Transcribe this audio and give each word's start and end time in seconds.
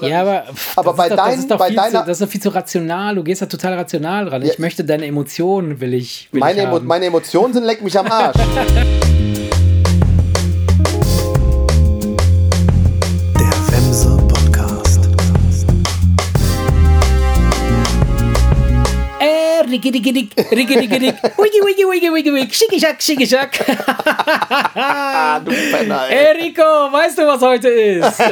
Ja, 0.00 0.20
aber, 0.20 0.44
Aber 0.76 0.92
das 0.92 0.96
bei 0.96 1.06
ist 1.06 1.10
doch, 1.10 1.16
das 1.16 1.26
dein- 1.26 1.38
ist 1.40 1.50
doch 1.50 1.58
bei 1.58 1.66
viel 1.66 1.76
deiner- 1.76 1.90
zu, 1.90 2.06
das 2.06 2.08
ist 2.20 2.22
doch 2.22 2.28
viel 2.30 2.40
zu 2.40 2.48
rational. 2.50 3.14
Du 3.16 3.24
gehst 3.24 3.42
da 3.42 3.46
total 3.46 3.74
rational 3.74 4.24
dran. 4.26 4.42
Ja. 4.42 4.52
Ich 4.52 4.60
möchte 4.60 4.84
deine 4.84 5.04
Emotionen, 5.06 5.80
will 5.80 5.94
ich. 5.94 6.28
Will 6.30 6.38
Meine, 6.38 6.60
ich 6.60 6.66
Emo 6.68 6.78
meine 6.78 7.06
Emotionen 7.06 7.52
sind 7.54 7.64
leck 7.64 7.82
mich 7.82 7.98
am 7.98 8.06
Arsch. 8.06 8.36
Rick. 19.84 19.94
Wiggy, 21.38 21.60
wiggy, 21.64 21.84
wiggy, 21.84 22.10
wiggy, 22.10 22.32
wiggy. 22.32 22.54
Schicki, 22.54 22.80
schack, 22.80 23.02
schicki, 23.02 23.26
schack. 23.26 23.58
ah, 24.74 25.40
du 25.40 25.50
Penner, 25.50 26.08
ey. 26.08 26.54
Weißt 26.92 27.18
du, 27.18 27.26
was 27.26 27.40
heute 27.40 27.68
ist? 27.68 28.20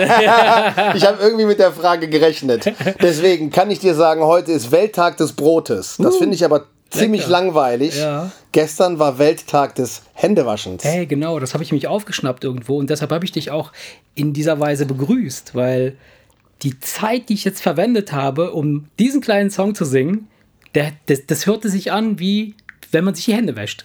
Ich 0.94 1.04
habe 1.04 1.22
irgendwie 1.22 1.44
mit 1.44 1.58
der 1.58 1.72
Frage 1.72 2.08
gerechnet. 2.08 2.72
Deswegen 3.00 3.50
kann 3.50 3.70
ich 3.70 3.78
dir 3.78 3.94
sagen, 3.94 4.22
heute 4.22 4.52
ist 4.52 4.70
Welttag 4.70 5.16
des 5.16 5.32
Brotes. 5.32 5.96
Das 5.98 6.16
finde 6.16 6.34
ich 6.34 6.44
aber 6.44 6.66
ziemlich 6.90 7.22
lecker. 7.22 7.32
langweilig. 7.32 7.98
Ja. 7.98 8.30
Gestern 8.52 8.98
war 8.98 9.18
Welttag 9.18 9.74
des 9.74 10.02
Händewaschens. 10.14 10.84
Ey, 10.84 11.06
genau, 11.06 11.38
das 11.38 11.54
habe 11.54 11.62
ich 11.62 11.72
mich 11.72 11.86
aufgeschnappt 11.86 12.44
irgendwo 12.44 12.78
und 12.78 12.90
deshalb 12.90 13.12
habe 13.12 13.24
ich 13.24 13.32
dich 13.32 13.50
auch 13.50 13.72
in 14.14 14.32
dieser 14.32 14.58
Weise 14.60 14.86
begrüßt, 14.86 15.54
weil 15.54 15.96
die 16.62 16.80
Zeit, 16.80 17.28
die 17.28 17.34
ich 17.34 17.44
jetzt 17.44 17.62
verwendet 17.62 18.12
habe, 18.12 18.52
um 18.52 18.88
diesen 18.98 19.20
kleinen 19.20 19.50
Song 19.50 19.74
zu 19.74 19.84
singen, 19.84 20.28
der, 20.78 20.92
das, 21.06 21.26
das 21.26 21.46
hörte 21.46 21.68
sich 21.68 21.90
an, 21.90 22.20
wie 22.20 22.54
wenn 22.92 23.02
man 23.04 23.14
sich 23.14 23.24
die 23.24 23.34
Hände 23.34 23.56
wäscht. 23.56 23.84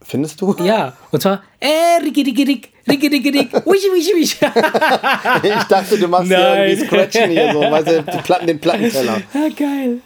Findest 0.00 0.40
du? 0.40 0.56
Ja, 0.64 0.96
und 1.10 1.20
zwar, 1.20 1.42
äh, 1.60 2.02
ricki, 2.02 2.22
rick, 2.22 2.72
wischi, 2.86 3.10
wischi, 3.10 4.14
wischi. 4.14 4.36
Ich 5.42 5.64
dachte, 5.64 5.98
du 5.98 6.08
machst 6.08 6.28
hier 6.28 6.38
Nein. 6.38 6.70
irgendwie 6.70 6.86
Scratchen 6.86 7.30
hier 7.30 7.52
so, 7.52 7.60
weißt 7.60 7.88
du, 7.88 8.02
die 8.04 8.18
Platten, 8.18 8.46
den 8.46 8.58
Plattenteller. 8.58 9.20
Ja, 9.34 9.48
geil. 9.54 9.98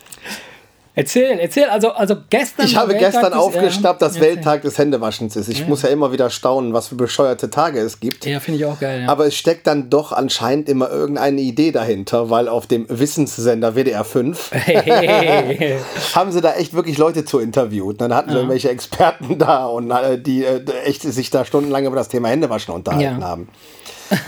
Erzähl, 0.94 1.38
erzähl, 1.38 1.64
also, 1.70 1.92
also 1.92 2.16
gestern. 2.28 2.66
Ich 2.66 2.76
habe 2.76 2.92
Welttag 2.92 3.12
gestern 3.12 3.32
aufgeschnappt, 3.32 4.02
dass 4.02 4.16
ja, 4.16 4.22
Welttag 4.22 4.60
des 4.60 4.76
Händewaschens 4.76 5.36
ist. 5.36 5.48
Ich 5.48 5.66
muss 5.66 5.80
ja 5.82 5.88
immer 5.88 6.12
wieder 6.12 6.28
staunen, 6.28 6.74
was 6.74 6.88
für 6.88 6.96
bescheuerte 6.96 7.48
Tage 7.48 7.80
es 7.80 7.98
gibt. 7.98 8.26
Ja, 8.26 8.40
finde 8.40 8.58
ich 8.60 8.66
auch 8.66 8.78
geil. 8.78 9.02
Ja. 9.02 9.08
Aber 9.08 9.26
es 9.26 9.34
steckt 9.34 9.66
dann 9.66 9.88
doch 9.88 10.12
anscheinend 10.12 10.68
immer 10.68 10.90
irgendeine 10.90 11.40
Idee 11.40 11.72
dahinter, 11.72 12.28
weil 12.28 12.46
auf 12.46 12.66
dem 12.66 12.84
Wissenssender 12.90 13.74
WDR 13.74 14.04
5 14.04 14.50
hey, 14.52 15.78
haben 16.14 16.30
sie 16.30 16.42
da 16.42 16.54
echt 16.54 16.74
wirklich 16.74 16.98
Leute 16.98 17.24
zu 17.24 17.38
interviewt. 17.38 17.98
Dann 18.00 18.14
hatten 18.14 18.28
sie 18.28 18.36
irgendwelche 18.36 18.68
Experten 18.68 19.38
da 19.38 19.64
und 19.64 19.90
äh, 19.90 20.20
die 20.20 20.44
äh, 20.44 20.62
echt 20.84 21.02
sich 21.02 21.30
da 21.30 21.46
stundenlang 21.46 21.86
über 21.86 21.96
das 21.96 22.08
Thema 22.08 22.28
Händewaschen 22.28 22.74
unterhalten 22.74 23.20
Ja. 23.22 23.26
haben. 23.26 23.48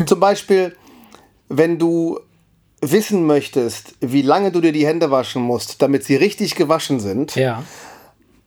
Zum 0.06 0.18
Beispiel, 0.18 0.74
wenn 1.50 1.78
du 1.78 2.20
wissen 2.92 3.27
möchtest, 3.27 3.94
wie 4.00 4.22
lange 4.22 4.50
du 4.50 4.60
dir 4.60 4.72
die 4.72 4.86
Hände 4.86 5.10
waschen 5.10 5.42
musst, 5.42 5.82
damit 5.82 6.04
sie 6.04 6.16
richtig 6.16 6.54
gewaschen 6.54 7.00
sind, 7.00 7.34
ja, 7.36 7.62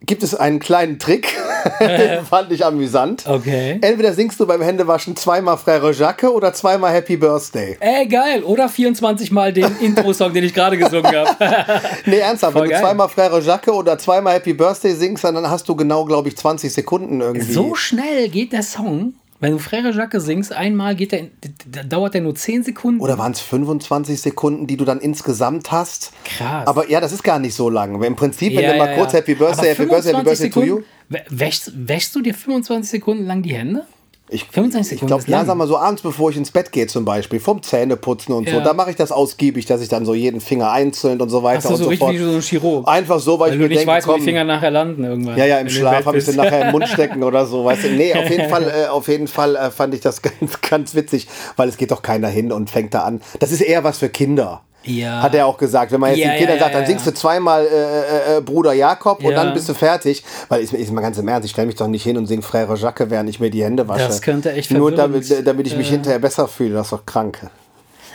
gibt 0.06 0.22
es 0.22 0.34
einen 0.34 0.60
kleinen 0.60 0.98
Trick, 1.00 1.34
den 1.80 2.24
fand 2.30 2.52
ich 2.52 2.64
amüsant. 2.64 3.26
okay. 3.26 3.78
Entweder 3.80 4.12
singst 4.12 4.38
du 4.38 4.46
beim 4.46 4.62
Händewaschen 4.62 5.16
zweimal 5.16 5.56
Frère 5.56 5.92
Jacques 5.92 6.30
oder 6.30 6.52
zweimal 6.54 6.92
Happy 6.92 7.16
Birthday. 7.16 7.76
Ey, 7.80 8.06
geil. 8.06 8.44
Oder 8.44 8.68
24 8.68 9.32
Mal 9.32 9.52
den 9.52 9.76
Intro-Song, 9.80 10.32
den 10.32 10.44
ich 10.44 10.54
gerade 10.54 10.78
gesungen 10.78 11.12
habe. 11.14 11.80
Nee, 12.06 12.18
ernsthaft, 12.18 12.52
Voll 12.52 12.62
wenn 12.62 12.68
du 12.68 12.74
geil. 12.74 12.82
zweimal 12.82 13.08
Frère 13.08 13.40
Jacques 13.40 13.74
oder 13.74 13.98
zweimal 13.98 14.34
Happy 14.34 14.52
Birthday 14.54 14.94
singst, 14.94 15.24
dann 15.24 15.50
hast 15.50 15.68
du 15.68 15.74
genau, 15.74 16.04
glaube 16.04 16.28
ich, 16.28 16.36
20 16.36 16.72
Sekunden 16.72 17.20
irgendwie. 17.20 17.52
so 17.52 17.74
schnell 17.74 18.28
geht 18.28 18.52
der 18.52 18.62
Song. 18.62 19.14
Wenn 19.40 19.52
du 19.52 19.58
Frère 19.58 19.92
Jacques 19.94 20.20
singst, 20.22 20.52
einmal 20.52 20.96
geht 20.96 21.12
der, 21.12 21.26
da 21.70 21.84
dauert 21.84 22.14
der 22.14 22.22
nur 22.22 22.34
10 22.34 22.64
Sekunden. 22.64 23.00
Oder 23.00 23.18
waren 23.18 23.30
es 23.32 23.40
25 23.40 24.20
Sekunden, 24.20 24.66
die 24.66 24.76
du 24.76 24.84
dann 24.84 24.98
insgesamt 24.98 25.70
hast? 25.70 26.12
Krass. 26.24 26.66
Aber 26.66 26.90
ja, 26.90 27.00
das 27.00 27.12
ist 27.12 27.22
gar 27.22 27.38
nicht 27.38 27.54
so 27.54 27.70
lang. 27.70 28.02
Im 28.02 28.16
Prinzip, 28.16 28.54
wenn 28.56 28.64
Ja, 28.64 28.72
du 28.72 28.78
mal 28.78 28.90
ja, 28.90 28.96
kurz. 28.96 29.12
Happy 29.12 29.34
Birthday, 29.36 29.68
Happy 29.74 29.86
Birthday, 29.86 30.14
Happy 30.14 30.22
25 30.22 30.24
Birthday 30.24 30.50
to 30.50 30.60
you. 30.64 30.76
Sekunden, 30.76 30.84
wä- 31.10 31.24
Wäschst, 31.40 31.72
wäschst 31.76 32.14
du 32.16 32.20
dir 32.22 32.34
25 32.34 32.90
Sekunden 32.90 33.26
lang 33.26 33.42
die 33.42 33.54
Hände? 33.54 33.86
Ich, 34.30 34.44
25 34.44 35.00
ich 35.00 35.06
glaube, 35.06 35.24
ja, 35.26 35.44
sag 35.44 35.56
mal 35.56 35.66
so 35.66 35.78
abends, 35.78 36.02
bevor 36.02 36.30
ich 36.30 36.36
ins 36.36 36.50
Bett 36.50 36.70
gehe 36.72 36.86
zum 36.86 37.04
Beispiel, 37.04 37.40
vom 37.40 37.62
Zähneputzen 37.62 38.34
und 38.34 38.48
so, 38.48 38.56
Ja. 38.56 38.60
da 38.62 38.74
mache 38.74 38.90
ich 38.90 38.96
das 38.96 39.10
ausgiebig, 39.10 39.64
dass 39.66 39.80
ich 39.80 39.88
dann 39.88 40.04
so 40.04 40.12
jeden 40.14 40.40
Finger 40.40 40.70
einzeln 40.70 41.20
und 41.20 41.30
so 41.30 41.42
weiter 41.42 41.58
Hast 41.58 41.64
du 41.66 41.70
und 41.70 41.76
so 41.78 41.84
so 41.84 41.88
richtig 41.90 42.06
fort. 42.06 42.14
wie 42.14 42.18
so 42.18 42.30
ein 42.36 42.42
Chirurg? 42.42 42.86
Einfach 42.88 43.20
so, 43.20 43.38
weil, 43.38 43.48
Weil 43.48 43.52
ich 43.54 43.58
mir 43.60 43.68
nicht 43.68 43.78
denke, 43.80 43.92
weißt, 43.92 44.06
wo 44.06 44.12
komm, 44.12 44.20
die 44.20 44.24
Finger 44.26 44.44
nachher 44.44 44.70
landen 44.70 45.04
irgendwann. 45.04 45.36
Ja, 45.38 45.46
ja, 45.46 45.58
im 45.58 45.68
Schlaf 45.68 46.04
habe 46.04 46.18
ich 46.18 46.24
sie 46.26 46.36
nachher 46.36 46.66
im 46.66 46.72
Mund 46.72 46.86
stecken 46.88 47.22
oder 47.22 47.46
so, 47.46 47.64
weißt 47.64 47.84
du. 47.84 47.88
Nee, 47.90 48.14
auf 48.14 48.28
jeden 48.28 48.48
Fall, 48.50 48.64
äh, 48.64 48.88
auf 48.88 49.08
jeden 49.08 49.28
Fall 49.28 49.56
äh, 49.56 49.70
fand 49.70 49.94
ich 49.94 50.00
das 50.00 50.20
ganz, 50.22 50.60
ganz 50.60 50.94
witzig, 50.94 51.26
weil 51.56 51.68
es 51.68 51.76
geht 51.78 51.90
doch 51.90 52.02
keiner 52.02 52.28
hin 52.28 52.52
und 52.52 52.68
fängt 52.70 52.92
da 52.94 53.04
an. 53.04 53.20
Das 53.40 53.50
ist 53.52 53.60
eher 53.62 53.82
was 53.84 53.98
für 53.98 54.08
Kinder. 54.10 54.62
Ja. 54.88 55.22
Hat 55.22 55.34
er 55.34 55.46
auch 55.46 55.58
gesagt. 55.58 55.92
Wenn 55.92 56.00
man 56.00 56.10
jetzt 56.10 56.20
Ja, 56.20 56.30
den 56.30 56.38
Kindern 56.38 56.56
ja, 56.56 56.62
sagt, 56.64 56.74
dann 56.74 56.86
singst 56.86 57.06
du 57.06 57.14
zweimal 57.14 57.66
äh, 57.66 58.34
äh, 58.34 58.36
äh, 58.38 58.40
Bruder 58.40 58.72
Jakob 58.72 59.22
und 59.22 59.32
dann 59.34 59.54
bist 59.54 59.68
du 59.68 59.74
fertig. 59.74 60.24
Weil 60.48 60.62
ist, 60.62 60.72
ist 60.72 60.92
mal 60.92 61.00
ganz 61.00 61.18
im 61.18 61.28
Ernst, 61.28 61.46
ich 61.46 61.52
stelle 61.52 61.66
mich 61.66 61.76
doch 61.76 61.88
nicht 61.88 62.02
hin 62.02 62.16
und 62.16 62.26
sing 62.26 62.40
Frère 62.40 62.76
Jacques, 62.76 63.10
während 63.10 63.28
ich 63.28 63.40
mir 63.40 63.50
die 63.50 63.62
Hände 63.62 63.86
wasche. 63.88 64.06
Das 64.06 64.22
könnte 64.22 64.52
echt 64.52 64.70
Nur 64.70 64.92
damit, 64.92 65.46
damit 65.46 65.66
ich 65.66 65.76
mich 65.76 65.88
äh, 65.88 65.92
hinterher 65.92 66.18
besser 66.18 66.48
fühle. 66.48 66.74
Das 66.74 66.86
ist 66.86 66.92
doch 66.92 67.06
krank. 67.06 67.50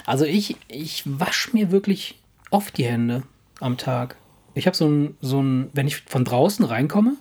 Also 0.06 0.26
ich, 0.26 0.58
ich 0.68 1.04
wasche 1.06 1.52
mir 1.54 1.72
wirklich 1.72 2.20
oft 2.50 2.78
die 2.78 2.86
Hände 2.86 3.24
am 3.60 3.78
Tag. 3.78 4.18
Ich 4.54 4.68
habe 4.68 4.76
so 4.76 4.88
ein, 4.88 5.18
so 5.22 5.42
ein, 5.42 5.70
wenn 5.74 5.88
ich 5.88 6.02
von 6.02 6.26
draußen 6.26 6.66
reinkomme, 6.66 7.16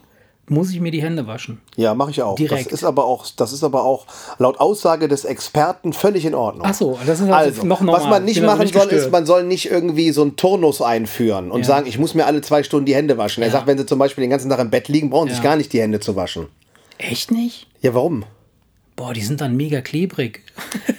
muss 0.49 0.71
ich 0.71 0.81
mir 0.81 0.91
die 0.91 1.01
Hände 1.03 1.27
waschen. 1.27 1.61
Ja, 1.77 1.95
mache 1.95 2.11
ich 2.11 2.21
auch. 2.23 2.35
Direkt. 2.35 2.67
Das 2.67 2.73
ist 2.73 2.85
aber 2.85 3.05
auch, 3.05 3.25
das 3.37 3.53
ist 3.53 3.63
aber 3.65 3.85
auch 3.85 4.07
laut 4.39 4.59
Aussage 4.61 5.07
des 5.09 5.25
Experten 5.25 5.93
völlig 5.93 6.25
in 6.25 6.35
Ordnung. 6.35 6.67
Ach 6.69 6.75
so, 6.75 6.99
das 7.07 7.21
ist 7.21 7.31
also 7.31 7.33
Also, 7.33 7.65
noch 7.67 7.81
normal. 7.81 8.01
was 8.03 8.09
man 8.11 8.25
nicht 8.25 8.39
also 8.39 8.47
machen 8.49 8.63
nicht 8.65 8.75
soll, 8.75 8.83
gestört. 8.89 9.07
ist, 9.07 9.13
man 9.13 9.25
soll 9.25 9.45
nicht 9.45 9.71
irgendwie 9.71 10.11
so 10.11 10.23
einen 10.23 10.37
Turnus 10.37 10.83
einführen 10.83 11.51
und 11.51 11.61
Ja. 11.61 11.67
sagen, 11.67 11.87
ich 11.87 11.99
muss 11.99 12.15
mir 12.15 12.27
alle 12.27 12.41
zwei 12.43 12.63
Stunden 12.65 12.87
die 12.87 12.95
Hände 12.95 13.17
waschen. 13.19 13.43
Er 13.43 13.49
Ja. 13.49 13.53
sagt, 13.53 13.67
wenn 13.69 13.79
sie 13.79 13.87
zum 13.87 13.99
Beispiel 13.99 14.23
den 14.23 14.31
ganzen 14.31 14.51
Tag 14.51 14.59
im 14.59 14.71
Bett 14.71 14.89
liegen, 14.89 15.11
brauchen 15.11 15.29
sie 15.29 15.35
sich 15.37 15.45
Ja. 15.45 15.51
gar 15.51 15.57
nicht 15.57 15.73
die 15.73 15.81
Hände 15.81 16.01
zu 16.01 16.17
waschen. 16.17 16.49
Echt 16.99 17.31
nicht? 17.31 17.69
Ja, 17.81 17.95
warum? 17.95 18.25
Boah, 18.97 19.15
die 19.15 19.23
sind 19.23 19.41
dann 19.41 19.57
mega 19.57 19.81
klebrig. 19.81 20.43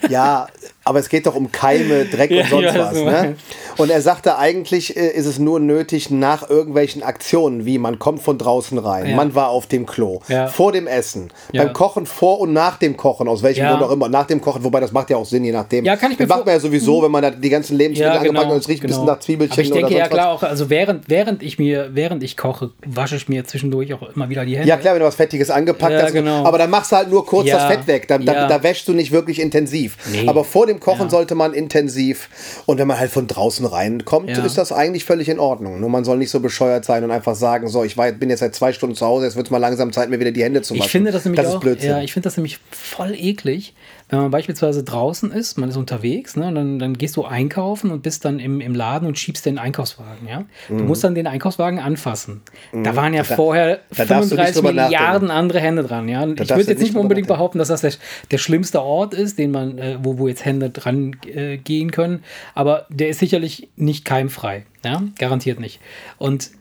Ja, 0.10 0.48
aber 0.86 1.00
es 1.00 1.10
geht 1.10 1.26
doch 1.26 1.36
um 1.36 1.52
Keime, 1.52 2.06
Dreck 2.06 2.32
Ja, 2.32 2.42
und 2.44 2.50
sonst 2.50 2.78
was. 2.78 2.94
Ne? 2.94 3.36
Und 3.78 3.90
er 3.90 4.02
sagte, 4.02 4.38
eigentlich 4.38 4.96
äh, 4.98 5.08
ist 5.12 5.26
es 5.26 5.40
nur 5.40 5.60
nötig 5.60 6.10
nach 6.10 6.50
irgendwelchen 6.50 7.04
Aktionen, 7.04 7.66
wie 7.66 7.78
man 7.78 8.00
kommt 8.00 8.22
von 8.22 8.38
draußen 8.38 8.78
rein, 8.78 9.08
Ja. 9.12 9.16
man 9.16 9.34
war 9.36 9.50
auf 9.50 9.66
dem 9.68 9.86
Klo, 9.86 10.20
Ja. 10.28 10.48
vor 10.48 10.72
dem 10.72 10.86
Essen, 10.88 11.30
Ja. 11.52 11.64
beim 11.64 11.74
Kochen 11.74 12.06
vor 12.06 12.40
und 12.40 12.54
nach 12.54 12.78
dem 12.78 12.98
Kochen, 12.98 13.28
aus 13.28 13.42
welchem 13.44 13.64
Ja. 13.64 13.72
Grund 13.72 13.84
auch 13.84 13.92
immer, 13.92 14.10
nach 14.10 14.28
dem 14.28 14.42
Kochen, 14.42 14.64
wobei 14.64 14.80
das 14.80 14.92
macht 14.92 15.10
ja 15.10 15.18
auch 15.18 15.26
Sinn, 15.26 15.44
je 15.44 15.52
nachdem. 15.52 15.86
Ja, 15.86 15.96
kann 15.96 16.12
ich 16.12 16.18
das 16.18 16.26
mir 16.26 16.28
macht 16.28 16.40
vor- 16.40 16.46
man 16.46 16.54
ja 16.56 16.60
sowieso, 16.60 17.02
wenn 17.02 17.12
man 17.12 17.22
da 17.24 17.32
die 17.32 17.50
ganzen 17.50 17.78
Lebensmittel 17.78 18.12
angepackt 18.18 18.46
hat 18.46 18.52
und 18.54 18.58
es 18.60 18.68
riecht 18.68 18.84
ein 18.84 18.88
bisschen 18.88 19.06
nach 19.06 19.20
Zwiebelchen 19.20 19.54
Aber 19.54 19.62
ich 19.62 19.72
denke 19.72 19.96
ja 19.98 20.08
klar 20.08 20.32
auch, 20.32 20.44
also 20.44 20.70
während, 20.70 21.10
während 21.10 21.42
ich 21.44 21.58
mir, 21.58 21.90
während 21.94 22.24
ich 22.24 22.38
koche, 22.38 22.72
wasche 22.86 23.16
ich 23.16 23.28
mir 23.30 23.46
zwischendurch 23.46 23.94
auch 23.94 24.02
immer 24.16 24.30
wieder 24.30 24.46
die 24.46 24.56
Hände. 24.58 24.68
Ja, 24.70 24.78
klar, 24.78 24.94
wenn 24.96 25.00
du 25.02 25.06
was 25.08 25.16
Fettiges 25.16 25.50
angepackt 25.50 25.94
Ja, 25.94 26.02
hast. 26.04 26.14
genau. 26.14 26.44
Aber 26.46 26.58
dann 26.58 26.70
machst 26.70 26.92
du 26.92 26.96
halt 26.98 27.10
nur 27.10 27.26
kurz 27.26 27.48
Ja, 27.48 27.58
das 27.58 27.66
Fett 27.68 27.88
weg. 27.88 28.08
Da, 28.08 28.18
da, 28.18 28.34
ja. 28.34 28.48
da 28.48 28.62
wäschst 28.62 28.88
du 28.88 28.94
nicht 28.94 29.12
wirklich 29.12 29.40
intensiv. 29.40 29.98
Nee. 30.12 30.28
Aber 30.28 30.44
vor 30.44 30.66
dem 30.68 30.73
Kochen 30.80 31.04
Ja. 31.04 31.10
sollte 31.10 31.36
man 31.36 31.54
intensiv. 31.54 32.30
Und 32.66 32.78
wenn 32.78 32.88
man 32.88 33.00
halt 33.00 33.12
von 33.12 33.28
draußen 33.28 33.66
reinkommt, 33.66 34.30
Ja. 34.30 34.44
ist 34.46 34.58
das 34.58 34.72
eigentlich 34.72 35.06
völlig 35.06 35.30
in 35.30 35.40
Ordnung. 35.40 35.80
Nur 35.80 35.90
man 35.90 36.04
soll 36.04 36.18
nicht 36.18 36.30
so 36.32 36.40
bescheuert 36.40 36.86
sein 36.86 37.04
und 37.04 37.12
einfach 37.12 37.36
sagen, 37.36 37.68
so, 37.68 37.84
ich 37.84 37.98
war, 37.98 38.12
bin 38.12 38.30
jetzt 38.30 38.40
seit 38.40 38.56
zwei 38.56 38.74
Stunden 38.74 38.96
zu 38.96 39.06
Hause, 39.06 39.26
jetzt 39.26 39.36
wird 39.36 39.48
es 39.48 39.52
mal 39.52 39.58
langsam 39.58 39.92
Zeit, 39.94 40.10
mir 40.10 40.20
wieder 40.20 40.32
die 40.32 40.44
Hände 40.44 40.62
zu 40.62 40.74
waschen. 40.74 40.86
Ich 40.86 40.92
finde 40.92 41.12
das 41.12 41.26
nämlich 41.26 41.42
das 41.42 41.56
auch, 41.56 41.64
ja, 41.64 42.02
ich 42.02 42.14
finde 42.14 42.28
das 42.28 42.38
nämlich 42.38 42.60
voll 42.72 43.14
eklig, 43.16 43.74
wenn 44.18 44.22
man 44.24 44.32
beispielsweise 44.32 44.84
draußen 44.84 45.32
ist, 45.32 45.58
man 45.58 45.70
ist 45.70 45.78
unterwegs, 45.78 46.36
ne, 46.36 46.48
und 46.48 46.56
dann, 46.56 46.80
dann 46.80 46.98
gehst 46.98 47.16
du 47.18 47.26
einkaufen 47.26 47.92
und 47.92 48.02
bist 48.04 48.26
dann 48.26 48.40
im, 48.40 48.62
im 48.62 48.76
Laden 48.76 49.08
und 49.08 49.18
schiebst 49.20 49.46
den 49.46 49.58
Einkaufswagen, 49.58 50.28
ja. 50.28 50.46
Du 50.68 50.76
Mhm. 50.76 50.86
musst 50.88 51.04
dann 51.04 51.16
den 51.16 51.28
Einkaufswagen 51.28 51.80
anfassen. 51.80 52.42
Da 52.72 52.96
waren 52.96 53.14
ja 53.14 53.24
vorher 53.24 53.80
da 53.96 54.06
du 54.06 54.14
nicht 54.16 54.30
35 54.30 54.56
drüber 54.56 54.72
Milliarden 54.74 55.32
andere 55.32 55.60
Hände 55.60 55.84
dran, 55.84 56.08
ja. 56.08 56.26
Da 56.26 56.44
ich 56.44 56.50
würde 56.50 56.72
jetzt 56.72 56.82
nicht 56.82 56.96
unbedingt 56.96 57.28
behaupten, 57.28 57.58
dass 57.60 57.68
das 57.68 57.82
der, 57.82 57.94
der 58.32 58.38
schlimmste 58.38 58.82
Ort 58.82 59.14
ist, 59.14 59.38
den 59.40 59.52
man, 59.52 59.78
äh, 59.78 59.98
wo, 60.02 60.18
wo 60.18 60.28
jetzt 60.28 60.46
Hände 60.46 60.70
dran 60.70 61.16
äh, 61.34 61.58
gehen 61.58 61.92
können, 61.92 62.24
aber 62.56 62.86
der 62.90 63.10
ist 63.10 63.20
sicherlich 63.20 63.68
nicht 63.76 64.06
keimfrei, 64.06 64.66
ja, 64.86 65.02
garantiert 65.18 65.60
nicht. 65.60 65.80
Und 66.18 66.52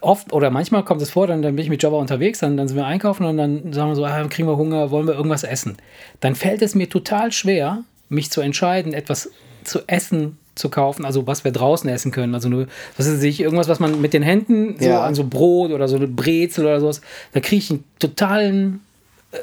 oft 0.00 0.32
oder 0.32 0.50
manchmal 0.50 0.84
kommt 0.84 1.02
es 1.02 1.10
vor, 1.10 1.26
dann, 1.26 1.42
dann 1.42 1.56
bin 1.56 1.62
ich 1.64 1.70
mit 1.70 1.82
Jobber 1.82 1.98
unterwegs, 1.98 2.38
dann, 2.40 2.56
dann 2.56 2.68
sind 2.68 2.76
wir 2.76 2.86
einkaufen 2.86 3.24
und 3.26 3.36
dann 3.36 3.72
sagen 3.72 3.90
wir 3.90 3.96
so, 3.96 4.04
ah, 4.04 4.26
kriegen 4.28 4.48
wir 4.48 4.56
Hunger, 4.56 4.90
wollen 4.90 5.06
wir 5.06 5.14
irgendwas 5.14 5.44
essen. 5.44 5.76
Dann 6.20 6.34
fällt 6.34 6.62
es 6.62 6.74
mir 6.74 6.88
total 6.88 7.32
schwer, 7.32 7.84
mich 8.08 8.30
zu 8.30 8.40
entscheiden, 8.40 8.92
etwas 8.94 9.30
zu 9.64 9.80
essen 9.86 10.38
zu 10.54 10.68
kaufen, 10.68 11.04
also 11.04 11.26
was 11.26 11.44
wir 11.44 11.52
draußen 11.52 11.88
essen 11.88 12.10
können. 12.12 12.34
Also 12.34 12.48
nur, 12.48 12.66
was 12.96 13.06
weiß 13.10 13.22
ich, 13.22 13.40
irgendwas, 13.40 13.68
was 13.68 13.78
man 13.78 14.00
mit 14.00 14.12
den 14.12 14.22
Händen, 14.22 14.76
so 14.78 14.88
Ja. 14.88 15.04
an 15.04 15.14
so 15.14 15.24
Brot 15.24 15.70
oder 15.70 15.86
so 15.88 15.96
eine 15.96 16.06
Brezel 16.08 16.64
oder 16.64 16.80
sowas, 16.80 17.00
da 17.32 17.40
kriege 17.40 17.56
ich 17.62 17.70
einen 17.70 17.84
totalen 17.98 18.80
äh, 19.32 19.36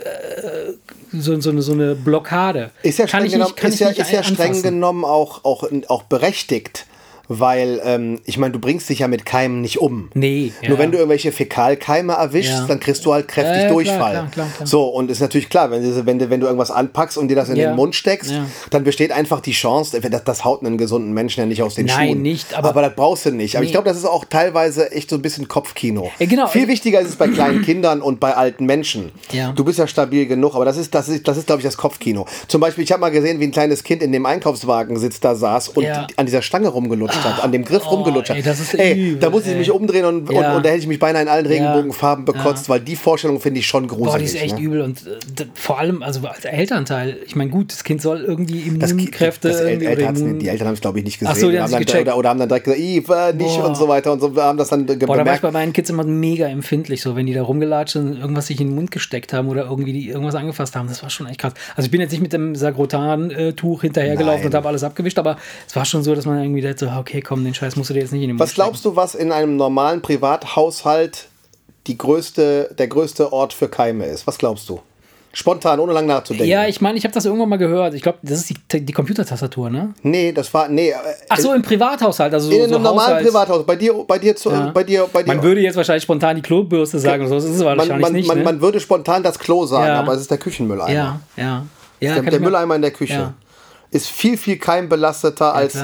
so, 1.14 1.40
so, 1.40 1.50
eine, 1.52 1.62
so 1.62 1.72
eine 1.72 1.96
Blockade. 1.96 2.72
Ist 2.84 3.00
ja 3.00 3.06
Kann 3.06 3.22
streng 3.22 3.26
ich 3.28 3.32
genommen, 3.34 3.54
nicht- 3.64 3.72
ist 4.00 4.12
ja, 4.12 4.20
ist 4.20 4.28
streng 4.28 4.62
genommen 4.62 5.06
auch, 5.06 5.46
auch, 5.46 5.64
auch 5.88 6.04
berechtigt. 6.04 6.86
Weil, 7.30 7.82
ähm, 7.84 8.20
ich 8.26 8.38
meine, 8.38 8.54
du 8.54 8.60
bringst 8.60 8.90
dich 8.90 9.00
ja 9.00 9.08
mit 9.08 9.26
Keimen 9.26 9.62
nicht 9.62 9.80
um. 9.80 10.10
Nee, 10.14 10.54
Nur 10.62 10.78
ja. 10.78 10.80
wenn 10.80 10.92
du 10.92 10.98
irgendwelche 10.98 11.32
Fäkalkeime 11.34 12.14
erwischst, 12.14 12.52
Ja. 12.54 12.66
dann 12.68 12.80
kriegst 12.80 13.06
du 13.06 13.14
halt 13.14 13.28
kräftig 13.28 13.64
Ja, 13.64 13.70
Durchfall. 13.70 14.12
klar, 14.14 14.28
klar, 14.32 14.48
klar. 14.56 14.68
So, 14.68 14.86
und 14.86 15.12
ist 15.12 15.20
natürlich 15.20 15.50
klar, 15.50 15.70
wenn, 15.72 15.84
du- 15.84 16.06
wenn, 16.06 16.20
du, 16.20 16.30
wenn 16.30 16.40
du 16.40 16.46
irgendwas 16.46 16.72
anpackst 16.72 17.18
und 17.18 17.28
dir 17.28 17.36
das 17.36 17.50
in 17.50 17.56
den 17.56 17.76
Mund 17.76 17.96
steckst, 17.96 18.32
dann 18.70 18.84
besteht 18.86 19.12
einfach 19.12 19.42
die 19.42 19.52
Chance, 19.52 20.00
das, 20.00 20.24
das 20.24 20.46
haut 20.46 20.64
einen 20.64 20.78
gesunden 20.78 21.12
Menschen 21.14 21.42
ja 21.42 21.46
nicht 21.46 21.62
aus 21.64 21.76
den 21.76 21.88
Nein, 21.88 22.10
Schuhen. 22.10 22.22
nicht, 22.22 22.54
aber- 22.58 22.70
aber 22.70 22.82
das 22.84 22.96
brauchst 22.96 23.26
du 23.26 23.32
nicht. 23.32 23.56
Aber 23.56 23.64
ich 23.64 23.70
Nee. 23.70 23.74
glaube, 23.74 23.90
das 23.90 23.98
ist 23.98 24.06
auch 24.06 24.24
teilweise 24.26 24.92
echt 24.92 25.10
so 25.10 25.18
ein 25.18 25.22
bisschen 25.22 25.48
Kopfkino. 25.48 26.10
Ja, 26.20 26.26
genau. 26.28 26.48
Viel 26.48 26.62
Also- 26.62 26.72
wichtiger 26.72 27.02
ist 27.02 27.10
es 27.10 27.16
bei 27.18 27.28
kleinen 27.28 27.62
Kindern 27.62 28.02
und 28.02 28.20
bei 28.22 28.36
alten 28.36 28.66
Menschen. 28.66 29.12
Ja. 29.32 29.52
Du 29.52 29.66
bist 29.66 29.80
ja 29.80 29.88
stabil 29.88 30.28
genug, 30.28 30.56
aber 30.56 30.64
das 30.66 30.78
ist, 30.78 30.96
das 30.96 31.10
ist, 31.10 31.28
das 31.28 31.38
ist 31.38 31.48
glaube 31.48 31.60
ich, 31.62 31.66
das 31.66 31.76
Kopfkino. 31.78 32.26
Zum 32.48 32.62
Beispiel, 32.62 32.84
ich 32.86 32.92
habe 32.94 33.02
mal 33.02 33.10
gesehen, 33.10 33.40
wie 33.40 33.46
ein 33.46 33.52
kleines 33.52 33.84
Kind 33.84 34.02
in 34.02 34.12
dem 34.14 34.26
Einkaufswagen 34.26 34.98
sitzt, 34.98 35.26
da 35.26 35.36
saß 35.36 35.70
und 35.70 35.86
an 35.86 36.26
dieser 36.26 36.42
Stange 36.42 36.70
rumgelutscht 36.70 37.17
hat, 37.24 37.44
an 37.44 37.52
dem 37.52 37.64
Griff 37.66 37.84
Oh, 37.88 37.96
rumgelutscht 37.96 38.30
hat. 38.30 38.38
ey, 38.38 38.44
das 38.44 38.60
ist 38.60 38.74
ey, 38.74 38.94
übel, 38.94 39.20
da 39.20 39.30
musste 39.30 39.52
ich 39.52 39.58
mich 39.58 39.72
umdrehen 39.72 40.06
und, 40.06 40.32
Ja. 40.32 40.52
und, 40.52 40.58
und 40.58 40.66
da 40.66 40.70
hätte 40.70 40.80
ich 40.82 40.88
mich 40.88 41.00
beinahe 41.00 41.22
in 41.24 41.28
allen 41.28 41.46
Regenbogenfarben 41.46 42.26
bekotzt, 42.26 42.70
weil 42.70 42.80
die 42.80 42.96
Vorstellung 42.96 43.40
finde 43.40 43.60
ich 43.60 43.68
schon 43.68 43.88
gruselig. 43.88 44.12
Boah, 44.12 44.18
die 44.20 44.26
ist 44.26 44.36
echt 44.42 44.58
ne? 44.58 44.62
übel 44.64 44.82
und 44.82 45.06
äh, 45.06 45.46
vor 45.54 45.80
allem, 45.80 46.04
also 46.04 46.26
als 46.28 46.46
Elternteil, 46.46 47.18
ich 47.26 47.36
meine, 47.36 47.50
gut, 47.50 47.72
das 47.72 47.84
Kind 47.84 48.02
soll 48.02 48.22
irgendwie 48.22 48.72
Das, 48.80 48.92
Immunkräfte 48.92 49.48
das 49.50 49.62
El 49.62 49.68
irgendwie 49.70 49.86
Eltern 49.88 50.40
die 50.40 50.48
Eltern 50.48 50.68
haben 50.68 50.74
es, 50.76 50.82
glaube 50.82 51.00
ich, 51.00 51.06
nicht 51.06 51.20
gesehen. 51.20 51.34
Ach 51.36 51.40
so, 51.40 51.50
die 51.52 51.60
haben 51.60 51.72
dann, 51.72 51.80
gecheckt. 51.86 52.04
oder, 52.08 52.18
oder 52.18 52.30
haben 52.30 52.40
dann 52.40 52.50
direkt 52.50 52.66
gesagt, 52.66 52.82
"Ih, 52.82 52.98
äh, 52.98 53.34
nicht 53.34 53.58
Boah. 53.58 53.66
und 53.68 53.76
so 53.78 53.88
weiter 53.88 54.12
und 54.12 54.20
so, 54.20 54.36
haben 54.36 54.58
das 54.58 54.70
dann 54.70 54.86
Boah, 54.86 55.18
da 55.18 55.26
war 55.26 55.36
ich 55.36 55.42
bei 55.42 55.52
meinen 55.52 55.74
Kids 55.74 55.90
immer 55.90 56.04
mega 56.04 56.48
empfindlich, 56.48 57.02
so 57.02 57.16
wenn 57.16 57.26
die 57.26 57.34
da 57.34 57.44
rumgelatscht 57.44 57.94
sind 57.94 58.08
und 58.12 58.20
irgendwas 58.20 58.48
sich 58.48 58.60
in 58.62 58.68
den 58.68 58.76
Mund 58.76 58.92
gesteckt 58.92 59.34
haben 59.34 59.48
oder 59.50 59.66
irgendwie 59.66 59.94
die 59.94 60.10
irgendwas 60.10 60.36
angefasst 60.36 60.76
haben. 60.76 60.88
Das 60.88 61.04
war 61.04 61.10
schon 61.10 61.28
echt 61.28 61.40
krass. 61.40 61.54
Also 61.76 61.86
ich 61.88 61.92
bin 61.92 62.02
jetzt 62.02 62.12
nicht 62.12 62.22
mit 62.22 62.34
dem 62.34 62.56
Sagrotan-Tuch 62.56 63.82
hinterhergelaufen 63.82 64.40
Nein. 64.40 64.48
und 64.48 64.56
habe 64.56 64.68
alles 64.68 64.84
abgewischt, 64.84 65.20
aber 65.20 65.38
es 65.68 65.76
war 65.76 65.86
schon 65.86 66.04
so, 66.04 66.16
dass 66.16 66.26
man 66.26 66.42
irgendwie 66.42 66.62
dachte, 66.62 66.86
so, 66.86 66.94
okay, 67.08 67.22
komm, 67.22 67.44
den 67.44 67.54
Scheiß 67.54 67.76
musst 67.76 67.90
du 67.90 67.94
dir 67.94 68.02
jetzt 68.02 68.12
nicht 68.12 68.24
in 68.24 68.30
den 68.30 68.36
Mund 68.38 68.48
Was 68.48 68.54
glaubst 68.54 68.84
du, 68.86 68.96
was 68.96 69.16
in 69.16 69.32
einem 69.32 69.56
normalen 69.56 70.02
Privathaushalt 70.02 71.28
die 71.88 71.98
größte, 71.98 72.76
der 72.78 72.88
größte 72.88 73.32
Ort 73.32 73.54
für 73.54 73.70
Keime 73.70 74.06
ist? 74.06 74.28
Was 74.28 74.38
glaubst 74.38 74.68
du? 74.68 74.82
Spontan, 75.34 75.80
ohne 75.80 75.94
lang 75.94 76.08
nachzudenken. 76.08 76.50
Ja, 76.50 76.68
ich 76.68 76.82
meine, 76.82 76.98
ich 76.98 77.04
habe 77.04 77.14
das 77.14 77.26
irgendwann 77.26 77.50
mal 77.50 77.58
gehört. 77.58 77.94
Ich 77.94 78.02
glaube, 78.02 78.18
das 78.24 78.40
ist 78.40 78.54
die, 78.72 78.86
die 78.86 78.94
Computertastatur, 78.94 79.70
ne? 79.70 79.94
nee, 80.02 80.32
das 80.32 80.52
war. 80.52 80.68
Nee, 80.68 80.90
äh, 80.90 80.96
Ach 81.30 81.38
so, 81.38 81.54
im 81.54 81.62
Privathaushalt, 81.62 82.34
also 82.34 82.50
so, 82.50 82.56
in 82.56 82.64
einem 82.64 82.74
so 82.74 82.80
normalen 82.80 83.18
Haushalts- 83.18 83.26
Privathaus. 83.28 83.66
Bei 83.66 83.76
dir, 83.76 83.94
bei 83.94 84.18
dir, 84.18 84.36
zu, 84.36 84.50
Ja. 84.50 84.72
bei 84.74 84.84
dir, 84.84 85.08
bei 85.14 85.22
dir. 85.22 85.28
Man 85.36 85.44
würde 85.44 85.62
jetzt 85.62 85.76
wahrscheinlich 85.76 86.04
spontan 86.04 86.38
die 86.38 86.42
Klobürste 86.42 86.98
sagen 86.98 87.22
oder 87.22 87.30
so. 87.30 87.36
Das 87.36 87.44
ist 87.46 87.58
es 87.58 87.64
wahrscheinlich 87.64 87.90
man, 87.90 88.02
man, 88.02 88.14
nicht. 88.14 88.28
man, 88.28 88.38
ne? 88.40 88.44
man 88.46 88.62
würde 88.62 88.80
spontan 88.80 89.22
das 89.22 89.38
Klo 89.38 89.66
sagen, 89.68 89.88
Ja. 89.88 90.00
aber 90.00 90.14
es 90.14 90.22
ist 90.22 90.32
der 90.32 90.40
Küchenmülleimer. 90.40 90.92
ja, 90.92 91.20
ja. 91.36 91.66
ja 92.00 92.20
der 92.20 92.32
der 92.32 92.40
Mülleimer 92.40 92.76
in 92.76 92.82
der 92.82 92.92
Küche. 92.92 93.14
Ja. 93.14 93.34
Ist 93.90 94.08
viel, 94.08 94.38
viel 94.38 94.58
keimbelasteter 94.58 95.54
als. 95.56 95.76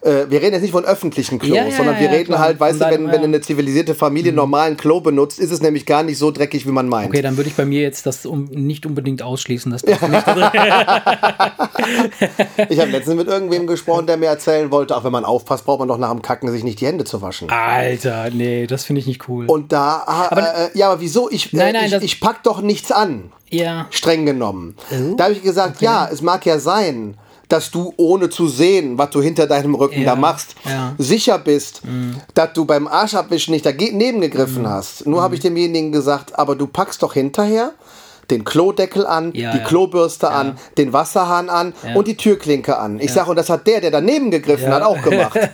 Äh, 0.00 0.26
wir 0.30 0.40
reden 0.40 0.52
jetzt 0.52 0.62
nicht 0.62 0.70
von 0.70 0.84
öffentlichen 0.84 1.40
Klos, 1.40 1.56
Ja, 1.56 1.68
sondern 1.72 1.98
wir 1.98 2.08
reden 2.08 2.38
halt, 2.38 2.60
weißt 2.60 2.80
du, 2.80 2.84
wenn, 2.88 3.10
wenn 3.10 3.24
eine 3.24 3.40
zivilisierte 3.40 3.96
Familie 3.96 4.32
normalen 4.32 4.76
Klo 4.76 5.00
benutzt, 5.00 5.40
ist 5.40 5.50
es 5.50 5.60
nämlich 5.60 5.84
gar 5.84 6.04
nicht 6.04 6.18
so 6.18 6.30
dreckig, 6.30 6.66
wie 6.68 6.70
man 6.70 6.88
meint. 6.88 7.08
Okay, 7.08 7.20
dann 7.20 7.36
würde 7.36 7.50
ich 7.50 7.56
bei 7.56 7.64
mir 7.64 7.80
jetzt 7.82 8.06
das 8.06 8.24
um, 8.24 8.44
nicht 8.44 8.86
unbedingt 8.86 9.22
ausschließen. 9.22 9.72
Dass 9.72 9.82
das 9.82 10.00
nicht 10.08 10.24
Ich 12.68 12.78
habe 12.80 12.90
letztens 12.90 13.16
mit 13.16 13.26
irgendwem 13.28 13.66
gesprochen, 13.66 14.06
der 14.06 14.16
mir 14.16 14.26
erzählen 14.26 14.70
wollte, 14.70 14.96
auch 14.96 15.04
wenn 15.04 15.12
man 15.12 15.24
aufpasst, 15.24 15.64
braucht 15.64 15.80
man 15.80 15.88
doch 15.88 15.98
nach 15.98 16.10
dem 16.10 16.22
Kacken 16.22 16.50
sich 16.50 16.64
nicht 16.64 16.80
die 16.80 16.86
Hände 16.86 17.04
zu 17.04 17.20
waschen. 17.22 17.50
Alter, 17.50 18.30
nee, 18.30 18.66
das 18.66 18.84
finde 18.84 19.00
ich 19.00 19.06
nicht 19.06 19.28
cool. 19.28 19.46
Und 19.46 19.72
da, 19.72 20.02
ah, 20.06 20.28
äh, 20.72 20.78
ja, 20.78 20.90
aber 20.90 21.00
wieso? 21.00 21.30
Ich, 21.30 21.52
Nein, 21.52 21.68
äh, 21.68 21.72
nein, 21.72 21.84
ich, 21.86 21.90
das- 21.90 22.02
ich 22.02 22.20
pack 22.20 22.42
doch 22.44 22.60
nichts 22.60 22.92
an, 22.92 23.32
ja. 23.50 23.86
streng 23.90 24.26
genommen. 24.26 24.76
Oh, 24.90 25.14
Da 25.16 25.24
habe 25.24 25.34
ich 25.34 25.42
gesagt, 25.42 25.80
ja, 25.82 26.08
es 26.10 26.22
mag 26.22 26.44
ja 26.46 26.58
sein, 26.58 27.16
dass 27.48 27.70
du 27.70 27.92
ohne 27.96 28.28
zu 28.30 28.46
sehen, 28.48 28.98
was 28.98 29.10
du 29.10 29.22
hinter 29.22 29.46
deinem 29.46 29.74
Rücken 29.74 30.00
Ja, 30.00 30.14
da 30.14 30.16
machst, 30.16 30.54
ja. 30.64 30.90
Mhm. 30.98 31.02
sicher 31.02 31.38
bist, 31.38 31.82
dass 32.34 32.52
du 32.52 32.64
beim 32.64 32.86
Arschabwischen 32.86 33.52
nicht 33.52 33.64
daneben 33.66 34.20
gegriffen 34.20 34.68
hast. 34.68 35.06
Nur 35.06 35.20
Mhm. 35.20 35.24
habe 35.24 35.34
ich 35.34 35.40
demjenigen 35.40 35.90
gesagt, 35.92 36.38
aber 36.38 36.56
du 36.56 36.66
packst 36.66 37.02
doch 37.02 37.14
hinterher 37.14 37.72
den 38.30 38.44
Klodeckel 38.44 39.06
an, 39.06 39.32
Ja, 39.34 39.52
die 39.52 39.58
ja. 39.58 39.64
Klobürste 39.64 40.30
an, 40.30 40.58
den 40.76 40.92
Wasserhahn 40.92 41.48
an 41.48 41.72
Ja. 41.86 41.94
und 41.94 42.06
die 42.08 42.16
Türklinke 42.16 42.76
an. 42.78 43.00
Ich 43.00 43.12
sage, 43.12 43.30
und 43.30 43.36
das 43.36 43.48
hat 43.50 43.66
der, 43.66 43.80
der 43.80 43.90
daneben 43.90 44.30
gegriffen 44.30 44.68
Ja. 44.68 44.74
hat, 44.76 44.82
auch 44.82 45.00
gemacht. 45.02 45.38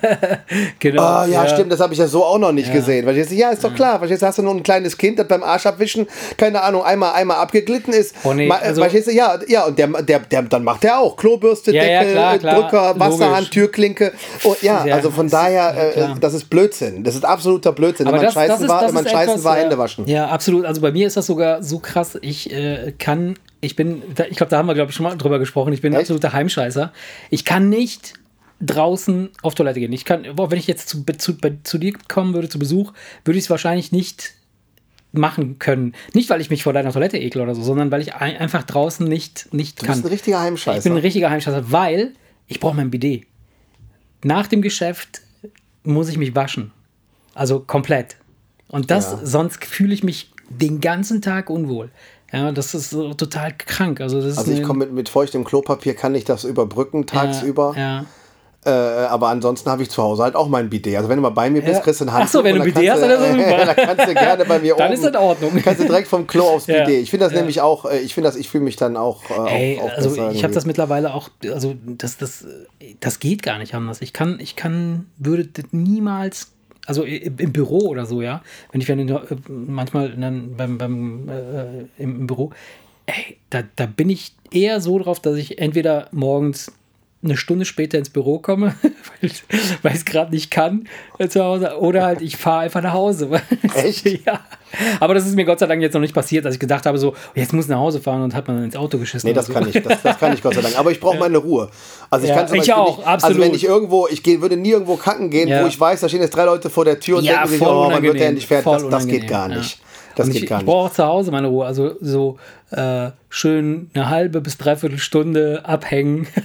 Genau. 0.80 1.02
Ah, 1.02 1.26
ja, 1.26 1.46
stimmt, 1.48 1.72
das 1.72 1.80
habe 1.80 1.92
ich 1.92 1.98
ja 1.98 2.06
so 2.06 2.24
auch 2.24 2.38
noch 2.38 2.52
nicht 2.52 2.72
gesehen. 2.72 3.04
Verstehst 3.04 3.30
du? 3.30 3.34
Ja, 3.34 3.50
ist 3.50 3.64
doch 3.64 3.74
klar. 3.74 3.98
Verstehst 3.98 4.22
du, 4.22 4.26
hast 4.26 4.38
du 4.38 4.42
nur 4.42 4.54
ein 4.54 4.62
kleines 4.62 4.96
Kind, 4.98 5.18
das 5.18 5.26
beim 5.28 5.42
Arsch 5.42 5.66
abwischen, 5.66 6.06
keine 6.36 6.62
Ahnung, 6.62 6.84
einmal, 6.84 7.12
einmal 7.14 7.38
abgeglitten 7.38 7.92
ist. 7.92 8.14
Oh, 8.24 8.32
nee, 8.32 8.48
äh, 8.48 8.52
also- 8.52 8.80
verstehst 8.82 9.08
du? 9.08 9.12
Ja, 9.12 9.38
ja, 9.48 9.64
und 9.66 9.78
der, 9.78 9.88
der, 10.02 10.18
der, 10.20 10.42
dann 10.42 10.64
macht 10.64 10.82
der 10.82 10.98
auch 10.98 11.16
Klobürste, 11.16 11.72
Ja, 11.72 11.82
ja, 11.84 12.00
Deckel, 12.00 12.12
klar, 12.14 12.34
äh, 12.34 12.38
klar, 12.38 12.54
Drücker, 12.62 13.00
Wasserhahn, 13.00 13.32
logisch. 13.34 13.50
Türklinke. 13.50 14.12
Und 14.42 14.62
ja, 14.62 14.84
Ja, 14.84 14.94
also 14.96 15.10
von 15.10 15.28
daher, 15.28 15.92
ja, 15.96 16.12
äh, 16.12 16.14
das 16.20 16.34
ist 16.34 16.50
Blödsinn. 16.50 17.04
Das 17.04 17.14
ist 17.14 17.24
absoluter 17.24 17.72
Blödsinn. 17.72 18.06
Aber 18.06 18.16
wenn 18.18 18.24
man 18.24 18.26
das, 18.26 18.34
das 18.34 18.42
scheißen 18.50 18.64
ist, 18.64 18.70
war, 18.70 18.80
das 18.80 18.88
wenn 18.88 18.94
man 18.94 19.04
ist 19.06 19.12
scheißen 19.12 19.30
etwas, 19.30 19.44
war, 19.44 19.56
äh, 19.56 19.60
Hände 19.62 19.78
waschen. 19.78 20.06
Ja, 20.06 20.26
absolut. 20.28 20.64
Also 20.66 20.80
bei 20.80 20.92
mir 20.92 21.06
ist 21.06 21.16
das 21.16 21.26
sogar 21.26 21.62
so 21.62 21.78
krass. 21.78 22.18
Ich 22.20 22.50
äh, 22.52 22.63
kann, 22.98 23.34
ich 23.60 23.76
bin, 23.76 24.02
ich 24.30 24.36
glaube, 24.36 24.50
da 24.50 24.58
haben 24.58 24.66
wir, 24.66 24.74
glaube 24.74 24.90
ich, 24.90 24.96
schon 24.96 25.04
mal 25.04 25.16
drüber 25.16 25.38
gesprochen. 25.38 25.72
Ich 25.72 25.80
bin 25.80 25.92
ein 25.92 25.96
Echt? 25.96 26.02
absoluter 26.02 26.32
Heimscheißer. 26.32 26.92
Ich 27.30 27.44
kann 27.44 27.68
nicht 27.68 28.14
draußen 28.60 29.30
auf 29.42 29.54
Toilette 29.54 29.80
gehen. 29.80 29.92
Ich 29.92 30.04
kann, 30.04 30.24
boah, 30.36 30.50
wenn 30.50 30.58
ich 30.58 30.66
jetzt 30.66 30.88
zu, 30.88 31.04
zu, 31.18 31.36
zu 31.64 31.78
dir 31.78 31.92
kommen 32.08 32.34
würde, 32.34 32.48
zu 32.48 32.58
Besuch, 32.58 32.92
würde 33.24 33.38
ich 33.38 33.44
es 33.44 33.50
wahrscheinlich 33.50 33.92
nicht 33.92 34.32
machen 35.12 35.58
können. 35.58 35.94
Nicht, 36.12 36.28
weil 36.30 36.40
ich 36.40 36.50
mich 36.50 36.62
vor 36.62 36.72
deiner 36.72 36.92
Toilette 36.92 37.18
ekle 37.18 37.42
oder 37.42 37.54
so, 37.54 37.62
sondern 37.62 37.90
weil 37.90 38.00
ich 38.00 38.14
ein, 38.14 38.36
einfach 38.36 38.62
draußen 38.64 39.06
nicht, 39.06 39.52
nicht 39.52 39.80
Du 39.82 39.86
kann. 39.86 39.94
bist 39.96 40.04
ein 40.06 40.08
richtiger 40.12 40.36
Ich 40.38 40.42
Heimscheißer. 40.42 40.82
bin 40.82 40.92
ein 40.94 41.02
richtiger 41.02 41.30
Heimscheißer, 41.30 41.70
weil 41.70 42.12
ich 42.48 42.60
brauche 42.60 42.74
mein 42.76 42.90
Bidet. 42.90 43.24
Nach 44.22 44.46
dem 44.46 44.62
Geschäft 44.62 45.20
muss 45.84 46.08
ich 46.08 46.16
mich 46.18 46.34
waschen. 46.34 46.72
Also 47.34 47.60
komplett. 47.60 48.16
Und 48.68 48.90
das, 48.90 49.12
Ja. 49.12 49.20
sonst 49.24 49.64
fühle 49.64 49.94
ich 49.94 50.02
mich 50.02 50.30
den 50.48 50.80
ganzen 50.80 51.22
Tag 51.22 51.48
unwohl. 51.50 51.90
Ja, 52.34 52.52
das 52.52 52.74
ist 52.74 52.90
so 52.90 53.14
total 53.14 53.52
krank. 53.56 54.00
Also, 54.00 54.20
das 54.20 54.38
also 54.38 54.52
ich 54.52 54.62
komme 54.62 54.80
mit, 54.86 54.92
mit 54.92 55.08
feuchtem 55.08 55.44
Klopapier, 55.44 55.94
kann 55.94 56.14
ich 56.14 56.24
das 56.24 56.44
überbrücken 56.44 57.06
tagsüber. 57.06 57.74
Ja, 57.76 58.04
Äh, 58.66 58.70
aber 58.70 59.28
ansonsten 59.28 59.68
habe 59.70 59.82
ich 59.82 59.90
zu 59.90 60.02
Hause 60.02 60.22
halt 60.22 60.34
auch 60.36 60.48
mein 60.48 60.70
Bidet. 60.70 60.96
Also 60.96 61.10
wenn 61.10 61.16
du 61.16 61.22
mal 61.22 61.28
bei 61.28 61.50
mir 61.50 61.60
bist, 61.60 61.74
Ja. 61.74 61.80
kriegst 61.80 62.00
du 62.00 62.06
ein 62.06 62.12
Handtuch. 62.14 62.30
so, 62.32 62.44
wenn 62.44 62.54
du 62.54 62.60
dann 62.62 62.72
Bidet 62.72 62.90
hast, 62.92 63.02
dann 63.02 63.10
ist 63.10 63.20
das 63.20 63.30
super. 63.36 63.66
dann 63.66 63.76
kannst 63.76 64.08
du 64.08 64.14
gerne 64.14 64.44
bei 64.46 64.58
mir 64.58 64.74
Dann 64.78 64.86
oben. 64.86 64.94
ist 64.94 65.04
das 65.04 65.10
in 65.10 65.16
Ordnung. 65.18 65.50
Kannst 65.62 65.80
du 65.82 65.84
direkt 65.84 66.08
vom 66.08 66.26
Klo 66.26 66.44
aufs 66.44 66.66
Ja. 66.68 66.82
Bidet. 66.86 67.02
Ich 67.02 67.10
finde 67.10 67.26
das 67.26 67.34
Ja. 67.34 67.40
nämlich 67.40 67.60
auch, 67.60 67.84
äh, 67.84 67.98
ich 67.98 68.14
finde 68.14 68.28
das, 68.28 68.36
ich 68.36 68.48
fühle 68.48 68.64
mich 68.64 68.76
dann 68.76 68.96
auch, 68.96 69.20
äh, 69.28 69.74
Ey, 69.74 69.78
auch, 69.78 69.84
auch 69.84 69.96
also 69.98 70.08
besser 70.08 70.30
ich 70.32 70.42
habe 70.44 70.54
das 70.54 70.64
mittlerweile 70.64 71.12
auch, 71.12 71.28
also 71.52 71.74
das, 71.86 72.16
das, 72.16 72.46
das 73.00 73.18
geht 73.20 73.42
gar 73.42 73.58
nicht 73.58 73.74
anders. 73.74 74.00
Ich 74.00 74.14
kann, 74.14 74.38
ich 74.40 74.56
kann, 74.56 75.08
würde 75.18 75.44
das 75.44 75.66
niemals, 75.72 76.48
also 76.86 77.04
im 77.04 77.52
Büro 77.52 77.88
oder 77.88 78.06
so, 78.06 78.22
ja, 78.22 78.42
wenn 78.72 78.80
ich 78.80 78.86
ich, 78.88 79.08
äh, 79.08 79.36
manchmal 79.48 80.10
dann 80.10 80.56
beim, 80.56 80.78
beim 80.78 81.28
äh, 81.28 82.02
im, 82.02 82.20
im 82.20 82.26
Büro, 82.26 82.50
ey, 83.06 83.38
da, 83.50 83.62
da 83.76 83.86
bin 83.86 84.10
ich 84.10 84.34
eher 84.50 84.80
so 84.80 84.98
drauf, 84.98 85.20
dass 85.20 85.36
ich 85.36 85.58
entweder 85.58 86.08
morgens 86.12 86.72
eine 87.24 87.36
Stunde 87.36 87.64
später 87.64 87.98
ins 87.98 88.10
Büro 88.10 88.38
komme, 88.38 88.74
weil, 88.82 89.30
ich 89.30 89.42
es 89.98 90.04
gerade 90.04 90.30
nicht 90.32 90.50
kann 90.50 90.86
äh, 91.18 91.28
zu 91.28 91.42
Hause, 91.42 91.78
oder 91.78 92.04
halt 92.04 92.20
ich 92.20 92.36
fahre 92.36 92.60
einfach 92.60 92.82
nach 92.82 92.92
Hause. 92.92 93.30
Echt? 93.74 94.06
ja. 94.26 94.40
Aber 95.00 95.14
das 95.14 95.26
ist 95.26 95.34
mir 95.36 95.44
Gott 95.44 95.58
sei 95.60 95.66
Dank 95.66 95.80
jetzt 95.82 95.94
noch 95.94 96.00
nicht 96.00 96.14
passiert, 96.14 96.44
dass 96.44 96.54
ich 96.54 96.60
gedacht 96.60 96.84
habe, 96.86 96.98
so, 96.98 97.14
jetzt 97.34 97.52
muss 97.52 97.64
ich 97.66 97.70
nach 97.70 97.78
Hause 97.78 98.00
fahren 98.00 98.22
und 98.22 98.34
hat 98.34 98.46
man 98.48 98.62
ins 98.64 98.76
Auto 98.76 98.98
geschissen. 98.98 99.28
Nee, 99.28 99.34
das 99.34 99.46
so. 99.46 99.52
kann 99.52 99.68
ich, 99.68 99.80
das, 99.82 100.02
das 100.02 100.18
kann 100.18 100.32
ich 100.34 100.42
Gott 100.42 100.54
sei 100.54 100.60
Dank. 100.62 100.78
Aber 100.78 100.90
ich 100.90 101.00
brauche 101.00 101.18
meine 101.18 101.38
Ruhe. 101.38 101.70
Also 102.10 102.24
ich 102.24 102.30
Ja, 102.30 102.36
kann 102.38 102.48
zum 102.48 102.56
ich 102.56 102.60
Beispiel 102.62 102.74
auch, 102.74 102.98
nicht, 102.98 103.06
Also 103.06 103.26
absolut. 103.26 103.46
wenn 103.46 103.54
ich 103.54 103.64
irgendwo, 103.64 104.08
ich 104.08 104.22
geh, 104.22 104.40
würde 104.40 104.56
nie 104.56 104.70
irgendwo 104.70 104.96
kacken 104.96 105.30
gehen, 105.30 105.48
Ja. 105.48 105.62
wo 105.62 105.66
ich 105.66 105.78
weiß, 105.78 106.00
da 106.00 106.08
stehen 106.08 106.20
jetzt 106.22 106.34
drei 106.36 106.44
Leute 106.44 106.70
vor 106.70 106.84
der 106.84 106.98
Tür 107.00 107.18
und 107.18 107.24
Ja, 107.24 107.34
denken 107.42 107.48
sich, 107.50 107.62
oh, 107.62 107.88
man 107.90 108.02
wird 108.02 108.16
ja 108.18 108.32
nicht 108.32 108.46
fertig. 108.48 108.64
Das, 108.72 108.88
das 108.88 109.06
geht 109.06 109.28
gar 109.28 109.48
nicht. 109.48 109.80
Das 110.16 110.26
und 110.26 110.32
geht 110.32 110.44
ich, 110.44 110.48
gar 110.48 110.58
ich 110.58 110.64
nicht. 110.64 110.72
brauche 110.72 110.90
auch 110.90 110.92
zu 110.92 111.04
Hause 111.04 111.30
meine 111.32 111.48
Ruhe. 111.48 111.66
Also 111.66 111.96
so 112.00 112.38
äh, 112.70 113.10
schön 113.28 113.90
eine 113.94 114.10
halbe 114.10 114.40
bis 114.40 114.56
dreiviertel 114.58 114.98
Stunde 114.98 115.62
abhängen. 115.64 116.26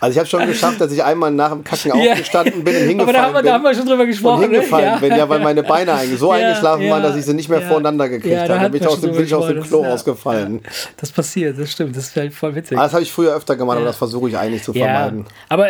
Also 0.00 0.12
ich 0.12 0.18
habe 0.18 0.28
schon 0.28 0.46
geschafft, 0.46 0.80
dass 0.80 0.92
ich 0.92 1.02
einmal 1.02 1.30
nach 1.30 1.50
dem 1.50 1.64
Kacken 1.64 1.92
Ja. 2.02 2.12
aufgestanden 2.12 2.62
bin 2.64 2.76
und 2.76 2.82
hingefallen 2.82 3.00
Aber 3.00 3.12
da 3.12 3.22
haben, 3.24 3.32
wir, 3.34 3.38
bin. 3.42 3.46
da 3.46 3.54
haben 3.54 3.64
wir 3.64 3.74
schon 3.74 3.86
drüber 3.86 4.06
gesprochen. 4.06 4.44
und 4.44 4.50
hingefallen 4.52 4.94
ne? 4.94 5.00
bin, 5.08 5.16
ja, 5.18 5.28
weil 5.28 5.40
meine 5.40 5.62
Beine 5.62 5.92
eigentlich 5.94 6.18
so 6.20 6.32
Ja, 6.34 6.46
eingeschlafen 6.46 6.82
ja, 6.84 6.90
waren, 6.92 7.02
dass 7.02 7.16
ich 7.16 7.24
sie 7.24 7.34
nicht 7.34 7.48
mehr 7.48 7.60
ja. 7.60 7.66
voreinander 7.68 8.08
gekriegt 8.08 8.32
Ja, 8.34 8.46
da 8.46 8.54
habe. 8.54 8.60
Hatten 8.60 8.72
bin 8.72 8.82
ich 8.82 8.88
aus 8.88 9.00
dem, 9.00 9.12
bin 9.12 9.24
ich 9.24 9.34
aus 9.34 9.46
dem. 9.48 9.62
Klo 9.62 9.84
ausgefallen. 9.84 10.60
Ja, 10.64 10.70
das 10.98 11.10
passiert, 11.10 11.58
das 11.58 11.72
stimmt. 11.72 11.96
Das 11.96 12.04
ist 12.08 12.16
halt 12.16 12.32
voll 12.32 12.54
witzig. 12.54 12.76
Aber 12.76 12.84
das 12.86 12.92
habe 12.92 13.02
ich 13.02 13.12
früher 13.12 13.34
öfter 13.34 13.56
gemacht, 13.56 13.76
aber 13.76 13.86
das 13.86 13.96
versuche 13.96 14.28
ich 14.28 14.36
eigentlich 14.38 14.62
zu 14.62 14.72
Ja, 14.72 14.84
vermeiden. 14.86 15.24
aber 15.48 15.66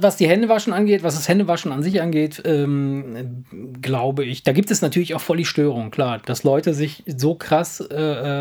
was 0.00 0.16
die 0.16 0.28
Händewaschen 0.28 0.72
angeht, 0.72 1.02
was 1.02 1.14
das 1.14 1.28
Händewaschen 1.28 1.70
an 1.72 1.82
sich 1.82 2.00
angeht, 2.02 2.42
ähm, 2.44 3.44
glaube 3.80 4.24
ich, 4.24 4.42
da 4.42 4.52
gibt 4.52 4.70
es 4.70 4.82
natürlich 4.82 5.14
auch 5.14 5.20
voll 5.20 5.36
die 5.36 5.44
Störung, 5.44 5.90
klar, 5.90 6.20
dass 6.26 6.42
Leute 6.44 6.74
sich 6.74 7.04
so 7.06 7.34
krass, 7.34 7.80
äh, 7.80 7.94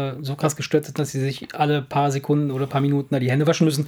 äh, 0.09 0.13
so 0.21 0.35
krass 0.35 0.55
gestört 0.55 0.85
sind, 0.85 0.97
dass 0.99 1.11
sie 1.11 1.19
sich 1.19 1.47
alle 1.53 1.81
paar 1.81 2.11
Sekunden 2.11 2.51
oder 2.51 2.65
paar 2.67 2.81
Minuten 2.81 3.13
da 3.13 3.19
die 3.19 3.29
Hände 3.31 3.45
waschen 3.47 3.65
müssen. 3.65 3.87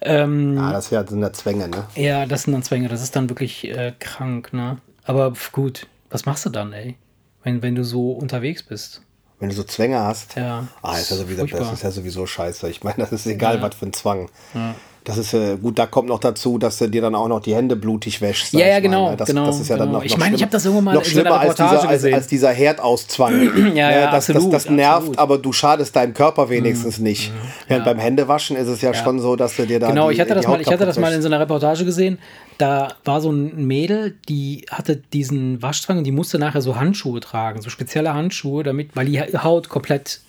Ähm, 0.00 0.56
Ja, 0.56 0.79
das 0.80 0.90
wär- 0.90 1.06
sind 1.06 1.20
ja 1.22 1.32
Zwänge, 1.32 1.68
ne? 1.68 1.84
ja, 1.94 2.26
das 2.26 2.42
sind 2.44 2.52
dann 2.52 2.62
Zwänge, 2.62 2.88
das 2.88 3.02
ist 3.02 3.14
dann 3.16 3.28
wirklich 3.28 3.64
äh, 3.68 3.92
krank, 3.98 4.52
ne? 4.52 4.78
Aber 5.04 5.32
gut, 5.52 5.86
was 6.10 6.26
machst 6.26 6.44
du 6.46 6.50
dann, 6.50 6.72
ey? 6.72 6.96
Wenn, 7.42 7.62
wenn 7.62 7.74
du 7.74 7.84
so 7.84 8.12
unterwegs 8.12 8.62
bist. 8.62 9.02
Wenn 9.38 9.48
du 9.48 9.54
so 9.54 9.62
Zwänge 9.62 9.98
hast. 10.00 10.36
Ja. 10.36 10.66
Ah, 10.82 10.98
ist 10.98 11.10
ja 11.10 11.16
sowieso, 11.16 11.46
das 11.46 11.72
ist 11.72 11.82
ja 11.82 11.90
sowieso 11.90 12.26
scheiße. 12.26 12.68
Ich 12.68 12.82
meine, 12.84 12.98
das 12.98 13.12
ist 13.12 13.26
egal, 13.26 13.56
Ja. 13.56 13.62
was 13.62 13.74
für 13.74 13.86
ein 13.86 13.92
Zwang. 13.94 14.28
Das 15.04 15.16
ist 15.16 15.32
äh, 15.32 15.56
gut, 15.56 15.78
da 15.78 15.86
kommt 15.86 16.08
noch 16.08 16.18
dazu, 16.18 16.58
dass 16.58 16.76
du 16.76 16.86
dir 16.86 17.00
dann 17.00 17.14
auch 17.14 17.26
noch 17.28 17.40
die 17.40 17.54
Hände 17.54 17.74
blutig 17.74 18.20
wäschst. 18.20 18.52
Ja, 18.52 18.66
ja, 18.66 18.76
ich 18.76 18.82
genau, 18.82 19.10
ne? 19.10 19.16
Das, 19.16 19.28
genau, 19.28 19.46
das 19.46 19.58
ist 19.60 19.68
ja 19.68 19.76
dann 19.78 19.86
genau. 19.88 19.98
noch, 20.00 20.04
Ich 20.04 20.12
noch 20.12 20.18
meine, 20.18 20.34
ich 20.34 20.40
schlimmer- 20.40 20.46
hab 20.46 20.50
das 20.52 20.64
irgendwann 20.66 20.84
mal 20.84 20.94
noch 20.94 21.02
in 21.04 21.10
so 21.10 21.20
einer 21.20 21.28
schlimmer 21.30 21.40
als 21.40 21.54
dieser, 21.54 21.88
als, 21.88 22.04
als 22.04 22.26
dieser 22.26 22.50
Herdauszwang. 22.50 23.74
Ja, 23.74 23.90
ja, 23.90 24.06
Ne, 24.06 24.10
das, 24.12 24.26
das, 24.26 24.36
absolut, 24.36 24.52
das 24.54 24.68
nervt, 24.68 24.94
absolut. 24.96 25.16
Mhm. 25.16 25.18
aber 25.22 25.38
du 25.38 25.52
schadest 25.52 25.96
deinem 25.96 26.12
Körper 26.12 26.50
wenigstens 26.50 26.98
nicht. 26.98 27.32
Während 27.66 27.86
Ja. 27.86 27.92
beim 27.92 28.00
Händewaschen 28.00 28.56
ist 28.56 28.68
es 28.68 28.82
ja, 28.82 28.92
schon 28.92 29.20
so, 29.20 29.36
dass 29.36 29.56
du 29.56 29.66
dir 29.66 29.80
da 29.80 29.88
Genau, 29.88 30.08
die, 30.08 30.14
ich 30.16 30.20
hatte 30.20 30.34
das 30.34 30.46
mal, 30.46 30.60
ich 30.60 30.66
hatte 30.70 30.84
das 30.86 30.98
mal 30.98 31.12
in 31.12 31.22
so 31.22 31.28
einer 31.28 31.40
Reportage 31.40 31.84
gesehen. 31.84 32.18
Da 32.58 32.88
war 33.06 33.22
so 33.22 33.30
ein 33.32 33.66
Mädel, 33.66 34.16
die 34.28 34.66
hatte 34.70 34.96
diesen 34.96 35.62
Waschzwang 35.62 35.96
und 35.98 36.04
die 36.04 36.12
musste 36.12 36.38
nachher 36.38 36.60
so 36.60 36.76
Handschuhe 36.76 37.20
tragen, 37.20 37.62
so 37.62 37.70
spezielle 37.70 38.12
Handschuhe, 38.12 38.62
damit, 38.64 38.94
weil 38.94 39.06
die 39.06 39.18
Haut 39.22 39.70
komplett 39.70 40.20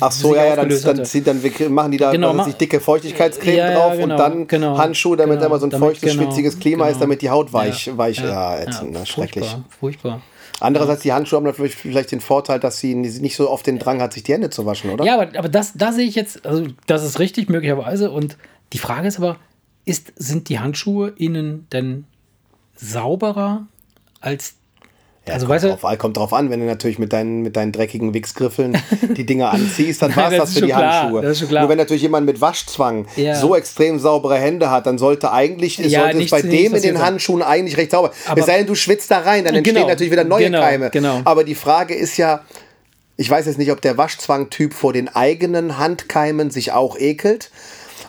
Ach 0.00 0.10
so, 0.10 0.28
sich 0.28 0.36
ja, 0.36 0.44
ja, 0.46 0.56
dann, 0.56 0.68
dann, 0.68 1.04
zieht, 1.04 1.26
dann 1.26 1.42
machen 1.68 1.90
die 1.90 1.98
da 1.98 2.10
Genau, 2.12 2.28
weiß 2.30 2.36
ma- 2.36 2.46
ich, 2.48 2.54
dicke 2.54 2.80
Feuchtigkeitscreme 2.80 3.56
Ja, 3.56 3.70
ja, 3.70 3.78
drauf 3.78 3.92
genau, 3.96 4.14
und 4.14 4.18
dann 4.18 4.46
genau, 4.46 4.78
Handschuhe, 4.78 5.16
damit 5.16 5.36
genau, 5.36 5.46
immer 5.46 5.58
so 5.58 5.66
ein 5.66 5.70
damit- 5.70 5.88
feuchtes, 5.88 6.12
genau, 6.12 6.22
schwitziges 6.24 6.58
Klima 6.58 6.84
genau. 6.84 6.94
ist, 6.94 7.00
damit 7.02 7.20
die 7.22 7.30
Haut 7.30 7.52
weich, 7.52 7.90
weich, 7.96 8.18
ja, 8.18 8.58
ätzend, 8.58 8.92
ne? 8.92 9.04
schrecklich. 9.04 9.44
Furchtbar, 9.44 9.64
furchtbar. 9.78 10.20
Andererseits, 10.60 11.02
die 11.02 11.12
Handschuhe 11.12 11.36
haben 11.36 11.44
natürlich 11.44 11.76
vielleicht 11.76 12.12
den 12.12 12.20
Vorteil, 12.20 12.58
dass 12.58 12.78
sie 12.78 12.94
nicht 12.94 13.36
so 13.36 13.50
oft 13.50 13.66
den 13.66 13.78
Drang 13.78 14.00
hat, 14.00 14.14
sich 14.14 14.22
die 14.22 14.32
Hände 14.32 14.48
zu 14.48 14.64
waschen, 14.64 14.88
oder? 14.90 15.04
Ja, 15.04 15.20
aber, 15.20 15.38
aber 15.38 15.48
das, 15.50 15.74
da 15.74 15.92
sehe 15.92 16.06
ich 16.06 16.14
jetzt, 16.14 16.46
also 16.46 16.66
das 16.86 17.04
ist 17.04 17.18
richtig, 17.18 17.50
möglicherweise. 17.50 18.10
Und 18.10 18.38
die 18.72 18.78
Frage 18.78 19.06
ist 19.08 19.18
aber, 19.18 19.36
ist, 19.84 20.12
sind 20.16 20.48
die 20.48 20.58
Handschuhe 20.58 21.12
innen 21.16 21.66
denn 21.72 22.04
sauberer 22.74 23.66
als. 24.20 24.54
Ja, 25.26 25.34
also, 25.34 25.46
kommt, 25.46 25.54
weißt 25.56 25.64
du, 25.64 25.68
drauf, 25.70 25.84
an- 25.84 25.98
kommt 25.98 26.16
drauf 26.16 26.32
an, 26.32 26.50
wenn 26.50 26.60
du 26.60 26.66
natürlich 26.66 26.98
mit 27.00 27.12
deinen, 27.12 27.42
mit 27.42 27.56
deinen 27.56 27.72
dreckigen 27.72 28.14
Wichsgriffeln 28.14 28.78
die 29.16 29.26
Dinger 29.26 29.50
anziehst, 29.50 30.00
dann 30.02 30.14
war 30.16 30.30
es 30.30 30.38
das 30.38 30.48
das 30.50 30.54
für 30.54 30.60
die 30.66 30.72
klar, 30.72 31.02
Handschuhe. 31.02 31.22
das 31.22 31.32
ist 31.32 31.38
schon 31.40 31.48
klar. 31.48 31.62
Nur 31.62 31.70
wenn 31.70 31.78
natürlich 31.78 32.02
jemand 32.02 32.26
mit 32.26 32.40
Waschzwang 32.40 33.06
Ja. 33.16 33.34
so 33.34 33.56
extrem 33.56 33.98
saubere 33.98 34.36
Hände 34.38 34.70
hat, 34.70 34.86
dann 34.86 34.98
sollte 34.98 35.32
eigentlich, 35.32 35.78
Ja, 35.78 36.02
sollte 36.02 36.22
es 36.22 36.30
bei 36.30 36.42
dem 36.42 36.74
in 36.74 36.82
den 36.82 36.96
sein. 36.96 37.04
Handschuhen 37.04 37.42
eigentlich 37.42 37.76
recht 37.76 37.90
sauber. 37.90 38.12
Aber- 38.26 38.38
es 38.40 38.46
sei 38.46 38.58
denn, 38.58 38.66
du 38.66 38.74
schwitzt 38.76 39.10
da 39.10 39.18
rein, 39.18 39.44
dann 39.44 39.54
entstehen 39.56 39.74
Genau, 39.74 39.88
natürlich 39.88 40.12
wieder 40.12 40.24
neue 40.24 40.44
genau, 40.44 40.60
Keime. 40.60 40.90
genau. 40.90 41.20
Aber 41.24 41.42
die 41.42 41.56
Frage 41.56 41.94
ist 41.94 42.16
ja, 42.18 42.42
ich 43.16 43.28
weiß 43.28 43.46
jetzt 43.46 43.58
nicht, 43.58 43.72
ob 43.72 43.80
der 43.80 43.96
Waschzwang-Typ 43.98 44.74
vor 44.74 44.92
den 44.92 45.08
eigenen 45.08 45.78
Handkeimen 45.78 46.50
sich 46.50 46.70
auch 46.72 46.96
ekelt 46.98 47.50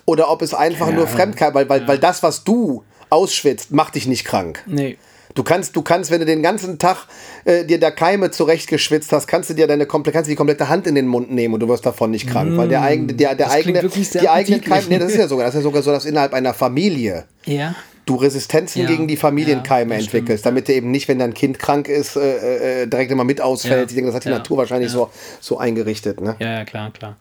oder 0.05 0.29
ob 0.29 0.41
es 0.43 0.53
einfach 0.53 0.91
nur 0.91 1.07
Fremdkeime, 1.07 1.55
weil, 1.55 1.67
weil, 1.69 1.87
weil 1.87 1.97
das, 1.97 2.21
was 2.21 2.43
du 2.43 2.83
ausschwitzt, 3.09 3.71
macht 3.71 3.95
dich 3.95 4.05
nicht 4.05 4.23
krank. 4.25 4.61
nee. 4.67 4.97
Du 5.35 5.43
kannst, 5.43 5.75
du 5.75 5.81
kannst, 5.81 6.09
wenn 6.11 6.19
du 6.19 6.25
den 6.25 6.41
ganzen 6.41 6.79
Tag 6.79 7.05
äh, 7.45 7.65
dir 7.65 7.79
da 7.79 7.91
Keime 7.91 8.31
zurechtgeschwitzt 8.31 9.11
hast, 9.11 9.27
kannst 9.27 9.49
du 9.49 9.53
dir 9.53 9.67
deine 9.67 9.85
komple 9.85 10.11
kannst 10.11 10.27
du 10.27 10.31
die 10.31 10.35
komplette 10.35 10.69
Hand 10.69 10.87
in 10.87 10.95
den 10.95 11.07
Mund 11.07 11.31
nehmen 11.31 11.53
und 11.53 11.59
du 11.59 11.67
wirst 11.67 11.85
davon 11.85 12.11
nicht 12.11 12.27
krank, 12.29 12.57
weil 12.57 12.67
der 12.69 12.81
eigene, 12.81 13.13
der, 13.13 13.35
der 13.35 13.51
eigene, 13.51 13.81
die 13.87 14.29
eigenen. 14.29 14.61
Keime, 14.61 14.87
nee, 14.89 14.99
das 14.99 15.11
ist 15.11 15.17
ja 15.17 15.27
sogar, 15.27 15.45
das 15.45 15.55
ist 15.55 15.59
ja 15.59 15.63
sogar 15.63 15.81
so, 15.83 15.91
dass 15.91 16.05
innerhalb 16.05 16.33
einer 16.33 16.53
Familie 16.53 17.25
Ja. 17.45 17.75
du 18.05 18.15
Resistenzen 18.15 18.83
Ja, 18.83 18.87
gegen 18.87 19.07
die 19.07 19.17
Familienkeime 19.17 19.93
ja, 19.95 19.99
entwickelst, 19.99 20.45
damit 20.45 20.69
du 20.69 20.73
eben 20.73 20.91
nicht, 20.91 21.07
wenn 21.09 21.19
dein 21.19 21.33
Kind 21.33 21.59
krank 21.59 21.89
ist, 21.89 22.15
äh, 22.15 22.83
äh, 22.83 22.87
direkt 22.87 23.11
immer 23.11 23.25
mit 23.25 23.41
ausfällt. 23.41 23.73
Ja, 23.79 23.85
Ich 23.87 23.93
denke, 23.93 24.07
das 24.07 24.15
hat 24.15 24.25
die 24.25 24.29
Natur 24.29 24.57
wahrscheinlich 24.57 24.91
so, 24.91 25.09
so 25.41 25.57
eingerichtet. 25.57 26.21
Ne? 26.21 26.35
Ja, 26.39 26.53
ja, 26.59 26.65
klar, 26.65 26.91
klar. 26.91 27.17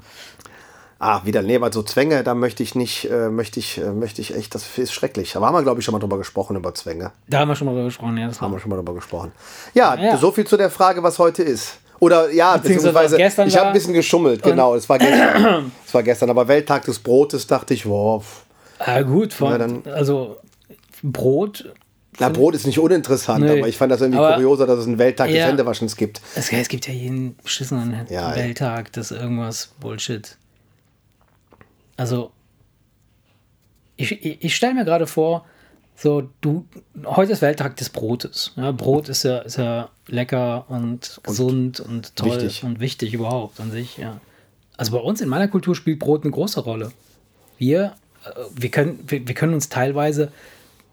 Ah, 0.99 1.21
wieder, 1.25 1.43
nee, 1.43 1.61
weil 1.61 1.73
so 1.73 1.83
Zwänge, 1.83 2.25
da 2.25 2.35
möchte 2.35 2.63
ich 2.63 2.75
nicht, 2.75 3.11
äh, 3.11 3.29
möchte 3.29 3.61
ich, 3.61 3.77
äh, 3.79 3.93
möchte 3.93 4.23
ich 4.23 4.35
echt, 4.35 4.55
das 4.55 4.79
ist 4.79 4.93
schrecklich. 4.93 5.37
Aber 5.37 5.47
haben 5.47 5.55
wir, 5.55 5.63
glaube 5.63 5.81
ich, 5.81 5.85
schon 5.85 5.93
mal 5.93 5.99
drüber 5.99 6.17
gesprochen, 6.17 6.57
über 6.57 6.75
Zwänge. 6.75 7.13
Da 7.29 7.41
haben 7.41 7.49
wir 7.49 7.55
schon 7.57 7.67
mal 7.67 7.73
drüber 7.73 7.85
gesprochen, 7.85 8.17
ja. 8.17 8.29
Das 8.29 8.41
Haben 8.41 8.53
wir 8.53 8.61
schon 8.61 8.71
mal 8.71 8.77
drüber 8.77 8.95
gesprochen. 8.95 9.33
Ja, 9.75 9.95
Ja. 9.95 10.17
so 10.17 10.33
viel 10.33 10.47
zu 10.47 10.57
der 10.57 10.71
Frage, 10.71 11.03
was 11.03 11.19
heute 11.19 11.43
ist. 11.43 11.79
Oder 11.99 12.31
ja, 12.31 12.57
Beziehungsweise 12.57 13.17
beziehungsweise, 13.17 13.49
ich 13.49 13.57
habe 13.59 13.69
ein 13.69 13.73
bisschen 13.75 13.93
geschummelt, 13.95 14.43
genau, 14.43 14.75
es 14.75 14.89
war 14.89 14.99
gestern. 14.99 15.71
es 15.87 15.93
war 15.95 16.03
gestern, 16.03 16.31
aber 16.31 16.49
Welttag 16.49 16.85
des 16.87 16.99
Brotes 16.99 17.47
dachte 17.47 17.75
ich, 17.75 17.87
wow. 17.87 18.25
Ah, 18.79 19.03
gut, 19.03 19.33
von, 19.35 19.51
Na, 19.51 19.59
dann- 19.59 19.83
also 19.87 20.37
Brot. 21.03 21.73
Na, 22.19 22.31
Brot 22.31 22.55
ist 22.55 22.67
nicht 22.67 22.79
uninteressant, 22.79 23.45
Nee. 23.45 23.59
aber 23.59 23.69
ich 23.69 23.77
fand 23.77 23.93
das 23.93 24.01
irgendwie 24.01 24.19
Aber- 24.21 24.35
kurioser, 24.35 24.67
dass 24.67 24.79
es 24.79 24.87
einen 24.87 24.99
Welttag 24.99 25.29
des 25.29 25.37
Ja. 25.37 25.47
Händewaschens 25.47 25.97
gibt. 25.97 26.23
Es, 26.35 26.51
es 26.51 26.69
gibt 26.69 26.87
ja 26.89 26.95
jeden 26.95 27.37
beschissenen 27.43 28.07
Ja, 28.09 28.31
ja. 28.31 28.37
Welttag, 28.37 28.93
das 28.93 29.11
irgendwas 29.11 29.71
Bullshit. 29.81 30.37
Also, 31.97 32.33
ich, 33.97 34.13
ich, 34.13 34.45
ich 34.45 34.57
stelle 34.57 34.75
mir 34.75 34.85
gerade 34.85 35.07
vor, 35.07 35.47
so, 35.97 36.29
du, 36.43 36.67
heute 37.05 37.33
ist 37.33 37.41
Welttag 37.41 37.77
des 37.77 37.89
Brotes. 37.89 38.53
Ja, 38.57 38.71
Brot 38.71 39.09
ist 39.09 39.23
ja, 39.23 39.39
ist 39.39 39.57
ja 39.57 39.89
lecker 40.09 40.67
und 40.69 41.21
gesund 41.23 41.81
und, 41.81 42.15
toll 42.17 42.33
wichtig. 42.33 42.65
und 42.65 42.81
wichtig 42.81 43.15
überhaupt 43.15 43.61
an 43.61 43.71
sich, 43.71 43.97
ja. 43.97 44.21
Also 44.77 44.93
bei 44.93 44.99
uns 44.99 45.23
in 45.23 45.29
meiner 45.31 45.49
Kultur 45.49 45.75
spielt 45.75 45.99
Brot 45.99 46.25
eine 46.25 46.33
große 46.33 46.61
Rolle. 46.61 46.93
Wir, 47.57 47.95
äh, 48.25 48.29
wir, 48.55 48.71
können, 48.71 49.03
wir, 49.07 49.27
wir 49.27 49.35
können 49.35 49.55
uns 49.55 49.71
teilweise 49.71 50.31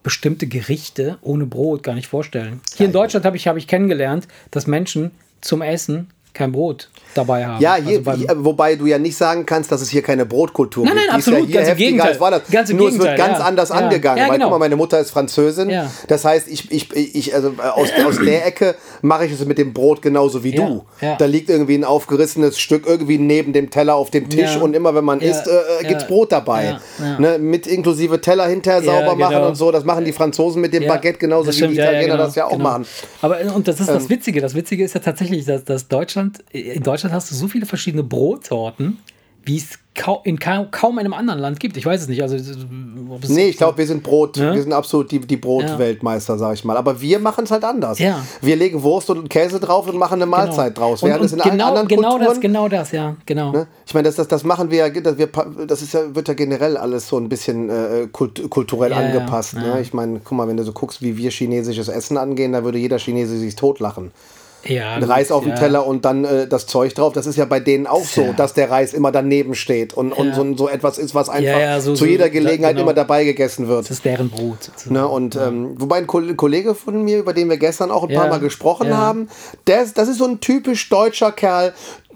bestimmte 0.04 0.48
Gerichte 0.48 1.18
ohne 1.22 1.46
Brot 1.46 1.84
gar 1.84 1.96
nicht 1.96 2.08
vorstellen. 2.08 2.62
Hier 2.76 2.86
in 2.86 2.94
Deutschland 2.94 3.26
habe 3.26 3.36
ich, 3.36 3.48
habe 3.48 3.60
ich 3.60 3.68
kennengelernt, 3.68 4.30
dass 4.52 4.68
Menschen 4.68 5.12
zum 5.42 5.62
Essen 5.62 6.12
kein 6.34 6.54
Brot 6.54 6.90
dabei 7.14 7.46
haben. 7.46 7.62
Ja, 7.62 7.74
Also 7.74 7.90
hier, 7.90 8.04
beim- 8.04 8.18
hier, 8.18 8.28
wobei 8.38 8.76
du 8.76 8.86
ja 8.86 8.98
nicht 9.00 9.16
sagen 9.18 9.46
kannst, 9.46 9.72
dass 9.72 9.82
es 9.82 9.90
hier 9.90 10.02
keine 10.02 10.26
Brotkultur 10.26 10.84
Nein, 10.86 10.94
gibt. 10.96 11.08
nein, 11.10 11.20
ist 11.20 11.26
ja 11.28 11.32
absolut, 11.34 11.50
hier 11.50 11.60
ganz 11.60 11.70
im 11.72 11.78
Gegenteil. 11.78 12.42
Ganz 12.52 12.70
im 12.70 12.78
Nur 12.78 12.88
es 12.90 12.94
wird 12.94 13.04
Gegenteil, 13.04 13.28
ganz 13.28 13.40
ja. 13.40 13.46
anders 13.46 13.70
Ja. 13.70 13.76
angegangen. 13.76 14.18
Ja, 14.18 14.26
Weil 14.26 14.34
genau. 14.34 14.46
guck 14.46 14.52
mal, 14.54 14.60
meine 14.60 14.76
Mutter 14.76 15.00
ist 15.00 15.12
Französin. 15.12 15.70
Ja. 15.70 15.90
Das 16.08 16.26
heißt, 16.26 16.48
ich, 16.48 16.72
ich, 16.72 16.94
ich 16.96 17.34
also 17.36 17.54
aus, 17.76 17.90
aus 18.06 18.18
der 18.24 18.46
Ecke 18.46 18.76
mache 19.02 19.26
ich 19.26 19.32
es 19.34 19.46
mit 19.46 19.58
dem 19.58 19.74
Brot 19.74 20.02
genauso 20.02 20.44
wie 20.44 20.56
Ja, 20.56 20.66
du. 20.68 20.86
ja. 21.02 21.16
Da 21.18 21.26
liegt 21.26 21.50
irgendwie 21.50 21.76
ein 21.76 21.84
aufgerissenes 21.84 22.58
Stück 22.60 22.86
irgendwie 22.88 23.18
neben 23.18 23.54
dem 23.54 23.70
Teller 23.70 23.96
auf 23.96 24.10
dem 24.12 24.30
Tisch 24.30 24.56
Ja. 24.56 24.62
und 24.62 24.76
immer 24.76 24.94
wenn 24.96 25.04
man 25.06 25.20
Ja, 25.22 25.32
isst, 25.32 25.48
äh, 25.48 25.84
gibt 25.88 26.02
es 26.02 26.02
ja. 26.04 26.08
Brot 26.08 26.32
dabei. 26.32 26.78
Ja, 27.00 27.06
ja. 27.06 27.20
Ne, 27.20 27.38
mit 27.40 27.68
inklusive 27.68 28.22
Teller 28.22 28.48
hinterher 28.48 28.82
Ja, 28.84 28.92
sauber 29.02 29.16
machen 29.16 29.36
genau. 29.36 29.48
und 29.50 29.56
so. 29.56 29.72
Das 29.72 29.84
machen 29.84 30.06
die 30.06 30.14
Franzosen 30.14 30.62
mit 30.62 30.74
dem 30.74 30.84
Ja, 30.84 30.94
Baguette 30.94 31.20
genauso 31.20 31.48
das 31.48 31.56
wie 31.56 31.60
stimmt, 31.60 31.74
die 31.74 31.78
ja, 31.78 31.86
ja, 31.86 31.92
Italiener 31.92 32.14
genau, 32.16 32.26
das 32.26 32.36
ja 32.36 32.46
auch 32.46 32.52
genau. 32.52 32.64
machen. 32.64 32.86
Aber 33.22 33.42
äh, 33.42 33.46
und 33.50 33.68
das 33.68 33.80
ist 33.80 33.88
Ähm. 33.90 33.96
das 33.96 34.10
Witzige. 34.10 34.42
Das 34.42 34.56
Witzige 34.56 34.84
ist 34.84 34.94
ja 34.96 35.00
tatsächlich, 35.02 35.46
dass, 35.46 35.64
dass 35.64 35.88
Deutschland, 35.88 36.40
in 36.52 36.82
Deutschland 36.84 37.03
hast 37.12 37.32
du 37.32 37.36
so 37.36 37.48
viele 37.48 37.66
verschiedene 37.66 38.04
Brotsorten, 38.04 39.00
wie 39.46 39.58
es 39.58 39.80
in 40.24 40.40
kaum, 40.40 40.72
kaum 40.72 40.98
einem 40.98 41.14
anderen 41.14 41.40
Land 41.40 41.60
gibt. 41.60 41.78
Ich 41.78 41.86
weiß 41.86 42.02
es 42.02 42.08
nicht. 42.08 42.22
Also, 42.24 42.36
ob 43.10 43.28
Nee, 43.30 43.50
ich 43.50 43.58
glaube, 43.58 43.78
wir 43.78 43.86
sind 43.86 44.02
Brot, 44.02 44.38
Ne? 44.38 44.54
wir 44.54 44.62
sind 44.62 44.74
absolut 44.74 45.12
die, 45.12 45.20
die 45.20 45.38
Brotweltmeister, 45.38 46.38
sag 46.38 46.56
ich 46.56 46.64
mal. 46.66 46.78
Aber 46.78 47.00
wir 47.00 47.20
machen 47.20 47.44
es 47.44 47.52
halt 47.52 47.64
anders. 47.64 48.00
Ja. 48.00 48.14
Genau. 48.14 48.24
Wir 48.42 48.56
legen 48.56 48.82
Wurst 48.82 49.10
und 49.12 49.30
Käse 49.30 49.60
drauf 49.60 49.88
und 49.88 49.98
machen 49.98 50.16
eine 50.16 50.26
Mahlzeit 50.26 50.76
draus. 50.78 51.04
Und, 51.04 51.10
Während 51.10 51.22
und 51.22 51.26
es 51.28 51.34
in 51.34 51.52
genau, 51.52 51.68
anderen 51.68 51.88
genau 51.88 52.10
Kulturen, 52.12 52.26
das, 52.28 52.40
genau 52.40 52.70
das, 52.70 52.92
ja, 52.92 53.16
genau. 53.26 53.52
ne? 53.52 53.68
Ich 53.86 53.94
meine, 53.94 54.08
das, 54.08 54.16
das, 54.16 54.28
das 54.28 54.44
machen 54.44 54.72
wir 54.72 54.88
ja, 54.88 54.90
das, 54.90 55.18
wir, 55.18 55.28
das 55.68 55.82
ist 55.84 55.94
ja, 55.94 56.16
wird 56.16 56.28
ja 56.28 56.34
generell 56.34 56.76
alles 56.76 57.08
so 57.08 57.18
ein 57.18 57.30
bisschen 57.30 57.70
äh, 57.70 58.08
kult, 58.12 58.50
kulturell 58.50 58.92
Ja, 58.92 59.02
ja, 59.02 59.08
angepasst. 59.08 59.54
ja. 59.54 59.76
Ne? 59.76 59.82
Ich 59.82 59.94
meine, 59.94 60.22
guck 60.24 60.36
mal, 60.38 60.48
wenn 60.48 60.58
du 60.58 60.64
so 60.64 60.72
guckst, 60.72 61.02
wie 61.04 61.18
wir 61.18 61.30
chinesisches 61.30 61.88
Essen 61.88 62.18
angehen, 62.18 62.54
da 62.54 62.64
würde 62.64 62.80
jeder 62.80 62.98
Chinese 62.98 63.38
sich 63.38 63.56
totlachen. 63.56 64.12
Ja, 64.66 64.94
Ein 64.94 65.04
Reis 65.04 65.30
auf 65.32 65.44
dem 65.44 65.50
ja. 65.52 65.56
Teller 65.58 65.86
und 65.86 66.06
dann 66.06 66.24
äh, 66.24 66.48
das 66.48 66.68
Zeug 66.68 66.94
drauf. 66.96 67.12
Das 67.14 67.26
ist 67.26 67.36
ja 67.36 67.44
bei 67.46 67.60
denen 67.60 67.86
auch 67.86 68.06
so, 68.06 68.22
Ja. 68.22 68.34
dass 68.34 68.54
der 68.54 68.72
Reis 68.72 68.94
immer 68.94 69.12
daneben 69.12 69.56
steht 69.56 69.94
und, 69.94 70.14
und 70.14 70.34
so, 70.36 70.56
so 70.56 70.70
etwas 70.70 70.98
ist, 70.98 71.14
was 71.14 71.28
einfach 71.30 71.82
so- 71.82 71.94
zu 71.96 72.06
jeder 72.06 72.30
Gelegenheit 72.30 72.72
genau. 72.76 72.84
immer 72.84 72.94
dabei 72.94 73.26
gegessen 73.26 73.68
wird. 73.68 73.82
Das 73.86 73.92
ist 73.92 74.06
deren 74.06 74.30
Brot. 74.30 74.72
Ne, 74.90 75.06
und 75.08 75.36
ähm, 75.36 75.76
wobei 75.78 75.98
ein 75.98 76.08
Ko- 76.08 76.22
Kollege 76.38 76.76
von 76.76 77.04
mir, 77.04 77.20
über 77.20 77.34
den 77.34 77.50
wir 77.50 77.58
gestern 77.58 77.92
auch 77.92 78.08
ein 78.08 78.16
paar 78.16 78.30
Mal 78.30 78.40
gesprochen 78.40 78.96
haben, 78.96 79.28
der 79.68 79.86
das 79.94 80.08
ist 80.08 80.18
so 80.20 80.26
ein 80.26 80.40
typisch 80.40 80.88
deutscher 80.88 81.32
Kerl, 81.34 81.74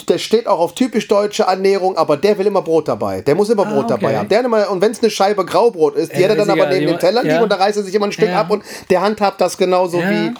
der 0.07 0.17
steht 0.17 0.47
auch 0.47 0.59
auf 0.59 0.73
typisch 0.73 1.07
deutsche 1.09 1.43
Ernährung, 1.43 1.97
aber 1.97 2.15
der 2.15 2.37
will 2.37 2.45
immer 2.47 2.61
Brot 2.61 2.87
dabei. 2.87 3.21
Der 3.21 3.35
muss 3.35 3.49
immer 3.49 3.65
Brot 3.65 3.73
Ah, 3.91 3.95
okay. 3.95 3.99
dabei 4.01 4.17
haben. 4.17 4.29
Der 4.29 4.45
immer, 4.45 4.69
und 4.71 4.81
wenn 4.81 4.91
es 4.91 5.01
eine 5.01 5.09
Scheibe 5.09 5.43
Graubrot 5.43 5.95
ist, 5.95 6.13
die 6.15 6.21
Ja, 6.21 6.29
hat 6.29 6.37
er 6.37 6.45
dann 6.45 6.55
ist 6.57 6.61
aber 6.63 6.71
neben 6.71 6.87
den 6.87 6.99
Teller 6.99 7.23
liegen 7.23 7.41
und 7.41 7.51
da 7.51 7.55
reißt 7.57 7.77
er 7.77 7.83
sich 7.83 7.93
immer 7.93 8.05
ein 8.05 8.11
Stück 8.13 8.29
ab 8.29 8.49
und 8.51 8.63
der 8.89 9.01
handhabt 9.01 9.41
das 9.41 9.57
genauso 9.57 9.97
wie, 9.99 10.31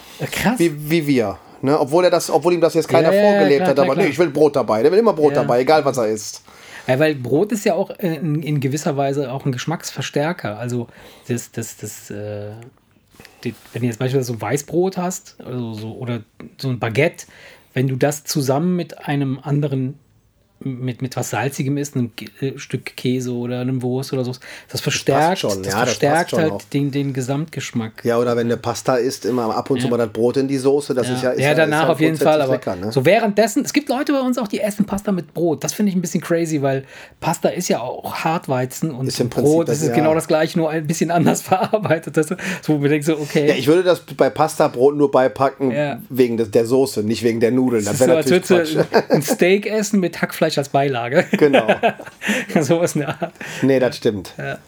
wie, 0.56 0.90
wie 0.90 1.06
wir. 1.06 1.36
Ne? 1.62 1.78
Obwohl, 1.78 2.04
er 2.04 2.10
das, 2.10 2.30
obwohl 2.30 2.52
ihm 2.54 2.60
das 2.60 2.74
jetzt 2.74 2.88
keiner 2.88 3.12
Ja, 3.12 3.22
vorgelebt 3.22 3.56
klar, 3.58 3.68
hat, 3.68 3.74
klar, 3.74 3.86
aber 3.86 3.94
klar. 3.94 4.04
nee, 4.06 4.10
ich 4.10 4.18
will 4.18 4.30
Brot 4.30 4.56
dabei. 4.56 4.82
Der 4.82 4.92
will 4.92 4.98
immer 4.98 5.12
Brot 5.12 5.36
dabei, 5.36 5.60
egal 5.60 5.84
was 5.84 5.96
er 5.96 6.08
isst. 6.08 6.42
Ja, 6.86 6.98
weil 6.98 7.14
Brot 7.14 7.52
ist 7.52 7.64
ja 7.64 7.74
auch 7.74 7.90
in, 7.90 8.42
in 8.42 8.60
gewisser 8.60 8.96
Weise 8.96 9.30
auch 9.30 9.44
ein 9.44 9.52
Geschmacksverstärker. 9.52 10.58
Also 10.58 10.88
das, 11.28 11.52
das, 11.52 11.76
das, 11.76 12.10
äh, 12.10 12.52
die, 13.44 13.54
wenn 13.72 13.82
du 13.82 13.88
jetzt 13.88 13.98
beispielsweise 13.98 14.32
so 14.32 14.40
Weißbrot 14.40 14.96
hast 14.96 15.36
also 15.44 15.74
so, 15.74 15.92
oder 15.96 16.20
so 16.56 16.68
ein 16.68 16.78
Baguette, 16.78 17.26
wenn 17.74 17.88
du 17.88 17.96
das 17.96 18.24
zusammen 18.24 18.74
mit 18.74 19.06
einem 19.06 19.38
anderen 19.42 19.98
mit, 20.60 21.02
mit 21.02 21.16
was 21.16 21.30
Salzigem 21.30 21.76
ist, 21.76 21.94
einem 21.96 22.10
äh, 22.40 22.58
Stück 22.58 22.96
Käse 22.96 23.32
oder 23.32 23.60
einem 23.60 23.82
Wurst 23.82 24.12
oder 24.12 24.24
so, 24.24 24.32
das 24.70 24.80
verstärkt, 24.80 25.38
schon, 25.38 25.62
das 25.62 25.72
ja, 25.72 25.80
das 25.80 25.88
verstärkt 25.90 26.30
schon 26.30 26.40
halt 26.40 26.52
auch. 26.52 26.62
den, 26.72 26.90
den 26.90 27.12
Gesamtgeschmack. 27.12 28.04
Ja, 28.04 28.18
oder 28.18 28.36
wenn 28.36 28.46
eine 28.48 28.56
Pasta 28.56 28.96
isst, 28.96 29.24
immer 29.24 29.54
ab 29.56 29.70
und 29.70 29.78
zu 29.80 29.86
Ja. 29.86 29.90
mal 29.92 29.96
das 29.98 30.10
Brot 30.12 30.36
in 30.36 30.48
die 30.48 30.58
Soße, 30.58 30.94
das 30.94 31.06
Ja, 31.08 31.14
ist 31.14 31.22
ja 31.22 31.30
ist 31.30 31.42
ja, 31.42 31.54
danach 31.54 31.84
ist 31.84 31.90
auf 31.90 32.00
jeden 32.00 32.16
Fall, 32.16 32.42
aber 32.42 32.54
lecker, 32.54 32.76
ne? 32.76 32.90
so 32.90 33.04
währenddessen, 33.04 33.64
es 33.64 33.72
gibt 33.72 33.88
Leute 33.88 34.12
bei 34.12 34.20
uns 34.20 34.36
auch, 34.38 34.48
die 34.48 34.60
essen 34.60 34.84
Pasta 34.84 35.12
mit 35.12 35.32
Brot. 35.34 35.62
Das 35.62 35.72
finde 35.72 35.90
ich 35.90 35.96
ein 35.96 36.00
bisschen 36.00 36.20
crazy, 36.20 36.60
weil 36.62 36.84
Pasta 37.20 37.48
ist 37.50 37.68
ja 37.68 37.80
auch 37.80 38.14
Hartweizen 38.16 38.90
und 38.90 39.06
Ist 39.06 39.18
Brot 39.30 39.68
das- 39.68 39.76
das 39.78 39.82
ist 39.82 39.88
ja. 39.90 39.94
genau 39.94 40.14
das 40.14 40.26
gleiche, 40.26 40.58
nur 40.58 40.70
ein 40.70 40.86
bisschen 40.86 41.10
anders 41.10 41.42
verarbeitet. 41.42 42.16
Das, 42.16 42.26
so, 42.28 42.36
wo 42.74 42.78
man 42.78 42.90
denkt 42.90 43.06
so, 43.06 43.16
okay. 43.18 43.46
Ja, 43.48 43.54
ich 43.54 43.66
würde 43.68 43.82
das 43.84 44.00
bei 44.00 44.28
Pastabrot 44.30 44.96
nur 44.96 45.10
beipacken 45.10 45.72
wegen 46.08 46.36
des, 46.36 46.50
der 46.50 46.66
Soße, 46.66 47.02
nicht 47.02 47.22
wegen 47.22 47.38
der 47.40 47.52
Nudeln. 47.52 47.84
Das 47.84 47.98
das 47.98 47.98
so, 48.00 48.06
wäre 48.06 48.16
als 48.18 48.30
natürlich 48.30 48.74
würdest 48.74 48.90
Quatsch. 48.90 49.10
ein 49.10 49.22
Steak 49.22 49.66
essen 49.66 50.00
mit 50.00 50.20
Hackfleisch 50.20 50.47
als 50.56 50.70
Beilage. 50.70 51.26
Genau. 51.32 51.66
Sowas 52.60 52.94
in 52.94 53.00
der 53.02 53.08
Art. 53.10 53.32
Nee, 53.60 53.78
das 53.78 53.96
stimmt. 53.96 54.32
Ja. 54.38 54.58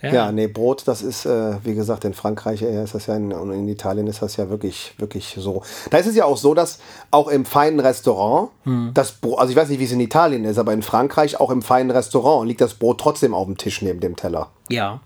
Ja, 0.00 0.30
nee, 0.30 0.46
Brot, 0.46 0.86
das 0.86 1.02
ist, 1.02 1.26
äh, 1.26 1.56
wie 1.64 1.74
gesagt, 1.74 2.04
in 2.04 2.14
Frankreich 2.14 2.62
äh, 2.62 2.84
ist 2.84 2.94
das 2.94 3.06
ja, 3.06 3.16
in, 3.16 3.32
und 3.32 3.52
in 3.52 3.66
Italien 3.68 4.06
ist 4.06 4.22
das 4.22 4.36
ja 4.36 4.48
wirklich, 4.48 4.94
wirklich 4.98 5.34
so. 5.36 5.62
Da 5.90 5.98
ist 5.98 6.06
es 6.06 6.14
ja 6.14 6.24
auch 6.24 6.36
so, 6.36 6.54
dass 6.54 6.78
auch 7.10 7.26
im 7.26 7.44
feinen 7.44 7.80
Restaurant 7.80 8.50
Hm. 8.62 8.92
das 8.94 9.12
Brot, 9.12 9.40
also 9.40 9.50
ich 9.50 9.56
weiß 9.56 9.68
nicht, 9.70 9.80
wie 9.80 9.84
es 9.84 9.92
in 9.92 10.00
Italien 10.00 10.44
ist, 10.44 10.58
aber 10.58 10.72
in 10.72 10.82
Frankreich, 10.82 11.40
auch 11.40 11.50
im 11.50 11.62
feinen 11.62 11.90
Restaurant, 11.90 12.46
liegt 12.46 12.60
das 12.60 12.74
Brot 12.74 13.00
trotzdem 13.00 13.34
auf 13.34 13.46
dem 13.46 13.56
Tisch 13.56 13.82
neben 13.82 13.98
dem 13.98 14.14
Teller. 14.14 14.50
Ja. 14.68 15.00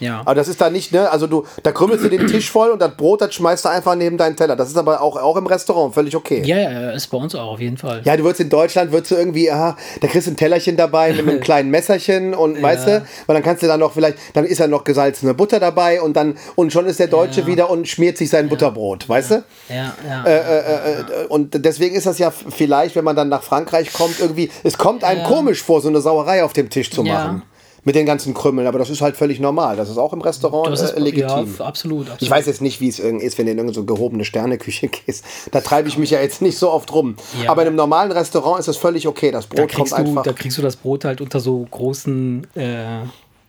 Ja. 0.00 0.20
Aber 0.20 0.34
das 0.34 0.48
ist 0.48 0.60
da 0.60 0.70
nicht, 0.70 0.92
ne? 0.92 1.10
Also 1.10 1.26
du, 1.26 1.44
da 1.62 1.72
krümmelst 1.72 2.04
du 2.04 2.08
den 2.08 2.26
Tisch 2.26 2.50
voll 2.50 2.70
und 2.70 2.80
das 2.80 2.94
Brot, 2.96 3.20
das 3.20 3.34
schmeißt 3.34 3.64
du 3.64 3.68
einfach 3.68 3.94
neben 3.94 4.16
deinen 4.16 4.36
Teller. 4.36 4.54
Das 4.56 4.68
ist 4.68 4.76
aber 4.76 5.00
auch, 5.00 5.16
auch 5.16 5.36
im 5.36 5.46
Restaurant 5.46 5.94
völlig 5.94 6.14
okay. 6.16 6.42
Ja, 6.44 6.56
ja, 6.56 6.70
ja, 6.70 6.90
ist 6.90 7.08
bei 7.08 7.18
uns 7.18 7.34
auch 7.34 7.52
auf 7.52 7.60
jeden 7.60 7.76
Fall. 7.76 8.02
Ja, 8.04 8.16
du 8.16 8.22
würdest 8.24 8.40
in 8.40 8.48
Deutschland, 8.50 8.92
würdest 8.92 9.10
du 9.10 9.16
irgendwie, 9.16 9.50
aha, 9.50 9.76
da 10.00 10.06
kriegst 10.08 10.26
du 10.26 10.32
ein 10.32 10.36
Tellerchen 10.36 10.76
dabei 10.76 11.12
mit 11.12 11.28
einem 11.28 11.40
kleinen 11.48 11.70
Messerchen 11.70 12.34
und 12.34 12.60
weißt 12.62 12.86
du, 12.86 13.02
weil 13.26 13.34
dann 13.34 13.42
kannst 13.42 13.62
du 13.62 13.66
dann 13.66 13.80
noch 13.80 13.92
vielleicht, 13.92 14.18
dann 14.34 14.44
ist 14.44 14.58
ja 14.58 14.66
noch 14.66 14.84
gesalzene 14.84 15.34
Butter 15.34 15.58
dabei 15.60 16.00
und 16.00 16.16
dann, 16.16 16.36
und 16.54 16.72
schon 16.72 16.86
ist 16.86 17.00
der 17.00 17.08
Deutsche 17.08 17.40
Ja. 17.42 17.46
wieder 17.46 17.70
und 17.70 17.88
schmiert 17.88 18.18
sich 18.18 18.30
sein 18.30 18.48
Butterbrot, 18.48 19.08
weißt 19.08 19.30
du? 19.32 19.44
Ja, 19.68 19.94
ja. 20.06 20.24
Äh, 20.24 21.26
Und 21.28 21.64
deswegen 21.64 21.94
ist 21.96 22.06
das 22.06 22.18
ja 22.18 22.30
vielleicht, 22.30 22.96
wenn 22.96 23.04
man 23.04 23.16
dann 23.16 23.28
nach 23.28 23.42
Frankreich 23.42 23.92
kommt, 23.92 24.20
irgendwie, 24.20 24.50
es 24.64 24.78
kommt 24.78 25.04
einem 25.04 25.22
komisch 25.24 25.62
vor, 25.62 25.80
so 25.80 25.88
eine 25.88 26.00
Sauerei 26.00 26.44
auf 26.44 26.52
dem 26.52 26.70
Tisch 26.70 26.90
zu 26.90 27.02
Ja. 27.02 27.14
machen. 27.14 27.42
Mit 27.84 27.94
den 27.94 28.06
ganzen 28.06 28.34
Krümmeln, 28.34 28.66
aber 28.66 28.78
das 28.78 28.90
ist 28.90 29.00
halt 29.00 29.16
völlig 29.16 29.40
normal. 29.40 29.76
Das 29.76 29.88
ist 29.88 29.98
auch 29.98 30.12
im 30.12 30.20
Restaurant 30.20 30.72
das 30.72 30.82
ist 30.82 30.92
äh, 30.92 31.00
legitim. 31.00 31.54
Ja, 31.58 31.64
absolut, 31.64 32.02
absolut. 32.02 32.22
Ich 32.22 32.30
weiß 32.30 32.46
jetzt 32.46 32.60
nicht, 32.60 32.80
wie 32.80 32.88
es 32.88 32.98
irgend 32.98 33.22
ist, 33.22 33.38
wenn 33.38 33.46
du 33.46 33.52
in 33.52 33.58
irgendeine 33.58 33.74
so 33.74 33.84
gehobene 33.84 34.24
Sterneküche 34.24 34.88
gehst. 35.06 35.24
Da 35.52 35.60
treibe 35.60 35.88
ich 35.88 35.96
mich 35.96 36.10
ja 36.10 36.20
jetzt 36.20 36.42
nicht 36.42 36.58
so 36.58 36.70
oft 36.70 36.92
rum. 36.92 37.16
Ja. 37.42 37.50
Aber 37.50 37.62
in 37.62 37.68
einem 37.68 37.76
normalen 37.76 38.12
Restaurant 38.12 38.60
ist 38.60 38.68
es 38.68 38.76
völlig 38.76 39.06
okay. 39.06 39.30
Das 39.30 39.48
da 39.48 39.56
Brot 39.56 39.74
kommt 39.74 39.90
du, 39.90 39.96
einfach. 39.96 40.22
da 40.22 40.32
kriegst 40.32 40.58
du 40.58 40.62
das 40.62 40.76
Brot 40.76 41.04
halt 41.04 41.20
unter 41.20 41.40
so 41.40 41.66
großen 41.70 42.46
äh, 42.54 43.00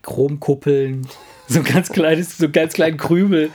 Chromkuppeln. 0.03 1.07
So 1.47 1.59
ein 1.59 1.65
ganz 1.65 1.89
kleines, 1.89 2.37
so 2.37 2.45
einen 2.45 2.53
ganz 2.53 2.73
kleinen 2.73 2.97
Krümel. 2.97 3.49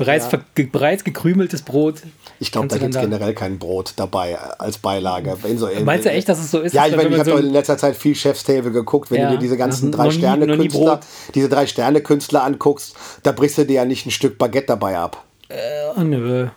Bereits, 0.00 0.28
ge, 0.54 0.66
bereits 0.66 1.04
gekrümeltes 1.04 1.62
Brot. 1.62 2.02
Ich 2.40 2.50
glaube, 2.50 2.68
da 2.68 2.78
gibt 2.78 2.94
es 2.94 3.00
generell 3.00 3.34
kein 3.34 3.58
Brot 3.58 3.92
dabei 3.96 4.32
äh, 4.32 4.36
als 4.58 4.78
Beilage. 4.78 5.36
So, 5.56 5.66
in, 5.66 5.84
Meinst 5.84 6.06
du 6.06 6.10
echt, 6.10 6.28
dass 6.28 6.38
es 6.40 6.50
so 6.50 6.60
ist? 6.60 6.72
Ja, 6.72 6.86
ich, 6.86 6.96
meine, 6.96 7.10
ich 7.10 7.18
habe 7.18 7.30
so- 7.30 7.36
in 7.36 7.52
letzter 7.52 7.76
Zeit 7.78 7.96
viel 7.96 8.14
Chef's 8.14 8.42
Table 8.44 8.70
geguckt. 8.72 9.10
Wenn 9.10 9.20
Ja, 9.20 9.26
du 9.28 9.34
dir 9.36 9.40
diese 9.40 9.56
ganzen 9.56 9.92
drei 9.92 10.06
nie- 10.06 10.12
Sterne-Künstler, 10.12 10.96
Brot. 10.96 11.00
diese 11.34 11.48
drei 11.48 11.66
Sterne-Künstler 11.66 12.42
anguckst, 12.42 12.94
da 13.22 13.32
brichst 13.32 13.58
du 13.58 13.64
dir 13.66 13.74
ja 13.74 13.84
nicht 13.84 14.06
ein 14.06 14.10
Stück 14.10 14.38
Baguette 14.38 14.66
dabei 14.68 14.96
ab. 14.98 15.22
Oh, 15.96 16.00
nö. 16.02 16.48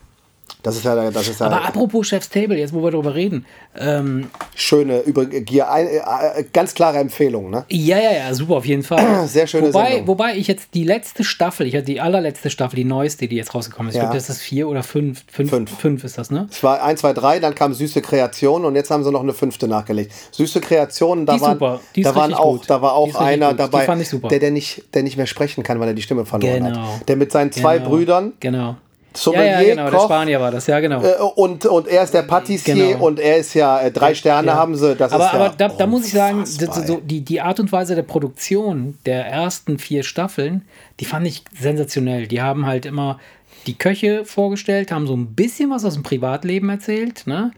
Das 0.63 0.77
ist 0.77 0.85
ja, 0.85 1.11
das 1.11 1.27
ist 1.27 1.39
ja 1.41 1.45
Aber 1.47 1.63
apropos 1.65 2.07
Chef's 2.07 2.29
Table, 2.29 2.57
jetzt 2.57 2.73
wo 2.73 2.81
wir 2.81 2.91
darüber 2.91 3.13
reden. 3.13 3.45
Ähm, 3.77 4.29
schöne, 4.55 5.01
über, 5.01 5.25
hier, 5.47 5.69
ein, 5.69 5.87
äh, 5.87 6.45
ganz 6.53 6.73
klare 6.73 6.99
Empfehlung. 6.99 7.49
Ne? 7.49 7.65
ja, 7.69 7.97
ja, 7.99 8.11
ja, 8.13 8.33
super, 8.33 8.55
auf 8.55 8.65
jeden 8.65 8.83
Fall. 8.83 9.27
Sehr 9.27 9.45
schöne 9.45 9.67
wobei, 9.67 9.87
Sendung. 9.89 10.07
Wobei 10.07 10.37
ich 10.37 10.47
jetzt 10.47 10.69
die 10.73 10.85
letzte 10.85 11.23
Staffel, 11.25 11.67
ich 11.67 11.75
hatte 11.75 11.85
die 11.85 11.99
allerletzte 11.99 12.49
Staffel, 12.49 12.77
die 12.77 12.85
neueste, 12.85 13.27
die 13.27 13.35
jetzt 13.35 13.53
rausgekommen 13.53 13.89
ist. 13.89 13.95
Ich 13.95 13.97
Ja. 13.97 14.05
glaube, 14.05 14.15
das 14.17 14.29
ist 14.29 14.41
vier 14.41 14.69
oder 14.69 14.83
fünf. 14.83 15.23
Fünf, 15.29 15.49
Fünf. 15.49 15.77
fünf 15.77 16.03
ist 16.05 16.17
das, 16.17 16.31
ne? 16.31 16.47
Es 16.49 16.63
war 16.63 16.81
1, 16.81 17.01
2, 17.01 17.11
3, 17.13 17.39
dann 17.39 17.55
kam 17.55 17.73
Süße 17.73 18.01
Kreation 18.01 18.63
und 18.63 18.75
jetzt 18.75 18.89
haben 18.89 19.03
sie 19.03 19.11
noch 19.11 19.21
eine 19.23 19.33
fünfte 19.33 19.67
nachgelegt. 19.67 20.13
Süße 20.31 20.61
Kreation, 20.61 21.25
da, 21.25 21.41
waren, 21.41 21.59
da, 21.59 22.15
waren 22.15 22.33
auch, 22.33 22.59
gut. 22.59 22.69
da 22.69 22.81
war 22.81 22.93
auch 22.93 23.13
einer 23.15 23.49
gut. 23.49 23.59
Dabei, 23.59 23.85
ich. 23.99 24.21
Der, 24.29 24.39
der, 24.39 24.51
nicht, 24.51 24.83
der 24.93 25.03
nicht 25.03 25.17
mehr 25.17 25.27
sprechen 25.27 25.63
kann, 25.63 25.79
weil 25.81 25.89
er 25.89 25.93
die 25.93 26.01
Stimme 26.01 26.25
verloren 26.25 26.63
Genau. 26.63 26.79
hat. 26.99 27.09
Der 27.09 27.17
mit 27.17 27.31
seinen 27.33 27.51
zwei 27.51 27.79
Genau. 27.79 27.89
Brüdern, 27.89 28.33
Genau. 28.39 28.77
Sommelier, 29.15 29.45
ja, 29.45 29.61
ja, 29.61 29.69
genau, 29.69 29.89
der 29.89 29.99
Koch, 29.99 30.05
Spanier 30.05 30.41
war 30.41 30.51
das, 30.51 30.67
ja, 30.67 30.79
genau. 30.79 31.03
äh, 31.03 31.13
und, 31.35 31.65
und 31.65 31.87
er 31.87 32.03
ist 32.03 32.13
der 32.13 32.23
Patissier 32.23 32.75
Genau. 32.75 33.05
und 33.05 33.19
er 33.19 33.37
ist 33.37 33.53
ja, 33.53 33.79
äh, 33.81 33.91
drei 33.91 34.13
Sterne 34.15 34.47
Ja. 34.47 34.55
haben 34.55 34.75
sie. 34.75 34.95
Das 34.95 35.11
aber 35.11 35.25
ist 35.25 35.33
aber 35.33 35.49
da, 35.57 35.69
da 35.69 35.87
muss 35.87 36.05
ich 36.05 36.13
sagen, 36.13 36.45
so, 36.45 37.01
die, 37.03 37.21
die 37.21 37.41
Art 37.41 37.59
und 37.59 37.71
Weise 37.71 37.95
der 37.95 38.03
Produktion 38.03 38.97
der 39.05 39.25
ersten 39.27 39.77
vier 39.77 40.03
Staffeln, 40.03 40.63
die 40.99 41.05
fand 41.05 41.27
ich 41.27 41.43
sensationell. 41.59 42.27
Die 42.27 42.41
haben 42.41 42.65
halt 42.65 42.85
immer 42.85 43.19
die 43.67 43.75
Köche 43.77 44.25
vorgestellt, 44.25 44.91
haben 44.91 45.07
so 45.07 45.15
ein 45.15 45.27
bisschen 45.35 45.69
was 45.69 45.85
aus 45.85 45.93
dem 45.93 46.03
Privatleben 46.03 46.69
erzählt, 46.69 47.23
ne? 47.27 47.51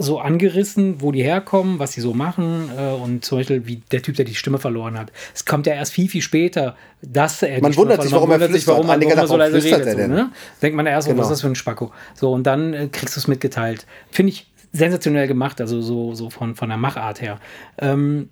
So 0.00 0.18
angerissen, 0.20 1.00
wo 1.00 1.12
die 1.12 1.22
herkommen, 1.22 1.78
was 1.78 1.92
sie 1.92 2.00
so 2.00 2.14
machen 2.14 2.70
äh, 2.76 2.92
und 2.92 3.24
zum 3.24 3.38
Beispiel 3.38 3.66
wie 3.66 3.76
der 3.92 4.02
Typ, 4.02 4.16
der 4.16 4.24
die 4.24 4.34
Stimme 4.34 4.58
verloren 4.58 4.98
hat. 4.98 5.12
Es 5.34 5.44
kommt 5.44 5.66
ja 5.66 5.74
erst 5.74 5.92
viel, 5.92 6.08
viel 6.08 6.22
später, 6.22 6.76
dass 7.02 7.42
er 7.42 7.56
die 7.56 7.62
Man 7.62 7.72
Stimme 7.72 7.82
wundert 7.90 8.02
sich, 8.02 8.10
verloren- 8.12 8.28
warum 8.28 8.30
er 8.30 8.38
man 8.38 8.40
wundert 8.48 8.52
sich, 8.52 8.64
flüstert. 8.64 8.74
warum 8.76 8.90
Annika 8.90 9.10
warum 9.16 9.22
er 9.22 9.28
so 9.28 9.36
leise 9.36 9.64
redet. 9.64 9.86
er 9.86 10.06
So, 10.08 10.12
ne? 10.14 10.30
Denkt 10.62 10.76
man 10.76 10.86
erst, 10.86 11.08
Genau. 11.08 11.18
was 11.20 11.26
ist 11.26 11.30
das 11.32 11.40
für 11.42 11.48
ein 11.48 11.54
Spacko? 11.54 11.92
So, 12.14 12.32
und 12.32 12.44
dann 12.46 12.74
äh, 12.74 12.88
kriegst 12.90 13.16
du 13.16 13.20
es 13.20 13.28
mitgeteilt. 13.28 13.86
Finde 14.10 14.32
ich 14.32 14.46
sensationell 14.72 15.26
gemacht, 15.26 15.60
also 15.60 15.80
so, 15.80 16.14
so 16.14 16.28
von, 16.30 16.54
von 16.54 16.68
der 16.68 16.78
Machart 16.78 17.20
her. 17.22 17.38
Ähm, 17.78 18.28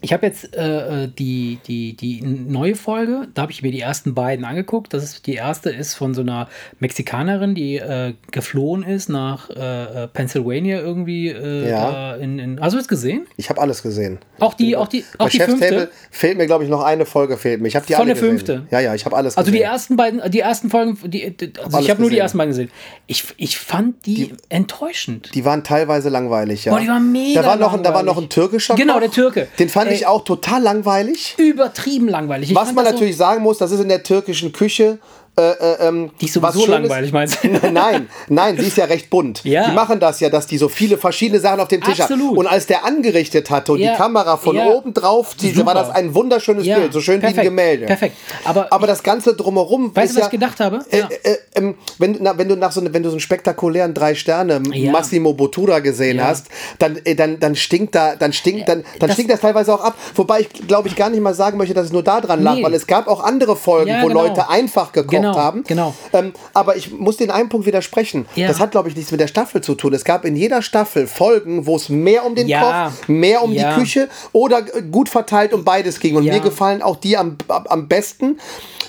ich 0.00 0.12
habe 0.12 0.26
jetzt 0.26 0.56
äh, 0.56 1.04
äh, 1.04 1.08
die, 1.08 1.58
die, 1.66 1.96
die 1.96 2.20
neue 2.22 2.74
Folge, 2.76 3.28
da 3.34 3.42
habe 3.42 3.52
ich 3.52 3.62
mir 3.62 3.72
die 3.72 3.80
ersten 3.80 4.14
beiden 4.14 4.44
angeguckt. 4.44 4.94
Das 4.94 5.02
ist, 5.02 5.26
die 5.26 5.34
erste 5.34 5.70
ist 5.70 5.94
von 5.94 6.14
so 6.14 6.20
einer 6.22 6.48
Mexikanerin, 6.78 7.54
die 7.54 7.76
äh, 7.76 8.14
geflohen 8.30 8.82
ist 8.82 9.08
nach 9.08 9.50
äh, 9.50 10.04
äh, 10.04 10.08
Pennsylvania 10.08 10.78
irgendwie. 10.80 11.28
Äh, 11.28 11.68
Ja. 11.70 12.14
in, 12.14 12.38
in, 12.38 12.60
hast 12.60 12.74
du 12.74 12.78
es 12.78 12.88
gesehen? 12.88 13.26
Ich 13.36 13.50
habe 13.50 13.60
alles 13.60 13.82
gesehen. 13.82 14.18
Auch 14.38 14.54
die, 14.54 14.76
auch 14.76 14.88
die, 14.88 15.04
Bei 15.18 15.24
auch 15.24 15.28
die 15.28 15.38
Chef's 15.38 15.50
fünfte? 15.54 15.90
Fehlt 16.10 16.38
mir, 16.38 16.46
glaube 16.46 16.64
ich, 16.64 16.70
noch 16.70 16.82
eine 16.82 17.04
Folge 17.06 17.36
fehlt 17.36 17.60
mir. 17.60 17.68
Ich 17.68 17.76
habe 17.76 17.86
die 17.86 17.94
Von 17.94 18.06
der 18.06 18.14
gesehen. 18.14 18.28
fünfte? 18.30 18.66
Ja, 18.70 18.80
ja, 18.80 18.94
ich 18.94 19.04
habe 19.04 19.16
alles 19.16 19.36
Also 19.36 19.50
die 19.50 19.58
gesehen. 19.58 19.70
ersten 19.72 19.96
beiden, 19.96 20.30
die 20.30 20.40
ersten 20.40 20.70
Folgen, 20.70 20.98
die, 21.10 21.36
die, 21.36 21.52
also 21.58 21.76
alles 21.76 21.84
ich 21.84 21.90
habe 21.90 22.00
nur 22.00 22.10
die 22.10 22.18
ersten 22.18 22.38
beiden 22.38 22.50
gesehen. 22.50 22.70
Ich, 23.06 23.24
ich 23.36 23.58
fand 23.58 24.06
die, 24.06 24.32
enttäuschend. 24.48 25.34
Die 25.34 25.44
waren 25.44 25.64
teilweise 25.64 26.08
langweilig, 26.08 26.64
ja. 26.64 26.72
Boah, 26.72 26.80
die 26.80 26.88
waren 26.88 27.10
mega 27.10 27.42
da 27.42 27.48
war 27.48 27.56
noch, 27.56 27.74
ein- 27.74 27.82
Da 27.82 27.92
war 27.94 28.02
noch 28.02 28.14
langweilig. 28.16 28.26
ein 28.28 28.30
türkischer 28.30 28.74
Genau, 28.76 28.94
Koch. 28.94 29.00
der 29.00 29.10
Türke. 29.10 29.48
Den 29.58 29.68
fand 29.68 29.87
Ey. 29.90 29.96
ich 29.96 30.06
auch 30.06 30.24
total 30.24 30.62
langweilig. 30.62 31.34
Übertrieben 31.38 32.08
langweilig. 32.08 32.50
Ich 32.50 32.56
Was 32.56 32.64
fand 32.66 32.76
man 32.76 32.84
das 32.84 32.92
so- 32.92 32.96
natürlich 32.98 33.16
sagen 33.16 33.42
muss, 33.42 33.58
das 33.58 33.70
ist 33.72 33.80
in 33.80 33.88
der 33.88 34.02
türkischen 34.02 34.52
Küche. 34.52 34.98
Äh, 35.38 35.50
äh, 35.52 35.86
ähm, 35.88 36.10
Die 36.20 36.24
ist 36.26 36.34
sowieso 36.34 36.66
langweilig, 36.66 37.12
meinst 37.12 37.38
du? 37.44 37.48
Nein, 37.72 38.08
nein, 38.28 38.58
sie 38.58 38.66
ist 38.66 38.76
ja 38.76 38.86
recht 38.86 39.08
bunt. 39.08 39.44
Ja. 39.44 39.66
Die 39.68 39.72
machen 39.72 40.00
das 40.00 40.18
ja, 40.18 40.30
dass 40.30 40.48
die 40.48 40.58
so 40.58 40.68
viele 40.68 40.98
verschiedene 40.98 41.38
Sachen 41.40 41.60
auf 41.60 41.68
dem 41.68 41.80
Tisch 41.80 42.00
Absolut. 42.00 42.30
haben. 42.30 42.36
Und 42.38 42.46
als 42.48 42.66
der 42.66 42.84
angerichtet 42.84 43.48
hatte 43.50 43.72
und 43.72 43.78
Ja. 43.78 43.92
die 43.92 43.96
Kamera 43.96 44.36
von 44.36 44.56
Ja. 44.56 44.66
oben 44.66 44.92
drauf 44.94 45.36
zielte, 45.36 45.64
war 45.64 45.74
das 45.74 45.90
ein 45.90 46.12
wunderschönes 46.14 46.64
Bild, 46.64 46.92
so 46.92 47.00
schön 47.00 47.16
wie 47.18 47.20
perfekt, 47.20 47.38
ein 47.38 47.44
Gemälde. 47.44 47.86
perfekt. 47.86 48.16
Aber- 48.44 48.66
Aber 48.72 48.86
das 48.88 49.02
Ganze 49.02 49.34
drumherum 49.34 49.94
Weißt 49.94 50.14
du, 50.16 50.18
was 50.20 50.26
ich 50.26 50.30
gedacht 50.32 50.58
habe? 50.60 50.80
Äh, 50.90 50.98
äh, 51.22 51.36
ähm, 51.54 51.76
wenn, 51.98 52.16
na, 52.20 52.36
wenn 52.36 52.48
du 52.48 52.56
nach 52.56 52.72
so, 52.72 52.80
ne- 52.80 52.92
wenn 52.92 53.02
du 53.04 53.08
so 53.10 53.14
einen 53.14 53.20
spektakulären 53.20 53.94
drei 53.94 54.14
Sterne 54.16 54.60
Ja. 54.72 54.90
Massimo 54.90 55.34
Bottura 55.34 55.78
gesehen 55.78 56.22
hast, 56.24 56.46
dann, 56.80 56.98
äh, 57.04 57.14
dann, 57.14 57.38
dann 57.38 57.54
stinkt 57.54 57.94
da, 57.94 58.16
dann 58.16 58.32
stinkt, 58.32 58.68
dann, 58.68 58.82
dann 58.98 59.08
das- 59.08 59.12
stinkt 59.14 59.32
das 59.32 59.40
teilweise 59.40 59.72
auch 59.72 59.82
ab. 59.84 59.94
Wobei 60.16 60.40
ich 60.40 60.48
glaube 60.66 60.88
ich 60.88 60.96
gar 60.96 61.10
nicht 61.10 61.20
mal 61.20 61.34
sagen 61.34 61.58
möchte, 61.58 61.74
dass 61.74 61.86
es 61.86 61.92
nur 61.92 62.02
da 62.02 62.20
dran 62.20 62.42
lag, 62.42 62.54
Nee. 62.56 62.64
weil 62.64 62.74
es 62.74 62.86
gab 62.86 63.06
auch 63.06 63.22
andere 63.22 63.54
Folgen, 63.54 63.94
wo 64.02 64.08
genau. 64.08 64.22
Leute 64.22 64.48
einfach 64.48 64.90
gekocht 64.92 65.10
Genau, 65.10 65.27
haben. 65.36 65.64
genau. 65.66 65.94
Ähm, 66.12 66.32
aber 66.54 66.76
ich 66.76 66.90
muss 66.92 67.16
den 67.16 67.30
einen 67.30 67.48
Punkt 67.48 67.66
widersprechen. 67.66 68.26
Ja. 68.34 68.48
Das 68.48 68.58
hat, 68.60 68.70
glaube 68.70 68.88
ich, 68.88 68.96
nichts 68.96 69.10
mit 69.10 69.20
der 69.20 69.26
Staffel 69.28 69.60
zu 69.60 69.74
tun. 69.74 69.92
Es 69.94 70.04
gab 70.04 70.24
in 70.24 70.36
jeder 70.36 70.62
Staffel 70.62 71.06
Folgen, 71.06 71.66
wo 71.66 71.76
es 71.76 71.88
mehr 71.88 72.24
um 72.24 72.34
den 72.34 72.48
Ja. 72.48 72.90
Koch, 72.90 73.08
mehr 73.08 73.42
um 73.42 73.52
Ja. 73.52 73.74
die 73.74 73.80
Küche 73.80 74.08
oder 74.32 74.62
gut 74.62 75.08
verteilt 75.08 75.52
um 75.52 75.64
beides 75.64 76.00
ging. 76.00 76.16
Und 76.16 76.24
mir 76.24 76.40
gefallen 76.40 76.82
auch 76.82 76.96
die 76.96 77.16
am- 77.16 77.36
am 77.48 77.88
besten, 77.88 78.38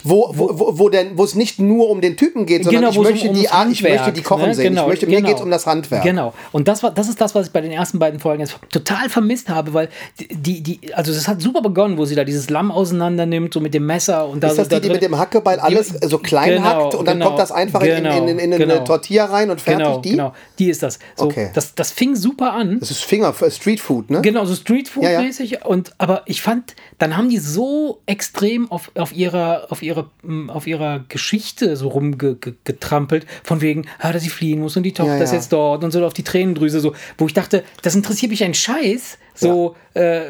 wo, 0.04 0.32
wo, 0.34 0.50
wo, 0.60 0.80
wo, 0.80 0.90
denn, 0.90 1.18
wo 1.18 1.24
es 1.24 1.36
nicht 1.36 1.60
nur 1.60 1.90
um 1.90 2.02
den 2.02 2.18
Typen 2.18 2.46
geht, 2.46 2.64
sondern 2.64 2.82
Genau, 2.92 2.92
ich, 3.04 3.10
möchte 3.12 3.30
um- 3.30 3.36
die, 3.36 3.50
Art- 3.50 3.72
ich 3.72 3.82
möchte 3.84 4.12
die 4.14 4.22
kochen 4.22 4.48
ne? 4.48 4.54
sehen. 4.56 4.70
Genau, 4.74 4.84
ich 4.84 4.88
möchte, 4.90 5.08
Mir 5.08 5.18
genau. 5.18 5.28
geht 5.28 5.38
es 5.38 5.42
um 5.44 5.52
das 5.52 5.66
Handwerk. 5.66 6.04
Genau. 6.04 6.34
Und 6.52 6.68
das, 6.68 6.84
war, 6.84 6.92
das 6.92 7.10
ist 7.10 7.20
das, 7.22 7.36
was 7.36 7.48
ich 7.48 7.54
bei 7.54 7.62
den 7.62 7.72
ersten 7.72 8.00
beiden 8.00 8.20
Folgen 8.20 8.42
jetzt 8.42 8.56
total 8.72 9.10
vermisst 9.10 9.50
habe, 9.50 9.74
weil 9.74 9.90
die, 10.32 10.62
die, 10.62 10.94
also 10.94 11.14
das 11.14 11.28
hat 11.28 11.42
super 11.42 11.62
begonnen, 11.62 11.98
wo 11.98 12.06
sie 12.06 12.16
da 12.16 12.24
dieses 12.24 12.50
Lamm 12.50 12.72
auseinander 12.72 13.26
nimmt, 13.26 13.54
so 13.54 13.60
mit 13.60 13.74
dem 13.74 13.86
Messer 13.86 14.28
und 14.28 14.44
da 14.44 14.48
Ist 14.48 14.56
so 14.56 14.62
das 14.62 14.68
die, 14.70 14.76
da 14.76 14.80
die 14.80 14.90
mit 14.90 15.02
dem 15.02 15.18
Hackebeil 15.18 15.60
alles 15.60 15.90
so 16.02 16.18
klein 16.20 16.50
Genau, 16.56 16.64
hackt 16.64 16.96
und 16.96 17.06
dann 17.08 17.18
genau, 17.18 17.28
kommt 17.28 17.40
das 17.40 17.52
einfach 17.52 17.82
in, 17.82 18.04
genau, 18.04 18.18
in, 18.18 18.28
in, 18.30 18.40
in 18.40 18.54
eine 18.54 18.58
genau. 18.66 18.84
Tortilla 18.84 19.26
rein 19.26 19.50
und 19.50 19.62
fertig? 19.62 19.86
Genau, 19.86 20.00
die? 20.00 20.10
genau. 20.12 20.34
Die 20.60 20.70
ist 20.70 20.84
das. 20.84 21.00
So, 21.16 21.26
Okay. 21.26 21.52
das, 21.54 21.76
das 21.76 21.92
fing 21.92 22.16
super 22.16 22.54
an. 22.54 22.80
Das 22.80 22.90
ist 22.92 23.04
Finger, 23.04 23.34
äh, 23.42 23.52
Street 23.52 23.80
Food, 23.80 24.10
ne? 24.10 24.22
Genau, 24.22 24.46
so 24.46 24.56
Streetfood-mäßig. 24.56 25.52
Ja, 25.52 25.66
Und 25.66 25.94
aber 25.98 26.24
ich 26.26 26.42
fand, 26.42 26.76
dann 26.98 27.16
haben 27.18 27.30
die 27.30 27.38
so 27.38 28.00
extrem 28.06 28.72
auf, 28.72 28.92
auf 28.96 29.14
ihrer, 29.16 29.68
auf 29.70 29.82
ihrer, 29.84 29.89
mm, 30.24 30.50
auf 30.50 30.68
ihrer 30.68 31.04
Geschichte 31.10 31.76
so 31.76 31.88
rumgetrampelt, 31.90 33.26
von 33.44 33.62
wegen, 33.62 33.86
ah, 34.00 34.12
dass 34.12 34.24
sie 34.24 34.30
fliehen 34.30 34.60
muss 34.60 34.76
und 34.78 34.84
die 34.84 34.94
Tochter 34.94 35.18
Ja, 35.18 35.24
ist 35.24 35.32
ja. 35.32 35.38
jetzt 35.38 35.52
dort 35.54 35.84
und 35.84 35.92
so 35.92 36.06
auf 36.06 36.14
die 36.14 36.24
Tränendrüse, 36.24 36.80
so, 36.80 36.94
wo 37.18 37.26
ich 37.28 37.34
dachte, 37.34 37.64
das 37.82 37.96
interessiert 37.96 38.32
mich 38.32 38.44
ein 38.44 38.54
Scheiß. 38.54 39.18
So, 39.36 39.76
äh, 39.94 40.22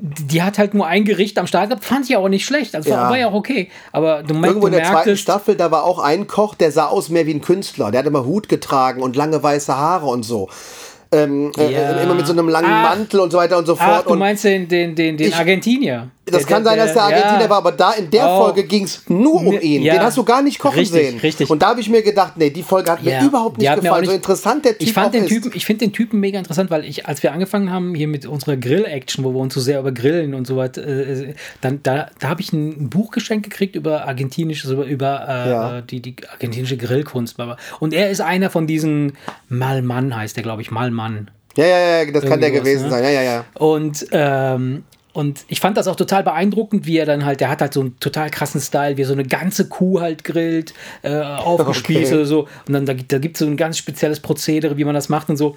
die 0.00 0.42
hat 0.42 0.56
halt 0.56 0.72
nur 0.72 0.86
ein 0.86 1.04
Gericht 1.04 1.38
am 1.38 1.46
Start 1.46 1.68
gehabt, 1.68 1.84
fand 1.84 2.08
ich 2.08 2.16
auch 2.16 2.28
nicht 2.28 2.46
schlecht. 2.46 2.74
Also 2.74 2.88
war, 2.90 2.96
Ja. 3.02 3.10
war 3.10 3.18
ja 3.18 3.28
auch 3.28 3.34
okay. 3.34 3.68
Aber 3.92 4.22
du, 4.22 4.32
mer 4.32 4.48
Irgendwo 4.48 4.68
du 4.68 4.72
in 4.74 4.80
der 4.80 4.90
zweiten 4.90 5.16
Staffel, 5.18 5.56
da 5.56 5.70
war 5.70 5.84
auch 5.84 5.98
ein 5.98 6.26
Koch, 6.26 6.54
der 6.54 6.72
sah 6.72 6.86
aus 6.86 7.10
mehr 7.10 7.26
wie 7.26 7.34
ein 7.34 7.42
Künstler. 7.42 7.90
Der 7.90 7.98
hat 8.00 8.06
immer 8.06 8.24
Hut 8.24 8.48
getragen 8.48 9.02
und 9.02 9.14
lange 9.14 9.42
weiße 9.42 9.76
Haare 9.76 10.06
und 10.06 10.22
so. 10.22 10.48
Ähm, 11.12 11.52
Ja. 11.56 11.64
äh, 11.64 12.02
immer 12.02 12.14
mit 12.14 12.26
so 12.26 12.32
einem 12.32 12.48
langen 12.48 12.70
Ach. 12.70 12.96
Mantel 12.96 13.20
und 13.20 13.30
so 13.30 13.36
weiter 13.38 13.58
und 13.58 13.66
so 13.66 13.76
ach, 13.78 13.84
fort. 13.96 14.06
du 14.06 14.12
und 14.12 14.18
meinst 14.20 14.44
den, 14.44 14.66
den, 14.68 14.94
den, 14.94 15.18
den 15.18 15.28
Ich- 15.28 15.36
Argentinier. 15.36 16.08
Das 16.28 16.44
Der- 16.44 16.56
kann 16.56 16.64
sein, 16.64 16.76
dass 16.76 16.92
der 16.92 17.02
Argentinier 17.04 17.42
ja. 17.44 17.50
war, 17.50 17.58
aber 17.58 17.70
da 17.70 17.92
in 17.92 18.10
der 18.10 18.26
Oh. 18.28 18.44
Folge 18.46 18.64
ging 18.64 18.82
es 18.82 19.02
nur 19.08 19.34
um 19.36 19.44
Ne- 19.54 19.60
ihn. 19.60 19.82
ja. 19.82 19.94
Den 19.94 20.02
hast 20.02 20.16
du 20.16 20.24
gar 20.24 20.42
nicht 20.42 20.58
kochen 20.58 20.80
Richtig, 20.80 21.00
sehen. 21.10 21.18
richtig. 21.20 21.48
Und 21.48 21.62
da 21.62 21.68
habe 21.68 21.80
ich 21.80 21.88
mir 21.88 22.02
gedacht, 22.02 22.32
nee, 22.36 22.50
die 22.50 22.64
Folge 22.64 22.90
hat 22.90 23.04
mir 23.04 23.12
Ja, 23.12 23.24
überhaupt 23.24 23.58
die 23.58 23.60
nicht 23.64 23.76
mir 23.76 23.80
gefallen. 23.82 24.04
So 24.06 24.10
nicht- 24.10 24.16
interessant 24.16 24.64
der 24.64 24.72
Typ 24.76 24.82
ich 24.88 24.92
fand 24.92 25.14
den 25.14 25.22
ist. 25.22 25.28
Typen, 25.28 25.52
ich 25.54 25.64
finde 25.64 25.84
den 25.84 25.92
Typen 25.92 26.18
mega 26.18 26.36
interessant, 26.36 26.68
weil 26.72 26.84
ich, 26.84 27.06
als 27.06 27.22
wir 27.22 27.30
angefangen 27.30 27.70
haben 27.70 27.94
hier 27.94 28.08
mit 28.08 28.26
unserer 28.26 28.56
Grill-Action, 28.56 29.22
wo 29.24 29.32
wir 29.34 29.38
uns 29.38 29.54
so 29.54 29.60
sehr 29.60 29.78
über 29.78 29.92
Grillen 29.92 30.34
und 30.34 30.48
so 30.48 30.56
was, 30.56 30.76
äh, 30.78 31.34
dann 31.60 31.78
da, 31.84 32.08
da 32.18 32.28
habe 32.28 32.40
ich 32.40 32.52
ein 32.52 32.90
Buch 32.90 33.12
geschenkt 33.12 33.48
gekriegt 33.48 33.76
über 33.76 34.08
argentinisches, 34.08 34.72
über, 34.72 34.84
über 34.84 35.78
äh, 35.78 35.86
die, 35.88 36.00
die 36.00 36.16
argentinische 36.32 36.76
Grillkunst. 36.76 37.36
Und 37.78 37.94
er 37.94 38.10
ist 38.10 38.20
einer 38.20 38.50
von 38.50 38.66
diesen 38.66 39.12
Malmann 39.48 40.16
heißt 40.16 40.34
der, 40.34 40.42
glaube 40.42 40.60
ich, 40.62 40.72
Malmann. 40.72 41.30
Ja, 41.56 41.64
ja, 41.66 42.02
ja, 42.02 42.10
das 42.10 42.24
kann 42.24 42.40
der 42.40 42.48
Irgendwie 42.52 42.70
gewesen 42.70 42.84
ne? 42.86 42.90
sein. 42.90 43.04
Ja, 43.04 43.10
ja, 43.10 43.22
ja. 43.22 43.44
Und, 43.54 44.06
ähm, 44.10 44.82
und 45.16 45.44
ich 45.48 45.60
fand 45.60 45.76
das 45.76 45.88
auch 45.88 45.96
total 45.96 46.22
beeindruckend, 46.22 46.86
wie 46.86 46.98
er 46.98 47.06
dann 47.06 47.24
halt, 47.24 47.40
der 47.40 47.48
hat 47.48 47.60
halt 47.62 47.72
so 47.72 47.80
einen 47.80 47.98
total 48.00 48.30
krassen 48.30 48.60
Style, 48.60 48.96
wie 48.96 49.02
er 49.02 49.06
so 49.06 49.14
eine 49.14 49.24
ganze 49.24 49.68
Kuh 49.68 50.00
halt 50.00 50.24
grillt, 50.24 50.74
äh, 51.02 51.20
aufgespießt 51.20 52.06
Okay. 52.12 52.14
oder 52.14 52.26
so. 52.26 52.40
Und 52.68 52.74
dann 52.74 52.86
da, 52.86 52.92
gibt- 52.92 53.12
da 53.12 53.18
gibt 53.18 53.36
es 53.36 53.40
so 53.40 53.46
ein 53.46 53.56
ganz 53.56 53.78
spezielles 53.78 54.20
Prozedere, 54.20 54.76
wie 54.76 54.84
man 54.84 54.94
das 54.94 55.08
macht 55.08 55.28
und 55.30 55.36
so. 55.36 55.56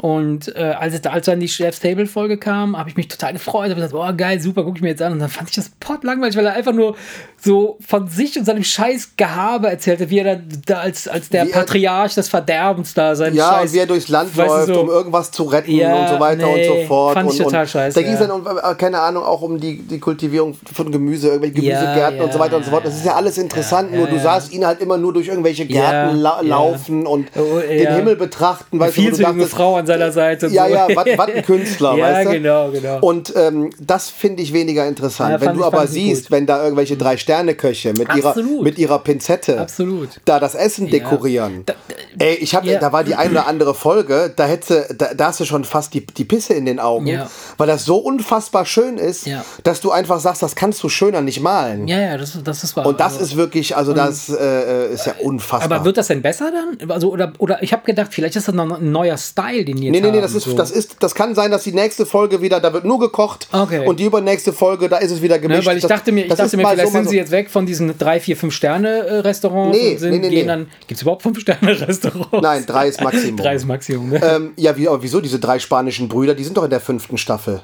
Und 0.00 0.54
äh, 0.56 0.60
als, 0.78 0.94
es, 0.94 1.04
als 1.04 1.26
dann 1.26 1.40
die 1.40 1.48
Chef's 1.48 1.80
Table-Folge 1.80 2.38
kam, 2.38 2.76
habe 2.78 2.88
ich 2.88 2.96
mich 2.96 3.08
total 3.08 3.32
gefreut. 3.34 3.64
habe 3.70 3.74
gesagt, 3.74 3.94
oh 3.94 4.16
geil, 4.16 4.40
super, 4.40 4.62
gucke 4.64 4.78
ich 4.78 4.82
mir 4.82 4.88
jetzt 4.90 5.02
an. 5.02 5.12
Und 5.12 5.18
dann 5.18 5.28
fand 5.28 5.48
ich 5.50 5.56
das 5.56 5.68
pot 5.80 6.04
langweilig, 6.04 6.36
weil 6.36 6.46
er 6.46 6.54
einfach 6.54 6.72
nur 6.72 6.96
so 7.42 7.78
von 7.86 8.06
sich 8.08 8.38
und 8.38 8.44
seinem 8.44 8.62
scheiß 8.64 9.10
Gehabe 9.16 9.68
erzählte, 9.70 10.10
wie 10.10 10.18
er 10.18 10.36
da, 10.36 10.42
da 10.66 10.78
als, 10.80 11.08
als 11.08 11.28
der 11.30 11.46
Wie 11.46 11.50
er- 11.50 11.58
Patriarch 11.60 12.14
des 12.14 12.28
Verderbens 12.28 12.92
da 12.94 13.14
sein 13.14 13.34
Ja, 13.34 13.50
scheiß, 13.54 13.62
und 13.70 13.72
wie 13.74 13.78
er 13.78 13.86
durchs 13.86 14.08
Land 14.08 14.36
läuft, 14.36 14.66
so- 14.66 14.80
um 14.80 14.88
irgendwas 14.88 15.30
zu 15.30 15.44
retten 15.44 15.70
Ja, 15.72 15.94
und 16.02 16.08
so 16.08 16.20
weiter 16.20 16.46
nee, 16.46 16.68
und 16.70 16.80
so 16.80 16.86
fort. 16.86 17.14
fand 17.14 17.32
ich 17.32 17.38
und, 17.38 17.44
total 17.46 17.62
und 17.62 17.68
scheiße, 17.70 17.94
Da 17.94 18.02
ging 18.02 18.12
es 18.14 18.20
ja. 18.20 18.26
dann, 18.26 18.40
um, 18.42 18.46
äh, 18.46 18.74
keine 18.74 19.00
Ahnung, 19.00 19.24
auch 19.24 19.42
um 19.42 19.58
die, 19.58 19.78
die 19.82 19.98
Kultivierung 19.98 20.54
von 20.72 20.92
Gemüse, 20.92 21.28
irgendwelche 21.28 21.60
Ja, 21.62 21.80
Gemüsegärten 21.80 22.20
und 22.20 22.32
so 22.32 22.38
ja, 22.38 22.44
weiter 22.44 22.56
und 22.56 22.64
so 22.64 22.70
fort. 22.70 22.84
Das 22.84 22.94
ist 22.94 23.04
ja 23.06 23.14
alles 23.14 23.38
interessant, 23.38 23.90
ja, 23.92 23.96
nur 23.98 24.06
du 24.06 24.16
ja. 24.16 24.22
sahst 24.22 24.52
ihn 24.52 24.66
halt 24.66 24.80
immer 24.80 24.98
nur 24.98 25.12
durch 25.12 25.28
irgendwelche 25.28 25.64
Gärten 25.66 26.16
Ja, 26.16 26.22
la 26.22 26.42
ja. 26.42 26.48
laufen 26.48 27.06
und 27.06 27.28
Oh, 27.36 27.58
den 27.60 27.82
ja. 27.82 27.94
Himmel 27.96 28.16
betrachten. 28.16 28.78
Weißt 28.78 28.94
viel 28.94 29.10
du 29.10 29.16
zu 29.16 29.22
junge 29.22 29.46
Frau 29.46 29.76
an 29.76 29.86
seiner 29.86 30.12
Seite. 30.12 30.48
Ja, 30.48 30.66
so. 30.68 30.74
ja, 30.74 30.88
was 30.94 31.28
ein 31.28 31.42
Künstler, 31.44 31.94
ja, 31.96 32.04
weißt 32.04 32.28
du? 32.28 32.32
genau, 32.34 32.70
genau. 32.70 32.98
Und 33.00 33.32
ähm, 33.36 33.70
das 33.80 34.10
finde 34.10 34.42
ich 34.42 34.52
weniger 34.52 34.86
interessant. 34.86 35.30
Ja, 35.32 35.40
wenn 35.40 35.56
du 35.56 35.64
aber 35.64 35.86
siehst, 35.86 36.30
wenn 36.30 36.46
da 36.46 36.62
irgendwelche 36.62 36.96
Drei-Sterne-Köche 37.30 37.92
mit 37.96 38.14
ihrer, 38.14 38.34
mit 38.62 38.78
ihrer 38.78 38.98
Pinzette 38.98 39.60
Absolut. 39.60 40.08
da 40.24 40.38
das 40.40 40.54
Essen 40.54 40.90
dekorieren. 40.90 41.62
Da- 41.66 41.74
Ey, 42.18 42.34
ich 42.34 42.54
hab, 42.54 42.64
Ja. 42.64 42.78
da 42.80 42.92
war 42.92 43.04
die 43.04 43.14
eine 43.14 43.30
oder 43.30 43.46
andere 43.46 43.72
Folge, 43.74 44.32
da 44.34 44.44
hätte, 44.46 44.86
da, 44.98 45.14
da 45.14 45.26
hast 45.26 45.38
du 45.40 45.44
schon 45.44 45.64
fast 45.64 45.94
die, 45.94 46.04
die 46.04 46.24
Pisse 46.24 46.54
in 46.54 46.66
den 46.66 46.80
Augen, 46.80 47.06
Ja. 47.06 47.30
weil 47.56 47.66
das 47.68 47.84
so 47.84 47.96
unfassbar 47.98 48.66
schön 48.66 48.98
ist, 48.98 49.28
dass 49.62 49.80
du 49.80 49.90
einfach 49.92 50.18
sagst, 50.20 50.42
das 50.42 50.54
kannst 50.56 50.82
du 50.82 50.88
schöner 50.88 51.20
nicht 51.20 51.40
malen. 51.40 51.86
ja, 51.88 52.00
ja, 52.00 52.16
das, 52.18 52.36
das 52.42 52.64
ist 52.64 52.76
wahr. 52.76 52.86
Und 52.86 52.98
das 53.00 53.12
Also- 53.14 53.24
ist 53.24 53.36
wirklich, 53.36 53.76
also 53.76 53.92
das 53.92 54.28
äh, 54.28 54.92
ist 54.92 55.06
ja 55.06 55.14
unfassbar. 55.22 55.76
Aber 55.78 55.84
wird 55.84 55.96
das 55.98 56.08
denn 56.08 56.20
besser 56.22 56.50
dann? 56.50 56.90
Also, 56.90 57.10
oder, 57.10 57.32
oder 57.38 57.62
ich 57.62 57.72
habe 57.72 57.82
gedacht, 57.84 58.08
vielleicht 58.12 58.36
ist 58.36 58.48
das 58.48 58.54
noch 58.54 58.78
ein 58.80 58.90
neuer 58.90 59.16
Style, 59.16 59.64
den 59.64 59.78
jetzt 59.78 59.92
Nee, 59.92 60.00
nee, 60.00 60.10
nee, 60.10 60.20
das 60.20 60.34
ist, 60.34 60.44
so. 60.44 60.54
das 60.56 60.70
ist, 60.70 60.96
das 61.00 61.14
kann 61.14 61.34
sein, 61.34 61.50
dass 61.50 61.62
die 61.62 61.72
nächste 61.72 62.06
Folge 62.06 62.40
wieder, 62.42 62.60
da 62.60 62.72
wird 62.72 62.84
nur 62.84 62.98
gekocht 62.98 63.48
Okay. 63.52 63.86
und 63.86 64.00
die 64.00 64.04
übernächste 64.04 64.52
Folge, 64.52 64.88
da 64.88 64.98
ist 64.98 65.10
es 65.12 65.22
wieder 65.22 65.38
gemischt. 65.38 65.60
Ne, 65.60 65.66
weil 65.66 65.76
ich 65.76 65.82
Das- 65.82 65.88
dachte 65.90 66.10
mir, 66.12 66.24
ich 66.26 66.34
dachte 66.34 66.56
mir 66.56 66.66
vielleicht 66.66 66.86
so, 66.88 66.92
sind 66.92 67.04
so. 67.04 67.10
sie 67.10 67.19
jetzt 67.20 67.30
weg 67.30 67.50
von 67.50 67.66
diesen 67.66 67.96
drei, 67.96 68.20
vier, 68.20 68.36
fünf 68.36 68.54
Sterne 68.54 68.88
äh, 68.88 69.18
Restaurants 69.20 69.76
Nee, 69.76 69.92
und 69.92 69.98
sind, 69.98 70.10
nee, 70.10 70.18
nee, 70.18 70.28
gehen 70.28 70.48
dann. 70.48 70.66
Gibt 70.80 70.92
es 70.92 71.02
überhaupt 71.02 71.22
fünf 71.22 71.38
Sterne 71.40 71.80
Restaurants? 71.80 72.42
Nein, 72.42 72.64
drei 72.66 72.88
ist 72.88 73.00
Maximum. 73.00 73.36
drei 73.42 73.54
ist 73.54 73.66
Maximum. 73.66 74.10
Ne? 74.10 74.20
Ähm, 74.22 74.52
ja, 74.56 74.76
wie, 74.76 74.88
aber 74.88 75.02
wieso? 75.02 75.20
Diese 75.20 75.38
drei 75.38 75.58
spanischen 75.58 76.08
Brüder, 76.08 76.34
die 76.34 76.44
sind 76.44 76.56
doch 76.56 76.64
in 76.64 76.70
der 76.70 76.80
fünften 76.80 77.18
Staffel. 77.18 77.62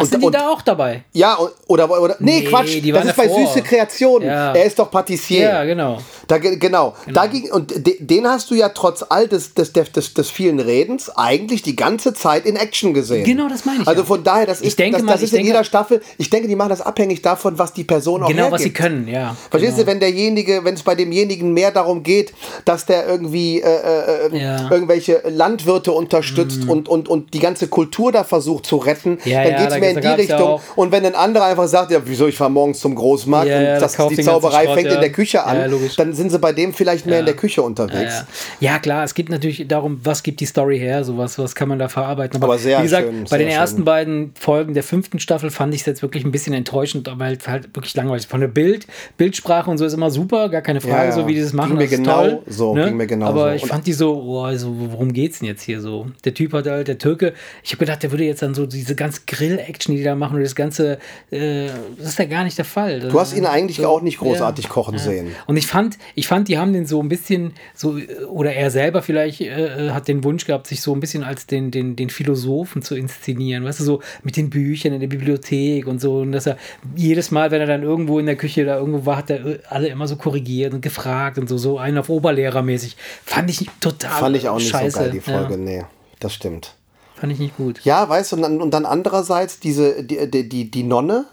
Ach, 0.00 0.04
sind 0.06 0.20
die 0.22 0.26
und- 0.26 0.34
da 0.34 0.48
auch 0.48 0.62
dabei? 0.62 1.02
Ja, 1.12 1.34
und- 1.34 1.50
oder, 1.66 1.90
oder 1.90 2.14
nee, 2.20 2.40
Nee, 2.40 2.44
Quatsch, 2.46 2.80
die 2.82 2.92
das 2.92 3.04
ist 3.04 3.16
bei. 3.16 3.28
Süße 3.28 3.62
Kreationen. 3.62 4.28
Ja. 4.28 4.52
Er 4.54 4.64
ist 4.64 4.78
doch 4.78 4.90
Patissier. 4.90 5.40
Ja, 5.42 5.64
genau. 5.64 5.98
Da, 6.28 6.38
ge- 6.38 6.56
genau. 6.56 6.94
Da 7.12 7.26
ging, 7.26 7.50
und 7.50 7.84
de, 7.86 7.96
den 7.98 8.26
hast 8.28 8.50
du 8.50 8.54
ja 8.54 8.68
trotz 8.68 9.04
all 9.08 9.26
des, 9.26 9.54
des, 9.54 9.72
des, 9.72 9.90
des, 10.14 10.30
vielen 10.30 10.60
Redens 10.60 11.10
eigentlich 11.16 11.62
die 11.62 11.74
ganze 11.74 12.14
Zeit 12.14 12.46
in 12.46 12.54
Action 12.56 12.94
gesehen. 12.94 13.24
Genau, 13.24 13.48
das 13.48 13.64
meine 13.64 13.82
ich 13.82 13.88
Also 13.88 14.02
ja. 14.02 14.06
von 14.06 14.22
daher, 14.22 14.46
das 14.46 14.60
Ich 14.60 14.68
ist, 14.68 14.78
denke 14.78 14.98
das, 14.98 15.02
mal, 15.04 15.12
das 15.12 15.20
ich 15.22 15.24
ist 15.24 15.32
in 15.32 15.36
denke- 15.38 15.48
jeder 15.52 15.64
Staffel, 15.64 16.00
ich 16.16 16.30
denke, 16.30 16.46
die 16.46 16.54
machen 16.54 16.68
das 16.68 16.80
abhängig 16.80 17.22
davon, 17.22 17.58
was 17.58 17.72
die 17.72 17.84
Person 17.84 18.22
auch 18.22 18.28
Genau, 18.28 18.52
was 18.52 18.62
sie 18.62 18.68
hergibt. 18.68 18.78
können, 18.78 19.08
ja. 19.08 19.34
Verstehst 19.50 19.78
du, 19.78 19.86
wenn 19.86 19.98
derjenige, 19.98 20.64
wenn 20.64 20.74
es 20.74 20.82
bei 20.84 20.94
demjenigen 20.94 21.52
mehr 21.52 21.72
darum 21.72 22.04
geht, 22.04 22.32
dass 22.64 22.86
der 22.86 23.08
irgendwie 23.08 23.60
äh, 23.62 24.28
äh, 24.30 24.38
Ja. 24.38 24.62
Mhm. 24.62 24.72
irgendwelche 24.72 25.22
Landwirte 25.28 25.90
unterstützt 25.92 26.68
und, 26.68 26.88
und, 26.88 27.08
und 27.08 27.34
die 27.34 27.40
ganze 27.40 27.66
Kultur 27.68 28.12
da 28.12 28.22
versucht 28.22 28.66
zu 28.66 28.76
retten, 28.76 29.18
Ja, 29.24 29.42
dann 29.42 29.52
ja, 29.52 29.58
geht 29.58 29.68
es 29.68 29.74
da- 29.74 29.80
mehr 29.94 30.12
in 30.12 30.16
die 30.18 30.28
ja 30.28 30.36
Richtung. 30.36 30.48
auch- 30.48 30.62
und 30.76 30.92
wenn 30.92 31.04
ein 31.04 31.14
anderer 31.14 31.44
einfach 31.46 31.66
sagt, 31.68 31.90
ja, 31.90 32.00
wieso, 32.04 32.26
ich 32.28 32.36
fahre 32.36 32.50
morgens 32.50 32.80
zum 32.80 32.94
Großmarkt 32.94 33.48
Ja, 33.50 33.58
und 33.58 33.64
ja, 33.64 33.78
das, 33.80 33.96
die 33.96 34.16
Zauberei 34.22 34.64
Schrott, 34.64 34.74
fängt 34.74 34.88
ja. 34.88 34.94
in 34.94 35.00
der 35.00 35.12
Küche 35.12 35.44
an, 35.44 35.70
Ja, 35.70 35.78
dann 35.96 36.12
sind 36.14 36.30
sie 36.30 36.38
bei 36.38 36.52
dem 36.52 36.72
vielleicht 36.74 37.06
mehr 37.06 37.20
in 37.20 37.26
der 37.26 37.36
Küche 37.36 37.62
unterwegs. 37.62 38.24
Ja, 38.60 38.72
ja, 38.72 38.78
klar, 38.78 39.04
es 39.04 39.14
geht 39.14 39.28
natürlich 39.30 39.66
darum, 39.68 40.00
was 40.04 40.22
gibt 40.22 40.40
die 40.40 40.46
Story 40.46 40.78
her, 40.78 41.04
sowas, 41.04 41.38
was 41.38 41.54
kann 41.54 41.68
man 41.68 41.78
da 41.78 41.88
verarbeiten. 41.88 42.42
Aber 42.42 42.58
sehr 42.58 42.78
wie 42.78 42.82
gesagt, 42.82 43.06
schön, 43.08 43.24
bei 43.30 43.38
den 43.38 43.48
schön. 43.48 43.56
ersten 43.58 43.84
beiden 43.84 44.32
Folgen 44.38 44.74
der 44.74 44.82
fünften 44.82 45.18
Staffel 45.18 45.50
fand 45.50 45.74
ich 45.74 45.80
es 45.80 45.86
jetzt 45.86 46.02
wirklich 46.02 46.24
ein 46.24 46.30
bisschen 46.32 46.52
enttäuschend, 46.54 47.10
weil 47.16 47.36
es 47.36 47.48
halt 47.48 47.74
wirklich 47.74 47.94
langweilig. 47.94 48.26
Von 48.26 48.40
der 48.40 48.48
Bild, 48.48 48.86
Bildsprache 49.16 49.70
und 49.70 49.78
so 49.78 49.84
ist 49.84 49.94
immer 49.94 50.10
super, 50.10 50.48
gar 50.48 50.62
keine 50.62 50.80
Frage, 50.80 50.94
Ja, 50.96 51.04
ja. 51.06 51.12
so 51.12 51.26
wie 51.26 51.34
die 51.34 51.40
das 51.40 51.52
machen. 51.52 51.70
Ging 51.70 51.78
mir 51.78 51.88
genau 51.88 52.14
toll, 52.14 52.28
ne? 52.32 52.40
so, 52.48 52.74
ging 52.74 52.96
mir 52.96 53.06
genau 53.06 53.26
Aber 53.26 53.50
so. 53.50 53.56
ich 53.56 53.62
Und- 53.62 53.68
fand 53.68 53.86
die 53.86 53.92
so, 53.92 54.14
oh, 54.22 54.42
also, 54.42 54.72
worum 54.76 55.12
geht's 55.12 55.38
denn 55.40 55.48
jetzt 55.48 55.62
hier 55.62 55.80
so? 55.80 56.06
Der 56.24 56.34
Typ 56.34 56.52
hat 56.52 56.66
halt, 56.66 56.88
der 56.88 56.98
Türke, 56.98 57.32
ich 57.62 57.70
habe 57.72 57.78
gedacht, 57.80 58.02
der 58.02 58.10
würde 58.10 58.24
jetzt 58.24 58.42
dann 58.42 58.54
so 58.54 58.66
diese 58.66 58.94
ganze 58.94 59.22
Grill-Action, 59.26 59.68
die 59.86 59.98
die 59.98 60.02
da 60.02 60.14
machen 60.14 60.36
und 60.36 60.42
das 60.42 60.54
ganze, 60.54 60.98
äh, 61.30 61.68
das 61.98 62.08
ist 62.08 62.18
ja 62.18 62.24
gar 62.24 62.44
nicht 62.44 62.58
der 62.58 62.64
Fall. 62.64 63.00
Du 63.00 63.18
hast 63.18 63.36
ihn 63.36 63.46
eigentlich 63.46 63.78
So, 63.78 63.86
auch 63.86 64.02
nicht 64.02 64.18
großartig 64.18 64.64
ja, 64.66 64.70
kochen 64.70 64.94
ja. 64.94 65.00
sehen. 65.00 65.34
Und 65.46 65.56
ich 65.56 65.66
fand, 65.66 65.98
ich 66.14 66.26
fand, 66.26 66.48
die 66.48 66.58
haben 66.58 66.72
den 66.72 66.86
so 66.86 67.02
ein 67.02 67.08
bisschen, 67.08 67.52
so, 67.74 67.98
äh, 67.98 68.24
oder 68.24 68.52
er 68.54 68.70
selber 68.70 69.02
vielleicht 69.02 69.40
äh, 69.40 69.90
hat 69.90 70.08
den 70.08 70.24
Wunsch 70.24 70.46
gehabt, 70.46 70.66
sich 70.66 70.80
so 70.80 70.94
ein 70.94 71.00
bisschen 71.00 71.24
als 71.24 71.46
den, 71.46 71.70
den, 71.70 71.96
den 71.96 72.10
Philosophen 72.10 72.82
zu 72.82 72.96
inszenieren. 72.96 73.64
Weißt 73.64 73.80
du, 73.80 73.84
so 73.84 74.02
mit 74.22 74.36
den 74.36 74.50
Büchern 74.50 74.92
in 74.92 75.00
der 75.00 75.08
Bibliothek 75.08 75.86
und 75.86 76.00
so. 76.00 76.20
Und 76.20 76.32
dass 76.32 76.46
er 76.46 76.56
jedes 76.96 77.30
Mal, 77.30 77.50
wenn 77.50 77.60
er 77.60 77.66
dann 77.66 77.82
irgendwo 77.82 78.18
in 78.18 78.26
der 78.26 78.36
Küche 78.36 78.64
da 78.64 78.78
irgendwo 78.78 79.06
war, 79.06 79.18
hat 79.18 79.30
er 79.30 79.44
äh, 79.44 79.58
alle 79.68 79.88
immer 79.88 80.08
so 80.08 80.16
korrigiert 80.16 80.74
und 80.74 80.80
gefragt 80.80 81.38
und 81.38 81.48
so, 81.48 81.58
so 81.58 81.78
einen 81.78 81.98
auf 81.98 82.08
Oberlehrermäßig. 82.08 82.96
Fand 83.24 83.50
ich 83.50 83.66
total 83.80 84.10
Fand 84.10 84.36
ich 84.36 84.48
auch 84.48 84.58
nicht 84.58 84.70
scheiße. 84.70 84.90
so 84.90 84.98
geil, 85.00 85.10
die 85.10 85.20
Folge. 85.20 85.54
Ja, 85.54 85.58
Nee, 85.58 85.84
das 86.20 86.34
stimmt. 86.34 86.77
Fand 87.18 87.32
ich 87.32 87.38
nicht 87.38 87.56
gut. 87.56 87.80
Ja, 87.84 88.08
weißt 88.08 88.32
du, 88.32 88.36
und 88.36 88.42
dann, 88.42 88.60
und 88.60 88.70
dann 88.72 88.86
andererseits 88.86 89.60
diese, 89.60 90.02
die, 90.02 90.30
die, 90.30 90.48
die, 90.48 90.70
die 90.70 90.82
Nonne, 90.82 91.24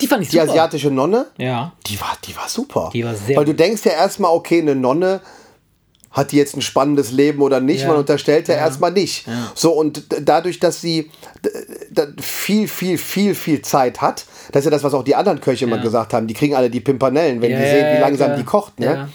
Die 0.00 0.06
fand 0.06 0.22
ich 0.22 0.30
die 0.30 0.38
super. 0.38 0.50
asiatische 0.50 0.90
Nonne, 0.90 1.26
Ja. 1.36 1.72
die 1.86 2.00
war, 2.00 2.16
die 2.26 2.34
war 2.36 2.48
super. 2.48 2.90
Die 2.92 3.04
war 3.04 3.14
sehr 3.14 3.36
Weil 3.36 3.44
du 3.44 3.54
denkst 3.54 3.84
ja 3.84 3.92
erstmal, 3.92 4.32
okay, 4.32 4.60
eine 4.60 4.74
Nonne 4.74 5.20
hat 6.10 6.32
die 6.32 6.36
jetzt 6.36 6.56
ein 6.56 6.62
spannendes 6.62 7.12
Leben 7.12 7.42
oder 7.42 7.60
nicht? 7.60 7.82
Ja. 7.82 7.88
Man 7.88 7.98
unterstellt 7.98 8.48
ja, 8.48 8.54
Ja. 8.54 8.60
erstmal 8.62 8.90
nicht. 8.92 9.26
So, 9.54 9.72
und 9.72 10.04
dadurch, 10.22 10.58
dass 10.58 10.80
sie 10.80 11.10
viel, 12.20 12.66
viel, 12.68 12.96
viel, 12.98 13.34
viel 13.34 13.62
Zeit 13.62 14.00
hat, 14.00 14.24
das 14.52 14.60
ist 14.60 14.64
ja 14.64 14.70
das, 14.70 14.82
was 14.84 14.94
auch 14.94 15.04
die 15.04 15.14
anderen 15.14 15.40
Köche 15.40 15.66
immer 15.66 15.78
gesagt 15.78 16.14
haben, 16.14 16.26
die 16.26 16.34
kriegen 16.34 16.54
alle 16.54 16.70
die 16.70 16.80
Pimpanellen, 16.80 17.40
wenn 17.42 17.50
Ja, 17.52 17.58
die 17.58 17.64
sehen, 17.66 17.86
wie 17.90 17.94
ja, 17.94 18.00
langsam 18.00 18.36
die 18.36 18.44
kocht. 18.44 18.80
Ne? 18.80 19.08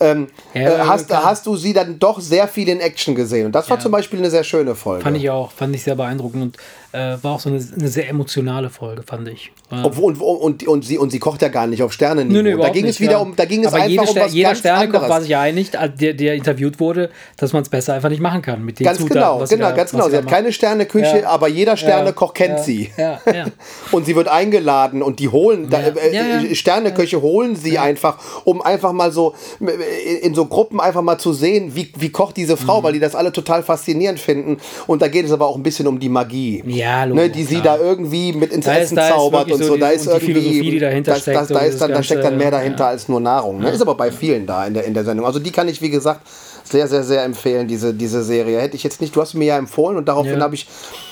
Ähm, 0.00 0.28
Ja, 0.54 0.60
äh, 0.60 0.78
hast, 0.80 1.12
hast 1.14 1.46
du 1.46 1.56
sie 1.56 1.72
dann 1.72 1.98
doch 1.98 2.20
sehr 2.20 2.48
viel 2.48 2.68
in 2.68 2.80
Action 2.80 3.14
gesehen. 3.14 3.46
Und 3.46 3.52
das 3.52 3.68
war 3.70 3.78
zum 3.80 3.92
Beispiel 3.92 4.18
eine 4.18 4.30
sehr 4.30 4.44
schöne 4.44 4.74
Folge. 4.74 5.02
Fand 5.04 5.16
ich 5.16 5.30
auch, 5.30 5.52
fand 5.52 5.74
ich 5.74 5.82
sehr 5.82 5.94
beeindruckend 5.96 6.42
und 6.42 6.56
äh, 6.94 7.16
war 7.22 7.32
auch 7.32 7.40
so 7.40 7.48
eine, 7.50 7.58
eine 7.78 7.88
sehr 7.88 8.08
emotionale 8.08 8.70
Folge, 8.70 9.02
fand 9.02 9.28
ich. 9.28 9.50
Äh, 9.70 9.82
Obwohl, 9.82 10.14
und, 10.14 10.20
und, 10.22 10.66
und, 10.68 10.84
sie, 10.84 10.96
und 10.96 11.10
sie 11.10 11.18
kocht 11.18 11.42
ja 11.42 11.48
gar 11.48 11.66
nicht 11.66 11.82
auf 11.82 11.92
Sternenniveau. 11.92 12.42
Nö, 12.42 12.54
nö, 12.56 12.62
da 12.62 12.68
ging 12.70 12.84
nicht, 12.84 12.94
es 12.94 13.00
wieder 13.00 13.12
ja. 13.12 13.18
um, 13.18 13.34
da 13.34 13.44
ging 13.44 13.62
es 13.64 13.72
Aber 13.72 13.82
einfach 13.82 14.08
um 14.08 14.16
was 14.16 14.32
jeder 14.32 14.48
ganz 14.50 14.58
Sternekoch 14.60 14.86
anderes. 14.94 15.08
war 15.10 15.20
sich 15.20 15.30
ja 15.30 15.40
einig, 15.40 15.70
der, 15.72 16.14
der 16.14 16.34
interviewt 16.34 16.78
wurde, 16.80 17.10
dass 17.36 17.52
man 17.52 17.62
es 17.62 17.68
besser 17.68 17.94
einfach 17.94 18.08
nicht 18.10 18.20
machen 18.22 18.42
kann 18.42 18.64
mit 18.64 18.78
den 18.78 18.84
Ganz 18.84 18.98
Zutaten, 18.98 19.20
genau, 19.20 19.44
sie 19.46 19.54
genau, 19.56 19.68
da- 19.70 19.74
ganz 19.76 19.90
genau. 19.90 20.04
sie 20.04 20.10
Sie 20.12 20.16
hat 20.18 20.26
keine 20.28 20.52
Sterneküche, 20.52 21.20
Ja. 21.22 21.28
aber 21.28 21.48
jeder 21.48 21.76
Sternekoch 21.76 22.32
kennt 22.34 22.58
ja, 22.58 22.62
sie. 22.62 22.90
Ja, 22.96 23.20
ja. 23.32 23.44
Und 23.90 24.06
sie 24.06 24.14
wird 24.16 24.28
eingeladen 24.28 25.02
und 25.02 25.18
die 25.18 25.28
holen, 25.28 25.68
da, 25.70 25.80
äh, 25.80 26.14
ja. 26.48 26.54
Sterneköche 26.54 27.20
holen 27.20 27.56
sie 27.56 27.78
einfach, 27.78 28.18
um 28.44 28.62
einfach 28.62 28.92
mal 28.92 29.10
so 29.12 29.34
äh, 29.60 30.18
in 30.18 30.34
so 30.34 30.46
Gruppen 30.46 30.80
einfach 30.80 31.02
mal 31.02 31.18
zu 31.18 31.32
sehen, 31.32 31.74
wie, 31.74 31.92
wie 31.98 32.10
kocht 32.10 32.36
diese 32.36 32.56
Frau, 32.56 32.80
Mhm. 32.80 32.84
weil 32.84 32.92
die 32.94 33.00
das 33.00 33.14
alle 33.14 33.32
total 33.32 33.62
faszinierend 33.62 34.18
finden. 34.20 34.58
Und 34.86 35.02
da 35.02 35.08
geht 35.08 35.24
es 35.26 35.32
aber 35.32 35.46
auch 35.46 35.56
ein 35.56 35.62
bisschen 35.62 35.86
um 35.86 35.98
die 35.98 36.08
Magie. 36.08 36.62
Ja, 36.66 36.83
ne, 36.84 37.06
logisch, 37.06 37.32
die 37.32 37.44
sie 37.44 37.60
klar. 37.60 37.78
da 37.78 37.84
irgendwie 37.84 38.32
mit 38.32 38.52
ins 38.52 38.64
Da 38.66 38.76
Essen 38.76 38.96
da 38.96 39.08
ist 39.08 39.14
zaubert 39.14 39.50
und 39.52 39.58
so 39.58 39.64
so. 39.64 39.76
Da 39.76 39.88
ist 39.90 40.06
irgendwie 40.06 40.26
Philosophie, 40.26 40.70
die 40.72 40.78
dahinter 40.78 41.12
das, 41.12 41.22
steckt 41.22 41.36
das, 41.36 41.48
da, 41.48 41.58
ist 41.60 41.80
dann, 41.80 41.90
da 41.90 41.96
das 41.96 42.06
steckt 42.06 42.18
dann 42.24 42.30
Ganze, 42.32 42.38
mehr 42.44 42.50
dahinter 42.50 42.84
ja. 42.84 42.90
als 42.90 43.08
nur 43.08 43.20
Nahrung. 43.20 43.58
Ne? 43.60 43.70
Ist 43.70 43.80
aber 43.82 43.94
bei 43.94 44.10
vielen 44.12 44.46
da 44.46 44.66
in 44.66 44.74
der, 44.74 44.84
in 44.84 44.94
der 44.94 45.04
Sendung. 45.04 45.26
Also 45.26 45.38
die 45.38 45.50
kann 45.50 45.68
ich, 45.68 45.80
wie 45.82 45.90
gesagt, 45.90 46.20
sehr, 46.64 46.88
sehr, 46.88 47.02
sehr 47.04 47.24
empfehlen, 47.24 47.68
diese, 47.68 47.92
diese 47.94 48.22
Serie. 48.22 48.60
Hätte 48.60 48.76
ich 48.76 48.82
jetzt 48.82 49.00
nicht, 49.00 49.14
du 49.16 49.20
hast 49.20 49.34
mir 49.34 49.44
ja 49.46 49.58
empfohlen 49.58 49.96
und 49.96 50.08
daraufhin 50.08 50.38
Ja. 50.38 50.40
habe 50.44 50.54
ich, 50.54 50.66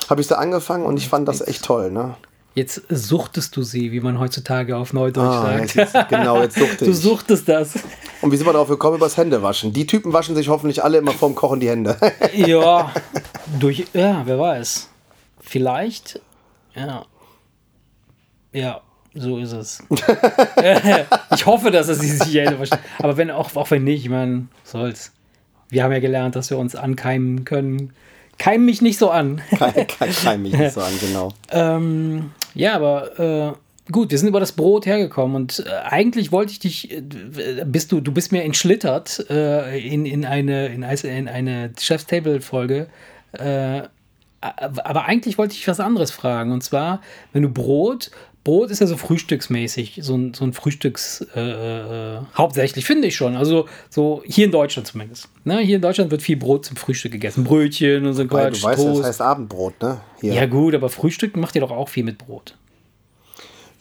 hab 0.09 0.19
ich 0.19 0.27
sie 0.27 0.39
angefangen 0.39 0.85
und 0.87 0.97
ich 0.97 1.09
fand 1.09 1.29
das 1.29 1.47
echt 1.47 1.65
toll. 1.65 1.91
Ne? 1.91 2.15
Jetzt 2.55 2.83
suchtest 2.91 3.57
du 3.57 3.63
sie, 3.63 3.93
wie 3.93 4.01
man 4.01 4.21
heutzutage 4.21 4.77
auf 4.77 4.93
Neudeutsch 4.93 5.25
Ah, 5.27 5.43
sagt. 5.59 5.75
jetzt 5.75 5.95
ist- 5.95 6.09
genau, 6.11 6.43
jetzt 6.43 6.59
suchte 6.59 6.77
Du 6.85 6.91
ich. 6.91 6.99
suchtest 6.99 7.49
das. 7.49 7.71
Und 8.21 8.31
wie 8.31 8.37
sind 8.37 8.47
wir 8.47 8.53
darauf 8.53 8.69
gekommen? 8.69 8.97
Übers 8.97 9.17
Händewaschen. 9.17 9.73
Die 9.73 9.87
Typen 9.87 10.13
waschen 10.13 10.35
sich 10.37 10.49
hoffentlich 10.49 10.85
alle 10.85 10.99
immer 10.99 11.13
vorm 11.13 11.35
Kochen 11.35 11.61
die 11.61 11.69
Hände. 11.71 11.97
Ja, 12.35 12.93
durch, 13.59 13.87
ja, 13.95 14.23
wer 14.27 14.39
weiß. 14.39 14.89
Vielleicht, 15.53 16.19
ja. 16.75 17.05
Ja, 18.55 18.81
So 19.13 19.37
ist 19.37 19.53
es. 19.53 19.83
ich 21.35 21.45
hoffe, 21.45 21.71
dass 21.71 21.89
es 21.89 21.99
sich 21.99 22.33
jeder 22.33 22.57
versteht. 22.57 22.79
Aber 22.99 23.19
wenn 23.19 23.31
auch, 23.31 23.55
auch 23.57 23.71
wenn 23.71 23.85
nicht, 23.85 24.05
ich 24.05 24.09
meine, 24.09 24.47
soll's. 24.65 25.13
Wir 25.69 25.85
haben 25.85 25.93
ja 25.93 25.99
gelernt, 25.99 26.37
dass 26.37 26.49
wir 26.49 26.57
uns 26.57 26.75
ankeimen 26.75 27.45
können. 27.45 27.93
Keim 28.39 28.65
mich 28.65 28.81
nicht 28.81 28.99
so 28.99 29.11
an. 29.11 29.43
Kein, 29.59 29.87
kein 30.25 30.41
mich 30.41 30.55
nicht 30.55 30.73
so 30.73 30.81
an, 30.81 30.95
genau. 30.99 31.35
Ähm, 31.51 32.31
ja, 32.55 32.75
aber 32.75 33.21
äh, 33.21 33.93
gut, 33.93 34.11
wir 34.11 34.17
sind 34.17 34.29
über 34.29 34.41
das 34.41 34.53
Brot 34.53 34.87
hergekommen 34.87 35.37
und 35.37 35.65
äh, 35.67 35.71
eigentlich 35.85 36.33
wollte 36.33 36.53
ich 36.53 36.61
dich, 36.61 36.91
äh, 36.91 37.03
bist 37.67 37.93
du, 37.93 38.01
du 38.01 38.11
bist 38.11 38.33
mir 38.33 38.43
entschlittert 38.43 39.27
äh, 39.29 39.79
in, 39.87 40.07
in 40.07 40.25
eine, 40.25 40.69
in, 40.69 40.83
in 40.83 41.29
eine 41.29 41.73
Chef's 41.79 42.07
Table-Folge. 42.07 42.87
Äh, 43.33 43.83
aber 44.43 45.05
eigentlich 45.05 45.39
wollte 45.39 45.55
ich 45.55 45.67
was 45.69 45.81
anderes 45.81 46.11
fragen. 46.11 46.53
Und 46.53 46.63
zwar, 46.63 47.01
wenn 47.33 47.43
du 47.43 47.49
Brot, 47.49 48.11
Brot 48.45 48.71
ist 48.71 48.81
ja 48.81 48.89
so 48.89 48.97
frühstücksmäßig, 48.97 50.01
so 50.03 50.17
ein, 50.17 50.35
so 50.35 50.45
ein 50.45 50.53
Frühstücks, 50.53 51.25
äh, 51.37 52.17
äh, 52.17 52.21
hauptsächlich, 52.37 52.85
finde 52.85 53.07
ich 53.07 53.15
schon. 53.15 53.37
Also 53.37 53.67
so 53.89 54.23
hier 54.27 54.47
in 54.47 54.51
Deutschland 54.51 54.89
zumindest. 54.89 55.29
Ne? 55.45 55.59
Hier 55.59 55.77
in 55.77 55.83
Deutschland 55.83 56.11
wird 56.11 56.23
viel 56.23 56.37
Brot 56.37 56.65
zum 56.65 56.77
Frühstück 56.77 57.13
gegessen. 57.13 57.45
Brötchen 57.45 58.05
und 58.05 58.15
so 58.15 58.23
ein 58.23 58.29
Quatsch, 58.29 58.63
du 58.63 58.67
weißt, 58.67 58.85
das 58.85 59.05
heißt 59.05 59.21
Abendbrot, 59.21 59.81
ne? 59.81 60.01
Hier. 60.21 60.35
Ja, 60.35 60.47
gut, 60.47 60.75
aber 60.75 60.89
Frühstück 60.89 61.37
macht 61.37 61.55
ihr 61.55 61.61
doch 61.61 61.71
auch 61.71 61.89
viel 61.89 62.03
mit 62.03 62.19
Brot. 62.19 62.57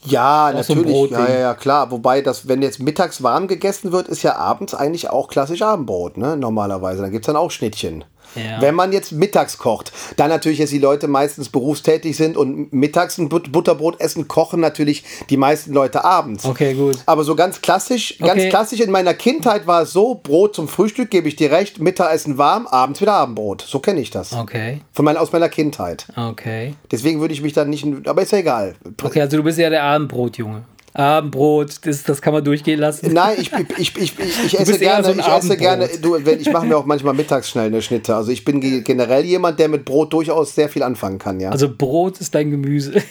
Ja, 0.03 0.51
Auch 0.53 0.63
so 0.63 0.73
natürlich. 0.75 0.93
Brotding. 0.93 1.17
ja, 1.17 1.29
ja, 1.29 1.39
ja, 1.39 1.53
klar. 1.53 1.91
Wobei, 1.91 2.21
das, 2.21 2.47
wenn 2.47 2.61
jetzt 2.61 2.79
mittags 2.79 3.21
warm 3.21 3.47
gegessen 3.47 3.91
wird, 3.91 4.07
ist 4.07 4.23
ja 4.23 4.35
abends 4.35 4.73
eigentlich 4.73 5.09
auch 5.09 5.27
klassisch 5.27 5.61
Abendbrot, 5.61 6.17
ne? 6.17 6.37
Normalerweise. 6.37 7.01
Dann 7.01 7.11
gibt 7.11 7.25
es 7.25 7.27
dann 7.27 7.35
auch 7.35 7.51
Schnittchen. 7.51 8.03
Ja. 8.35 8.61
Wenn 8.61 8.75
man 8.75 8.91
jetzt 8.93 9.11
mittags 9.11 9.57
kocht, 9.57 9.91
dann 10.17 10.29
natürlich 10.29 10.59
jetzt 10.59 10.71
die 10.71 10.79
Leute 10.79 11.07
meistens 11.07 11.49
berufstätig 11.49 12.15
sind 12.15 12.37
und 12.37 12.71
mittags 12.73 13.17
ein 13.17 13.29
But- 13.29 13.51
Butterbrot 13.51 13.99
essen, 13.99 14.27
kochen 14.27 14.59
natürlich 14.59 15.03
die 15.29 15.37
meisten 15.37 15.73
Leute 15.73 16.03
abends. 16.05 16.45
Okay, 16.45 16.73
gut. 16.73 16.99
Aber 17.05 17.23
so 17.23 17.35
ganz 17.35 17.61
klassisch, 17.61 18.17
ganz 18.19 18.31
Okay. 18.33 18.49
klassisch 18.49 18.79
in 18.79 18.91
meiner 18.91 19.13
Kindheit 19.13 19.67
war 19.67 19.81
es 19.83 19.91
so, 19.93 20.15
Brot 20.15 20.55
zum 20.55 20.67
Frühstück, 20.67 21.09
gebe 21.09 21.27
ich 21.27 21.35
dir 21.35 21.51
recht, 21.51 21.79
Mittagessen 21.79 22.37
warm, 22.37 22.67
abends 22.67 23.01
wieder 23.01 23.13
Abendbrot. 23.13 23.61
So 23.67 23.79
kenne 23.79 23.99
ich 23.99 24.09
das. 24.11 24.33
Okay, 24.33 24.81
Von 24.93 25.05
mein, 25.05 25.17
aus 25.17 25.31
meiner 25.31 25.49
Kindheit. 25.49 26.07
okay. 26.15 26.73
Deswegen 26.91 27.19
würde 27.21 27.33
ich 27.33 27.41
mich 27.41 27.53
dann 27.53 27.69
nicht, 27.69 27.85
aber 28.07 28.21
ist 28.21 28.31
ja 28.31 28.39
egal. 28.39 28.75
Okay, 29.03 29.21
also 29.21 29.37
du 29.37 29.43
bist 29.43 29.57
ja 29.59 29.69
der 29.69 29.83
Abendbrotjunge. 29.83 30.63
Abendbrot, 30.93 31.85
das, 31.85 32.03
das 32.03 32.21
kann 32.21 32.33
man 32.33 32.43
durchgehen 32.43 32.79
lassen. 32.79 33.13
Nein, 33.13 33.37
ich, 33.39 33.51
ich, 33.77 33.95
ich, 33.97 34.19
ich, 34.19 34.19
esse 34.59 34.77
gerne, 34.77 35.03
so 35.05 35.11
ich 35.11 35.25
esse 35.27 35.55
gerne, 35.57 35.87
du, 36.01 36.17
wenn, 36.25 36.39
ich 36.41 36.51
mache 36.51 36.65
mir 36.65 36.77
auch 36.77 36.85
manchmal 36.85 37.13
mittags 37.13 37.49
schnell 37.49 37.67
eine 37.67 37.81
Schnitte. 37.81 38.13
Also 38.15 38.31
ich 38.31 38.43
bin 38.43 38.59
ge- 38.59 38.81
generell 38.81 39.23
jemand, 39.23 39.57
der 39.59 39.69
mit 39.69 39.85
Brot 39.85 40.11
durchaus 40.11 40.53
sehr 40.53 40.67
viel 40.67 40.83
anfangen 40.83 41.17
kann, 41.17 41.39
ja. 41.39 41.49
Also 41.49 41.69
Brot 41.73 42.19
ist 42.19 42.35
dein 42.35 42.51
Gemüse. 42.51 42.93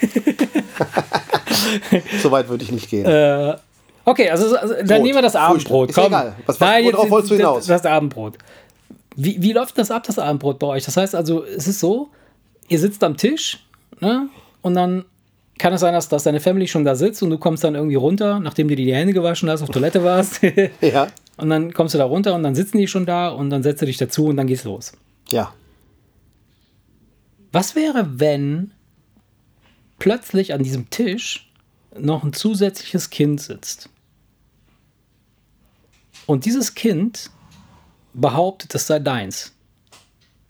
so 2.23 2.31
weit 2.31 2.49
würde 2.49 2.65
ich 2.65 2.73
nicht 2.73 2.89
gehen. 2.91 3.07
Äh, 3.07 3.57
okay, 4.05 4.31
also, 4.31 4.57
also 4.57 4.75
dann 4.75 4.87
Brot, 4.87 5.03
nehmen 5.03 5.15
wir 5.17 5.23
das. 5.23 5.37
Abendbrot. 5.37 5.91
Ist 5.91 5.97
ja 5.97 6.07
egal. 6.07 6.35
Was- 6.47 6.61
was- 6.61 6.69
worauf 6.85 6.85
jetzt- 7.05 7.11
wolltest 7.11 7.31
du 7.31 7.35
das- 7.37 7.39
hinaus? 7.39 7.67
Das 7.67 7.87
Abendbrot. 7.87 8.39
Wie, 9.17 9.43
wie 9.43 9.53
läuft 9.53 9.77
das 9.79 9.91
ab, 9.91 10.05
das 10.07 10.19
Abendbrot 10.19 10.59
bei 10.59 10.67
euch? 10.69 10.85
Das 10.85 10.97
heißt 10.97 11.15
also, 11.15 11.45
es 11.45 11.67
ist 11.67 11.81
so, 11.81 12.09
ihr 12.69 12.79
sitzt 12.79 13.03
am 13.05 13.17
Tisch 13.17 13.59
ne, 14.01 14.29
und 14.63 14.75
dann 14.75 15.05
kann 15.61 15.73
es 15.73 15.81
sein, 15.81 15.95
dass, 15.95 16.09
dass 16.09 16.25
deine 16.25 16.41
Family 16.41 16.67
schon 16.67 16.85
da 16.85 16.97
sitzt 16.97 17.23
und 17.23 17.31
du 17.31 17.39
kommst 17.39 17.63
dann 17.63 17.75
irgendwie 17.75 17.97
runter, 17.97 18.41
nachdem 18.41 18.69
du 18.69 18.75
dir 18.75 18.87
die 18.87 18.95
Hände 18.95 19.13
gewaschen 19.13 19.49
hast, 19.49 19.63
auf 19.63 19.69
Toilette 19.69 20.03
warst. 20.03 20.41
ja, 20.81 21.07
und 21.37 21.49
dann 21.49 21.73
kommst 21.73 21.95
du 21.95 21.99
da 21.99 22.05
runter 22.05 22.35
und 22.35 22.43
dann 22.43 22.55
sitzen 22.55 22.79
die 22.79 22.87
schon 22.87 23.07
da 23.07 23.29
und 23.29 23.51
dann 23.51 23.63
setzt 23.63 23.81
du 23.81 23.87
dich 23.87 23.97
dazu 23.97 24.27
und 24.27 24.37
dann 24.37 24.47
geht's 24.47 24.65
los. 24.65 24.93
ja. 25.31 25.55
Was 27.53 27.75
wäre, 27.75 28.21
wenn 28.21 28.71
plötzlich 29.99 30.55
an 30.55 30.63
diesem 30.63 30.89
Tisch 30.89 31.51
noch 31.99 32.23
ein 32.23 32.33
zusätzliches 32.33 33.11
Kind 33.11 33.41
sitzt? 33.41 33.89
Und 36.27 36.45
dieses 36.45 36.77
Kind 36.77 37.31
behauptet, 38.15 38.73
es 38.77 38.87
sei 38.87 39.01
deins. 39.01 39.53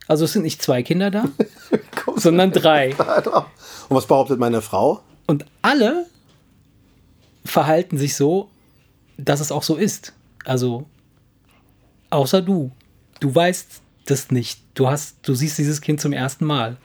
Also 0.07 0.25
es 0.25 0.33
sind 0.33 0.43
nicht 0.43 0.61
zwei 0.61 0.83
Kinder 0.83 1.09
da, 1.09 1.25
sondern 2.21 2.51
drei. 2.51 2.89
Und 3.89 3.97
was 3.97 4.07
behauptet 4.07 4.39
meine 4.39 4.61
Frau? 4.61 5.01
Und 5.27 5.45
alle 5.61 6.05
verhalten 7.45 7.97
sich 7.97 8.15
so, 8.15 8.49
dass 9.17 9.39
es 9.39 9.51
auch 9.51 9.63
so 9.63 9.75
ist. 9.75 10.13
Also, 10.45 10.85
außer 12.09 12.41
du. 12.41 12.71
Du 13.19 13.33
weißt 13.33 13.81
das 14.05 14.31
nicht. 14.31 14.61
Du 14.73 14.87
hast, 14.87 15.17
du 15.23 15.33
siehst 15.35 15.57
dieses 15.57 15.81
Kind 15.81 16.01
zum 16.01 16.13
ersten 16.13 16.45
Mal. 16.45 16.77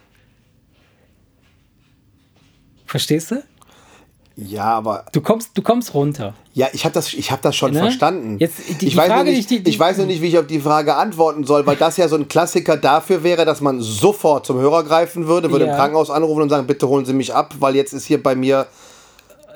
Verstehst 2.84 3.30
du? 3.30 3.42
Ja, 4.38 4.64
aber 4.64 5.06
Du 5.12 5.22
kommst, 5.22 5.50
du 5.54 5.62
kommst 5.62 5.94
runter. 5.94 6.34
ja, 6.52 6.66
ich 6.74 6.84
habe 6.84 6.92
das, 6.92 7.14
ich 7.14 7.30
hab 7.30 7.40
das 7.40 7.56
schon 7.56 7.72
Ne? 7.72 7.78
verstanden. 7.80 8.36
Jetzt, 8.38 8.58
die- 8.58 8.72
ich, 8.72 8.78
die 8.92 8.96
weiß 8.96 9.08
Frage, 9.08 9.30
nicht, 9.30 9.48
die- 9.48 9.62
die- 9.62 9.70
ich 9.70 9.78
weiß 9.80 9.96
nur 9.96 10.06
nicht, 10.06 10.20
wie 10.20 10.26
ich 10.26 10.38
auf 10.38 10.46
die 10.46 10.60
Frage 10.60 10.94
antworten 10.94 11.44
soll, 11.44 11.66
weil 11.66 11.76
das 11.76 11.96
ja 11.96 12.06
so 12.06 12.16
ein 12.16 12.28
Klassiker 12.28 12.76
dafür 12.76 13.22
wäre, 13.22 13.46
dass 13.46 13.62
man 13.62 13.80
sofort 13.80 14.44
zum 14.44 14.58
Hörer 14.58 14.84
greifen 14.84 15.26
würde, 15.26 15.50
würde 15.50 15.64
Ja. 15.64 15.70
im 15.72 15.76
Krankenhaus 15.78 16.10
anrufen 16.10 16.42
und 16.42 16.50
sagen, 16.50 16.66
bitte 16.66 16.86
holen 16.86 17.06
Sie 17.06 17.14
mich 17.14 17.32
ab, 17.34 17.54
weil 17.60 17.76
jetzt 17.76 17.94
ist 17.94 18.04
hier 18.04 18.22
bei 18.22 18.34
mir 18.34 18.66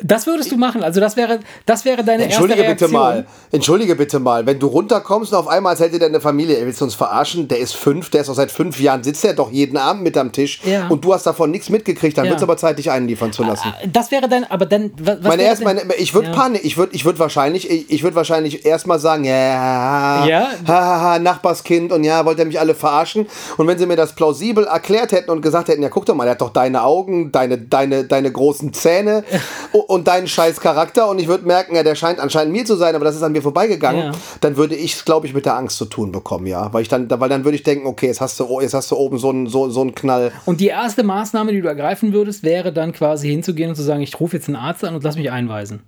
Das 0.03 0.27
würdest 0.27 0.51
du 0.53 0.57
machen. 0.57 0.83
Also 0.83 1.01
das 1.01 1.17
wäre, 1.17 1.41
das 1.67 1.85
wäre 1.85 2.03
deine 2.05 2.25
Entschuldige 2.25 2.61
erste 2.63 2.75
bitte 2.75 2.85
Reaktion. 2.93 3.01
mal. 3.01 3.27
Entschuldige 3.53 3.97
bitte 3.97 4.19
mal. 4.19 4.47
Wenn 4.47 4.59
du 4.59 4.67
runterkommst 4.67 5.33
und 5.33 5.39
auf 5.39 5.49
einmal, 5.49 5.73
als 5.73 5.81
hätte 5.81 5.99
deine 5.99 6.21
Familie, 6.21 6.57
ey, 6.59 6.67
willst 6.67 6.81
du 6.81 6.85
uns 6.85 6.95
verarschen? 6.95 7.49
Der 7.49 7.59
ist 7.59 7.75
fünf, 7.77 8.11
der 8.11 8.23
ist 8.23 8.29
auch 8.31 8.35
seit 8.35 8.51
fünf 8.51 8.81
Jahren, 8.81 9.03
sitzt 9.03 9.25
er 9.25 9.35
doch 9.35 9.51
jeden 9.51 9.77
Abend 9.77 10.03
mit 10.03 10.17
am 10.17 10.33
Tisch 10.33 10.61
Ja. 10.65 10.89
und 10.89 11.05
du 11.05 11.13
hast 11.15 11.27
davon 11.27 11.51
nichts 11.51 11.69
mitgekriegt, 11.69 12.17
dann 12.17 12.25
Ja. 12.25 12.31
wird 12.31 12.39
es 12.39 12.43
aber 12.43 12.57
Zeit, 12.57 12.79
dich 12.79 12.91
einliefern 12.91 13.33
zu 13.33 13.43
lassen. 13.45 13.73
Das 13.93 14.11
wäre 14.11 14.29
dein, 14.29 14.51
aber 14.51 14.67
dann, 14.67 14.91
was, 15.01 15.21
Meine 15.21 15.39
wäre 15.39 15.43
erst, 15.43 15.61
denn- 15.61 15.65
meine, 15.67 15.95
ich 15.99 16.15
würde 16.15 16.29
Ja. 16.29 16.35
Panik, 16.35 16.65
ich 16.65 16.77
würde 16.77 16.95
ich 16.95 17.05
würd 17.05 17.19
wahrscheinlich, 17.19 17.71
ich, 17.71 17.91
ich 17.91 18.03
würde 18.03 18.17
wahrscheinlich 18.17 18.65
erstmal 18.65 18.99
sagen, 18.99 19.25
ja, 19.25 20.27
Ja. 20.27 20.49
ha, 20.67 21.01
ha, 21.01 21.19
Nachbarskind 21.19 21.93
und 21.93 22.05
ja, 22.05 22.25
wollt 22.25 22.39
ihr 22.39 22.45
mich 22.45 22.59
alle 22.61 22.75
verarschen? 22.75 23.27
Und 23.57 23.67
wenn 23.67 23.79
sie 23.79 23.87
mir 23.87 23.97
das 23.97 24.15
plausibel 24.15 24.65
erklärt 24.65 25.13
hätten 25.13 25.31
und 25.31 25.43
gesagt 25.43 25.69
hätten, 25.69 25.83
ja, 25.83 25.89
guck 25.89 26.07
doch 26.07 26.15
mal, 26.15 26.25
der 26.25 26.33
hat 26.33 26.41
doch 26.41 26.53
deine 26.53 26.83
Augen, 26.85 27.33
deine, 27.33 27.59
deine, 27.59 28.05
deine 28.05 28.31
großen 28.33 28.73
Zähne 28.73 29.25
und, 29.91 30.09
deinen 30.09 30.27
scheiß 30.29 30.61
Charakter 30.61 31.09
und 31.09 31.19
ich 31.19 31.29
würde 31.29 31.47
merken, 31.47 31.75
ja, 31.77 31.83
der 31.83 31.95
scheint 31.95 32.21
anscheinend 32.21 32.53
mir 32.53 32.65
zu 32.65 32.77
sein, 32.77 32.95
aber 32.95 33.05
das 33.05 33.17
ist 33.17 33.23
an 33.23 33.33
mir 33.33 33.43
vorbeigegangen, 33.43 34.07
Ja. 34.07 34.13
dann 34.41 34.57
würde 34.57 34.75
ich 34.75 34.95
es, 34.95 35.05
glaube 35.05 35.27
ich, 35.27 35.35
mit 35.35 35.45
der 35.47 35.57
Angst 35.57 35.77
zu 35.77 35.85
tun 35.85 36.13
bekommen, 36.13 36.47
ja, 36.47 36.73
weil 36.73 36.83
ich 36.83 36.89
dann, 36.89 37.09
weil 37.11 37.29
dann 37.29 37.45
würde 37.45 37.57
ich 37.57 37.63
denken, 37.63 37.87
okay, 37.87 38.07
jetzt 38.07 38.21
hast 38.21 38.39
du, 38.41 38.61
jetzt 38.61 38.75
hast 38.75 38.91
du 38.91 38.97
oben 38.97 39.19
so 39.19 39.31
einen, 39.31 39.47
so, 39.47 39.69
so 39.69 39.81
einen 39.83 39.95
Knall. 39.95 40.33
Und 40.47 40.61
die 40.61 40.69
erste 40.69 41.03
Maßnahme, 41.03 41.53
die 41.53 41.61
du 41.61 41.69
ergreifen 41.69 42.13
würdest, 42.13 42.43
wäre 42.43 42.73
dann 42.73 42.93
quasi 42.93 43.29
hinzugehen 43.29 43.71
und 43.71 43.77
zu 43.77 43.83
sagen, 43.83 44.01
ich 44.03 44.19
rufe 44.21 44.37
jetzt 44.37 44.49
einen 44.49 44.57
Arzt 44.57 44.85
an 44.85 44.95
und 44.95 45.05
lass 45.05 45.17
mich 45.17 45.31
einweisen. 45.31 45.83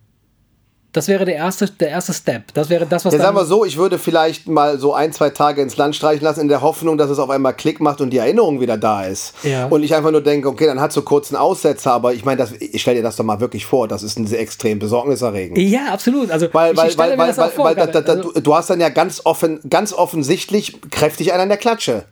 Das 0.92 1.09
wäre 1.09 1.24
der 1.24 1.37
erste, 1.37 1.66
der 1.70 1.88
erste 1.88 2.12
Step. 2.12 2.52
Das 2.52 2.68
wäre 2.68 2.85
das, 2.85 3.05
was 3.07 3.14
Ja, 3.14 3.20
sagen 3.20 3.35
wir 3.37 3.46
so, 3.46 3.64
ich 3.64 3.78
würde 3.78 3.98
vielleicht 3.98 4.46
mal 4.46 4.78
so 4.78 4.92
ein, 4.92 5.11
zwei 5.12 5.31
Tage 5.31 5.62
ins 5.62 5.78
Land 5.78 5.96
streichen 5.96 6.22
lassen, 6.22 6.40
in 6.40 6.48
der 6.48 6.61
Hoffnung, 6.61 6.98
dass 6.98 7.09
es 7.09 7.18
auf 7.18 7.31
einmal 7.31 7.55
Klick 7.55 7.81
macht 7.81 8.02
und 8.02 8.11
die 8.11 8.18
Erinnerung 8.18 8.61
wieder 8.61 8.76
da 8.76 9.05
ist. 9.05 9.33
Ja. 9.42 9.66
Und 9.66 9.83
ich 9.85 9.94
einfach 9.94 10.11
nur 10.11 10.22
denke, 10.22 10.48
okay, 10.48 10.66
dann 10.66 10.81
hat 10.81 10.92
so 10.92 11.00
kurz 11.00 11.33
einen 11.33 11.40
Aussetzer, 11.40 11.92
aber 11.92 12.12
ich 12.12 12.26
meine, 12.26 12.46
ich 12.61 12.83
stell 12.83 12.94
dir 12.94 13.02
das 13.02 13.16
doch 13.16 13.24
mal 13.24 13.40
wirklich 13.40 13.64
vor, 13.64 13.88
das 13.88 14.02
ist 14.02 14.18
ein 14.18 14.26
sehr 14.26 14.40
extrem 14.40 14.78
besorgniserregend. 14.78 15.57
Ja, 15.59 15.87
absolut. 15.92 16.31
Also 16.31 16.48
Weil, 16.52 16.72
ich 16.72 16.78
weil, 16.78 16.90
stelle 16.90 17.09
weil, 17.11 17.16
mir 17.16 17.22
weil, 17.22 17.28
das 17.28 17.38
auch 17.38 17.42
weil, 17.44 17.50
vor, 17.52 17.64
weil 17.64 17.74
da, 17.76 17.87
gerade. 17.87 18.02
da, 18.02 18.12
Also- 18.12 18.33
du, 18.40 18.55
hast 18.55 18.68
dann 18.68 18.81
ja 18.81 18.90
ganz 18.90 19.22
offen, 19.24 19.61
ganz 19.70 19.94
offensichtlich 19.94 20.78
kräftig 20.90 21.33
einen 21.33 21.42
an 21.42 21.48
der 21.48 21.59
Klatsche. 21.59 22.05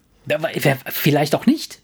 Vielleicht 0.90 1.34
auch 1.34 1.44
nicht. 1.44 1.80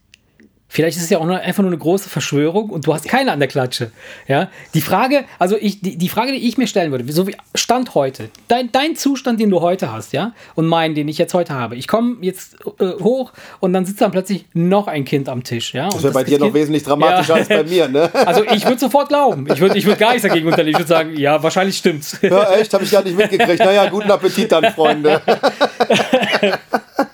Vielleicht 0.76 0.98
ist 0.98 1.04
es 1.04 1.08
ja 1.08 1.16
auch 1.16 1.24
nur, 1.24 1.40
einfach 1.40 1.62
nur 1.62 1.72
eine 1.72 1.78
große 1.78 2.10
Verschwörung 2.10 2.68
und 2.68 2.86
du 2.86 2.92
hast 2.92 3.08
keine 3.08 3.32
an 3.32 3.38
der 3.38 3.48
Klatsche. 3.48 3.92
Ja? 4.28 4.50
Die 4.74 4.82
Frage, 4.82 5.24
also 5.38 5.56
ich, 5.58 5.80
die, 5.80 5.96
die 5.96 6.10
Frage, 6.10 6.32
die 6.32 6.46
ich 6.46 6.58
mir 6.58 6.66
stellen 6.66 6.90
würde, 6.90 7.10
so 7.10 7.26
wie 7.26 7.34
Stand 7.54 7.94
heute, 7.94 8.28
dein, 8.48 8.70
dein 8.72 8.94
Zustand, 8.94 9.40
den 9.40 9.48
du 9.48 9.62
heute 9.62 9.90
hast, 9.90 10.12
ja, 10.12 10.34
und 10.54 10.66
meinen, 10.66 10.94
den 10.94 11.08
ich 11.08 11.16
jetzt 11.16 11.32
heute 11.32 11.54
habe. 11.54 11.76
Ich 11.76 11.88
komme 11.88 12.18
jetzt 12.20 12.56
äh, 12.78 12.90
hoch 13.02 13.32
und 13.60 13.72
dann 13.72 13.86
sitzt 13.86 14.02
dann 14.02 14.10
plötzlich 14.10 14.44
noch 14.52 14.86
ein 14.86 15.06
Kind 15.06 15.30
am 15.30 15.42
Tisch. 15.44 15.72
Ja? 15.72 15.88
Das 15.88 16.02
wäre 16.02 16.12
bei 16.12 16.24
dir 16.24 16.38
noch 16.38 16.52
wesentlich 16.52 16.82
dramatischer 16.82 17.36
als 17.36 17.48
bei 17.48 17.64
mir, 17.64 17.88
ne? 17.88 18.10
Also 18.26 18.44
ich 18.44 18.66
würde 18.66 18.78
sofort 18.78 19.08
glauben. 19.08 19.48
Ich 19.50 19.60
würde 19.60 19.78
ich 19.78 19.86
würd 19.86 19.98
gar 19.98 20.10
nichts 20.10 20.28
dagegen 20.28 20.46
unternehmen. 20.46 20.72
Ich 20.72 20.78
würde 20.78 20.88
sagen, 20.88 21.16
ja, 21.16 21.42
wahrscheinlich 21.42 21.78
stimmt's. 21.78 22.18
Ja, 22.20 22.52
echt, 22.52 22.74
habe 22.74 22.84
ich 22.84 22.90
gar 22.90 23.02
nicht 23.02 23.16
mitgekriegt. 23.16 23.60
Naja, 23.60 23.88
guten 23.88 24.10
Appetit 24.10 24.52
dann, 24.52 24.66
Freunde. 24.74 25.22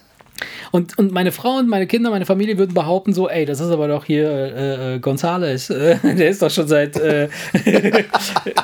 Und, 0.73 0.99
und 0.99 1.13
meine 1.13 1.33
Frau 1.33 1.59
und 1.59 1.69
meine 1.69 1.87
Kinder, 1.87 2.11
meine 2.11 2.25
Familie 2.25 2.57
würden 2.57 2.73
behaupten 2.73 3.13
so, 3.13 3.29
ey, 3.29 3.45
das 3.45 3.61
ist 3.61 3.71
aber 3.71 3.89
doch 3.89 4.07
hier 4.07 4.29
äh, 4.29 4.95
äh, 4.95 4.99
Gonzales. 4.99 5.69
Äh, 5.69 5.99
der 6.03 6.31
ist 6.31 6.41
doch 6.41 6.51
schon 6.51 6.67
seit, 6.67 6.97
äh, 6.97 7.29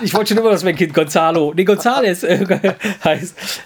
ich 0.02 0.14
wollte 0.14 0.30
schon 0.30 0.38
immer, 0.38 0.50
dass 0.50 0.64
mein 0.64 0.74
Kind 0.74 0.94
Gonzalo, 0.94 1.52
nee, 1.54 1.64
Gonzales 1.64 2.24
äh, 2.24 2.44
heißt. 3.04 3.62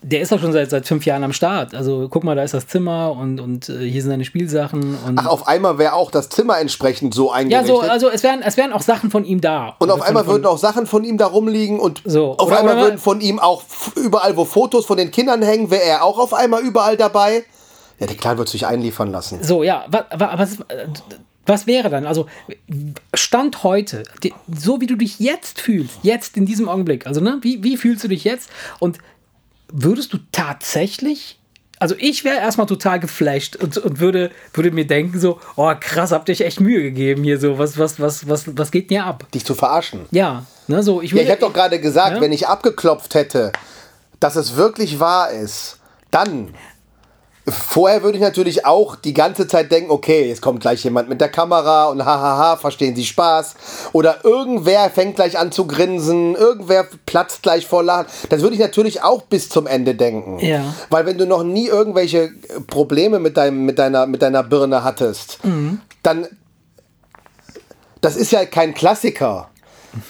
Der 0.00 0.20
ist 0.20 0.30
doch 0.30 0.40
schon 0.40 0.52
seit, 0.52 0.70
seit 0.70 0.86
fünf 0.86 1.04
Jahren 1.06 1.24
am 1.24 1.32
Start. 1.32 1.74
Also 1.74 2.08
guck 2.08 2.22
mal, 2.22 2.36
da 2.36 2.44
ist 2.44 2.54
das 2.54 2.68
Zimmer 2.68 3.12
und, 3.18 3.40
und 3.40 3.68
äh, 3.68 3.78
hier 3.88 4.00
sind 4.00 4.10
seine 4.12 4.24
Spielsachen. 4.24 4.96
Und, 5.06 5.18
Ach, 5.18 5.26
auf 5.26 5.48
einmal 5.48 5.76
wäre 5.78 5.94
auch 5.94 6.12
das 6.12 6.28
Zimmer 6.28 6.58
entsprechend 6.60 7.14
so 7.14 7.26
ja, 7.28 7.32
eingerichtet. 7.32 7.68
so, 7.74 7.80
also 7.80 8.08
es 8.08 8.22
wären, 8.22 8.40
es 8.42 8.56
wären 8.56 8.72
auch 8.72 8.80
Sachen 8.82 9.10
von 9.10 9.24
ihm 9.24 9.40
da. 9.40 9.74
Und 9.80 9.90
auf 9.90 9.98
Von- 9.98 10.06
einmal 10.06 10.24
von- 10.24 10.34
würden 10.34 10.46
auch 10.46 10.58
Sachen 10.58 10.86
von 10.86 11.02
ihm 11.02 11.18
da 11.18 11.26
rumliegen 11.26 11.80
und 11.80 12.02
So, 12.04 12.32
auf 12.38 12.46
oder- 12.46 12.58
einmal 12.60 12.74
oder- 12.74 12.82
würden 12.84 12.98
von 12.98 13.20
ihm 13.20 13.40
auch 13.40 13.64
überall, 13.96 14.36
wo 14.36 14.44
Fotos 14.44 14.86
von 14.86 14.96
den 14.98 15.10
Kindern 15.10 15.42
hängen, 15.42 15.70
wäre 15.70 15.82
er 15.82 16.04
auch 16.04 16.18
auf 16.20 16.32
einmal 16.32 16.62
überall 16.62 16.96
dabei. 16.96 17.44
Ja, 17.98 18.06
der 18.06 18.16
Clan 18.16 18.38
wird 18.38 18.48
sich 18.48 18.66
einliefern 18.66 19.10
lassen. 19.10 19.40
So, 19.42 19.64
ja, 19.64 19.84
wa- 19.90 20.06
wa- 20.16 20.28
aber 20.28 20.44
es, 20.44 20.60
äh, 20.68 20.86
Was 21.44 21.66
wäre 21.66 21.88
dann? 21.88 22.04
Also, 22.06 22.26
Stand 23.14 23.64
heute, 23.64 24.02
so 24.54 24.80
wie 24.82 24.86
du 24.86 24.96
dich 24.96 25.18
jetzt 25.18 25.60
fühlst, 25.60 25.94
jetzt 26.02 26.36
in 26.36 26.44
diesem 26.46 26.68
Augenblick, 26.68 27.06
also, 27.06 27.20
ne, 27.22 27.38
wie, 27.40 27.64
wie 27.64 27.76
fühlst 27.76 28.04
du 28.04 28.08
dich 28.08 28.22
jetzt? 28.24 28.50
Und 28.78 28.98
würdest 29.70 30.12
du 30.12 30.18
tatsächlich, 30.32 31.38
also 31.78 31.94
ich 31.98 32.24
wäre 32.24 32.38
erstmal 32.38 32.66
total 32.66 32.98
geflasht 33.00 33.56
und, 33.56 33.76
und 33.78 34.00
würde, 34.00 34.30
würde 34.52 34.70
mir 34.70 34.86
denken, 34.86 35.18
so, 35.20 35.40
oh 35.56 35.72
krass, 35.78 36.12
habt 36.12 36.28
ihr 36.28 36.32
euch 36.34 36.40
echt 36.40 36.60
Mühe 36.60 36.82
gegeben 36.82 37.22
hier, 37.24 37.38
so, 37.38 37.58
was, 37.58 37.78
was, 37.78 38.00
was, 38.00 38.28
was, 38.28 38.56
was 38.56 38.70
geht 38.70 38.90
denn 38.90 38.98
hier 38.98 39.06
ab? 39.06 39.26
Dich 39.32 39.44
zu 39.44 39.54
verarschen. 39.54 40.00
Ja, 40.10 40.44
ne, 40.66 40.82
so, 40.82 41.00
ich 41.02 41.10
Ja, 41.10 41.16
würde. 41.16 41.24
ich 41.24 41.30
habe 41.30 41.40
doch 41.40 41.52
gerade 41.52 41.80
gesagt, 41.80 42.16
Ja? 42.16 42.20
wenn 42.20 42.32
ich 42.32 42.46
abgeklopft 42.48 43.14
hätte, 43.14 43.52
dass 44.20 44.36
es 44.36 44.56
wirklich 44.56 44.98
wahr 45.00 45.30
ist, 45.30 45.78
dann. 46.10 46.54
Vorher 47.50 48.02
würde 48.02 48.18
ich 48.18 48.22
natürlich 48.22 48.66
auch 48.66 48.96
die 48.96 49.14
ganze 49.14 49.46
Zeit 49.46 49.70
denken, 49.72 49.90
okay, 49.90 50.28
jetzt 50.28 50.42
kommt 50.42 50.60
gleich 50.60 50.84
jemand 50.84 51.08
mit 51.08 51.20
der 51.20 51.28
Kamera 51.28 51.86
und 51.86 52.04
hahaha, 52.04 52.56
verstehen 52.56 52.94
Sie 52.96 53.04
Spaß. 53.04 53.54
Oder 53.92 54.24
irgendwer 54.24 54.90
fängt 54.90 55.16
gleich 55.16 55.38
an 55.38 55.52
zu 55.52 55.66
grinsen, 55.66 56.34
irgendwer 56.34 56.86
platzt 57.06 57.42
gleich 57.42 57.66
vor 57.66 57.82
Lachen. 57.82 58.06
Das 58.28 58.42
würde 58.42 58.54
ich 58.54 58.60
natürlich 58.60 59.02
auch 59.02 59.22
bis 59.22 59.48
zum 59.48 59.66
Ende 59.66 59.94
denken. 59.94 60.38
Ja. 60.40 60.74
Weil 60.90 61.06
wenn 61.06 61.18
du 61.18 61.26
noch 61.26 61.42
nie 61.42 61.66
irgendwelche 61.66 62.30
Probleme 62.66 63.18
mit, 63.18 63.36
deinem, 63.36 63.64
mit, 63.64 63.78
deiner, 63.78 64.06
mit 64.06 64.22
deiner 64.22 64.42
Birne 64.42 64.84
hattest, 64.84 65.38
dann 66.02 66.26
das 68.00 68.16
ist 68.16 68.30
ja 68.30 68.44
kein 68.44 68.74
Klassiker. 68.74 69.50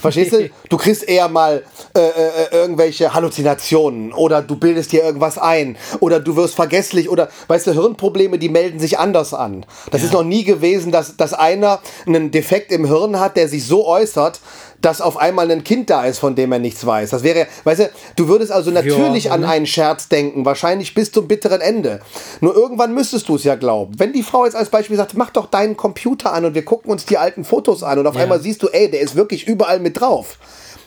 Verstehst 0.00 0.32
du? 0.32 0.50
Du 0.68 0.76
kriegst 0.76 1.08
eher 1.08 1.28
mal 1.28 1.62
äh, 1.94 2.00
äh, 2.00 2.12
irgendwelche 2.52 3.14
Halluzinationen 3.14 4.12
oder 4.12 4.42
du 4.42 4.56
bildest 4.56 4.92
dir 4.92 5.04
irgendwas 5.04 5.38
ein 5.38 5.76
oder 6.00 6.20
du 6.20 6.36
wirst 6.36 6.54
vergesslich 6.54 7.08
oder, 7.08 7.28
weißt 7.46 7.68
du, 7.68 7.72
Hirnprobleme, 7.72 8.38
die 8.38 8.48
melden 8.48 8.80
sich 8.80 8.98
anders 8.98 9.34
an. 9.34 9.64
Das 9.90 10.02
ist 10.02 10.12
noch 10.12 10.24
nie 10.24 10.44
gewesen, 10.44 10.90
dass, 10.90 11.16
dass 11.16 11.32
einer 11.32 11.80
einen 12.06 12.30
Defekt 12.30 12.72
im 12.72 12.86
Hirn 12.86 13.20
hat, 13.20 13.36
der 13.36 13.48
sich 13.48 13.66
so 13.66 13.86
äußert, 13.86 14.40
dass 14.80 15.00
auf 15.00 15.16
einmal 15.16 15.50
ein 15.50 15.64
Kind 15.64 15.90
da 15.90 16.04
ist, 16.04 16.18
von 16.20 16.34
dem 16.36 16.52
er 16.52 16.58
nichts 16.60 16.86
weiß. 16.86 17.10
Das 17.10 17.22
wäre, 17.22 17.46
weißt 17.64 17.80
du, 17.80 17.90
du 18.16 18.28
würdest 18.28 18.52
also 18.52 18.70
natürlich 18.70 19.30
an 19.32 19.40
ne? 19.40 19.48
einen 19.48 19.66
Scherz 19.66 20.08
denken, 20.08 20.44
wahrscheinlich 20.44 20.94
bis 20.94 21.10
zum 21.10 21.26
bitteren 21.26 21.60
Ende. 21.60 22.00
Nur 22.40 22.54
irgendwann 22.54 22.94
müsstest 22.94 23.28
du 23.28 23.34
es 23.36 23.44
ja 23.44 23.56
glauben. 23.56 23.98
Wenn 23.98 24.12
die 24.12 24.22
Frau 24.22 24.44
jetzt 24.44 24.54
als 24.54 24.68
Beispiel 24.70 24.96
sagt, 24.96 25.14
mach 25.14 25.30
doch 25.30 25.46
deinen 25.46 25.76
Computer 25.76 26.32
an 26.32 26.44
und 26.44 26.54
wir 26.54 26.64
gucken 26.64 26.90
uns 26.92 27.04
die 27.06 27.18
alten 27.18 27.44
Fotos 27.44 27.82
an 27.82 27.98
und 27.98 28.06
auf 28.06 28.14
Ja. 28.14 28.22
einmal 28.22 28.40
siehst 28.40 28.62
du, 28.62 28.68
ey, 28.68 28.90
der 28.90 29.00
ist 29.00 29.16
wirklich 29.16 29.46
überall 29.48 29.80
mit 29.80 30.00
drauf. 30.00 30.38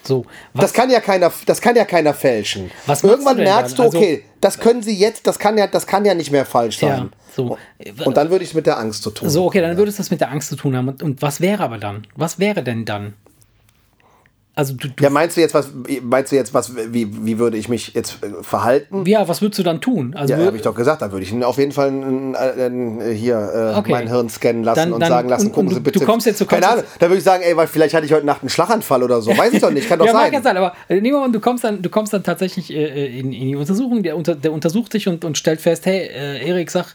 so, 0.03 0.25
Das 0.53 0.73
kann 0.73 0.89
ja 0.89 0.99
keiner, 0.99 1.31
das 1.45 1.59
kann 1.61 1.75
ja 1.75 1.85
keiner 1.85 2.13
fälschen. 2.13 2.71
Irgendwann 2.87 3.37
du 3.37 3.43
merkst 3.43 3.77
dann? 3.77 3.91
du, 3.91 3.97
okay, 3.97 4.09
Also- 4.23 4.31
das 4.41 4.59
können 4.59 4.81
sie 4.81 4.95
jetzt, 4.95 5.27
das 5.27 5.37
kann 5.37 5.57
ja, 5.57 5.67
das 5.67 5.85
kann 5.85 6.05
ja 6.05 6.13
nicht 6.15 6.31
mehr 6.31 6.45
falsch 6.45 6.79
sein. 6.79 6.89
ja, 6.89 7.09
so. 7.35 7.57
Und 8.05 8.17
dann 8.17 8.29
würde 8.31 8.43
ich 8.43 8.49
es 8.51 8.55
mit 8.55 8.65
der 8.65 8.79
Angst 8.79 9.03
zu 9.03 9.11
tun. 9.11 9.29
So, 9.29 9.45
okay, 9.45 9.61
dann 9.61 9.77
würde 9.77 9.89
es 9.91 9.97
das 9.97 10.09
mit 10.09 10.19
der 10.21 10.31
Angst 10.31 10.49
zu 10.49 10.55
tun 10.55 10.75
haben. 10.75 10.87
Und, 10.87 11.03
und 11.03 11.21
was 11.21 11.39
wäre 11.41 11.61
aber 11.63 11.77
dann? 11.77 12.07
Was 12.15 12.39
wäre 12.39 12.63
denn 12.63 12.85
dann? 12.85 13.13
Also, 14.53 14.73
du, 14.73 14.89
du 14.89 15.01
Ja, 15.03 15.09
meinst 15.09 15.37
du 15.37 15.41
jetzt 15.41 15.53
was, 15.53 15.69
meinst 16.01 16.31
du 16.33 16.35
jetzt 16.35 16.53
was, 16.53 16.73
wie, 16.75 17.07
wie 17.25 17.39
würde 17.39 17.55
ich 17.55 17.69
mich 17.69 17.93
jetzt 17.93 18.21
äh, 18.21 18.43
verhalten? 18.43 19.05
ja, 19.05 19.25
was 19.29 19.41
würdest 19.41 19.59
du 19.59 19.63
dann 19.63 19.79
tun? 19.79 20.13
Also, 20.13 20.33
Ja, 20.33 20.45
habe 20.45 20.57
ich 20.57 20.61
doch 20.61 20.75
gesagt, 20.75 21.01
da 21.01 21.09
würde 21.13 21.25
ich 21.25 21.33
auf 21.45 21.57
jeden 21.57 21.71
Fall 21.71 21.87
ein, 21.87 22.35
ein, 22.35 22.99
ein, 22.99 23.11
hier 23.13 23.37
äh, 23.73 23.77
Okay. 23.79 23.91
mein 23.91 24.09
Hirn 24.09 24.27
scannen 24.27 24.65
lassen 24.65 24.75
Dann- 24.79 24.93
und 24.93 24.99
dann- 24.99 25.09
sagen 25.09 25.29
lassen, 25.29 25.45
und- 25.47 25.53
gucken 25.53 25.69
und 25.69 25.75
Sie 25.75 25.79
bitte. 25.79 25.99
du 25.99 26.05
kommst 26.05 26.27
jetzt- 26.27 26.41
du 26.41 26.45
kommst 26.45 26.61
Keine 26.63 26.73
Ahnung, 26.79 26.85
da 26.99 27.07
würde 27.07 27.19
ich 27.19 27.23
sagen, 27.23 27.43
ey, 27.43 27.55
weil 27.55 27.67
vielleicht 27.67 27.93
hatte 27.95 28.05
ich 28.05 28.11
heute 28.11 28.25
Nacht 28.25 28.41
einen 28.41 28.49
Schlaganfall 28.49 29.01
oder 29.03 29.21
so. 29.21 29.31
Weiß 29.37 29.53
ich 29.53 29.61
doch 29.61 29.71
nicht, 29.71 29.87
kann 29.87 29.99
doch 29.99 30.05
ja, 30.05 30.11
sein. 30.11 30.33
ja 30.33 30.41
sein, 30.41 30.57
aber 30.57 30.73
äh, 30.89 30.95
nehmen 30.95 31.15
wir 31.15 31.19
mal, 31.21 31.31
du 31.31 31.39
kommst 31.39 31.63
dann, 31.63 31.81
du 31.81 31.89
kommst 31.89 32.11
dann 32.11 32.23
tatsächlich 32.23 32.73
äh, 32.73 33.19
in, 33.19 33.31
in 33.31 33.47
die 33.47 33.55
Untersuchung, 33.55 34.03
der, 34.03 34.17
unter, 34.17 34.35
der 34.35 34.51
untersucht 34.51 34.93
dich 34.93 35.07
und, 35.07 35.23
und 35.23 35.37
stellt 35.37 35.61
fest, 35.61 35.85
hey, 35.85 36.07
äh, 36.07 36.45
Erik, 36.45 36.69
sag, 36.71 36.87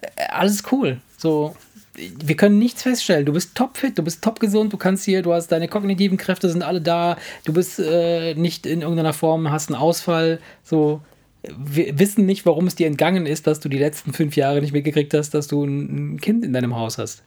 äh, 0.00 0.06
alles 0.30 0.62
cool. 0.72 0.96
So, 1.18 1.54
wir 1.94 2.36
können 2.36 2.58
nichts 2.58 2.82
feststellen. 2.82 3.26
Du 3.26 3.32
bist 3.32 3.54
topfit, 3.54 3.98
du 3.98 4.02
bist 4.02 4.22
topgesund, 4.22 4.72
du 4.72 4.76
kannst 4.78 5.04
hier, 5.04 5.22
du 5.22 5.32
hast 5.32 5.48
deine 5.48 5.68
kognitiven 5.68 6.16
Kräfte 6.16 6.48
sind 6.48 6.62
alle 6.62 6.80
da, 6.80 7.16
du 7.44 7.52
bist 7.52 7.78
äh, 7.78 8.34
nicht 8.34 8.64
in 8.66 8.80
irgendeiner 8.80 9.12
Form, 9.12 9.50
hast 9.50 9.68
einen 9.70 9.80
Ausfall. 9.80 10.40
So, 10.62 11.02
wir 11.42 11.98
wissen 11.98 12.24
nicht, 12.24 12.46
warum 12.46 12.66
es 12.66 12.76
dir 12.76 12.86
entgangen 12.86 13.26
ist, 13.26 13.46
dass 13.46 13.60
du 13.60 13.68
die 13.68 13.78
letzten 13.78 14.12
fünf 14.12 14.36
Jahre 14.36 14.60
nicht 14.62 14.72
mitgekriegt 14.72 15.12
hast, 15.12 15.34
dass 15.34 15.48
du 15.48 15.64
ein 15.64 16.18
Kind 16.20 16.44
in 16.44 16.52
deinem 16.52 16.76
Haus 16.76 16.96
hast. 16.98 17.22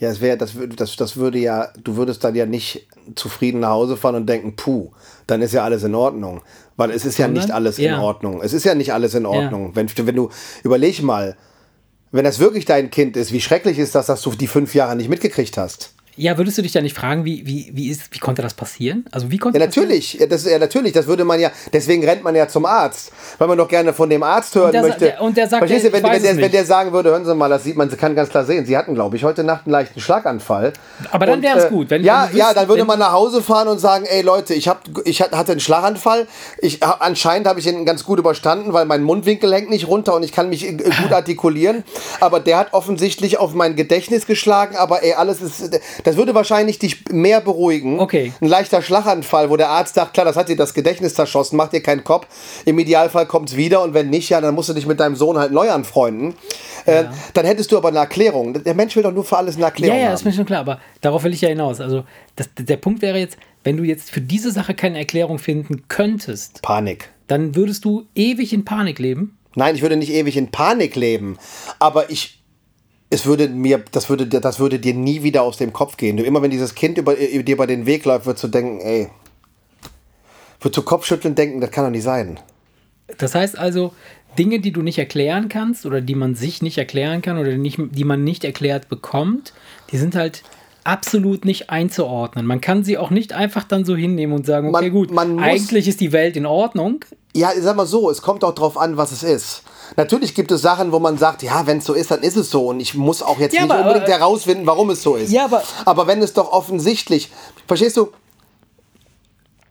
Ja, 0.00 0.10
es 0.10 0.20
wäre, 0.20 0.36
das, 0.36 0.56
würde- 0.56 0.74
das, 0.74 0.96
das 0.96 1.16
würde 1.16 1.38
ja, 1.38 1.68
du 1.82 1.94
würdest 1.96 2.24
dann 2.24 2.34
ja 2.34 2.46
nicht 2.46 2.88
zufrieden 3.14 3.60
nach 3.60 3.70
Hause 3.70 3.96
fahren 3.96 4.16
und 4.16 4.28
denken, 4.28 4.56
puh, 4.56 4.90
dann 5.28 5.40
ist 5.40 5.54
ja 5.54 5.62
alles 5.62 5.84
in 5.84 5.94
Ordnung. 5.94 6.40
Weil 6.76 6.90
es 6.90 7.04
ist 7.04 7.16
ja 7.18 7.26
Sondern- 7.26 7.44
nicht 7.44 7.54
alles 7.54 7.78
in 7.78 7.84
ja. 7.84 8.00
Ordnung. 8.00 8.42
Es 8.42 8.52
ist 8.52 8.64
ja 8.64 8.74
nicht 8.74 8.92
alles 8.92 9.14
in 9.14 9.24
Ordnung. 9.24 9.76
Wenn, 9.76 9.88
wenn 9.96 10.16
du, 10.16 10.30
überleg 10.64 11.00
mal, 11.00 11.36
wenn 12.14 12.24
das 12.24 12.38
wirklich 12.38 12.64
dein 12.64 12.90
Kind 12.90 13.16
ist, 13.16 13.32
wie 13.32 13.40
schrecklich 13.40 13.76
ist 13.76 13.96
das, 13.96 14.06
dass 14.06 14.22
du 14.22 14.30
die 14.30 14.46
fünf 14.46 14.72
Jahre 14.72 14.94
nicht 14.94 15.08
mitgekriegt 15.08 15.58
hast? 15.58 15.93
Ja, 16.16 16.38
würdest 16.38 16.56
du 16.58 16.62
dich 16.62 16.72
da 16.72 16.80
nicht 16.80 16.96
fragen, 16.96 17.24
wie, 17.24 17.44
wie, 17.46 17.70
wie, 17.74 17.88
ist, 17.88 18.02
wie 18.12 18.18
konnte 18.18 18.40
das 18.42 18.54
passieren? 18.54 19.04
Also 19.10 19.30
wie 19.30 19.38
konnte 19.38 19.58
Ja, 19.58 19.66
das 19.66 19.74
natürlich. 19.76 20.14
Ja, 20.14 20.26
das, 20.26 20.44
ja, 20.44 20.58
natürlich. 20.58 20.92
Das 20.92 21.06
würde 21.06 21.24
man 21.24 21.40
ja. 21.40 21.50
Deswegen 21.72 22.04
rennt 22.04 22.22
man 22.22 22.34
ja 22.36 22.46
zum 22.46 22.66
Arzt, 22.66 23.10
weil 23.38 23.48
man 23.48 23.58
doch 23.58 23.66
gerne 23.68 23.92
von 23.92 24.08
dem 24.08 24.22
Arzt 24.22 24.54
hören 24.54 24.66
Und 24.66 24.72
der 24.74 24.82
möchte. 24.82 25.04
der- 25.06 25.20
und 25.22 25.36
der 25.36 25.48
sagt, 25.48 25.60
Verstehst 25.60 25.84
du, 25.84 25.88
ich 25.88 25.94
wenn, 25.94 26.02
wenn, 26.04 26.22
der, 26.22 26.36
wenn 26.36 26.52
der 26.52 26.64
sagen 26.64 26.92
würde, 26.92 27.10
hören 27.10 27.24
Sie 27.24 27.34
mal, 27.34 27.48
das 27.48 27.64
sieht 27.64 27.76
man, 27.76 27.90
sie 27.90 27.96
kann 27.96 28.14
ganz 28.14 28.28
klar 28.30 28.44
sehen. 28.44 28.64
Sie 28.64 28.76
hatten, 28.76 28.94
glaube 28.94 29.16
ich, 29.16 29.24
heute 29.24 29.42
Nacht 29.44 29.66
einen 29.66 29.72
leichten 29.72 30.00
Schlaganfall. 30.00 30.72
Aber 31.10 31.26
dann 31.26 31.42
wäre 31.42 31.58
es 31.58 31.64
äh, 31.64 31.68
gut, 31.70 31.90
wenn- 31.90 32.04
ja, 32.04 32.28
wenn 32.30 32.36
ja, 32.38 32.54
dann 32.54 32.68
würde 32.68 32.84
man 32.84 32.98
nach 32.98 33.12
Hause 33.12 33.42
fahren 33.42 33.68
und 33.68 33.78
sagen, 33.80 34.04
ey 34.06 34.22
Leute, 34.22 34.54
ich, 34.54 34.68
hab, 34.68 34.82
ich 35.04 35.20
hat- 35.20 35.32
hatte 35.32 35.52
einen 35.52 35.60
Schlaganfall. 35.60 36.26
Ich, 36.58 36.82
anscheinend 36.82 37.48
habe 37.48 37.58
ich 37.60 37.66
ihn 37.66 37.84
ganz 37.84 38.04
gut 38.04 38.18
überstanden, 38.18 38.72
weil 38.72 38.84
mein 38.86 39.02
Mundwinkel 39.02 39.52
hängt 39.52 39.70
nicht 39.70 39.88
runter 39.88 40.14
und 40.14 40.22
ich 40.22 40.32
kann 40.32 40.48
mich 40.48 40.64
äh, 40.66 40.72
gut 40.74 40.92
artikulieren. 41.12 41.82
Aber 42.20 42.38
der 42.40 42.58
hat 42.58 42.72
offensichtlich 42.72 43.38
auf 43.38 43.54
mein 43.54 43.74
Gedächtnis 43.76 44.26
geschlagen. 44.26 44.76
Aber 44.76 45.02
ey, 45.02 45.14
alles 45.14 45.40
ist. 45.40 45.80
Das 46.04 46.16
würde 46.16 46.34
wahrscheinlich 46.34 46.78
dich 46.78 47.08
mehr 47.10 47.40
beruhigen. 47.40 47.98
Okay. 47.98 48.32
Ein 48.40 48.46
leichter 48.48 48.80
Schlaganfall, 48.82 49.50
wo 49.50 49.56
der 49.56 49.70
Arzt 49.70 49.94
sagt, 49.96 50.14
klar, 50.14 50.24
das 50.24 50.36
hat 50.36 50.48
dir 50.48 50.56
das 50.56 50.72
Gedächtnis 50.74 51.14
zerschossen, 51.14 51.56
macht 51.56 51.72
dir 51.72 51.82
keinen 51.82 52.04
Kopf. 52.04 52.26
Im 52.64 52.78
Idealfall 52.78 53.26
kommt 53.26 53.48
es 53.50 53.56
wieder 53.56 53.82
und 53.82 53.94
wenn 53.94 54.10
nicht, 54.10 54.28
ja, 54.28 54.40
dann 54.40 54.54
musst 54.54 54.68
du 54.68 54.74
dich 54.74 54.86
mit 54.86 55.00
deinem 55.00 55.16
Sohn 55.16 55.36
halt 55.38 55.50
neu 55.52 55.70
anfreunden. 55.70 56.34
Äh, 56.86 57.04
dann 57.32 57.46
hättest 57.46 57.72
du 57.72 57.76
aber 57.78 57.88
eine 57.88 57.98
Erklärung. 57.98 58.62
Der 58.62 58.74
Mensch 58.74 58.94
will 58.94 59.02
doch 59.02 59.12
nur 59.12 59.24
für 59.24 59.38
alles 59.38 59.54
eine 59.56 59.62
Ja, 59.62 59.68
Erklärung 59.68 59.98
ja, 59.98 60.10
das 60.10 60.20
ist 60.20 60.24
haben. 60.26 60.30
mir 60.30 60.36
schon 60.36 60.46
klar, 60.46 60.60
aber 60.60 60.80
darauf 61.00 61.24
will 61.24 61.32
ich 61.32 61.40
ja 61.40 61.48
hinaus. 61.48 61.80
Also 61.80 62.04
das, 62.36 62.48
der 62.58 62.76
Punkt 62.76 63.00
wäre 63.02 63.18
jetzt, 63.18 63.36
wenn 63.64 63.76
du 63.78 63.82
jetzt 63.84 64.10
für 64.10 64.20
diese 64.20 64.52
Sache 64.52 64.74
keine 64.74 64.98
Erklärung 64.98 65.38
finden 65.38 65.84
könntest, 65.88 66.60
Panik. 66.60 67.08
dann 67.28 67.56
würdest 67.56 67.84
du 67.86 68.04
ewig 68.14 68.52
in 68.52 68.64
Panik 68.66 68.98
leben. 68.98 69.38
Nein, 69.54 69.74
ich 69.74 69.80
würde 69.82 69.96
nicht 69.96 70.12
ewig 70.12 70.36
in 70.36 70.50
Panik 70.50 70.96
leben, 70.96 71.38
aber 71.78 72.10
ich 72.10 72.42
es 73.14 73.26
würde 73.26 73.48
mir, 73.48 73.82
das 73.92 74.08
würde, 74.08 74.26
dir- 74.26 74.40
das 74.40 74.58
würde 74.58 74.78
dir 74.80 74.92
nie 74.94 75.22
wieder 75.22 75.42
aus 75.42 75.56
dem 75.56 75.72
Kopf 75.72 75.96
gehen. 75.96 76.16
Du, 76.16 76.24
immer 76.24 76.42
wenn 76.42 76.50
dieses 76.50 76.74
Kind 76.74 76.98
über, 76.98 77.14
dir 77.14 77.54
über 77.54 77.66
den 77.66 77.86
Weg 77.86 78.04
läuft, 78.04 78.26
würdest 78.26 78.44
du 78.44 78.48
denken, 78.48 78.80
ey, 78.80 79.08
würdest 80.60 80.76
du 80.78 80.82
Kopfschütteln 80.82 81.34
denken, 81.34 81.60
das 81.60 81.70
kann 81.70 81.84
doch 81.84 81.90
nicht 81.90 82.02
sein. 82.02 82.40
Das 83.18 83.34
heißt 83.34 83.56
also, 83.58 83.94
Dinge, 84.38 84.58
die 84.58 84.72
du 84.72 84.82
nicht 84.82 84.98
erklären 84.98 85.48
kannst 85.48 85.86
oder 85.86 86.00
die 86.00 86.16
man 86.16 86.34
sich 86.34 86.60
nicht 86.60 86.76
erklären 86.78 87.22
kann 87.22 87.38
oder 87.38 87.56
nicht, 87.56 87.78
die 87.78 88.04
man 88.04 88.24
nicht 88.24 88.42
erklärt 88.44 88.88
bekommt, 88.88 89.52
die 89.92 89.96
sind 89.98 90.16
halt 90.16 90.42
absolut 90.84 91.44
nicht 91.44 91.70
einzuordnen. 91.70 92.46
Man 92.46 92.60
kann 92.60 92.84
sie 92.84 92.98
auch 92.98 93.10
nicht 93.10 93.32
einfach 93.32 93.64
dann 93.64 93.84
so 93.84 93.96
hinnehmen 93.96 94.34
und 94.34 94.46
sagen, 94.46 94.68
okay, 94.68 94.82
Man- 94.84 94.92
gut, 94.92 95.10
man 95.10 95.38
eigentlich 95.40 95.88
ist 95.88 96.00
die 96.00 96.12
Welt 96.12 96.36
in 96.36 96.46
Ordnung. 96.46 97.04
Ja, 97.34 97.50
sag 97.58 97.74
mal 97.76 97.86
so, 97.86 98.10
es 98.10 98.22
kommt 98.22 98.44
auch 98.44 98.54
drauf 98.54 98.76
an, 98.78 98.96
was 98.96 99.10
es 99.10 99.22
ist. 99.24 99.62
Natürlich 99.96 100.34
gibt 100.34 100.50
es 100.52 100.62
Sachen, 100.62 100.92
wo 100.92 100.98
man 101.00 101.18
sagt, 101.18 101.42
ja, 101.42 101.66
wenn 101.66 101.78
es 101.78 101.84
so 101.84 101.92
ist, 101.94 102.10
dann 102.10 102.22
ist 102.22 102.36
es 102.36 102.50
so. 102.50 102.68
Und 102.68 102.80
ich 102.80 102.94
muss 102.94 103.22
auch 103.22 103.38
jetzt 103.38 103.54
Ja, 103.54 103.62
nicht 103.62 103.70
aber- 103.72 103.80
unbedingt 103.80 104.04
aber- 104.04 104.12
herausfinden, 104.18 104.66
warum 104.66 104.90
es 104.90 105.02
so 105.02 105.16
ist. 105.16 105.32
Ja, 105.32 105.46
aber- 105.46 105.62
aber 105.84 106.06
wenn 106.06 106.22
es 106.22 106.32
doch 106.32 106.52
offensichtlich, 106.52 107.30
verstehst 107.66 107.96
du, 107.96 108.10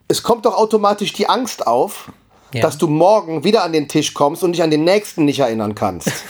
es 0.08 0.24
kommt 0.24 0.46
doch 0.46 0.56
automatisch 0.58 1.14
die 1.14 1.30
Angst 1.30 1.66
auf, 1.66 2.12
Ja. 2.54 2.62
dass 2.62 2.78
du 2.78 2.88
morgen 2.88 3.44
wieder 3.44 3.64
an 3.64 3.72
den 3.74 3.88
Tisch 3.88 4.14
kommst 4.14 4.44
und 4.44 4.52
dich 4.52 4.62
an 4.62 4.70
den 4.72 4.84
nächsten 4.84 5.26
nicht 5.26 5.40
erinnern 5.40 5.74
kannst. 5.76 6.12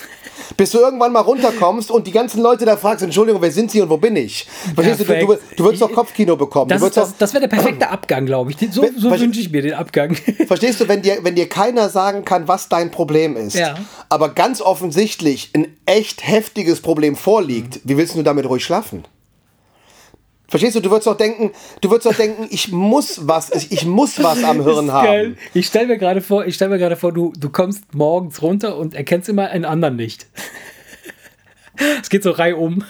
Bis 0.58 0.72
du 0.72 0.80
irgendwann 0.80 1.12
mal 1.12 1.22
runterkommst 1.22 1.92
und 1.92 2.08
die 2.08 2.12
ganzen 2.12 2.42
Leute 2.42 2.66
da 2.66 2.78
fragst, 2.78 3.04
Entschuldigung, 3.04 3.42
wer 3.42 3.52
sind 3.52 3.72
sie 3.72 3.82
und 3.82 3.90
wo 3.90 3.98
bin 3.98 4.16
ich? 4.16 4.48
Verstehst 4.76 5.02
du, 5.02 5.06
du, 5.06 5.38
du, 5.58 5.64
würdest 5.64 5.82
doch 5.82 5.92
Kopfkino 5.92 6.36
bekommen. 6.36 6.70
Das, 6.70 6.82
würdest 6.82 6.98
das, 6.98 7.18
das 7.18 7.34
wäre 7.34 7.48
der 7.48 7.56
perfekte 7.56 7.90
Abgang, 7.90 8.26
glaube 8.26 8.52
ich. 8.52 8.58
So, 8.72 8.86
so 8.98 9.12
wünsche 9.12 9.40
ich 9.40 9.52
mir 9.52 9.62
den 9.62 9.74
Abgang. 9.74 10.16
Verstehst 10.48 10.80
du, 10.82 10.88
wenn 10.88 11.02
dir, 11.02 11.20
wenn 11.22 11.36
dir 11.36 11.50
keiner 11.50 11.90
sagen 11.90 12.26
kann, 12.26 12.48
was 12.48 12.70
dein 12.70 12.92
Problem 12.92 13.36
ist, 13.36 13.56
Ja. 13.56 13.76
aber 14.10 14.30
ganz 14.30 14.62
offensichtlich 14.62 15.52
ein 15.54 15.68
echt 15.86 16.26
heftiges 16.28 16.82
Problem 16.82 17.16
vorliegt, 17.16 17.80
wie 17.84 17.98
willst 17.98 18.16
du 18.16 18.24
damit 18.24 18.48
ruhig 18.48 18.64
schlafen? 18.64 19.06
Verstehst 20.48 20.76
du, 20.76 20.82
du 20.82 20.92
würdest 20.92 21.08
doch 21.08 21.18
denken, 21.18 21.52
du 21.82 21.90
würdest 21.90 22.06
doch 22.06 22.16
denken, 22.16 22.48
ich 22.50 22.72
muss 22.72 23.28
was, 23.28 23.50
ich, 23.52 23.72
ich 23.72 23.86
muss 23.86 24.22
was 24.22 24.44
am 24.44 24.62
Hirn 24.64 24.92
haben. 24.92 25.38
Ich 25.54 25.68
stelle 25.68 25.88
mir 25.88 25.98
gerade 25.98 26.22
vor, 26.22 26.46
ich 26.46 26.56
stell 26.56 26.70
mir 26.70 26.78
gerade 26.78 26.96
vor, 26.96 27.12
du, 27.12 27.34
du 27.38 27.50
kommst 27.50 27.96
morgens 27.96 28.42
runter 28.42 28.78
und 28.78 28.94
erkennst 28.94 29.30
immer 29.30 29.50
einen 29.50 29.66
anderen 29.66 29.96
nicht. 29.96 30.28
Es 32.02 32.12
geht 32.12 32.22
so 32.22 32.30
reihum. 32.30 32.84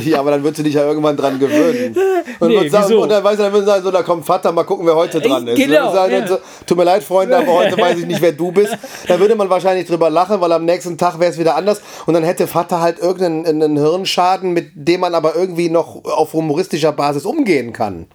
Ja, 0.04 0.20
aber 0.20 0.30
dann 0.32 0.42
wird 0.44 0.56
sie 0.56 0.62
dich 0.62 0.74
ja 0.74 0.84
irgendwann 0.86 1.16
dran 1.16 1.38
gewöhnen. 1.38 1.96
Und, 2.40 2.48
Nee, 2.48 2.60
wird 2.60 2.70
sagen, 2.70 2.94
und 2.96 3.08
dann, 3.08 3.22
weißt 3.24 3.38
du, 3.38 3.42
dann 3.44 3.52
würden 3.52 3.64
sie 3.64 3.70
sagen, 3.70 3.82
so, 3.84 3.90
da 3.90 4.02
kommt 4.02 4.26
Vater, 4.26 4.52
mal 4.52 4.64
gucken, 4.64 4.86
wer 4.86 4.94
heute 4.94 5.20
dran 5.20 5.46
ist. 5.46 5.56
genau, 5.56 5.86
Dann 5.86 5.94
sagen, 5.94 6.12
ja. 6.12 6.26
so, 6.26 6.38
Tut 6.66 6.76
mir 6.76 6.84
leid, 6.84 7.02
Freunde, 7.02 7.36
aber 7.36 7.46
heute 7.54 7.76
weiß 7.80 7.98
ich 7.98 8.06
nicht, 8.06 8.20
wer 8.20 8.32
du 8.32 8.52
bist. 8.52 8.76
Da 9.08 9.18
würde 9.18 9.34
man 9.36 9.48
wahrscheinlich 9.48 9.86
drüber 9.86 10.10
lachen, 10.10 10.40
weil 10.40 10.52
am 10.52 10.64
nächsten 10.64 10.98
Tag 10.98 11.18
wäre 11.18 11.30
es 11.30 11.38
wieder 11.38 11.56
anders. 11.56 11.80
Und 12.04 12.14
dann 12.14 12.24
hätte 12.24 12.46
Vater 12.46 12.80
halt 12.80 12.98
irgendeinen 12.98 13.62
einen 13.62 13.76
Hirnschaden, 13.78 14.52
mit 14.52 14.70
dem 14.74 15.00
man 15.00 15.14
aber 15.14 15.34
irgendwie 15.34 15.70
noch 15.70 16.04
auf 16.04 16.32
humoristischer 16.34 16.92
Basis 16.92 17.24
umgehen 17.24 17.72
kann. 17.72 18.06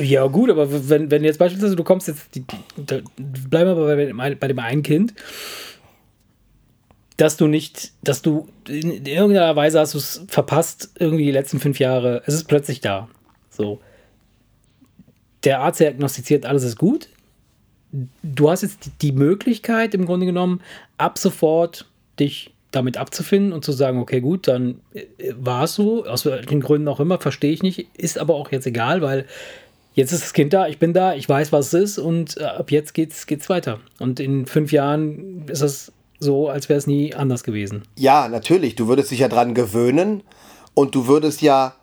Ja, 0.00 0.26
gut, 0.26 0.50
aber 0.50 0.66
wenn, 0.90 1.10
wenn 1.10 1.24
jetzt 1.24 1.38
beispielsweise 1.38 1.74
du 1.76 1.84
kommst 1.84 2.08
jetzt, 2.08 2.34
die, 2.34 2.44
bleiben 2.80 3.06
wir 3.50 3.70
aber 3.70 3.86
bei, 3.86 3.96
dem- 4.04 4.38
bei 4.38 4.48
dem 4.48 4.58
einen 4.58 4.82
Kind, 4.82 5.14
dass 7.20 7.36
du 7.36 7.48
nicht, 7.48 7.92
dass 8.02 8.22
du 8.22 8.48
in, 8.66 8.90
in 8.90 9.04
irgendeiner 9.04 9.54
Weise 9.54 9.78
hast 9.78 9.92
du 9.92 9.98
es 9.98 10.24
verpasst, 10.28 10.90
irgendwie 10.98 11.26
die 11.26 11.30
letzten 11.30 11.60
fünf 11.60 11.78
Jahre, 11.78 12.22
es 12.24 12.32
ist 12.32 12.44
plötzlich 12.44 12.80
da. 12.80 13.10
So. 13.50 13.78
Der 15.44 15.60
Arzt 15.60 15.80
diagnostiziert, 15.80 16.46
alles 16.46 16.64
ist 16.64 16.78
gut. 16.78 17.08
Du 18.22 18.48
hast 18.48 18.62
jetzt 18.62 18.90
die, 19.02 19.12
Möglichkeit, 19.12 19.94
im 19.94 20.06
Grunde 20.06 20.24
genommen, 20.24 20.62
ab 20.96 21.18
sofort 21.18 21.84
dich 22.18 22.54
damit 22.70 22.96
abzufinden 22.96 23.52
und 23.52 23.66
zu 23.66 23.72
sagen, 23.72 23.98
okay, 23.98 24.22
gut, 24.22 24.48
dann 24.48 24.80
äh, 24.94 25.04
war 25.36 25.64
es 25.64 25.74
so, 25.74 26.06
aus 26.06 26.24
welchen 26.24 26.60
Gründen 26.60 26.88
auch 26.88 27.00
immer, 27.00 27.20
verstehe 27.20 27.52
ich 27.52 27.62
nicht, 27.62 27.86
ist 27.98 28.18
aber 28.18 28.34
auch 28.34 28.50
jetzt 28.50 28.66
egal, 28.66 29.02
weil 29.02 29.26
jetzt 29.92 30.12
ist 30.12 30.22
das 30.22 30.32
Kind 30.32 30.54
da, 30.54 30.68
ich 30.68 30.78
bin 30.78 30.94
da, 30.94 31.14
ich 31.14 31.28
weiß, 31.28 31.52
was 31.52 31.74
es 31.74 31.82
ist 31.82 31.98
und 31.98 32.38
äh, 32.38 32.44
ab 32.44 32.70
jetzt 32.70 32.94
geht's, 32.94 33.26
geht's 33.26 33.50
weiter. 33.50 33.80
Und 33.98 34.20
in 34.20 34.46
fünf 34.46 34.72
Jahren 34.72 35.46
ist 35.48 35.60
es 35.60 35.92
so, 36.20 36.48
als 36.48 36.68
wäre 36.68 36.78
es 36.78 36.86
nie 36.86 37.14
anders 37.14 37.42
gewesen. 37.42 37.82
Ja, 37.96 38.28
natürlich. 38.28 38.74
Du 38.74 38.86
würdest 38.88 39.10
dich 39.10 39.20
ja 39.20 39.28
dran 39.28 39.54
gewöhnen 39.54 40.22
und 40.74 40.94
du 40.94 41.06
würdest 41.06 41.40
ja, 41.42 41.74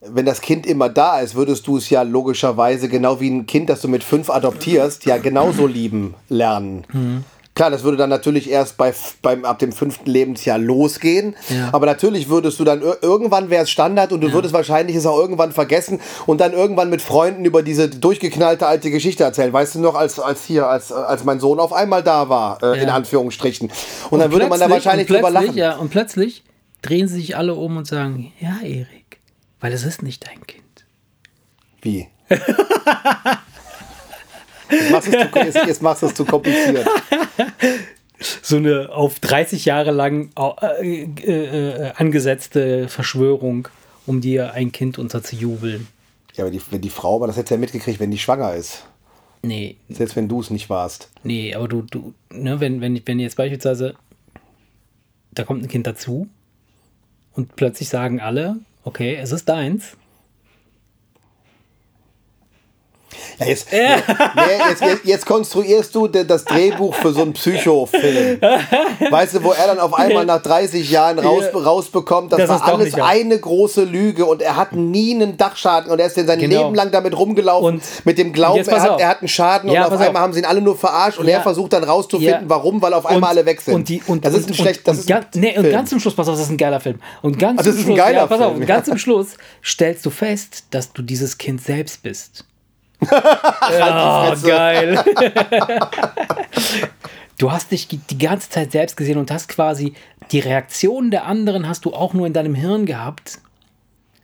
wenn 0.00 0.26
das 0.26 0.40
Kind 0.40 0.66
immer 0.66 0.88
da 0.88 1.20
ist, 1.20 1.36
würdest 1.36 1.66
du 1.68 1.76
es 1.76 1.88
ja 1.88 2.02
logischerweise, 2.02 2.88
genau 2.88 3.20
wie 3.20 3.30
ein 3.30 3.46
Kind, 3.46 3.70
das 3.70 3.80
du 3.80 3.88
mit 3.88 4.02
fünf 4.02 4.28
adoptierst, 4.28 5.06
ja 5.06 5.18
genauso 5.18 5.66
lieben 5.66 6.14
lernen. 6.28 7.24
Klar, 7.54 7.70
das 7.70 7.82
würde 7.82 7.98
dann 7.98 8.08
natürlich 8.08 8.48
erst 8.48 8.78
bei, 8.78 8.94
beim, 9.20 9.44
ab 9.44 9.58
dem 9.58 9.72
fünften 9.72 10.08
Lebensjahr 10.08 10.56
losgehen. 10.56 11.36
Ja. 11.50 11.68
Aber 11.72 11.84
natürlich 11.84 12.30
würdest 12.30 12.58
du 12.58 12.64
dann 12.64 12.80
ir- 12.82 12.96
irgendwann 13.02 13.50
wäre 13.50 13.64
es 13.64 13.70
Standard 13.70 14.10
und 14.12 14.22
du 14.22 14.32
würdest 14.32 14.54
wahrscheinlich 14.54 14.96
es 14.96 15.04
auch 15.04 15.18
irgendwann 15.18 15.52
vergessen 15.52 16.00
und 16.24 16.40
dann 16.40 16.54
irgendwann 16.54 16.88
mit 16.88 17.02
Freunden 17.02 17.44
über 17.44 17.62
diese 17.62 17.90
durchgeknallte 17.90 18.66
alte 18.66 18.90
Geschichte 18.90 19.24
erzählen. 19.24 19.52
Weißt 19.52 19.74
du 19.74 19.80
noch, 19.80 19.94
als, 19.96 20.18
als 20.18 20.44
hier, 20.46 20.66
als, 20.66 20.90
als 20.92 21.24
mein 21.24 21.40
Sohn 21.40 21.60
auf 21.60 21.74
einmal 21.74 22.02
da 22.02 22.30
war, 22.30 22.62
äh, 22.62 22.80
in 22.80 22.88
Ja. 22.88 22.94
Anführungsstrichen. 22.94 23.70
Und, 24.08 24.20
dann 24.20 24.32
würde 24.32 24.46
man 24.48 24.58
da 24.58 24.70
wahrscheinlich 24.70 25.10
und 25.10 25.16
drüber 25.16 25.30
lachen. 25.30 25.54
Ja, 25.54 25.76
und 25.76 25.90
plötzlich 25.90 26.44
drehen 26.80 27.06
sie 27.06 27.16
sich 27.16 27.36
alle 27.36 27.54
um 27.54 27.76
und 27.76 27.86
sagen, 27.86 28.32
ja, 28.40 28.56
Erik, 28.62 29.20
weil 29.60 29.74
es 29.74 29.84
ist 29.84 30.02
nicht 30.02 30.26
dein 30.26 30.46
Kind. 30.46 30.62
Wie? 31.82 32.08
Jetzt 34.70 34.90
machst, 34.90 35.08
du 35.12 35.16
es 35.18 35.30
zu, 35.30 35.38
jetzt, 35.38 35.66
jetzt 35.66 35.82
machst 35.82 36.02
du 36.02 36.06
es 36.06 36.14
zu 36.14 36.24
kompliziert. 36.24 36.86
so 38.42 38.56
eine 38.56 38.90
auf 38.90 39.20
30 39.20 39.64
Jahre 39.64 39.90
lang 39.90 40.30
äh, 40.36 41.02
äh, 41.02 41.30
äh, 41.30 41.92
angesetzte 41.96 42.88
Verschwörung, 42.88 43.68
um 44.06 44.20
dir 44.20 44.52
ein 44.52 44.72
Kind 44.72 44.98
unterzujubeln. 44.98 45.88
Ja, 46.34 46.44
aber 46.44 46.50
die, 46.50 46.60
wenn 46.70 46.80
die 46.80 46.90
Frau, 46.90 47.16
aber 47.16 47.26
das 47.26 47.36
hätte 47.36 47.54
ja 47.54 47.60
mitgekriegt, 47.60 48.00
wenn 48.00 48.10
die 48.10 48.18
schwanger 48.18 48.54
ist. 48.54 48.84
Nee, 49.44 49.76
Selbst 49.88 50.14
wenn 50.14 50.28
du 50.28 50.40
es 50.40 50.50
nicht 50.50 50.70
warst. 50.70 51.10
nee, 51.24 51.52
aber 51.54 51.66
du, 51.66 51.82
du, 51.82 52.14
ne, 52.30 52.60
wenn, 52.60 52.80
wenn, 52.80 53.02
wenn 53.04 53.18
jetzt 53.18 53.36
beispielsweise 53.36 53.94
da 55.32 55.44
kommt 55.44 55.62
ein 55.64 55.68
Kind 55.68 55.86
dazu 55.86 56.28
und 57.34 57.56
plötzlich 57.56 57.88
sagen 57.88 58.20
alle, 58.20 58.56
okay, 58.84 59.16
es 59.16 59.32
ist 59.32 59.48
deins. 59.48 59.96
Ja, 63.38 63.46
jetzt, 63.46 63.68
nee, 63.72 63.78
jetzt, 64.68 64.82
jetzt, 64.82 65.04
jetzt 65.04 65.26
konstruierst 65.26 65.94
du 65.94 66.06
das 66.08 66.44
Drehbuch 66.44 66.94
für 66.94 67.12
so 67.12 67.22
einen 67.22 67.32
Psychofilm. 67.32 68.40
Weißt 69.10 69.34
du, 69.34 69.42
wo 69.44 69.52
er 69.52 69.66
dann 69.68 69.78
auf 69.78 69.94
einmal 69.94 70.24
nach 70.26 70.42
30 70.42 70.90
Jahren 70.90 71.18
raus, 71.18 71.44
Ja. 71.52 71.58
rausbekommt, 71.60 72.32
das, 72.32 72.40
Das 72.40 72.48
war 72.50 72.68
alles 72.68 72.94
eine 72.94 73.38
große 73.38 73.84
Lüge 73.84 74.24
und 74.26 74.42
er 74.42 74.56
hat 74.56 74.72
nie 74.72 75.14
einen 75.14 75.36
Dachschaden 75.36 75.90
und 75.90 75.98
er 75.98 76.06
ist 76.06 76.16
denn 76.16 76.26
sein 76.26 76.38
Genau. 76.38 76.62
Leben 76.64 76.74
lang 76.74 76.90
damit 76.90 77.16
rumgelaufen, 77.16 77.74
Und 77.74 77.82
mit 78.04 78.18
dem 78.18 78.32
Glauben, 78.32 78.66
er 78.66 78.80
hat, 78.82 79.00
er 79.00 79.08
hat 79.08 79.18
einen 79.20 79.28
Schaden 79.28 79.70
Ja, 79.70 79.86
und 79.86 79.92
auf 79.94 80.00
einmal 80.00 80.08
auf. 80.16 80.18
haben 80.18 80.32
sie 80.32 80.40
ihn 80.40 80.44
alle 80.46 80.60
nur 80.60 80.76
verarscht 80.76 81.18
und 81.18 81.26
Ja. 81.26 81.38
er 81.38 81.42
versucht 81.42 81.72
dann 81.72 81.84
rauszufinden, 81.84 82.42
Ja. 82.42 82.48
warum, 82.48 82.80
weil 82.82 82.94
auf 82.94 83.06
einmal 83.06 83.30
Und- 83.32 83.38
alle 83.38 83.46
weg 83.46 83.60
sind. 83.60 83.74
Und, 83.74 83.88
die, 83.88 84.02
und, 84.06 84.24
das 84.24 84.34
ist 84.34 84.48
ein 84.48 84.54
schlecht, 84.54 84.86
das 84.86 84.98
ist 84.98 85.10
ein 85.10 85.24
nee, 85.34 85.56
und 85.58 85.70
ganz 85.70 85.90
zum 85.90 86.00
Schluss, 86.00 86.14
pass 86.14 86.28
auf, 86.28 86.34
das 86.34 86.44
ist 86.44 86.50
ein 86.50 86.56
geiler 86.56 86.80
Film. 86.80 87.00
Und 87.22 87.38
ganz 87.38 87.60
Ach, 87.60 87.64
zum 87.64 87.78
Schluss, 87.78 87.96
geiler 87.96 88.18
ja, 88.18 88.26
pass 88.26 88.40
auf, 88.40 88.58
ja. 88.58 88.64
ganz 88.64 88.86
zum 88.86 88.98
Schluss 88.98 89.28
stellst 89.64 90.04
du 90.06 90.10
fest, 90.10 90.64
dass 90.70 90.92
du 90.92 91.02
dieses 91.02 91.38
Kind 91.38 91.62
selbst 91.62 92.02
bist. 92.02 92.44
Oh, 93.10 94.26
Fresse. 94.26 94.46
geil. 94.46 95.04
du 97.38 97.50
hast 97.50 97.70
dich 97.70 97.88
die 97.88 98.18
ganze 98.18 98.50
Zeit 98.50 98.72
selbst 98.72 98.96
gesehen 98.96 99.18
und 99.18 99.30
hast 99.30 99.48
quasi 99.48 99.94
die 100.30 100.40
Reaktionen 100.40 101.10
der 101.10 101.26
anderen 101.26 101.68
hast 101.68 101.84
du 101.84 101.92
auch 101.92 102.14
nur 102.14 102.26
in 102.26 102.32
deinem 102.32 102.54
Hirn 102.54 102.86
gehabt. 102.86 103.38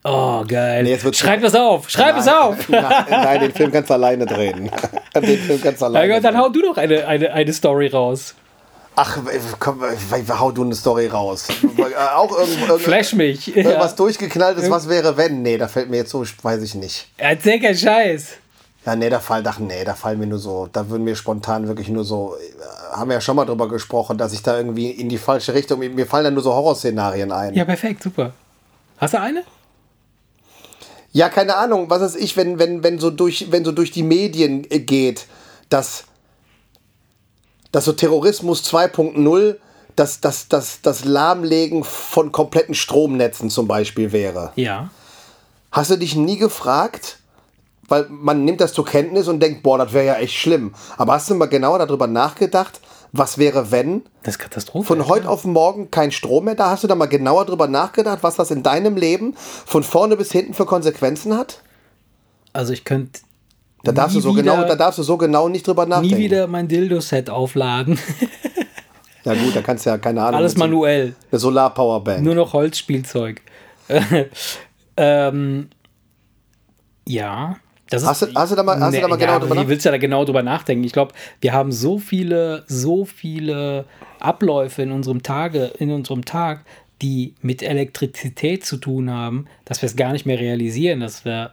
Oh, 0.05 0.45
geil. 0.47 0.85
Nee, 0.85 0.99
Schreib 1.13 1.43
das 1.43 1.55
auf, 1.55 1.91
schreib 1.91 2.17
es 2.17 2.29
auf. 2.29 2.69
Nein, 2.69 3.05
nein, 3.11 3.41
den 3.41 3.53
Film 3.53 3.73
kannst 3.73 3.91
du 3.91 3.95
alleine 3.95 4.25
drehen. 4.27 4.71
Den 5.15 5.39
Film 5.39 5.61
kannst 5.61 5.81
du 5.81 5.87
Ja, 5.87 5.91
alleine 5.91 6.15
Gott, 6.15 6.25
dann 6.25 6.39
hau 6.39 6.49
du 6.49 6.63
doch 6.63 6.77
eine, 6.77 7.05
eine, 7.07 7.33
eine 7.33 7.53
Story 7.53 7.89
raus. 7.89 8.37
Ach, 8.95 9.19
komm, 9.59 9.83
hau 10.39 10.51
du 10.53 10.65
eine 10.65 10.75
Story 10.75 11.07
raus. 11.07 11.49
Äh, 11.77 11.95
Auch 12.15 12.37
irgend, 12.37 12.69
irgend, 12.69 12.83
Flash 12.83 13.13
mich. 13.15 13.57
irgendwas 13.57 13.95
durchgeknalltes, 13.97 14.71
was 14.71 14.89
wäre 14.89 15.17
wenn? 15.17 15.43
Nee, 15.43 15.57
da 15.57 15.69
fällt 15.69 15.91
mir 15.91 15.99
jetzt 15.99 16.11
so, 16.11 16.25
weiß 16.43 16.63
ich 16.63 16.75
nicht. 16.75 17.09
Erzähl 17.17 17.61
keinen 17.61 17.77
Scheiß. 17.77 18.39
Ja, 18.89 18.97
nee, 18.97 19.11
da 19.11 19.21
fallen, 19.21 19.47
ach, 19.47 19.59
nee, 19.59 19.85
da 19.85 19.95
fallen 19.95 20.19
mir 20.19 20.27
nur 20.27 20.39
so, 20.39 20.67
da 20.73 20.89
würden 20.89 21.05
mir 21.05 21.15
spontan 21.15 21.69
wirklich 21.69 21.91
nur 21.91 22.05
so, 22.05 22.37
äh, 22.37 22.97
haben 22.97 23.11
wir 23.11 23.17
ja 23.17 23.21
schon 23.21 23.37
mal 23.37 23.45
drüber 23.45 23.69
gesprochen, 23.69 24.17
dass 24.17 24.33
ich 24.33 24.43
da 24.43 24.57
irgendwie 24.57 24.91
in 24.91 25.11
die 25.11 25.19
falsche 25.19 25.53
Richtung, 25.53 25.81
mir 25.81 26.07
fallen 26.07 26.25
da 26.25 26.31
nur 26.31 26.43
so 26.43 26.55
Horrorszenarien 26.55 27.31
ein. 27.31 27.53
Ja, 27.53 27.67
perfekt, 27.67 28.03
super. 28.03 28.33
Hast 28.97 29.13
du 29.13 29.21
eine? 29.21 29.43
Ja, 31.13 31.29
keine 31.29 31.57
Ahnung, 31.57 31.91
was 31.91 32.01
ist 32.01 32.17
ich, 32.17 32.39
wenn, 32.39 32.59
wenn, 32.59 32.83
wenn, 32.83 32.99
so 32.99 33.11
durch, 33.11 33.53
wenn 33.53 33.63
so 33.63 33.73
durch 33.73 33.91
die 33.91 34.03
Medien 34.03 34.67
äh, 34.71 34.79
geht, 34.79 35.27
dass, 35.69 36.05
dass 37.73 37.85
so 37.85 37.93
Terrorismus 37.93 38.63
2.0 38.73 39.57
das, 39.97 40.21
das, 40.23 40.49
das, 40.49 40.81
das 40.81 41.05
Lahmlegen 41.05 41.85
von 41.85 42.33
kompletten 42.33 42.75
Stromnetzen 42.75 43.51
zum 43.51 43.69
Beispiel 43.69 44.13
wäre. 44.13 44.53
Ja. 44.57 44.89
Hast 45.73 45.91
du 45.91 45.99
dich 45.99 46.17
nie 46.17 46.39
gefragt? 46.39 47.18
Weil 47.89 48.07
man 48.11 48.45
nimmt 48.45 48.61
das 48.61 48.73
zur 48.75 48.85
Kenntnis 48.85 49.29
und 49.29 49.41
denkt, 49.43 49.63
boah, 49.63 49.79
das 49.79 49.93
wäre 49.93 50.05
ja 50.07 50.15
echt 50.17 50.35
schlimm. 50.35 50.75
Aber 50.99 51.15
hast 51.15 51.31
du 51.31 51.35
mal 51.35 51.47
genauer 51.47 51.79
darüber 51.79 52.07
nachgedacht, 52.07 52.81
was 53.13 53.39
wäre, 53.39 53.71
wenn 53.71 54.03
Das 54.23 54.35
ist 54.35 54.39
Katastrophe. 54.39 54.87
von 54.89 54.99
ja, 55.01 55.09
heute 55.09 55.23
klar. 55.23 55.33
auf 55.33 55.45
morgen 55.47 55.91
kein 55.91 56.13
Strom 56.13 56.45
mehr 56.45 56.55
da? 56.55 56.71
Hast 56.71 56.85
du 56.85 56.89
da 56.89 56.95
mal 56.95 57.07
genauer 57.07 57.47
drüber 57.47 57.67
nachgedacht, 57.67 58.19
was 58.23 58.37
das 58.37 58.51
in 58.51 58.63
deinem 58.63 58.97
Leben 58.97 59.35
von 59.39 59.83
vorne 59.83 60.17
bis 60.17 60.31
hinten 60.31 60.53
für 60.53 60.67
Konsequenzen 60.67 61.35
hat? 61.37 61.63
Also 62.53 62.75
ich 62.75 62.85
könnte 62.85 63.21
Da 63.85 63.93
darfst, 63.93 64.17
du 64.17 64.21
so 64.21 64.33
wieder- 64.37 64.43
genau, 64.57 64.65
da 64.69 64.77
darfst 64.77 64.99
du 64.99 65.03
so 65.03 65.17
genau 65.17 65.49
nicht 65.49 65.67
drüber 65.67 65.87
nachdenken. 65.87 66.17
nie 66.17 66.23
wieder 66.23 66.47
mein 66.47 66.69
Dildo-Set 66.69 67.31
aufladen. 67.31 67.99
Ja 69.25 69.35
gut, 69.35 69.55
da 69.55 69.61
kannst 69.61 69.85
du 69.85 69.91
ja, 69.91 69.99
keine 69.99 70.23
Ahnung. 70.23 70.37
Alles 70.37 70.57
manuell. 70.57 71.15
Eine 71.31 71.39
Solar-Powerbank. 71.39 72.23
Nur 72.23 72.35
noch 72.35 72.55
Holzspielzeug. 72.55 73.43
ähm, 74.97 75.69
ja. 77.07 77.57
Das 77.91 78.03
ist, 78.03 78.09
Hast 78.09 78.23
du- 78.23 78.35
hast 78.35 78.53
du 78.53 78.57
da 78.57 78.63
mal- 78.63 78.79
hast 78.81 78.95
du 78.97 79.01
da 79.01 79.09
mal 79.09 79.17
genau 79.17 79.33
ja, 79.33 79.39
drüber 79.39 79.55
Wie 79.55 79.59
nach- 79.61 79.69
willst 79.69 79.87
du 79.87 79.91
da 79.91 79.97
genau 79.99 80.25
drüber 80.25 80.43
nachdenken? 80.43 80.85
Ich 80.85 80.93
glaube, 80.93 81.13
wir 81.41 81.53
haben 81.53 81.73
so 81.73 81.99
viele, 81.99 82.65
so 82.67 83.05
viele 83.05 83.85
Abläufe 84.21 84.83
in 84.83 84.93
unserem 84.93 85.23
Tage, 85.23 85.73
in 85.79 85.91
unserem 85.91 86.25
Tag, 86.25 86.65
die 87.01 87.35
mit 87.43 87.63
Elektrizität 87.63 88.65
zu 88.67 88.77
tun 88.77 89.11
haben, 89.11 89.47
dass 89.65 89.81
wir 89.83 89.87
es 89.87 89.97
gar 89.97 90.13
nicht 90.13 90.27
mehr 90.27 90.39
realisieren, 90.39 91.01
dass 91.01 91.25
wir, 91.25 91.53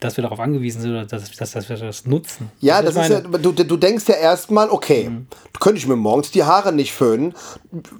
dass 0.00 0.16
wir 0.18 0.22
darauf 0.22 0.38
angewiesen 0.40 0.82
sind 0.82 0.90
oder 0.90 1.06
dass, 1.06 1.30
dass, 1.32 1.52
dass 1.52 1.68
wir 1.68 1.76
das 1.76 2.04
nutzen. 2.06 2.50
Ja, 2.60 2.82
das 2.82 2.96
ist 2.96 3.08
ja, 3.08 3.20
du, 3.20 3.52
du 3.52 3.76
denkst 3.76 4.04
ja 4.08 4.14
erstmal, 4.16 4.68
okay, 4.68 5.08
Mhm. 5.08 5.26
könnte 5.60 5.78
ich 5.78 5.86
mir 5.86 5.96
morgens 5.96 6.30
die 6.30 6.42
Haare 6.44 6.72
nicht 6.72 6.92
föhnen, 6.92 7.34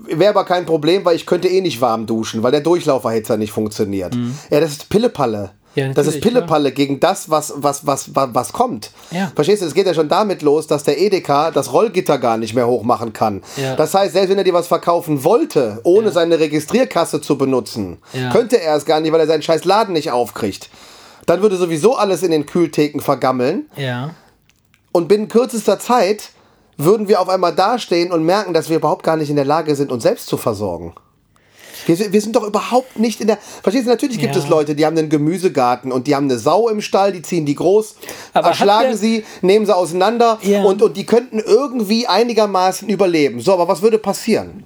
wäre 0.08 0.30
aber 0.30 0.44
kein 0.44 0.66
Problem, 0.66 1.04
weil 1.04 1.16
ich 1.16 1.26
könnte 1.26 1.48
eh 1.48 1.60
nicht 1.60 1.80
warm 1.80 2.06
duschen, 2.06 2.42
weil 2.42 2.50
der 2.52 2.60
Durchlauferhitzer 2.60 3.36
nicht 3.36 3.52
funktioniert. 3.52 4.14
Ja, 4.50 4.60
das 4.60 4.72
ist 4.72 4.88
Pillepalle. 4.88 5.50
Ja, 5.74 5.88
das 5.88 6.06
ist 6.06 6.20
Pillepalle 6.20 6.72
gegen 6.72 7.00
das, 7.00 7.30
was, 7.30 7.54
was, 7.56 7.86
was, 7.86 8.14
was, 8.14 8.34
was 8.34 8.52
kommt. 8.52 8.90
Ja. 9.10 9.32
Verstehst 9.34 9.62
du, 9.62 9.66
es 9.66 9.74
geht 9.74 9.86
ja 9.86 9.94
schon 9.94 10.08
damit 10.08 10.42
los, 10.42 10.66
dass 10.66 10.84
der 10.84 11.00
Edeka 11.00 11.50
das 11.50 11.72
Rollgitter 11.72 12.18
gar 12.18 12.36
nicht 12.36 12.54
mehr 12.54 12.66
hochmachen 12.66 13.12
kann. 13.12 13.42
Ja. 13.56 13.74
Das 13.76 13.94
heißt, 13.94 14.12
selbst 14.12 14.30
wenn 14.30 14.38
er 14.38 14.44
dir 14.44 14.52
was 14.52 14.66
verkaufen 14.66 15.24
wollte, 15.24 15.80
ohne 15.84 16.10
seine 16.12 16.38
Registrierkasse 16.38 17.20
zu 17.22 17.38
benutzen, 17.38 17.98
Ja. 18.12 18.30
könnte 18.30 18.60
er 18.60 18.76
es 18.76 18.84
gar 18.84 19.00
nicht, 19.00 19.12
weil 19.12 19.20
er 19.20 19.26
seinen 19.26 19.42
scheiß 19.42 19.64
Laden 19.64 19.94
nicht 19.94 20.10
aufkriegt. 20.10 20.68
Dann 21.26 21.40
würde 21.40 21.56
sowieso 21.56 21.96
alles 21.96 22.22
in 22.22 22.32
den 22.32 22.46
Kühltheken 22.46 23.00
vergammeln. 23.00 23.70
Ja. 23.76 24.10
Und 24.92 25.08
binnen 25.08 25.28
kürzester 25.28 25.78
Zeit 25.78 26.30
würden 26.76 27.08
wir 27.08 27.20
auf 27.20 27.28
einmal 27.28 27.54
dastehen 27.54 28.12
und 28.12 28.24
merken, 28.24 28.52
dass 28.52 28.68
wir 28.68 28.76
überhaupt 28.76 29.04
gar 29.04 29.16
nicht 29.16 29.30
in 29.30 29.36
der 29.36 29.44
Lage 29.44 29.74
sind, 29.76 29.92
uns 29.92 30.02
selbst 30.02 30.26
zu 30.26 30.36
versorgen. 30.36 30.94
Wir, 31.86 31.96
sind- 31.96 32.12
wir 32.12 32.20
sind 32.20 32.36
doch 32.36 32.44
überhaupt 32.44 32.98
nicht 32.98 33.20
in 33.20 33.26
der. 33.26 33.38
Verstehst 33.62 33.86
du, 33.86 33.90
natürlich 33.90 34.18
gibt 34.18 34.34
Ja. 34.34 34.40
es 34.42 34.48
Leute, 34.48 34.74
die 34.74 34.86
haben 34.86 34.96
einen 34.96 35.08
Gemüsegarten 35.08 35.90
und 35.92 36.06
die 36.06 36.14
haben 36.14 36.24
eine 36.24 36.38
Sau 36.38 36.68
im 36.68 36.80
Stall, 36.80 37.12
die 37.12 37.22
ziehen 37.22 37.46
die 37.46 37.54
groß, 37.54 37.96
Aber 38.32 38.48
erschlagen 38.48 38.96
sie, 38.96 39.24
nehmen 39.40 39.66
sie 39.66 39.74
auseinander 39.74 40.38
Ja. 40.42 40.62
und, 40.62 40.82
und 40.82 40.96
die 40.96 41.06
könnten 41.06 41.38
irgendwie 41.38 42.06
einigermaßen 42.06 42.88
überleben. 42.88 43.40
So, 43.40 43.52
aber 43.52 43.68
was 43.68 43.82
würde 43.82 43.98
passieren? 43.98 44.64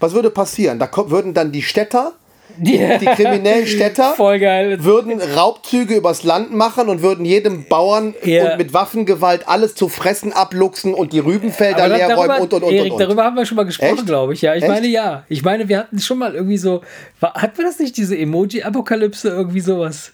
Was 0.00 0.12
würde 0.12 0.30
passieren? 0.30 0.78
Da 0.78 0.88
würden 1.08 1.34
dann 1.34 1.52
die 1.52 1.62
Städter, 1.62 2.12
die, 2.56 2.78
die 3.00 3.06
kriminellen 3.06 3.66
Städter, 3.66 4.14
würden 4.18 5.20
Raubzüge 5.20 5.94
übers 5.96 6.22
Land 6.22 6.52
machen 6.52 6.88
und 6.88 7.02
würden 7.02 7.24
jedem 7.24 7.64
Bauern 7.68 8.14
Ja. 8.22 8.52
und 8.52 8.58
mit 8.58 8.72
Waffengewalt 8.72 9.48
alles 9.48 9.74
zu 9.74 9.88
fressen 9.88 10.32
abluchsen 10.32 10.94
und 10.94 11.12
die 11.12 11.18
Rübenfelder 11.18 11.88
leer 11.88 12.14
räumen 12.14 12.40
und 12.40 12.52
und 12.54 12.62
und. 12.64 12.72
Erik, 12.72 12.92
und, 12.92 12.92
und. 12.92 13.00
darüber 13.00 13.24
haben 13.24 13.36
wir 13.36 13.46
schon 13.46 13.56
mal 13.56 13.64
gesprochen, 13.64 14.04
glaube 14.06 14.34
ich. 14.34 14.42
Ja, 14.42 14.54
ich 14.54 14.62
Echt? 14.62 14.72
meine 14.72 14.86
ja. 14.86 15.24
Ich 15.28 15.42
meine, 15.44 15.68
wir 15.68 15.78
hatten 15.78 15.98
schon 15.98 16.18
mal 16.18 16.34
irgendwie 16.34 16.58
so. 16.58 16.82
Hatten 17.20 17.58
wir 17.58 17.64
das 17.64 17.78
nicht, 17.78 17.96
diese 17.96 18.16
Emoji-Apokalypse, 18.16 19.28
irgendwie 19.28 19.60
sowas? 19.60 20.12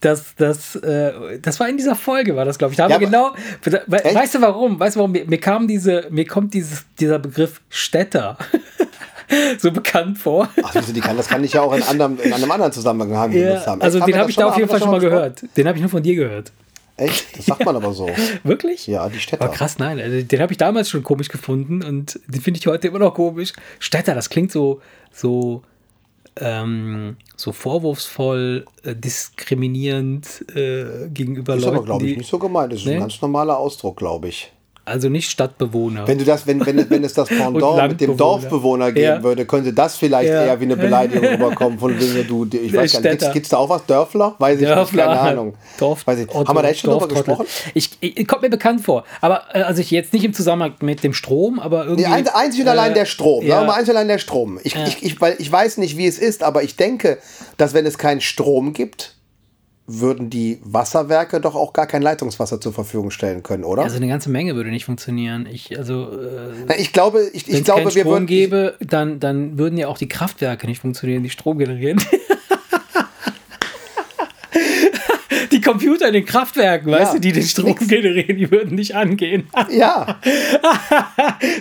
Das, 0.00 0.34
das, 0.36 0.74
äh, 0.76 1.38
das 1.40 1.60
war 1.60 1.68
in 1.68 1.76
dieser 1.76 1.94
Folge, 1.94 2.34
war 2.34 2.44
das, 2.44 2.58
glaube 2.58 2.72
ich. 2.72 2.76
Da 2.76 2.84
haben 2.84 2.90
Ja, 2.90 2.98
wir 2.98 3.06
genau. 3.06 3.30
we-? 3.62 3.82
Weißt 3.86 4.34
du 4.34 4.40
warum? 4.40 4.80
Weißt 4.80 4.96
du 4.96 4.98
warum? 4.98 5.12
Mir, 5.12 5.24
mir 5.26 5.38
kam 5.38 5.68
diese, 5.68 6.06
mir 6.10 6.26
kommt 6.26 6.54
dieses, 6.54 6.84
dieser 6.98 7.20
Begriff 7.20 7.60
Städter 7.68 8.36
so 9.58 9.70
bekannt 9.70 10.18
vor. 10.18 10.48
Ach, 10.62 10.72
du, 10.72 10.92
die 10.92 11.00
kann, 11.00 11.16
das 11.16 11.28
kann 11.28 11.42
ich 11.44 11.52
ja 11.52 11.62
auch 11.62 11.72
in, 11.74 11.82
anderem, 11.82 12.18
in 12.20 12.32
einem 12.32 12.50
anderen 12.50 12.72
Zusammenhang 12.72 13.30
benutzt 13.30 13.66
Ja, 13.66 13.72
haben. 13.72 13.82
also? 13.82 14.00
Haben 14.00 14.10
den 14.10 14.18
habe 14.20 14.30
ich 14.30 14.36
da 14.36 14.46
auf 14.46 14.56
jeden 14.56 14.68
Fall 14.68 14.78
schon 14.80 14.90
mal 14.90 15.00
gesprochen? 15.00 15.34
gehört. 15.40 15.56
Den 15.56 15.66
habe 15.68 15.76
ich 15.78 15.82
nur 15.82 15.90
von 15.90 16.02
dir 16.02 16.14
gehört. 16.14 16.52
Echt? 16.98 17.38
Das 17.38 17.46
sagt 17.46 17.64
man 17.64 17.74
aber 17.74 17.92
so. 17.94 18.08
Wirklich? 18.44 18.86
Ja, 18.86 19.08
die 19.08 19.18
Städter. 19.18 19.48
Oh, 19.48 19.52
krass, 19.52 19.78
nein. 19.78 19.98
Also, 19.98 20.22
den 20.22 20.40
habe 20.40 20.52
ich 20.52 20.58
damals 20.58 20.90
schon 20.90 21.02
komisch 21.02 21.28
gefunden 21.28 21.82
und 21.82 22.20
den 22.26 22.40
finde 22.42 22.60
ich 22.60 22.66
heute 22.66 22.88
immer 22.88 22.98
noch 22.98 23.14
komisch. 23.14 23.52
Städter, 23.78 24.14
das 24.14 24.28
klingt 24.28 24.52
so, 24.52 24.80
so, 25.10 25.62
ähm, 26.36 27.16
so 27.36 27.52
vorwurfsvoll, 27.52 28.66
äh, 28.84 28.94
diskriminierend 28.94 30.44
äh, 30.54 31.08
gegenüber 31.08 31.54
ist 31.56 31.62
Leuten, 31.64 31.76
aber, 31.76 31.84
glaube 31.86 32.04
ich, 32.06 32.12
die, 32.12 32.18
nicht 32.18 32.30
so 32.30 32.38
gemeint. 32.38 32.72
Das 32.72 32.80
ist 32.80 32.86
Nee? 32.86 32.94
ein 32.94 33.00
ganz 33.00 33.20
normaler 33.20 33.56
Ausdruck, 33.56 33.96
glaube 33.96 34.28
ich. 34.28 34.52
Also 34.84 35.08
nicht 35.08 35.30
Stadtbewohner. 35.30 36.08
Wenn 36.08 36.18
du 36.18 36.24
das, 36.24 36.46
wenn, 36.46 36.64
wenn, 36.66 36.90
wenn 36.90 37.04
es 37.04 37.14
das 37.14 37.28
Pendant 37.38 37.88
mit 37.92 38.00
dem. 38.00 38.16
Dorfbewohner 38.16 38.90
geben 38.92 39.04
Ja. 39.04 39.22
würde, 39.22 39.46
könnte 39.46 39.72
das 39.72 39.96
vielleicht 39.96 40.28
Ja. 40.28 40.44
eher 40.44 40.60
wie 40.60 40.64
eine 40.64 40.76
Beleidigung 40.76 41.24
rüberkommen 41.28 41.78
von 41.78 41.98
wegen 41.98 42.26
du, 42.26 42.46
ich 42.56 42.74
weiß 42.74 43.00
gar 43.00 43.10
nicht, 43.12 43.32
gibt 43.32 43.46
es 43.46 43.50
da 43.50 43.58
auch 43.58 43.68
was? 43.68 43.86
Dörfler? 43.86 44.34
Weiß 44.38 44.60
ich 44.60 44.66
Dörfler, 44.66 45.06
nicht, 45.06 45.16
keine 45.16 45.30
Ahnung. 45.30 45.54
Dorf, 45.78 46.06
weiß 46.06 46.18
ich. 46.20 46.28
Otto, 46.28 46.48
Haben 46.48 46.56
wir 46.58 46.62
da 46.62 46.68
jetzt 46.68 46.80
schon 46.80 46.90
drüber 46.90 47.08
gesprochen? 47.08 47.46
Ich, 47.74 47.90
ich, 48.00 48.26
kommt 48.26 48.42
mir 48.42 48.50
bekannt 48.50 48.80
vor. 48.80 49.04
Aber 49.20 49.42
äh, 49.52 49.62
also 49.62 49.80
ich 49.80 49.90
jetzt 49.90 50.12
nicht 50.12 50.24
im 50.24 50.32
Zusammenhang 50.34 50.74
mit 50.80 51.04
dem 51.04 51.12
Strom, 51.14 51.60
aber 51.60 51.84
irgendwie. 51.84 52.08
Nee, 52.08 52.14
ein, 52.14 52.28
einzig 52.28 52.62
und 52.62 52.68
allein 52.68 52.90
äh, 52.92 52.94
der 52.94 53.04
Strom. 53.06 53.44
ja. 53.46 53.62
Mal 53.64 53.74
einzig 53.74 53.90
und 53.90 53.96
allein 53.96 54.08
der 54.08 54.18
Strom. 54.18 54.58
Ich, 54.64 54.74
ich, 54.74 55.02
ich, 55.02 55.20
weil 55.20 55.36
ich 55.38 55.50
weiß 55.50 55.78
nicht, 55.78 55.96
wie 55.96 56.06
es 56.06 56.18
ist, 56.18 56.42
aber 56.42 56.62
ich 56.64 56.76
denke, 56.76 57.18
dass 57.56 57.72
wenn 57.74 57.86
es 57.86 57.98
keinen 57.98 58.20
Strom 58.20 58.72
gibt, 58.72 59.14
würden 59.86 60.30
die 60.30 60.60
Wasserwerke 60.62 61.40
doch 61.40 61.54
auch 61.56 61.72
gar 61.72 61.86
kein 61.86 62.02
Leitungswasser 62.02 62.60
zur 62.60 62.72
Verfügung 62.72 63.10
stellen 63.10 63.42
können, 63.42 63.64
oder? 63.64 63.82
Also 63.82 63.96
eine 63.96 64.08
ganze 64.08 64.30
Menge 64.30 64.54
würde 64.54 64.70
nicht 64.70 64.84
funktionieren. 64.84 65.48
Ich, 65.50 65.76
also, 65.76 66.04
äh, 66.12 66.64
Na, 66.68 66.78
ich 66.78 66.92
glaube, 66.92 67.28
ich, 67.32 67.46
wenn 67.46 67.54
ich 67.54 67.60
es 67.60 67.64
glaube, 67.64 67.82
keinen 67.82 67.94
wir 67.94 68.00
Strom 68.02 68.12
würden. 68.12 68.26
gäbe, 68.26 68.76
dann, 68.80 69.18
dann 69.20 69.58
würden 69.58 69.76
ja 69.76 69.88
auch 69.88 69.98
die 69.98 70.08
Kraftwerke 70.08 70.66
nicht 70.66 70.80
funktionieren, 70.80 71.22
die 71.22 71.30
Strom 71.30 71.58
generieren. 71.58 72.00
die 75.50 75.51
Computer 75.62 76.08
in 76.08 76.12
den 76.14 76.24
Kraftwerken, 76.26 76.92
weißt 76.92 77.12
Ja, 77.12 77.14
du, 77.14 77.20
die 77.20 77.32
den 77.32 77.42
Strom 77.44 77.66
nix. 77.66 77.88
generieren, 77.88 78.36
die 78.36 78.50
würden 78.50 78.74
nicht 78.74 78.94
angehen. 78.94 79.48
ja, 79.70 80.18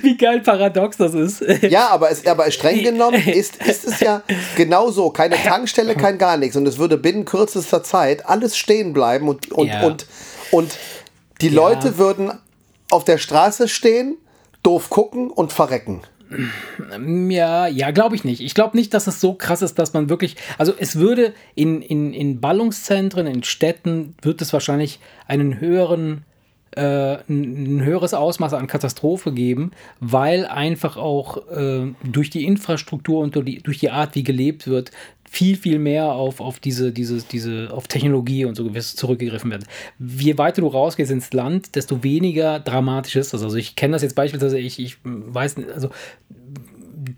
Wie 0.02 0.18
geil 0.18 0.42
paradox 0.42 0.98
das 0.98 1.14
ist. 1.14 1.42
ja, 1.64 1.88
aber, 1.90 2.12
es, 2.12 2.26
aber 2.26 2.50
streng 2.52 2.84
genommen 2.84 3.22
ist, 3.28 3.58
ist 3.66 3.86
es 3.86 4.00
ja 4.00 4.24
genauso. 4.56 5.10
Keine 5.12 5.36
Tankstelle, 5.36 5.96
kein 5.96 6.18
gar 6.18 6.38
nichts. 6.38 6.56
Und 6.56 6.68
es 6.68 6.78
würde 6.78 6.98
binnen 6.98 7.26
kürzester 7.26 7.84
Zeit 7.84 8.26
alles 8.28 8.58
stehen 8.58 8.94
bleiben 8.94 9.28
und, 9.28 9.52
und, 9.52 9.68
Ja. 9.68 9.84
und, 9.84 10.06
und 10.52 10.78
die 11.42 11.50
Leute 11.50 11.98
würden 11.98 12.32
auf 12.90 13.04
der 13.06 13.18
Straße 13.18 13.68
stehen, 13.68 14.18
doof 14.64 14.90
gucken 14.90 15.30
und 15.32 15.54
verrecken. 15.54 16.02
Ja, 17.30 17.68
ja, 17.68 17.92
glaube 17.92 18.16
ich 18.16 18.24
nicht. 18.24 18.42
Ich 18.42 18.54
glaube 18.54 18.78
nicht, 18.78 18.94
dass 18.94 19.08
es 19.08 19.20
so 19.20 19.34
krass 19.34 19.62
ist, 19.62 19.78
dass 19.80 19.94
man 19.94 20.10
wirklich. 20.10 20.36
Also 20.58 20.74
es 20.78 20.96
würde 20.96 21.34
in, 21.56 21.82
in, 21.82 22.14
in 22.14 22.40
Ballungszentren, 22.40 23.28
in 23.28 23.44
Städten, 23.44 24.16
wird 24.22 24.42
es 24.42 24.54
wahrscheinlich 24.54 25.00
einen 25.28 25.60
höheren, 25.60 26.24
äh, 26.72 27.18
ein, 27.30 27.82
höheres 27.84 28.14
Ausmaß 28.14 28.54
an 28.54 28.68
Katastrophe 28.68 29.34
geben, 29.34 29.72
weil 30.00 30.46
einfach 30.46 30.98
auch 30.98 31.50
äh, 31.50 31.94
durch 32.04 32.30
die 32.30 32.46
Infrastruktur 32.46 33.20
und 33.20 33.36
durch 33.36 33.80
die 33.80 33.90
Art, 33.90 34.16
wie 34.16 34.24
gelebt 34.24 34.68
wird, 34.68 34.92
viel, 35.34 35.56
viel 35.56 35.80
mehr 35.80 36.12
auf, 36.12 36.42
auf 36.42 36.60
diese, 36.60 36.92
diese, 36.92 37.22
diese, 37.22 37.70
auf 37.72 37.88
Technologie 37.88 38.44
und 38.44 38.56
so 38.56 38.66
gewiss 38.66 38.98
zurückgegriffen 38.98 39.50
wird. 39.50 39.64
Je 39.98 40.38
weiter 40.38 40.62
du 40.62 40.68
rausgehst 40.68 41.10
ins 41.10 41.32
Land, 41.32 41.78
desto 41.78 42.04
weniger 42.04 42.60
dramatisch 42.60 43.16
ist 43.16 43.34
das. 43.34 43.42
Also 43.42 43.56
ich 43.56 43.78
kenne 43.78 43.94
das 43.94 44.02
jetzt 44.02 44.16
beispielsweise, 44.16 44.60
ich, 44.60 44.78
ich 44.78 44.98
weiß 45.04 45.56
nicht, 45.56 45.72
also 45.72 45.90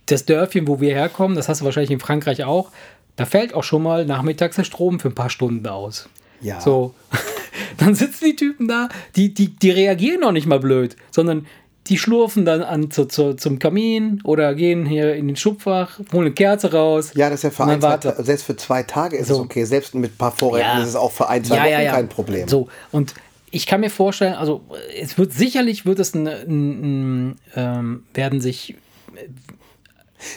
das 0.05 0.25
Dörfchen, 0.25 0.67
wo 0.67 0.79
wir 0.79 0.93
herkommen, 0.93 1.35
das 1.35 1.49
hast 1.49 1.61
du 1.61 1.65
wahrscheinlich 1.65 1.89
in 1.89 1.99
Frankreich 1.99 2.43
auch, 2.43 2.69
da 3.15 3.25
fällt 3.25 3.55
auch 3.55 3.63
schon 3.63 3.81
mal 3.81 4.05
nachmittags 4.05 4.57
der 4.57 4.63
Strom 4.63 4.99
für 4.99 5.07
ein 5.07 5.15
paar 5.15 5.31
Stunden 5.31 5.65
aus. 5.65 6.07
Ja. 6.39 6.61
So. 6.61 6.93
Dann 7.77 7.95
sitzen 7.95 8.25
die 8.25 8.35
Typen 8.35 8.67
da, 8.67 8.89
die, 9.15 9.33
die, 9.33 9.47
die 9.47 9.71
reagieren 9.71 10.19
noch 10.19 10.31
nicht 10.31 10.45
mal 10.45 10.59
blöd, 10.59 10.95
sondern 11.09 11.47
die 11.87 11.97
schlurfen 11.97 12.45
dann 12.45 12.61
an 12.63 12.91
zu, 12.91 13.05
zu, 13.05 13.33
zum 13.33 13.59
Kamin 13.59 14.21
oder 14.23 14.55
gehen 14.55 14.85
hier 14.85 15.15
in 15.15 15.27
den 15.27 15.35
Schubfach, 15.35 15.99
holen 16.13 16.27
eine 16.27 16.33
Kerze 16.33 16.71
raus. 16.71 17.11
Ja, 17.15 17.29
das 17.29 17.39
ist 17.39 17.43
ja 17.43 17.49
für 17.49 17.65
ein, 17.65 17.81
zwei, 17.81 18.23
selbst 18.23 18.45
für 18.45 18.55
zwei 18.55 18.83
Tage 18.83 19.17
ist 19.17 19.27
So. 19.27 19.33
es 19.35 19.39
okay. 19.41 19.65
Selbst 19.65 19.93
mit 19.95 20.13
ein 20.13 20.17
paar 20.17 20.31
Vorräten 20.31 20.81
ist 20.81 20.89
es 20.89 20.95
auch 20.95 21.11
für 21.11 21.27
ein, 21.27 21.43
zwei 21.43 21.57
Wochen 21.57 21.91
kein 21.91 22.09
Problem. 22.09 22.47
So, 22.47 22.67
und 22.91 23.13
ich 23.51 23.67
kann 23.67 23.81
mir 23.81 23.89
vorstellen, 23.89 24.33
also 24.33 24.61
es 24.99 25.17
wird 25.17 25.33
sicherlich 25.33 25.85
wird 25.85 25.99
es 25.99 26.13
ein, 26.15 26.25
ein, 26.27 27.29
ein 27.31 27.35
ähm, 27.55 28.03
werden 28.13 28.39
sich, 28.41 28.75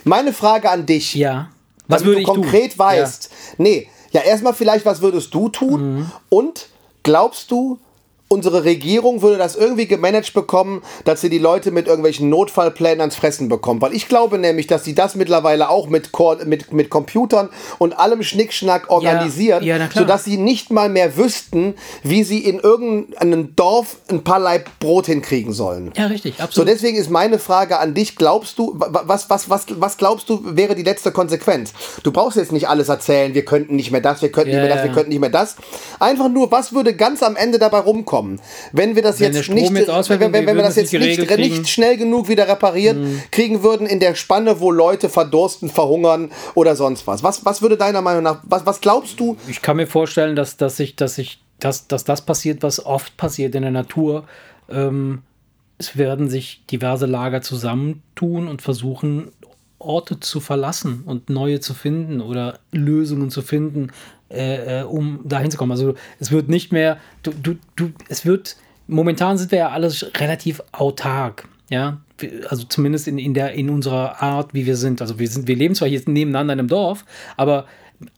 Meine 0.04 0.32
Frage 0.32 0.70
an 0.70 0.86
dich. 0.86 1.14
ja, 1.14 1.48
was 1.88 2.04
würde 2.04 2.16
du 2.16 2.20
ich 2.22 2.26
konkret 2.26 2.72
tun? 2.72 2.78
weißt. 2.80 3.30
Nee, 3.58 3.88
ja, 4.10 4.20
erstmal 4.22 4.54
vielleicht, 4.54 4.84
was 4.84 5.00
würdest 5.00 5.32
du 5.32 5.48
tun? 5.48 5.98
Mhm. 5.98 6.10
Und 6.28 6.68
glaubst 7.04 7.50
du, 7.52 7.78
unsere 8.28 8.64
Regierung 8.64 9.22
würde 9.22 9.38
das 9.38 9.54
irgendwie 9.54 9.86
gemanagt 9.86 10.34
bekommen, 10.34 10.82
dass 11.04 11.20
sie 11.20 11.30
die 11.30 11.38
Leute 11.38 11.70
mit 11.70 11.86
irgendwelchen 11.86 12.28
Notfallplänen 12.28 13.00
ans 13.00 13.14
Fressen 13.16 13.48
bekommt? 13.48 13.82
Weil 13.82 13.94
ich 13.94 14.08
glaube 14.08 14.38
nämlich, 14.38 14.66
dass 14.66 14.82
sie 14.84 14.94
das 14.94 15.14
mittlerweile 15.14 15.68
auch 15.68 15.88
mit, 15.88 16.10
Ko- 16.10 16.36
mit, 16.44 16.72
mit 16.72 16.90
Computern 16.90 17.50
und 17.78 17.96
allem 17.98 18.22
Schnickschnack 18.24 18.90
organisieren, 18.90 19.62
ja, 19.62 19.76
klar. 19.78 19.90
sodass 19.92 20.24
sie 20.24 20.38
nicht 20.38 20.72
mal 20.72 20.88
mehr 20.88 21.16
wüssten, 21.16 21.74
wie 22.02 22.24
sie 22.24 22.38
in 22.40 22.58
irgendeinem 22.58 23.54
Dorf 23.54 23.98
ein 24.10 24.24
paar 24.24 24.40
Laib 24.40 24.66
Brot 24.80 25.06
hinkriegen 25.06 25.52
sollen. 25.52 25.92
Ja, 25.96 26.06
richtig, 26.06 26.36
So, 26.38 26.42
absolut. 26.42 26.68
deswegen 26.68 26.96
ist 26.98 27.10
meine 27.10 27.38
Frage 27.38 27.78
an 27.78 27.94
dich, 27.94 28.16
glaubst 28.16 28.58
du, 28.58 28.72
wa- 28.76 29.02
was, 29.06 29.30
was, 29.30 29.48
was, 29.50 29.66
was 29.78 29.96
glaubst 29.98 30.28
du, 30.28 30.40
wäre 30.44 30.74
die 30.74 30.82
letzte 30.82 31.12
Konsequenz? 31.12 31.72
Du 32.02 32.10
brauchst 32.10 32.36
jetzt 32.36 32.50
nicht 32.50 32.68
alles 32.68 32.88
erzählen, 32.88 33.34
wir 33.34 33.44
könnten 33.44 33.76
nicht 33.76 33.92
mehr 33.92 34.00
das, 34.00 34.20
wir 34.20 34.32
könnten 34.32 34.50
Ja, 34.50 34.56
nicht 34.56 34.62
mehr 34.66 34.74
das, 34.74 34.78
ja, 34.78 34.84
wir 34.84 34.90
ja. 34.90 34.94
könnten 34.94 35.10
nicht 35.10 35.20
mehr 35.20 35.30
das. 35.30 35.54
Einfach 36.00 36.28
nur, 36.28 36.50
was 36.50 36.72
würde 36.72 36.94
ganz 36.96 37.22
am 37.22 37.36
Ende 37.36 37.58
dabei 37.60 37.78
rumkommen? 37.78 38.15
Wenn 38.72 38.94
wir 38.94 39.02
das 39.02 39.20
Wenn 39.20 39.32
jetzt 39.32 39.48
nicht, 39.48 39.70
jetzt 39.72 39.90
ausfällt 39.90 40.20
wenn, 40.20 40.32
wenn, 40.32 40.46
wenn 40.46 40.56
wir 40.56 40.62
das 40.62 40.76
jetzt 40.76 40.92
nicht 40.92 41.18
nicht. 41.18 41.58
Mhm. 41.58 41.64
schnell 41.66 41.96
genug 41.96 42.28
wieder 42.28 42.48
repariert 42.48 42.96
kriegen 43.30 43.62
würden 43.62 43.86
in 43.86 44.00
der 44.00 44.14
Spanne, 44.14 44.60
wo 44.60 44.70
Leute 44.70 45.08
verdursten, 45.08 45.68
verhungern 45.68 46.30
oder 46.54 46.76
sonst 46.76 47.06
was. 47.06 47.22
Was, 47.22 47.44
was 47.44 47.62
würde 47.62 47.76
deiner 47.76 48.02
Meinung 48.02 48.22
nach, 48.22 48.40
was, 48.44 48.66
was 48.66 48.80
glaubst 48.80 49.20
du? 49.20 49.36
ich 49.48 49.62
kann 49.62 49.76
mir 49.76 49.86
vorstellen, 49.86 50.36
dass, 50.36 50.56
dass, 50.56 50.78
ich, 50.80 50.96
dass, 50.96 51.18
ich, 51.18 51.40
dass, 51.60 51.88
dass 51.88 52.04
das 52.04 52.22
passiert, 52.22 52.62
was 52.62 52.84
oft 52.84 53.16
passiert 53.16 53.54
in 53.54 53.62
der 53.62 53.70
Natur. 53.70 54.24
Ähm, 54.70 55.22
es 55.78 55.96
werden 55.96 56.28
sich 56.28 56.64
diverse 56.70 57.06
Lager 57.06 57.42
zusammentun 57.42 58.48
und 58.48 58.62
versuchen, 58.62 59.32
Orte 59.78 60.20
zu 60.20 60.40
verlassen 60.40 61.02
und 61.04 61.30
neue 61.30 61.60
zu 61.60 61.74
finden 61.74 62.20
oder 62.20 62.58
Lösungen 62.72 63.30
zu 63.30 63.42
finden, 63.42 63.90
äh, 64.28 64.80
äh, 64.80 64.82
um 64.84 65.20
dahin 65.24 65.50
zu 65.50 65.56
kommen. 65.56 65.72
Also 65.72 65.94
es 66.18 66.30
wird 66.30 66.48
nicht 66.48 66.72
mehr, 66.72 66.98
du, 67.22 67.30
du, 67.30 67.56
du, 67.76 67.92
es 68.08 68.26
wird, 68.26 68.56
momentan 68.86 69.38
sind 69.38 69.52
wir 69.52 69.58
ja 69.58 69.68
alles 69.70 70.10
relativ 70.18 70.62
autark, 70.72 71.48
ja. 71.68 72.00
Also 72.48 72.64
zumindest 72.64 73.08
in, 73.08 73.18
in, 73.18 73.34
der, 73.34 73.52
in 73.52 73.68
unserer 73.68 74.22
Art, 74.22 74.54
wie 74.54 74.64
wir 74.64 74.76
sind. 74.76 75.02
Also 75.02 75.18
wir 75.18 75.28
sind, 75.28 75.46
wir 75.48 75.56
leben 75.56 75.74
zwar 75.74 75.86
hier 75.86 76.00
nebeneinander 76.06 76.54
in 76.54 76.60
einem 76.60 76.68
Dorf, 76.68 77.04
aber 77.36 77.66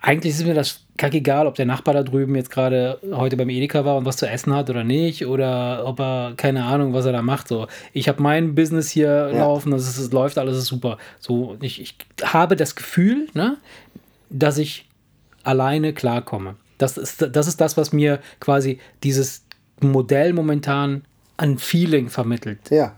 eigentlich 0.00 0.34
ist 0.34 0.44
mir 0.44 0.54
das 0.54 0.84
kackegal, 0.96 1.46
ob 1.46 1.54
der 1.54 1.66
Nachbar 1.66 1.94
da 1.94 2.02
drüben 2.02 2.34
jetzt 2.34 2.50
gerade 2.50 2.98
heute 3.12 3.36
beim 3.36 3.48
Edeka 3.48 3.84
war 3.84 3.96
und 3.96 4.04
was 4.04 4.16
zu 4.16 4.28
essen 4.28 4.52
hat 4.52 4.68
oder 4.68 4.84
nicht 4.84 5.26
oder 5.26 5.86
ob 5.86 6.00
er 6.00 6.34
keine 6.36 6.64
Ahnung, 6.64 6.92
was 6.92 7.06
er 7.06 7.12
da 7.12 7.22
macht. 7.22 7.48
So, 7.48 7.68
ich 7.92 8.08
habe 8.08 8.22
mein 8.22 8.54
Business 8.54 8.90
hier 8.90 9.30
laufen, 9.32 9.70
das 9.70 9.88
ist, 9.88 9.98
es 9.98 10.12
läuft 10.12 10.38
alles 10.38 10.58
ist 10.58 10.66
super. 10.66 10.98
So, 11.20 11.56
ich, 11.60 11.80
ich 11.80 11.96
habe 12.22 12.56
das 12.56 12.74
Gefühl, 12.74 13.28
ne, 13.34 13.56
dass 14.30 14.58
ich 14.58 14.86
alleine 15.44 15.92
klarkomme. 15.92 16.56
Das 16.78 16.96
ist, 16.96 17.28
das 17.32 17.46
ist 17.46 17.60
das, 17.60 17.76
was 17.76 17.92
mir 17.92 18.20
quasi 18.40 18.78
dieses 19.02 19.44
Modell 19.80 20.32
momentan 20.32 21.02
an 21.36 21.58
Feeling 21.58 22.08
vermittelt. 22.08 22.58
Ja. 22.70 22.96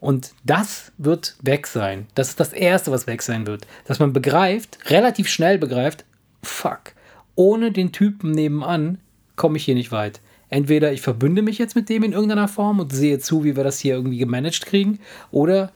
Und 0.00 0.32
das 0.44 0.92
wird 0.98 1.34
weg 1.42 1.66
sein. 1.66 2.06
Das 2.14 2.28
ist 2.28 2.38
das 2.38 2.52
Erste, 2.52 2.92
was 2.92 3.06
weg 3.06 3.22
sein 3.22 3.46
wird. 3.46 3.66
Dass 3.86 3.98
man 3.98 4.12
begreift, 4.12 4.78
relativ 4.90 5.28
schnell 5.28 5.58
begreift, 5.58 6.04
fuck, 6.42 6.92
ohne 7.34 7.72
den 7.72 7.92
Typen 7.92 8.32
nebenan 8.32 8.98
komme 9.36 9.56
ich 9.56 9.64
hier 9.64 9.74
nicht 9.74 9.92
weit. 9.92 10.20
Entweder 10.50 10.92
ich 10.92 11.02
verbünde 11.02 11.42
mich 11.42 11.58
jetzt 11.58 11.76
mit 11.76 11.88
dem 11.88 12.02
in 12.02 12.12
irgendeiner 12.12 12.48
Form 12.48 12.80
und 12.80 12.92
sehe 12.92 13.18
zu, 13.18 13.44
wie 13.44 13.56
wir 13.56 13.64
das 13.64 13.78
hier 13.78 13.94
irgendwie 13.94 14.18
gemanagt 14.18 14.64
kriegen, 14.66 14.98
oder 15.30 15.72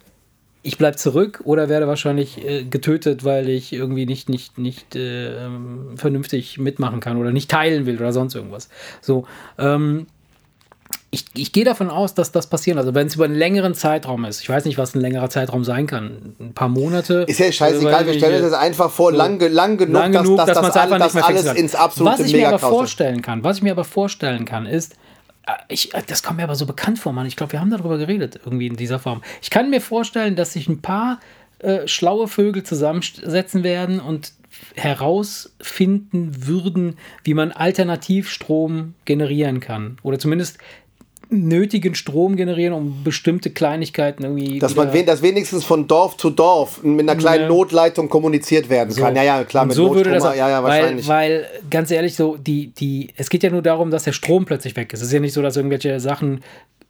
ich 0.62 0.78
bleibe 0.78 0.96
zurück 0.96 1.40
oder 1.44 1.68
werde 1.68 1.88
wahrscheinlich 1.88 2.44
äh, 2.44 2.64
getötet, 2.64 3.24
weil 3.24 3.48
ich 3.48 3.72
irgendwie 3.72 4.06
nicht, 4.06 4.28
nicht, 4.28 4.58
nicht 4.58 4.94
äh, 4.94 5.48
vernünftig 5.96 6.58
mitmachen 6.58 7.00
kann 7.00 7.16
oder 7.16 7.32
nicht 7.32 7.50
teilen 7.50 7.84
will 7.84 7.96
oder 7.96 8.12
sonst 8.12 8.34
irgendwas. 8.34 8.68
So, 9.00 9.26
ähm, 9.58 10.06
ich, 11.10 11.26
ich 11.34 11.52
gehe 11.52 11.64
davon 11.64 11.90
aus, 11.90 12.14
dass 12.14 12.32
das 12.32 12.46
passieren. 12.46 12.78
Also 12.78 12.94
wenn 12.94 13.06
es 13.06 13.16
über 13.16 13.26
einen 13.26 13.34
längeren 13.34 13.74
Zeitraum 13.74 14.24
ist, 14.24 14.40
ich 14.40 14.48
weiß 14.48 14.64
nicht, 14.64 14.78
was 14.78 14.94
ein 14.94 15.00
längerer 15.00 15.28
Zeitraum 15.28 15.62
sein 15.62 15.86
kann, 15.86 16.34
ein 16.40 16.54
paar 16.54 16.68
Monate. 16.68 17.26
Ist 17.28 17.38
ja 17.38 17.52
scheißegal, 17.52 18.06
wir 18.06 18.14
stellen 18.14 18.42
uns 18.42 18.52
das 18.52 18.60
einfach 18.60 18.90
vor, 18.90 19.10
so 19.10 19.18
lang, 19.18 19.38
lang 19.38 19.76
genug, 19.76 19.94
lang 19.94 20.12
genug 20.12 20.38
dass, 20.38 20.46
dass, 20.46 20.60
dass, 20.60 20.72
das, 20.74 20.88
man 20.88 21.02
alles, 21.02 21.12
das 21.12 21.22
alles 21.22 21.52
ins 21.52 21.74
absolute 21.74 22.18
Was 22.18 22.26
ich 22.26 22.32
mir 22.32 22.48
aber 22.48 22.58
vorstellen 22.58 23.20
kann, 23.20 23.44
was 23.44 23.58
ich 23.58 23.62
mir 23.62 23.72
aber 23.72 23.84
vorstellen 23.84 24.46
kann, 24.46 24.64
ist, 24.64 24.94
äh, 25.46 25.52
ich, 25.68 25.92
äh, 25.92 26.02
das 26.06 26.22
kommt 26.22 26.38
mir 26.38 26.44
aber 26.44 26.54
so 26.54 26.64
bekannt 26.64 26.98
vor, 26.98 27.12
Mann. 27.12 27.26
Ich 27.26 27.36
glaube, 27.36 27.52
wir 27.52 27.60
haben 27.60 27.70
darüber 27.70 27.98
geredet, 27.98 28.40
irgendwie 28.44 28.66
in 28.66 28.76
dieser 28.76 28.98
Form. 28.98 29.22
Ich 29.42 29.50
kann 29.50 29.68
mir 29.68 29.82
vorstellen, 29.82 30.34
dass 30.34 30.54
sich 30.54 30.66
ein 30.66 30.80
paar 30.80 31.20
äh, 31.58 31.86
schlaue 31.86 32.26
Vögel 32.26 32.62
zusammensetzen 32.62 33.64
werden 33.64 34.00
und 34.00 34.32
herausfinden 34.74 36.46
würden, 36.46 36.98
wie 37.24 37.34
man 37.34 37.52
Alternativstrom 37.52 38.94
generieren 39.04 39.60
kann. 39.60 39.98
Oder 40.02 40.18
zumindest 40.18 40.58
nötigen 41.32 41.94
Strom 41.94 42.36
generieren, 42.36 42.74
um 42.74 43.02
bestimmte 43.02 43.50
Kleinigkeiten 43.50 44.22
irgendwie. 44.24 44.58
Dass 44.58 44.76
man 44.76 44.92
wen, 44.92 45.06
dass 45.06 45.22
wenigstens 45.22 45.64
von 45.64 45.88
Dorf 45.88 46.16
zu 46.16 46.30
Dorf 46.30 46.82
mit 46.82 47.08
einer 47.08 47.18
kleinen 47.18 47.42
Ja. 47.42 47.48
Notleitung 47.48 48.08
kommuniziert 48.08 48.68
werden 48.68 48.94
kann. 48.94 49.16
Ja, 49.16 49.22
ja, 49.22 49.44
klar, 49.44 49.66
mit 49.66 49.74
so 49.74 49.94
würde 49.94 50.10
das, 50.10 50.22
Notstrom, 50.22 50.38
ja, 50.38 50.50
ja, 50.50 50.62
weil, 50.62 50.80
wahrscheinlich. 50.80 51.08
weil, 51.08 51.46
ganz 51.70 51.90
ehrlich, 51.90 52.14
so, 52.14 52.36
die, 52.36 52.68
die, 52.68 53.08
es 53.16 53.30
geht 53.30 53.42
ja 53.42 53.50
nur 53.50 53.62
darum, 53.62 53.90
dass 53.90 54.04
der 54.04 54.12
Strom 54.12 54.44
plötzlich 54.44 54.76
weg 54.76 54.92
ist. 54.92 55.00
Es 55.00 55.06
ist 55.08 55.12
ja 55.12 55.20
nicht 55.20 55.32
so, 55.32 55.42
dass 55.42 55.56
irgendwelche 55.56 55.98
Sachen 56.00 56.40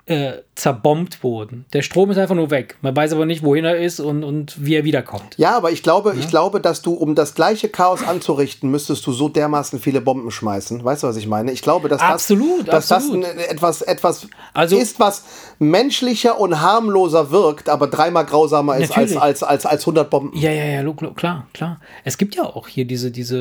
äh, 0.06 0.32
zerbombt 0.56 1.22
wurden. 1.22 1.64
Der 1.72 1.82
Strom 1.82 2.10
ist 2.10 2.18
einfach 2.18 2.34
nur 2.34 2.50
weg. 2.50 2.76
Man 2.82 2.94
weiß 2.94 3.12
aber 3.12 3.24
nicht, 3.24 3.44
wohin 3.44 3.64
er 3.64 3.76
ist 3.78 4.00
und, 4.00 4.24
und 4.24 4.64
wie 4.64 4.74
er 4.74 4.82
wiederkommt. 4.82 5.36
Ja, 5.36 5.56
aber 5.56 5.70
ich 5.70 5.84
glaube, 5.84 6.14
ich 6.18 6.28
glaube, 6.28 6.60
dass 6.60 6.82
du, 6.82 6.94
um 6.94 7.14
das 7.14 7.34
gleiche 7.34 7.68
Chaos 7.68 8.02
anzurichten, 8.02 8.68
müsstest 8.68 9.06
du 9.06 9.12
so 9.12 9.28
dermaßen 9.28 9.78
viele 9.78 10.00
Bomben 10.00 10.32
schmeißen. 10.32 10.84
Weißt 10.84 11.04
du, 11.04 11.06
was 11.06 11.16
ich 11.16 11.28
meine? 11.28 11.52
Ich 11.52 11.62
glaube, 11.62 11.88
dass 11.88 12.00
Absolut, 12.00 12.66
das, 12.66 12.88
dass 12.88 12.92
absolut. 12.92 13.24
das 13.24 13.36
etwas, 13.46 13.82
etwas 13.82 14.26
Also- 14.54 14.76
ist, 14.76 14.98
was 14.98 15.22
menschlicher 15.60 16.38
und 16.40 16.60
harmloser 16.60 17.30
wirkt, 17.30 17.68
aber 17.68 17.86
dreimal 17.86 18.26
grausamer 18.26 18.78
ist 18.78 18.96
als, 18.96 19.16
als, 19.16 19.44
als, 19.44 19.66
als 19.66 19.82
100 19.82 20.10
Bomben. 20.10 20.36
Ja, 20.36 20.50
ja, 20.50 20.82
ja, 20.82 20.92
klar, 21.14 21.46
klar. 21.52 21.80
Es 22.02 22.18
gibt 22.18 22.34
ja 22.34 22.42
auch 22.42 22.66
hier 22.66 22.86
diese, 22.86 23.12
diese 23.12 23.38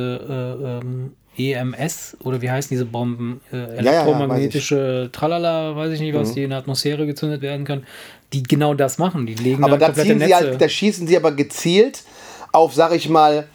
äh, 0.61 0.77
ähm, 0.77 1.13
EMS 1.37 2.17
oder 2.23 2.41
wie 2.41 2.49
heißen 2.51 2.69
diese 2.69 2.85
Bomben? 2.85 3.41
Äh, 3.51 3.57
ja, 3.57 3.61
ja, 3.63 3.73
elektromagnetische 3.79 5.09
Tralala, 5.11 5.75
weiß 5.75 5.93
ich 5.93 5.99
nicht, 6.01 6.13
Mhm. 6.13 6.19
was, 6.19 6.33
die 6.33 6.43
in 6.43 6.49
der 6.49 6.59
Atmosphäre 6.59 7.05
gezündet 7.05 7.41
werden 7.41 7.65
können, 7.65 7.85
die 8.33 8.43
genau 8.43 8.73
das 8.73 8.97
machen. 8.97 9.25
Die 9.25 9.35
legen 9.35 9.63
Aber 9.63 9.77
da 9.77 9.87
komplette 9.87 10.09
ziehen 10.09 10.19
sie 10.19 10.35
halt, 10.35 10.61
da 10.61 10.69
schießen 10.69 11.07
sie 11.07 11.15
aber 11.17 11.31
gezielt 11.31 12.03
auf, 12.51 12.73
sag 12.73 12.93
ich 12.93 13.07
mal, 13.09 13.47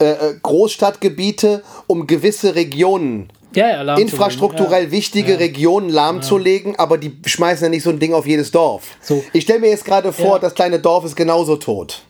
äh, 0.00 0.04
äh, 0.10 0.16
Großstadtgebiete, 0.42 1.62
um 1.86 2.06
gewisse 2.06 2.54
Regionen 2.54 3.30
ja, 3.54 3.82
ja, 3.84 3.96
infrastrukturell 3.96 4.86
ja. 4.86 4.90
wichtige 4.90 5.38
Regionen 5.38 5.90
lahmzulegen, 5.90 6.76
aber 6.78 6.98
die 6.98 7.12
schmeißen 7.26 7.64
ja 7.66 7.68
nicht 7.68 7.82
so 7.82 7.90
ein 7.90 7.98
Ding 7.98 8.14
auf 8.14 8.26
jedes 8.26 8.50
Dorf. 8.50 8.96
So. 9.00 9.22
Ich 9.32 9.44
stelle 9.44 9.60
mir 9.60 9.68
jetzt 9.68 9.84
gerade 9.84 10.12
vor, 10.12 10.40
das 10.40 10.54
kleine 10.54 10.78
Dorf 10.80 11.04
ist 11.04 11.14
genauso 11.14 11.56
tot. 11.56 12.02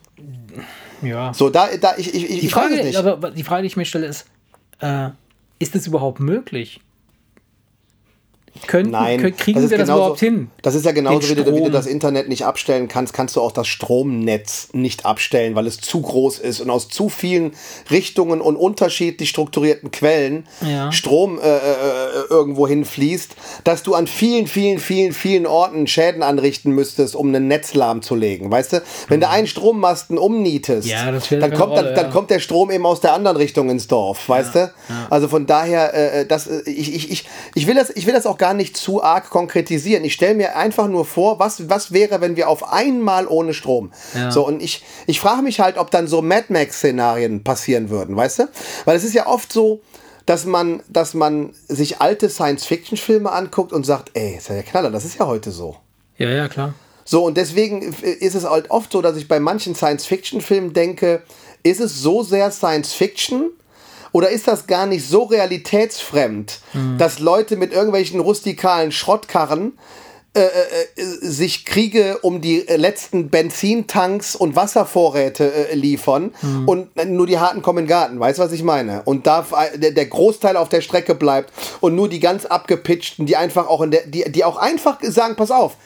Ja. 1.01 1.33
So, 1.33 1.49
da, 1.49 1.67
da 1.79 1.95
ich, 1.97 2.13
ich, 2.13 2.23
ich, 2.23 2.27
Die 2.39 2.45
ich 2.47 2.55
weiß 2.55 2.63
Frage, 2.63 2.79
es 2.79 2.85
nicht. 2.85 2.97
aber 2.97 3.31
die 3.31 3.43
Frage, 3.43 3.63
die 3.63 3.67
ich 3.67 3.75
mir 3.75 3.85
stelle, 3.85 4.07
ist, 4.07 4.25
äh, 4.79 5.09
ist 5.59 5.75
das 5.75 5.87
überhaupt 5.87 6.19
möglich? 6.19 6.81
Könnten, 8.67 8.91
Nein, 8.91 9.19
kö- 9.19 9.31
kriegen 9.31 9.59
ist 9.59 9.71
wir 9.71 9.77
das 9.77 9.87
genauso- 9.87 10.01
überhaupt 10.03 10.19
hin? 10.19 10.49
Das 10.61 10.75
ist 10.75 10.85
ja 10.85 10.91
genauso, 10.91 11.27
wie 11.29 11.35
du, 11.35 11.45
wie 11.55 11.63
du 11.63 11.71
das 11.71 11.85
Internet 11.87 12.29
nicht 12.29 12.45
abstellen 12.45 12.87
kannst, 12.87 13.13
kannst 13.13 13.35
du 13.35 13.41
auch 13.41 13.51
das 13.51 13.67
Stromnetz 13.67 14.69
nicht 14.73 15.05
abstellen, 15.05 15.55
weil 15.55 15.67
es 15.67 15.79
zu 15.81 16.01
groß 16.01 16.39
ist 16.39 16.61
und 16.61 16.69
aus 16.69 16.87
zu 16.89 17.09
vielen 17.09 17.53
Richtungen 17.89 18.41
und 18.41 18.55
unterschiedlich 18.55 19.29
strukturierten 19.29 19.91
Quellen 19.91 20.45
Ja. 20.61 20.91
Strom 20.91 21.39
äh, 21.39 21.57
äh, 21.57 21.59
irgendwo 22.29 22.67
hinfließt, 22.67 23.35
dass 23.63 23.83
du 23.83 23.95
an 23.95 24.07
vielen, 24.07 24.47
vielen, 24.47 24.79
vielen, 24.79 25.13
vielen 25.13 25.45
Orten 25.47 25.87
Schäden 25.87 26.21
anrichten 26.23 26.71
müsstest, 26.73 27.15
um 27.15 27.33
ein 27.33 27.47
Netz 27.47 27.73
lahmzulegen. 27.73 28.51
Weißt 28.51 28.73
du, 28.73 28.81
wenn 29.09 29.19
du 29.19 29.29
einen 29.29 29.47
Strommasten 29.47 30.17
umnietest, 30.17 30.85
Mhm. 30.87 30.91
Ja, 30.91 31.11
das 31.11 31.27
dann, 31.29 31.39
kommt, 31.53 31.75
dann, 31.77 31.85
Rolle, 31.85 31.93
dann 31.95 32.05
ja. 32.05 32.11
kommt 32.11 32.29
der 32.29 32.39
Strom 32.39 32.69
eben 32.71 32.85
aus 32.85 33.01
der 33.01 33.13
anderen 33.13 33.37
Richtung 33.37 33.69
ins 33.69 33.87
Dorf, 33.87 34.27
weißt 34.29 34.55
du? 34.55 34.73
Also 35.09 35.27
von 35.27 35.45
daher, 35.45 35.93
äh, 35.93 36.25
das, 36.25 36.47
äh, 36.47 36.61
ich, 36.69 36.93
ich, 36.93 37.11
ich, 37.11 37.25
ich, 37.55 37.67
will 37.67 37.75
das, 37.75 37.89
ich 37.89 38.05
will 38.05 38.13
das 38.13 38.25
auch 38.25 38.37
gar 38.43 38.53
nicht 38.53 38.75
zu 38.75 39.01
arg 39.01 39.29
konkretisieren. 39.29 40.03
Ich 40.03 40.11
stelle 40.11 40.35
mir 40.35 40.57
einfach 40.57 40.89
nur 40.89 41.05
vor, 41.05 41.39
was, 41.39 41.69
was 41.69 41.93
wäre, 41.93 42.19
wenn 42.19 42.35
wir 42.35 42.49
auf 42.49 42.73
einmal 42.73 43.25
ohne 43.25 43.53
Strom. 43.53 43.93
Ja. 44.13 44.31
So, 44.31 44.45
und 44.45 44.61
ich, 44.61 44.83
ich 45.07 45.21
frage 45.21 45.43
mich 45.43 45.61
halt, 45.61 45.77
ob 45.77 45.91
dann 45.91 46.07
so 46.07 46.21
Mad 46.21 46.47
Max-Szenarien 46.49 47.45
passieren 47.45 47.89
würden, 47.89 48.17
weißt 48.17 48.39
du? 48.39 48.49
Weil 48.83 48.97
es 48.97 49.05
ist 49.05 49.13
ja 49.13 49.27
oft 49.27 49.53
so, 49.53 49.79
dass 50.25 50.43
man, 50.43 50.83
dass 50.89 51.13
man 51.13 51.53
sich 51.69 52.01
alte 52.01 52.29
Science-Fiction-Filme 52.29 53.31
anguckt 53.31 53.71
und 53.71 53.85
sagt, 53.85 54.11
ey, 54.13 54.35
ist 54.35 54.49
ja 54.49 54.55
der 54.55 54.63
Knaller, 54.63 54.91
das 54.91 55.05
ist 55.05 55.17
ja 55.17 55.25
heute 55.25 55.51
so. 55.51 55.77
Ja, 56.17 56.29
ja, 56.29 56.49
klar. 56.49 56.73
So, 57.05 57.23
und 57.23 57.37
deswegen 57.37 57.81
ist 57.81 58.35
es 58.35 58.43
halt 58.43 58.69
oft 58.71 58.91
so, 58.91 59.01
dass 59.01 59.15
ich 59.15 59.29
bei 59.29 59.39
manchen 59.39 59.73
Science-Fiction-Filmen 59.73 60.73
denke, 60.73 61.23
ist 61.63 61.79
es 61.79 62.01
so 62.01 62.23
sehr 62.23 62.51
Science-Fiction 62.51 63.51
oder 64.13 64.29
ist 64.29 64.47
das 64.47 64.67
gar 64.67 64.85
nicht 64.85 65.05
so 65.05 65.23
realitätsfremd, 65.23 66.61
dass 66.97 67.19
Leute 67.19 67.57
mit 67.57 67.73
irgendwelchen 67.73 68.21
rustikalen 68.21 68.93
Schrottkarren 68.93 69.73
äh, 70.35 70.45
äh, 70.45 70.47
äh, 70.95 71.03
sich 71.21 71.63
Kriege 71.63 72.17
um 72.23 72.41
die 72.41 72.67
äh, 72.67 72.75
letzten 72.75 73.29
Benzintanks 73.29 74.35
und 74.35 74.55
Wasservorräte 74.55 75.69
äh, 75.69 75.75
liefern 75.75 76.31
und 76.65 76.89
äh, 76.97 77.05
nur 77.05 77.27
die 77.27 77.37
Harten 77.37 77.61
kommen 77.61 77.79
in 77.79 77.85
den 77.85 77.89
Garten, 77.89 78.19
weißt 78.19 78.39
du, 78.39 78.43
was 78.43 78.51
ich 78.51 78.63
meine? 78.63 79.03
Und 79.05 79.27
da 79.27 79.45
der, 79.75 79.91
der 79.91 80.05
Großteil 80.07 80.57
auf 80.57 80.69
der 80.69 80.81
Strecke 80.81 81.13
bleibt 81.13 81.53
und 81.81 81.93
nur 81.93 82.09
die 82.09 82.19
ganz 82.19 82.45
abgepitchten, 82.45 83.27
die 83.27 83.37
einfach 83.37 83.67
auch 83.67 83.81
in 83.81 83.91
der, 83.91 84.07
die, 84.07 84.23
die 84.31 84.43
auch 84.43 84.57
einfach 84.57 84.97
sagen, 85.03 85.35
pass 85.35 85.51
auf, 85.51 85.77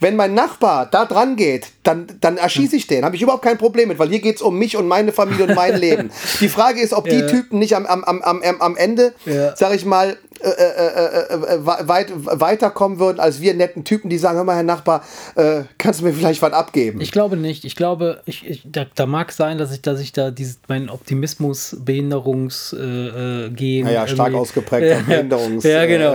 wenn 0.00 0.16
mein 0.16 0.34
Nachbar 0.34 0.86
da 0.90 1.04
dran 1.04 1.36
geht, 1.36 1.68
dann, 1.82 2.06
dann 2.20 2.36
erschieße 2.36 2.76
ich 2.76 2.86
den. 2.86 3.04
Habe 3.04 3.16
ich 3.16 3.22
überhaupt 3.22 3.44
kein 3.44 3.58
Problem 3.58 3.88
mit, 3.88 3.98
weil 3.98 4.08
hier 4.08 4.20
geht 4.20 4.36
es 4.36 4.42
um 4.42 4.58
mich 4.58 4.76
und 4.76 4.88
meine 4.88 5.12
Familie 5.12 5.44
und 5.46 5.54
mein 5.54 5.76
Leben. 5.76 6.10
Die 6.40 6.48
Frage 6.48 6.80
ist, 6.80 6.92
ob 6.92 7.04
die 7.08 7.16
Ja. 7.20 7.26
Typen 7.26 7.58
nicht 7.58 7.74
am, 7.76 7.86
am, 7.86 8.04
am, 8.04 8.20
am, 8.22 8.60
am 8.60 8.76
Ende, 8.76 9.12
Ja. 9.24 9.54
sag 9.56 9.74
ich 9.74 9.84
mal, 9.84 10.16
äh, 10.40 10.48
äh, 10.50 10.52
äh, 10.52 11.54
äh, 11.54 11.66
weit, 11.88 12.12
weiterkommen 12.14 12.98
würden 12.98 13.20
als 13.20 13.40
wir 13.40 13.54
netten 13.54 13.84
Typen, 13.84 14.10
die 14.10 14.18
sagen, 14.18 14.36
hör 14.36 14.44
mal, 14.44 14.54
Herr 14.56 14.62
Nachbar, 14.64 15.02
äh, 15.34 15.62
kannst 15.78 16.00
du 16.00 16.04
mir 16.04 16.12
vielleicht 16.12 16.42
was 16.42 16.52
abgeben? 16.52 17.00
Ich 17.00 17.10
glaube 17.10 17.38
nicht. 17.38 17.64
Ich 17.64 17.74
glaube, 17.74 18.20
ich, 18.26 18.46
ich, 18.46 18.62
da, 18.70 18.84
da 18.94 19.06
mag 19.06 19.32
sein, 19.32 19.56
dass 19.56 19.72
ich, 19.72 19.80
dass 19.80 19.98
ich 19.98 20.12
da 20.12 20.30
dieses, 20.30 20.58
mein 20.68 20.90
Optimismus, 20.90 21.76
Behinderungs 21.80 22.76
äh, 22.78 23.46
äh, 23.46 23.82
Naja, 23.82 24.06
stark 24.06 24.34
ausgeprägter 24.34 24.98
Behinderungs- 25.08 25.66
Ja, 25.66 25.86
genau. 25.86 26.12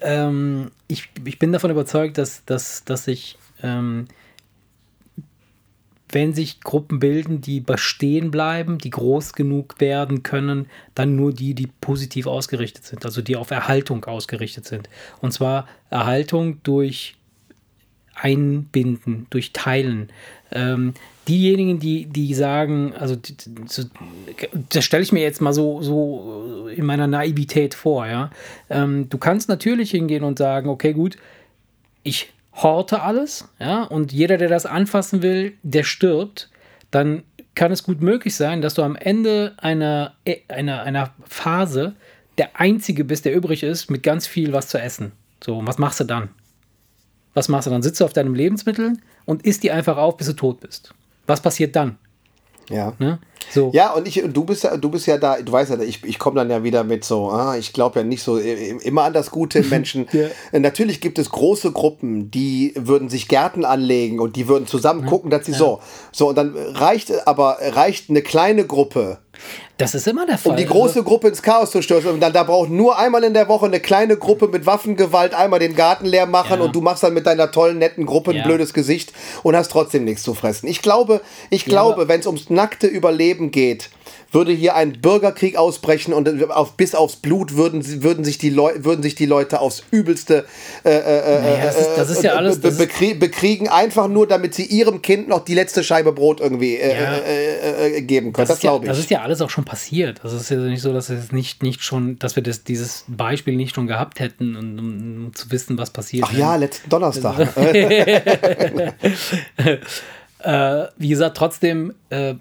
Äh, 0.00 0.08
Äh, 0.08 0.26
ähm, 0.26 0.70
ich, 0.86 1.08
ich 1.24 1.38
bin 1.38 1.52
davon 1.52 1.70
überzeugt, 1.70 2.18
dass, 2.18 2.44
dass, 2.44 2.84
dass 2.84 3.08
ich, 3.08 3.38
ähm, 3.62 4.06
wenn 6.10 6.32
sich 6.32 6.60
Gruppen 6.60 7.00
bilden, 7.00 7.42
die 7.42 7.60
bestehen 7.60 8.30
bleiben, 8.30 8.78
die 8.78 8.90
groß 8.90 9.34
genug 9.34 9.78
werden 9.78 10.22
können, 10.22 10.66
dann 10.94 11.16
nur 11.16 11.34
die, 11.34 11.54
die 11.54 11.66
positiv 11.66 12.26
ausgerichtet 12.26 12.84
sind, 12.84 13.04
also 13.04 13.20
die 13.20 13.36
auf 13.36 13.50
Erhaltung 13.50 14.04
ausgerichtet 14.06 14.64
sind. 14.64 14.88
Und 15.20 15.32
zwar 15.32 15.68
Erhaltung 15.90 16.62
durch 16.62 17.14
Einbinden, 18.14 19.26
durch 19.30 19.52
Teilen. 19.52 20.08
Ähm, 20.50 20.94
diejenigen, 21.28 21.78
die, 21.78 22.06
die 22.06 22.34
sagen, 22.34 22.94
also 22.98 23.16
das 24.70 24.84
stelle 24.84 25.02
ich 25.02 25.12
mir 25.12 25.22
jetzt 25.22 25.40
mal 25.40 25.52
so, 25.52 25.82
so 25.82 26.68
in 26.74 26.86
meiner 26.86 27.06
Naivität 27.06 27.74
vor, 27.74 28.06
ja. 28.06 28.30
Ähm, 28.70 29.08
du 29.08 29.18
kannst 29.18 29.48
natürlich 29.48 29.90
hingehen 29.90 30.24
und 30.24 30.38
sagen, 30.38 30.68
okay, 30.68 30.92
gut, 30.92 31.16
ich 32.02 32.32
horte 32.54 33.02
alles, 33.02 33.48
ja, 33.60 33.84
und 33.84 34.12
jeder, 34.12 34.38
der 34.38 34.48
das 34.48 34.66
anfassen 34.66 35.22
will, 35.22 35.52
der 35.62 35.84
stirbt, 35.84 36.50
dann 36.90 37.22
kann 37.54 37.72
es 37.72 37.82
gut 37.82 38.00
möglich 38.00 38.34
sein, 38.36 38.62
dass 38.62 38.74
du 38.74 38.82
am 38.82 38.96
Ende 38.96 39.54
einer, 39.58 40.14
äh, 40.24 40.36
einer, 40.48 40.82
einer 40.82 41.12
Phase 41.28 41.94
der 42.38 42.58
Einzige 42.58 43.04
bist, 43.04 43.24
der 43.24 43.34
übrig 43.34 43.62
ist, 43.62 43.90
mit 43.90 44.02
ganz 44.02 44.26
viel 44.26 44.52
was 44.52 44.68
zu 44.68 44.78
essen. 44.78 45.12
So, 45.44 45.58
und 45.58 45.66
was 45.66 45.78
machst 45.78 46.00
du 46.00 46.04
dann? 46.04 46.30
Was 47.34 47.48
machst 47.48 47.66
du 47.66 47.70
dann? 47.70 47.82
Sitzt 47.82 48.00
du 48.00 48.04
auf 48.04 48.12
deinen 48.12 48.34
Lebensmitteln 48.34 49.02
und 49.24 49.44
isst 49.44 49.62
die 49.62 49.70
einfach 49.70 49.96
auf, 49.96 50.16
bis 50.16 50.28
du 50.28 50.32
tot 50.34 50.60
bist. 50.60 50.94
Was 51.28 51.40
passiert 51.40 51.76
dann? 51.76 51.98
ja. 52.70 52.92
Ne? 52.98 53.18
So. 53.50 53.70
Ja, 53.72 53.92
und 53.94 54.06
ich, 54.06 54.22
und 54.22 54.36
du 54.36 54.44
bist 54.44 54.64
ja, 54.64 54.76
du 54.76 54.90
bist 54.90 55.06
ja 55.06 55.16
da, 55.16 55.40
du 55.40 55.50
weißt 55.50 55.70
ja, 55.70 55.80
ich, 55.80 56.04
ich 56.04 56.18
komme 56.18 56.36
dann 56.36 56.50
ja 56.50 56.62
wieder 56.62 56.84
mit 56.84 57.04
so, 57.04 57.30
ah, 57.30 57.56
ich 57.56 57.72
glaube 57.72 58.00
ja 58.00 58.04
nicht 58.04 58.22
so 58.22 58.36
immer 58.36 59.04
an 59.04 59.12
das 59.14 59.30
Gute 59.30 59.60
im 59.60 59.68
Menschen. 59.68 60.06
Ja. 60.18 60.26
Äh, 60.52 60.60
Natürlich 60.60 61.00
gibt 61.00 61.18
es 61.18 61.30
große 61.30 61.70
Gruppen, 61.72 62.30
die 62.30 62.72
würden 62.76 63.08
sich 63.08 63.28
Gärten 63.28 63.64
anlegen 63.64 64.20
und 64.20 64.36
die 64.36 64.48
würden 64.48 64.66
zusammen 64.66 65.06
gucken, 65.06 65.30
dass 65.30 65.46
sie 65.46 65.52
so. 65.52 65.80
So, 66.12 66.28
und 66.28 66.36
dann 66.36 66.56
reicht 66.56 67.26
aber 67.26 67.58
reicht 67.60 68.10
eine 68.10 68.22
kleine 68.22 68.66
Gruppe, 68.66 69.18
Das 69.76 69.94
ist 69.94 70.06
immer 70.08 70.26
der 70.26 70.38
Fall. 70.38 70.50
um 70.52 70.56
die 70.56 70.66
große 70.66 71.02
Gruppe 71.04 71.28
ins 71.28 71.40
Chaos 71.42 71.70
zu 71.70 71.82
stürzen. 71.82 72.10
Und 72.10 72.20
dann 72.20 72.32
da 72.32 72.42
braucht 72.42 72.68
nur 72.70 72.98
einmal 72.98 73.22
in 73.24 73.34
der 73.34 73.48
Woche 73.48 73.66
eine 73.66 73.78
kleine 73.80 74.16
Gruppe 74.16 74.48
mit 74.48 74.66
Waffengewalt 74.66 75.34
einmal 75.34 75.60
den 75.60 75.74
Garten 75.76 76.06
leer 76.06 76.26
machen 76.26 76.58
Ja. 76.58 76.64
und 76.64 76.74
du 76.74 76.80
machst 76.80 77.02
dann 77.02 77.14
mit 77.14 77.26
deiner 77.26 77.50
tollen, 77.52 77.78
netten 77.78 78.04
Gruppe 78.06 78.32
ein 78.32 78.38
Ja. 78.38 78.42
blödes 78.44 78.74
Gesicht 78.74 79.12
und 79.44 79.54
hast 79.54 79.70
trotzdem 79.70 80.04
nichts 80.04 80.22
zu 80.22 80.34
fressen. 80.34 80.66
Ich 80.66 80.82
glaube, 80.82 81.20
ich 81.50 81.64
glaube, 81.64 81.94
aber- 81.94 82.08
wenn 82.08 82.20
es 82.20 82.26
ums 82.26 82.50
nackte 82.50 82.86
Überleben 82.88 83.50
geht, 83.50 83.90
würde 84.30 84.52
hier 84.52 84.74
ein 84.74 85.00
Bürgerkrieg 85.00 85.56
ausbrechen 85.56 86.12
und 86.12 86.50
auf, 86.50 86.76
bis 86.76 86.94
aufs 86.94 87.16
Blut 87.16 87.56
würden, 87.56 87.82
würden, 88.02 88.24
sich 88.24 88.36
die 88.36 88.50
Leu 88.50 88.72
würden 88.78 89.02
sich 89.02 89.14
die 89.14 89.24
Leute 89.24 89.60
aufs 89.60 89.82
übelste 89.90 90.44
äh, 90.84 90.90
äh, 90.90 91.40
Naja, 91.40 91.64
das 91.64 91.80
ist- 91.80 91.90
das 91.96 92.10
ist 92.10 92.22
ja 92.22 92.32
alles- 92.34 92.56
be 92.56 92.62
das 92.68 92.72
ist- 92.72 92.78
bekrie 92.78 93.14
bekriegen, 93.14 93.68
einfach 93.68 94.06
nur, 94.06 94.26
damit 94.26 94.54
sie 94.54 94.64
ihrem 94.66 95.00
Kind 95.00 95.28
noch 95.28 95.44
die 95.44 95.54
letzte 95.54 95.82
Scheibe 95.82 96.12
Brot 96.12 96.40
irgendwie 96.40 96.76
äh, 96.76 96.94
Ja. 97.00 97.14
äh, 97.16 97.96
äh, 97.96 98.02
geben 98.02 98.34
können. 98.34 98.46
Das, 98.46 98.58
ist 98.58 98.62
ja, 98.62 98.70
glaube 98.70 98.84
ich. 98.84 98.90
das 98.90 98.98
ist 98.98 99.10
ja 99.10 99.22
alles 99.22 99.40
auch 99.40 99.48
schon 99.50 99.64
passiert. 99.64 100.20
Also 100.22 100.36
es 100.36 100.42
ist 100.42 100.50
ja 100.50 100.56
nicht 100.58 100.82
so, 100.82 100.92
dass 100.92 101.08
es 101.08 101.32
nicht, 101.32 101.62
nicht 101.62 101.82
schon, 101.82 102.18
dass 102.18 102.36
wir 102.36 102.42
das, 102.42 102.64
dieses 102.64 103.04
Beispiel 103.08 103.56
nicht 103.56 103.74
schon 103.74 103.86
gehabt 103.86 104.20
hätten, 104.20 104.56
um, 104.56 104.78
um, 104.78 105.24
um 105.26 105.34
zu 105.34 105.50
wissen, 105.50 105.78
was 105.78 105.90
passiert. 105.90 106.26
Ach 106.28 106.32
ja, 106.36 106.54
letzten 106.56 106.90
Donnerstag. 106.90 107.48
äh, 110.40 110.84
wie 110.96 111.08
gesagt, 111.08 111.36
trotzdem 111.36 111.94
äh, 112.10 112.34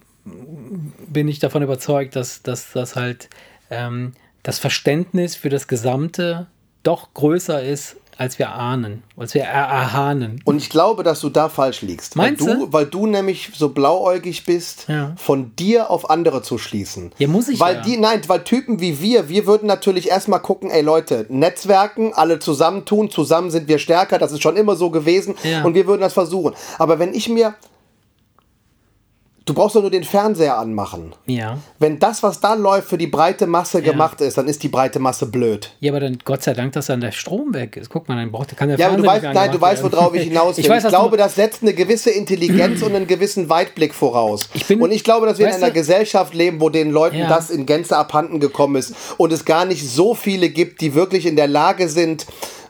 bin 1.07 1.27
ich 1.27 1.39
davon 1.39 1.63
überzeugt, 1.63 2.15
dass, 2.15 2.41
dass, 2.43 2.71
dass 2.73 2.95
halt 2.95 3.29
ähm, 3.69 4.13
das 4.43 4.59
Verständnis 4.59 5.35
für 5.35 5.49
das 5.49 5.67
Gesamte 5.67 6.47
doch 6.83 7.13
größer 7.13 7.63
ist, 7.63 7.97
als 8.19 8.39
wir 8.39 8.51
ahnen, 8.53 9.03
als 9.15 9.35
wir 9.35 9.43
er 9.43 9.65
erahnen. 9.67 10.41
Und 10.43 10.57
ich 10.57 10.71
glaube, 10.71 11.03
dass 11.03 11.19
du 11.19 11.29
da 11.29 11.49
falsch 11.49 11.83
liegst. 11.83 12.15
Meinst 12.15 12.43
weil 12.47 12.55
du? 12.55 12.65
du? 12.65 12.73
Weil 12.73 12.85
du 12.87 13.05
nämlich 13.05 13.51
so 13.53 13.69
blauäugig 13.69 14.43
bist, 14.45 14.85
Ja. 14.87 15.13
von 15.17 15.55
dir 15.55 15.91
auf 15.91 16.09
andere 16.09 16.41
zu 16.41 16.57
schließen. 16.57 17.11
Ja, 17.19 17.27
muss 17.27 17.47
ich 17.47 17.59
Weil 17.59 17.75
ja. 17.75 17.81
die, 17.81 17.97
nein, 17.97 18.21
weil 18.27 18.43
Typen 18.43 18.79
wie 18.81 18.99
wir, 19.01 19.29
wir 19.29 19.45
würden 19.45 19.67
natürlich 19.67 20.09
erstmal 20.09 20.39
gucken, 20.41 20.71
ey 20.71 20.81
Leute, 20.81 21.27
Netzwerken, 21.29 22.13
alle 22.15 22.39
zusammentun, 22.39 23.11
zusammen 23.11 23.51
sind 23.51 23.67
wir 23.67 23.77
stärker, 23.77 24.17
das 24.17 24.31
ist 24.31 24.41
schon 24.41 24.57
immer 24.57 24.75
so 24.75 24.89
gewesen 24.89 25.35
Ja. 25.43 25.63
und 25.63 25.75
wir 25.75 25.85
würden 25.85 26.01
das 26.01 26.13
versuchen. 26.13 26.55
Aber 26.79 26.97
wenn 26.97 27.13
ich 27.13 27.29
mir, 27.29 27.53
du 29.47 29.53
brauchst 29.55 29.75
doch 29.75 29.81
nur 29.81 29.89
den 29.89 30.03
Fernseher 30.03 30.57
anmachen. 30.57 31.13
Ja. 31.25 31.57
Wenn 31.79 31.97
das, 31.97 32.21
was 32.21 32.39
da 32.39 32.53
läuft, 32.53 32.89
für 32.89 32.97
die 32.97 33.07
breite 33.07 33.47
Masse 33.47 33.81
gemacht 33.81 34.21
ist, 34.21 34.37
dann 34.37 34.47
ist 34.47 34.61
die 34.61 34.67
breite 34.67 34.99
Masse 34.99 35.25
blöd. 35.25 35.71
Ja, 35.79 35.91
aber 35.91 35.99
dann 36.01 36.19
Gott 36.23 36.43
sei 36.43 36.53
Dank, 36.53 36.73
dass 36.73 36.85
dann 36.87 37.01
der 37.01 37.11
Strom 37.11 37.53
weg 37.53 37.77
ist. 37.77 37.89
Guck 37.89 38.07
mal, 38.07 38.15
dann 38.17 38.31
braucht 38.31 38.55
kann 38.55 38.69
der 38.69 38.77
Ja, 38.77 38.87
aber 38.87 38.97
du 38.97 39.03
Fernseher 39.03 39.29
weißt, 39.29 39.35
nein, 39.35 39.51
du 39.51 39.61
weißt, 39.61 39.83
worauf 39.83 40.13
ich 40.13 40.23
hinaus 40.23 40.57
will. 40.57 40.63
Ich, 40.65 40.69
weiß, 40.69 40.83
was 40.83 40.91
glaube, 40.91 41.17
das 41.17 41.35
setzt 41.35 41.63
eine 41.63 41.73
gewisse 41.73 42.11
Intelligenz 42.11 42.81
und 42.83 42.95
einen 42.95 43.07
gewissen 43.07 43.49
Weitblick 43.49 43.95
voraus. 43.95 44.49
Ich 44.53 44.65
bin- 44.67 44.81
und 44.81 44.91
ich 44.91 45.03
glaube, 45.03 45.25
dass 45.25 45.39
wir 45.39 45.47
in 45.47 45.53
einer 45.53 45.67
du- 45.67 45.73
Gesellschaft 45.73 46.33
leben, 46.33 46.61
wo 46.61 46.69
den 46.69 46.91
Leuten 46.91 47.17
Ja. 47.17 47.27
das 47.29 47.49
in 47.49 47.65
Gänze 47.65 47.97
abhanden 47.97 48.39
gekommen 48.39 48.75
ist 48.75 48.93
und 49.17 49.31
es 49.31 49.45
gar 49.45 49.65
nicht 49.65 49.87
so 49.89 50.13
viele 50.13 50.49
gibt, 50.49 50.81
die 50.81 50.93
wirklich 50.93 51.25
in 51.25 51.35
der 51.35 51.47
Lage 51.47 51.87
sind, 51.89 52.25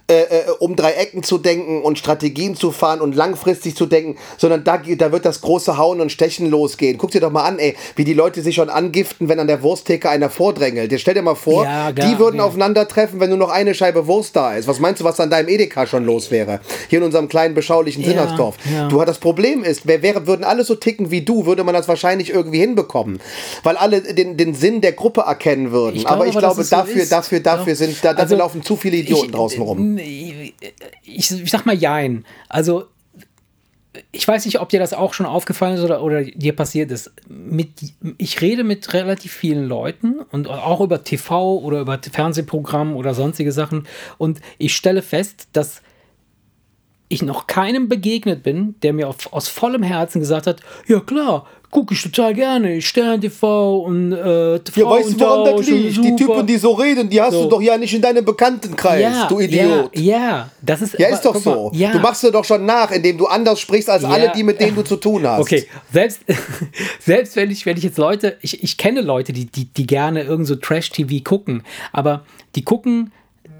äh, 0.09 0.21
äh, 0.21 0.25
um 0.59 0.75
drei 0.75 0.91
Ecken 0.93 1.21
zu 1.23 1.37
denken 1.37 1.81
und 1.81 1.97
Strategien 1.99 2.55
zu 2.55 2.71
fahren 2.71 3.01
und 3.01 3.13
langfristig 3.15 3.75
zu 3.75 3.85
denken, 3.85 4.17
sondern 4.37 4.63
da, 4.63 4.77
da 4.77 5.11
wird 5.11 5.25
das 5.25 5.41
große 5.41 5.77
Hauen 5.77 5.99
und 5.99 6.11
Stechen 6.11 6.49
losgehen. 6.49 6.97
Guck 6.97 7.11
dir 7.11 7.19
doch 7.21 7.31
mal 7.31 7.43
an, 7.43 7.59
ey, 7.59 7.75
wie 7.95 8.05
die 8.05 8.13
Leute 8.13 8.41
sich 8.41 8.55
schon 8.55 8.69
angiften, 8.69 9.27
wenn 9.27 9.39
an 9.39 9.47
der 9.47 9.61
Wursttheke 9.63 10.09
einer 10.09 10.29
vordrängelt. 10.29 10.91
Jetzt 10.91 11.01
stell 11.01 11.13
dir 11.13 11.21
mal 11.21 11.35
vor, 11.35 11.65
Ja, 11.65 11.91
die 11.91 12.01
gar- 12.01 12.19
würden 12.19 12.37
ja. 12.37 12.43
aufeinandertreffen, 12.45 13.19
wenn 13.19 13.29
nur 13.29 13.37
noch 13.37 13.49
eine 13.49 13.73
Scheibe 13.73 14.07
Wurst 14.07 14.35
da 14.35 14.55
ist. 14.55 14.67
Was 14.67 14.79
meinst 14.79 15.01
du, 15.01 15.05
was 15.05 15.19
an 15.19 15.29
deinem 15.29 15.49
Edeka 15.49 15.85
schon 15.87 16.05
los 16.05 16.31
wäre? 16.31 16.61
Hier 16.89 16.99
in 16.99 17.05
unserem 17.05 17.27
kleinen, 17.27 17.53
beschaulichen 17.53 18.01
Ja, 18.03 18.09
Sinnersdorf. 18.09 18.55
ja. 18.73 18.87
Du, 18.87 19.03
das 19.03 19.17
Problem 19.19 19.63
ist, 19.63 19.81
wer 19.85 20.01
wäre, 20.01 20.25
würden 20.27 20.43
alle 20.45 20.63
so 20.63 20.75
ticken 20.75 21.11
wie 21.11 21.21
du, 21.21 21.45
würde 21.45 21.63
man 21.63 21.73
das 21.73 21.87
wahrscheinlich 21.87 22.29
irgendwie 22.29 22.59
hinbekommen. 22.59 23.19
Weil 23.63 23.75
alle 23.77 24.01
den, 24.01 24.37
den 24.37 24.53
Sinn 24.53 24.81
der 24.81 24.93
Gruppe 24.93 25.21
erkennen 25.21 25.71
würden. 25.71 25.97
Ich 25.97 26.07
aber 26.07 26.25
ich 26.25 26.31
aber, 26.31 26.39
glaube, 26.39 26.61
es 26.61 26.69
so 26.69 26.75
dafür, 26.77 27.05
dafür, 27.05 27.39
dafür, 27.41 27.75
sind, 27.75 27.97
da, 28.03 28.09
dafür 28.13 28.21
Also, 28.23 28.35
laufen 28.37 28.63
zu 28.63 28.75
viele 28.77 28.97
Idioten 28.97 29.25
ich, 29.25 29.31
draußen 29.31 29.61
rum. 29.61 29.96
Ich, 29.99 31.31
ich 31.31 31.51
sag 31.51 31.65
mal 31.65 31.75
Jein. 31.75 32.25
Also, 32.49 32.87
ich 34.11 34.27
weiß 34.27 34.45
nicht, 34.45 34.59
ob 34.59 34.69
dir 34.69 34.79
das 34.79 34.93
auch 34.93 35.13
schon 35.13 35.25
aufgefallen 35.25 35.75
ist 35.75 35.83
oder, 35.83 36.03
oder 36.03 36.23
dir 36.23 36.55
passiert 36.55 36.91
ist. 36.91 37.11
Mit, 37.27 37.69
ich 38.17 38.41
rede 38.41 38.63
mit 38.63 38.93
relativ 38.93 39.31
vielen 39.31 39.67
Leuten 39.67 40.19
und 40.31 40.47
auch 40.47 40.81
über 40.81 41.03
TV 41.03 41.57
oder 41.57 41.81
über 41.81 41.99
Fernsehprogramm 41.99 42.95
oder 42.95 43.13
sonstige 43.13 43.51
Sachen 43.51 43.87
und 44.17 44.39
ich 44.57 44.75
stelle 44.75 45.01
fest, 45.01 45.47
dass 45.53 45.81
ich 47.09 47.21
noch 47.21 47.47
keinem 47.47 47.87
begegnet 47.87 48.43
bin, 48.43 48.75
der 48.83 48.93
mir 48.93 49.07
auf, 49.07 49.31
aus 49.31 49.47
vollem 49.47 49.83
Herzen 49.83 50.19
gesagt 50.19 50.45
hat, 50.47 50.59
ja 50.87 50.99
klar, 50.99 51.45
gucke 51.69 51.93
ich 51.93 52.01
total 52.01 52.33
gerne, 52.33 52.81
Stern 52.81 53.19
TV 53.21 53.79
und 53.81 54.11
äh, 54.13 54.59
TV 54.59 54.79
Ja, 54.81 54.89
weißt 54.89 55.13
du, 55.13 55.19
woran 55.19 55.55
das 55.57 55.65
liegt? 55.67 55.97
Die 56.03 56.15
Typen, 56.15 56.47
die 56.47 56.57
so 56.57 56.71
reden, 56.73 57.09
die 57.09 57.21
hast 57.21 57.33
So. 57.33 57.43
du 57.43 57.49
doch 57.49 57.61
ja 57.61 57.77
nicht 57.77 57.93
in 57.93 58.01
deinem 58.01 58.23
Bekanntenkreis, 58.25 59.01
ja, 59.01 59.27
du 59.27 59.39
Idiot. 59.39 59.95
Ja, 59.95 60.01
ja, 60.17 60.49
das 60.61 60.81
ist 60.81 60.97
Ja, 60.99 61.07
ist 61.09 61.21
doch 61.23 61.33
guck 61.33 61.45
mal, 61.45 61.53
so. 61.55 61.71
ja. 61.73 61.91
Du 61.91 61.99
machst 61.99 62.23
dir 62.23 62.31
doch 62.31 62.45
schon 62.45 62.65
nach, 62.65 62.91
indem 62.91 63.17
du 63.17 63.25
anders 63.27 63.59
sprichst 63.59 63.89
als 63.89 64.03
Ja. 64.03 64.09
alle, 64.09 64.31
die 64.35 64.43
mit 64.43 64.59
denen 64.61 64.75
du 64.75 64.81
zu 64.83 64.95
tun 64.97 65.25
hast. 65.27 65.41
Okay, 65.41 65.65
selbst, 65.91 66.21
selbst 66.99 67.35
wenn 67.35 67.51
ich, 67.51 67.65
wenn 67.65 67.77
ich 67.77 67.83
jetzt 67.83 67.97
Leute, 67.97 68.37
ich, 68.41 68.63
ich 68.63 68.77
kenne 68.77 69.01
Leute, 69.01 69.33
die, 69.33 69.45
die, 69.45 69.65
die 69.65 69.87
gerne 69.87 70.23
irgend 70.23 70.47
so 70.47 70.55
Trash-TV 70.55 71.23
gucken, 71.23 71.63
aber 71.91 72.25
die 72.55 72.63
gucken, 72.63 73.11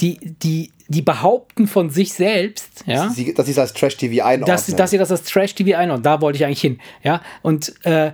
die, 0.02 0.18
die, 0.44 0.72
die 0.88 1.02
behaupten 1.02 1.68
von 1.68 1.90
sich 1.90 2.14
selbst, 2.14 2.84
ja, 2.86 3.10
Sie, 3.10 3.34
dass 3.34 3.46
sie 3.46 3.52
es 3.52 3.60
als 3.60 3.74
Trash-TV 3.74 4.24
einordnen. 4.24 4.56
dass, 4.56 4.66
dass 4.68 4.92
sie 4.92 4.98
das 4.98 5.12
als 5.12 5.24
Trash-TV 5.24 5.78
einordnen. 5.78 6.04
Da 6.04 6.22
wollte 6.22 6.38
ich 6.38 6.46
eigentlich 6.46 6.62
hin, 6.62 6.80
ja, 7.04 7.22
und 7.42 7.74
äh, 7.86 8.12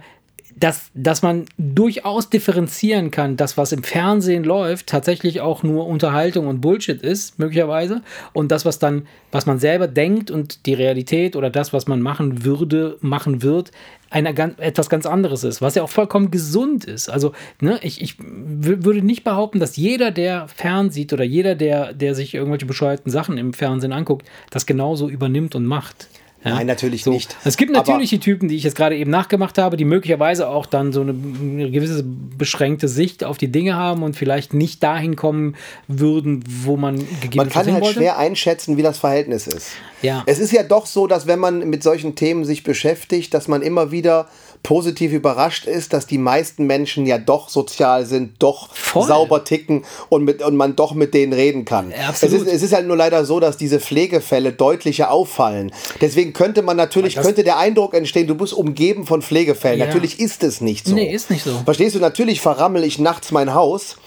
dass, 0.55 0.91
dass 0.93 1.21
man 1.21 1.45
durchaus 1.57 2.29
differenzieren 2.29 3.11
kann, 3.11 3.37
dass 3.37 3.57
was 3.57 3.71
im 3.71 3.83
Fernsehen 3.83 4.43
läuft, 4.43 4.87
tatsächlich 4.87 5.41
auch 5.41 5.63
nur 5.63 5.87
Unterhaltung 5.87 6.47
und 6.47 6.61
Bullshit 6.61 7.01
ist, 7.01 7.39
möglicherweise. 7.39 8.01
Und 8.33 8.51
das, 8.51 8.65
was 8.65 8.79
dann, 8.79 9.07
was 9.31 9.45
man 9.45 9.59
selber 9.59 9.87
denkt 9.87 10.31
und 10.31 10.65
die 10.65 10.73
Realität 10.73 11.35
oder 11.35 11.49
das, 11.49 11.73
was 11.73 11.87
man 11.87 12.01
machen 12.01 12.43
würde, 12.45 12.97
machen 13.01 13.41
wird, 13.41 13.71
eine, 14.09 14.29
etwas 14.59 14.89
ganz 14.89 15.07
anderes 15.07 15.43
ist, 15.43 15.61
was 15.61 15.73
ja 15.73 15.81
auch 15.81 15.89
vollkommen 15.89 16.29
gesund 16.29 16.85
ist. 16.85 17.09
Also, 17.09 17.33
ne, 17.59 17.79
ich, 17.81 17.99
ich 17.99 18.17
würde 18.19 19.01
nicht 19.01 19.23
behaupten, 19.23 19.59
dass 19.59 19.75
jeder, 19.75 20.11
der 20.11 20.47
fernsieht 20.47 21.13
oder 21.13 21.23
jeder, 21.23 21.55
der, 21.55 21.93
der 21.93 22.13
sich 22.13 22.35
irgendwelche 22.35 22.67
bescheuerten 22.67 23.11
Sachen 23.11 23.37
im 23.39 23.53
Fernsehen 23.53 23.91
anguckt, 23.91 24.27
das 24.51 24.67
genauso 24.67 25.09
übernimmt 25.09 25.55
und 25.55 25.65
macht. 25.65 26.09
Ja? 26.43 26.55
Nein, 26.55 26.67
natürlich 26.67 27.05
nicht. 27.05 27.35
Es 27.45 27.55
gibt 27.55 27.71
natürlich 27.71 28.09
die 28.09 28.19
Typen, 28.19 28.49
die 28.49 28.55
ich 28.55 28.63
jetzt 28.63 28.75
gerade 28.75 28.97
eben 28.97 29.09
nachgemacht 29.09 29.57
habe, 29.57 29.77
die 29.77 29.85
möglicherweise 29.85 30.49
auch 30.49 30.65
dann 30.65 30.91
so 30.91 31.01
eine, 31.01 31.11
eine 31.11 31.71
gewisse 31.71 32.03
beschränkte 32.03 32.87
Sicht 32.87 33.23
auf 33.23 33.37
die 33.37 33.51
Dinge 33.51 33.75
haben 33.75 34.03
und 34.03 34.15
vielleicht 34.15 34.53
nicht 34.53 34.83
dahin 34.83 35.15
kommen 35.15 35.55
würden, 35.87 36.43
wo 36.63 36.75
man 36.75 36.95
Man 36.95 37.07
gegebenenfalls 37.21 37.53
kann 37.53 37.65
hin 37.65 37.73
halt 37.75 37.83
wollte. 37.85 37.99
schwer 37.99 38.17
einschätzen, 38.17 38.75
wie 38.77 38.81
das 38.81 38.97
Verhältnis 38.97 39.47
ist. 39.47 39.71
Ja. 40.01 40.23
Es 40.25 40.39
ist 40.39 40.51
ja 40.51 40.63
doch 40.63 40.85
so, 40.85 41.07
dass 41.07 41.27
wenn 41.27 41.39
man 41.39 41.69
mit 41.69 41.81
solchen 41.81 42.15
Themen 42.15 42.43
sich 42.43 42.63
beschäftigt, 42.63 43.33
dass 43.33 43.47
man 43.47 43.61
immer 43.61 43.91
wieder 43.91 44.27
positiv 44.64 45.11
überrascht 45.11 45.66
ist, 45.66 45.91
dass 45.91 46.07
die 46.07 46.18
meisten 46.18 46.66
Menschen 46.66 47.05
ja 47.05 47.18
doch 47.18 47.49
sozial 47.49 48.05
sind, 48.05 48.36
doch 48.39 48.74
Voll. 48.74 49.05
sauber 49.07 49.43
ticken 49.43 49.84
und, 50.07 50.24
mit, 50.24 50.41
und 50.41 50.55
man 50.55 50.76
doch 50.78 50.93
mit 50.93 51.14
denen 51.14 51.34
reden 51.34 51.66
kann. 51.66 51.91
Ja, 51.91 52.09
Es 52.11 52.24
ist, 52.24 52.47
es 52.47 52.64
ist 52.64 52.74
halt 52.74 52.88
nur 52.88 52.95
leider 52.95 53.26
so, 53.26 53.41
dass 53.41 53.57
diese 53.57 53.82
Pflegefälle 53.82 54.53
deutlicher 54.53 55.11
auffallen. 55.11 55.74
Deswegen 55.99 56.32
könnte 56.32 56.61
man 56.61 56.78
natürlich, 56.78 57.16
das- 57.16 57.26
könnte 57.26 57.43
der 57.43 57.57
Eindruck 57.57 57.93
entstehen, 57.93 58.26
du 58.26 58.36
bist 58.36 58.53
umgeben 58.53 59.05
von 59.05 59.22
Pflegefällen. 59.22 59.80
Ja. 59.80 59.88
Natürlich 59.88 60.20
ist 60.22 60.43
es 60.43 60.61
nicht 60.61 60.88
so. 60.88 60.95
Nee, 60.95 61.14
ist 61.14 61.30
nicht 61.30 61.43
so. 61.43 61.51
Verstehst 61.66 61.95
du, 61.95 61.99
natürlich 61.99 62.39
verrammel 62.39 62.86
ich 62.86 62.99
nachts 62.99 63.32
mein 63.32 63.53
Haus, 63.53 63.97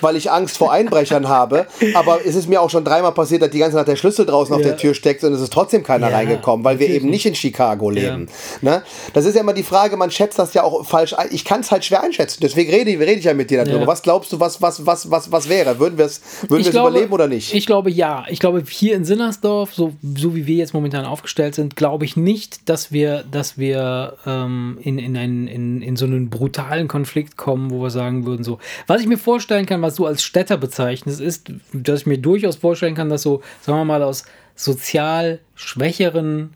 weil 0.00 0.16
ich 0.16 0.30
Angst 0.30 0.58
vor 0.58 0.72
Einbrechern 0.72 1.28
habe. 1.28 1.66
Aber 1.94 2.18
es 2.24 2.34
ist 2.34 2.48
mir 2.48 2.60
auch 2.60 2.70
schon 2.70 2.84
dreimal 2.84 3.12
passiert, 3.12 3.42
dass 3.42 3.50
die 3.50 3.58
ganze 3.58 3.76
Nacht 3.76 3.88
der 3.88 3.96
Schlüssel 3.96 4.26
draußen 4.26 4.54
auf 4.54 4.60
Ja. 4.60 4.68
der 4.68 4.76
Tür 4.76 4.94
steckt 4.94 5.24
und 5.24 5.32
es 5.32 5.40
ist 5.40 5.52
trotzdem 5.52 5.82
keiner 5.82 6.10
Ja, 6.10 6.16
reingekommen, 6.16 6.64
weil 6.64 6.78
wir 6.78 6.88
eben 6.88 7.08
nicht 7.10 7.26
in 7.26 7.34
Chicago 7.34 7.90
leben. 7.90 8.28
Ne? 8.60 8.82
Das 9.14 9.24
ist 9.24 9.34
ja 9.34 9.40
immer 9.40 9.52
die 9.52 9.62
Frage, 9.62 9.96
man 9.96 10.10
schätzt 10.10 10.38
das 10.38 10.54
ja 10.54 10.62
auch 10.62 10.84
falsch 10.86 11.14
ein. 11.14 11.28
Ich 11.30 11.44
kann 11.44 11.60
es 11.60 11.70
halt 11.70 11.84
schwer 11.84 12.02
einschätzen. 12.02 12.38
Deswegen 12.42 12.70
rede, 12.70 12.90
rede 12.98 13.12
ich 13.18 13.24
ja 13.24 13.34
mit 13.34 13.50
dir 13.50 13.64
darüber. 13.64 13.86
Was 13.86 14.02
glaubst 14.02 14.32
du, 14.32 14.40
was, 14.40 14.60
was, 14.62 14.86
was, 14.86 15.10
was, 15.10 15.32
was 15.32 15.48
wäre? 15.48 15.78
Würden 15.78 15.98
wir 15.98 16.06
es 16.06 16.20
würden 16.48 16.60
Ich 16.60 16.66
wir's 16.66 16.72
glaube- 16.72 16.90
überleben 16.90 17.12
oder 17.12 17.28
nicht? 17.28 17.54
Ich 17.54 17.66
glaube 17.66 17.90
ja. 17.90 18.24
Ich 18.28 18.40
glaube, 18.40 18.62
hier 18.68 18.94
in 18.96 19.04
Sinnersdorf, 19.04 19.74
so, 19.74 19.92
so 20.16 20.34
wie 20.34 20.46
wir 20.46 20.56
jetzt 20.56 20.74
momentan 20.74 21.04
aufgestellt 21.04 21.54
sind, 21.54 21.76
glaube 21.76 22.04
ich 22.04 22.16
nicht, 22.16 22.68
dass 22.68 22.92
wir, 22.92 23.24
dass 23.30 23.58
wir 23.58 24.14
ähm, 24.26 24.78
in, 24.82 24.98
in, 24.98 25.16
einen, 25.16 25.46
in, 25.48 25.82
in 25.82 25.96
so 25.96 26.04
einen 26.06 26.30
brutalen 26.30 26.88
Konflikt 26.88 27.36
kommen, 27.36 27.70
wo 27.70 27.82
wir 27.82 27.90
sagen 27.90 28.26
würden, 28.26 28.44
so. 28.44 28.58
Was 28.86 29.00
ich 29.00 29.06
mir 29.06 29.18
vorstellen 29.18 29.65
kann, 29.66 29.82
was 29.82 29.96
du 29.96 30.06
als 30.06 30.22
Städter 30.22 30.56
bezeichnest, 30.56 31.20
ist, 31.20 31.50
dass 31.72 32.00
ich 32.00 32.06
mir 32.06 32.18
durchaus 32.18 32.56
vorstellen 32.56 32.94
kann, 32.94 33.08
dass 33.08 33.22
so, 33.22 33.42
sagen 33.60 33.78
wir 33.78 33.84
mal, 33.84 34.02
aus 34.02 34.24
sozial 34.54 35.40
schwächeren 35.54 36.54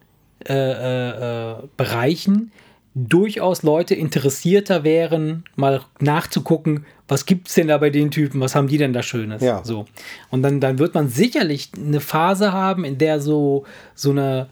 äh, 0.48 0.54
äh, 0.54 1.50
äh, 1.50 1.54
Bereichen 1.76 2.50
durchaus 2.94 3.62
Leute 3.62 3.94
interessierter 3.94 4.84
wären, 4.84 5.44
mal 5.54 5.82
nachzugucken, 6.00 6.86
was 7.08 7.26
gibt 7.26 7.48
es 7.48 7.54
denn 7.54 7.68
da 7.68 7.78
bei 7.78 7.90
den 7.90 8.10
Typen, 8.10 8.40
was 8.40 8.54
haben 8.54 8.68
die 8.68 8.78
denn 8.78 8.92
da 8.92 9.02
Schönes? 9.02 9.42
Ja. 9.42 9.62
So. 9.64 9.86
Und 10.30 10.42
dann, 10.42 10.60
dann 10.60 10.78
wird 10.78 10.94
man 10.94 11.08
sicherlich 11.08 11.70
eine 11.76 12.00
Phase 12.00 12.52
haben, 12.52 12.84
in 12.84 12.98
der 12.98 13.20
so, 13.20 13.64
so 13.94 14.10
eine, 14.10 14.48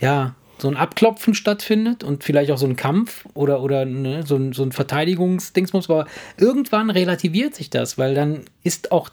ja, 0.00 0.34
so 0.60 0.68
ein 0.68 0.76
Abklopfen 0.76 1.34
stattfindet 1.34 2.04
und 2.04 2.24
vielleicht 2.24 2.50
auch 2.50 2.58
so 2.58 2.66
ein 2.66 2.76
Kampf 2.76 3.26
oder, 3.34 3.62
oder 3.62 3.84
ne, 3.84 4.24
so 4.26 4.36
ein, 4.36 4.52
so 4.52 4.62
ein 4.62 4.72
Verteidigungsdingsmus, 4.72 5.88
aber 5.88 6.06
irgendwann 6.36 6.90
relativiert 6.90 7.54
sich 7.54 7.70
das, 7.70 7.98
weil 7.98 8.14
dann 8.14 8.42
ist 8.62 8.92
auch 8.92 9.10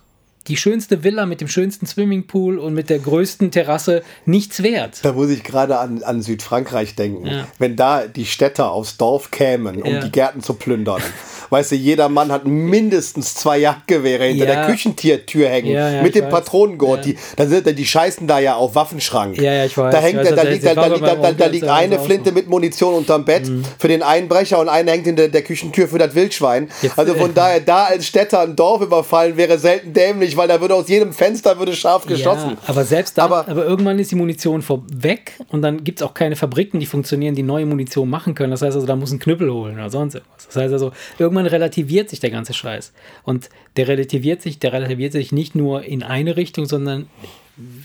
die 0.48 0.58
schönste 0.58 1.04
Villa 1.04 1.26
mit 1.26 1.42
dem 1.42 1.48
schönsten 1.48 1.86
Swimmingpool 1.86 2.58
und 2.58 2.74
mit 2.74 2.90
der 2.90 3.00
größten 3.00 3.52
Terrasse 3.52 4.04
nichts 4.26 4.64
wert. 4.64 5.00
Da 5.04 5.14
muss 5.14 5.30
ich 5.30 5.44
gerade 5.44 5.78
an, 5.80 6.04
an 6.04 6.22
Südfrankreich 6.22 6.96
denken. 6.96 7.28
Ja. 7.28 7.48
Wenn 7.60 7.76
da 7.76 8.08
die 8.08 8.26
Städter 8.26 8.72
aufs 8.72 8.98
Dorf 8.98 9.32
kämen, 9.32 9.82
um 9.82 9.94
Ja. 9.94 10.00
die 10.02 10.12
Gärten 10.12 10.42
zu 10.42 10.54
plündern. 10.54 11.02
Weißt 11.50 11.72
du, 11.72 11.76
jeder 11.76 12.10
Mann 12.10 12.32
hat 12.32 12.46
mindestens 12.46 13.34
zwei 13.36 13.58
Jagdgewehre 13.58 14.26
hinter 14.26 14.46
Ja. 14.46 14.56
der 14.56 14.66
Küchentiertür 14.66 15.48
hängen. 15.50 16.04
Mit 16.04 16.16
dem 16.16 16.26
weiß. 16.26 16.32
Patronengurt. 16.32 17.06
Die, 17.06 17.18
dann 17.36 17.50
sind, 17.50 17.78
die 17.78 17.86
scheißen 17.86 18.28
da 18.28 18.40
ja 18.40 18.56
auf 18.56 18.76
Waffenschrank. 18.76 19.38
Ja, 19.38 19.54
ja, 19.54 19.66
ich 19.66 19.78
weiß. 19.78 19.94
Da, 19.94 20.00
hängt, 20.00 20.20
weiß 20.20 20.30
da, 20.30 20.36
da, 20.36 20.42
liegt, 20.44 20.66
da, 20.66 20.76
da, 20.76 20.88
liegt, 20.88 21.02
da, 21.02 21.16
da, 21.16 21.22
da 21.22 21.30
Onkel 21.30 21.50
liegt 21.52 21.68
eine 21.68 22.00
Flinte 22.00 22.32
mit 22.32 22.48
Munition 22.50 22.94
unterm 22.94 23.26
Bett 23.26 23.50
für 23.80 23.88
den 23.88 24.04
Einbrecher 24.04 24.60
und 24.60 24.70
eine 24.70 24.92
hängt 24.92 25.06
hinter 25.06 25.28
der 25.30 25.42
Küchentür 25.42 25.88
für 25.88 25.98
das 25.98 26.16
Wildschwein. 26.16 26.70
Jetzt, 26.82 26.98
also 27.00 27.14
äh, 27.14 27.18
von 27.18 27.34
daher, 27.34 27.60
da 27.62 27.86
als 27.86 28.06
Städter 28.08 28.42
ein 28.42 28.56
Dorf 28.56 28.82
überfallen, 28.82 29.38
wäre 29.38 29.58
selten 29.58 29.94
dämlich, 29.94 30.37
weil 30.38 30.48
da 30.48 30.62
würde 30.62 30.76
aus 30.76 30.88
jedem 30.88 31.12
Fenster 31.14 31.58
würde 31.60 31.76
scharf 31.76 32.06
geschossen. 32.06 32.52
Ja, 32.52 32.58
aber 32.68 32.86
selbst 32.86 33.18
da, 33.18 33.24
Aber- 33.26 33.48
aber, 33.48 33.66
irgendwann 33.66 34.00
ist 34.00 34.12
die 34.12 34.16
Munition 34.16 34.62
vor 34.62 34.84
weg 34.94 35.34
und 35.50 35.62
dann 35.62 35.84
gibt 35.84 36.00
es 36.00 36.06
auch 36.08 36.14
keine 36.14 36.36
Fabriken, 36.36 36.80
die 36.80 36.86
funktionieren, 36.86 37.36
die 37.36 37.44
neue 37.44 37.66
Munition 37.66 38.10
machen 38.10 38.36
können. 38.36 38.52
Das 38.52 38.62
heißt 38.62 38.76
also, 38.76 38.88
da 38.88 38.96
muss 38.96 39.12
ein 39.12 39.20
Knüppel 39.20 39.52
holen 39.52 39.76
oder 39.76 39.90
sonst 39.90 40.16
irgendwas. 40.16 40.48
Das 40.48 40.56
heißt 40.56 40.74
also, 40.74 40.92
irgendwann 41.20 41.48
relativiert 41.48 42.10
sich 42.10 42.20
der 42.20 42.30
ganze 42.32 42.54
Scheiß. 42.54 42.94
Und 43.24 43.50
der 43.76 43.88
relativiert 43.88 44.42
sich, 44.42 44.60
der 44.60 44.74
relativiert 44.74 45.12
sich 45.14 45.32
nicht 45.32 45.56
nur 45.56 45.84
in 45.84 46.04
eine 46.04 46.38
Richtung, 46.38 46.66
sondern 46.66 47.08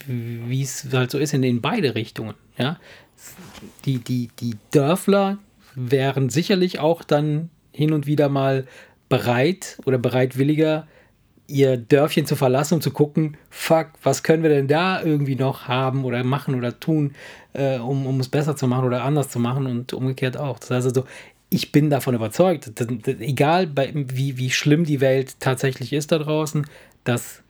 wie 0.07 0.63
es 0.63 0.87
halt 0.93 1.11
so 1.11 1.19
ist, 1.19 1.33
in, 1.35 1.43
in 1.43 1.61
beide 1.61 1.95
Richtungen. 1.95 2.35
Ja? 2.59 2.79
Die, 3.85 3.99
die, 3.99 4.29
die 4.41 4.57
Dörfler 4.71 5.39
wären 5.75 6.29
sicherlich 6.29 6.79
auch 6.79 7.03
dann 7.03 7.49
hin 7.73 7.93
und 7.93 8.07
wieder 8.07 8.29
mal 8.29 8.67
bereit 9.09 9.79
oder 9.87 9.99
bereitwilliger, 9.99 10.87
ihr 11.53 11.77
Dörfchen 11.77 12.27
zu 12.27 12.35
verlassen, 12.35 12.75
um 12.75 12.81
zu 12.81 12.91
gucken, 12.91 13.37
fuck, 13.51 13.89
was 14.03 14.23
können 14.23 14.43
wir 14.43 14.51
denn 14.51 14.69
da 14.69 15.03
irgendwie 15.03 15.37
noch 15.37 15.69
haben 15.69 16.05
oder 16.05 16.25
machen 16.25 16.55
oder 16.55 16.79
tun, 16.81 17.15
äh, 17.53 17.79
um, 17.79 18.07
um 18.07 18.19
es 18.21 18.29
besser 18.29 18.57
zu 18.57 18.67
machen 18.67 18.87
oder 18.87 19.05
anders 19.05 19.29
zu 19.29 19.39
machen 19.39 19.67
und 19.67 19.93
umgekehrt 19.93 20.37
auch. 20.37 20.59
Das 20.59 20.71
heißt 20.71 20.87
also, 20.87 21.05
ich 21.51 21.71
bin 21.71 21.91
davon 21.91 22.15
überzeugt, 22.15 22.81
dass, 22.81 22.87
dass, 22.87 23.17
egal 23.21 23.67
bei, 23.67 23.93
wie, 23.95 24.39
wie 24.39 24.51
schlimm 24.51 24.85
die 24.85 25.01
Welt 25.01 25.37
tatsächlich 25.39 25.93
ist 25.93 26.11
da 26.11 26.19
draußen, 26.19 26.67
dass 27.05 27.43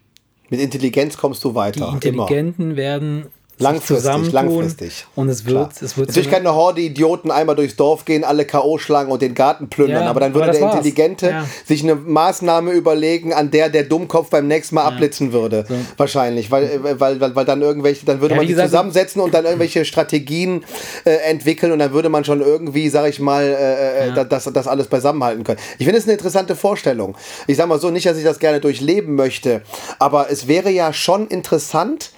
Mit 0.51 0.61
Intelligenz 0.61 1.17
kommst 1.17 1.45
du 1.45 1.51
die 1.51 1.55
weiter. 1.55 1.87
Immer. 1.87 1.95
Intelligenten 1.95 2.77
werden 2.77 3.27
sich 3.41 3.41
Langfristig, 3.59 4.33
langfristig. 4.33 5.07
und 5.15 5.29
es 5.29 5.45
Klar. 5.45 5.67
wird, 5.69 5.83
es 5.83 5.97
wird 5.97 6.09
Natürlich 6.09 6.27
so 6.27 6.31
kann 6.35 6.41
eine 6.41 6.55
Horde 6.55 6.81
Idioten 6.81 7.31
einmal 7.31 7.55
durchs 7.55 7.77
Dorf 7.77 8.05
gehen, 8.05 8.25
alle 8.25 8.45
K.O. 8.45 8.79
schlagen 8.79 9.13
und 9.13 9.23
den 9.23 9.35
Garten 9.35 9.69
plündern, 9.69 10.05
Ja, 10.05 10.11
aber 10.11 10.21
dann 10.21 10.35
würde 10.35 10.49
aber 10.49 10.59
der. 10.59 10.73
Intelligente 10.73 11.29
Ja. 11.29 11.47
sich 11.67 11.83
eine 11.85 11.95
Maßnahme 11.95 12.73
überlegen, 12.73 13.33
an 13.33 13.51
der 13.51 13.69
der 13.69 13.85
Dummkopf 13.85 14.31
beim 14.31 14.49
nächsten 14.49 14.75
Mal 14.75 14.85
abblitzen 14.85 15.33
würde. 15.33 15.65
Wahrscheinlich, 15.97 16.51
weil, 16.51 16.65
äh, 16.65 17.01
weil, 17.01 17.21
weil, 17.21 17.37
weil 17.37 17.45
dann 17.45 17.63
irgendwelche, 17.63 18.05
dann 18.07 18.21
würde 18.21 18.35
Ja, 18.35 18.41
man 18.41 18.47
die 18.49 18.57
zusammensetzen 18.57 19.21
und 19.23 19.33
dann 19.35 19.45
irgendwelche 19.45 19.85
Strategien 19.85 20.65
äh, 21.05 21.11
entwickeln 21.31 21.73
und 21.73 21.79
dann 21.79 21.93
würde 21.93 22.09
man 22.09 22.25
schon 22.25 22.41
irgendwie, 22.41 22.89
sag 22.89 23.09
ich 23.09 23.21
mal, 23.21 23.45
äh, 23.45 24.09
äh, 24.09 24.27
das, 24.29 24.51
das 24.53 24.67
alles 24.67 24.89
beisammenhalten 24.89 25.45
können. 25.45 25.61
Ich 25.79 25.85
finde 25.85 25.99
es 25.99 26.05
eine 26.05 26.15
interessante 26.15 26.57
Vorstellung. 26.57 27.17
Ich 27.47 27.57
sag 27.59 27.69
mal 27.69 27.79
so, 27.79 27.91
nicht, 27.91 28.07
dass 28.07 28.17
ich 28.17 28.25
das 28.25 28.39
gerne 28.39 28.61
durchleben 28.61 29.15
möchte, 29.15 29.63
aber 29.99 30.31
es 30.31 30.49
wäre 30.49 30.71
ja 30.71 30.93
schon 30.93 31.29
interessant, 31.29 32.11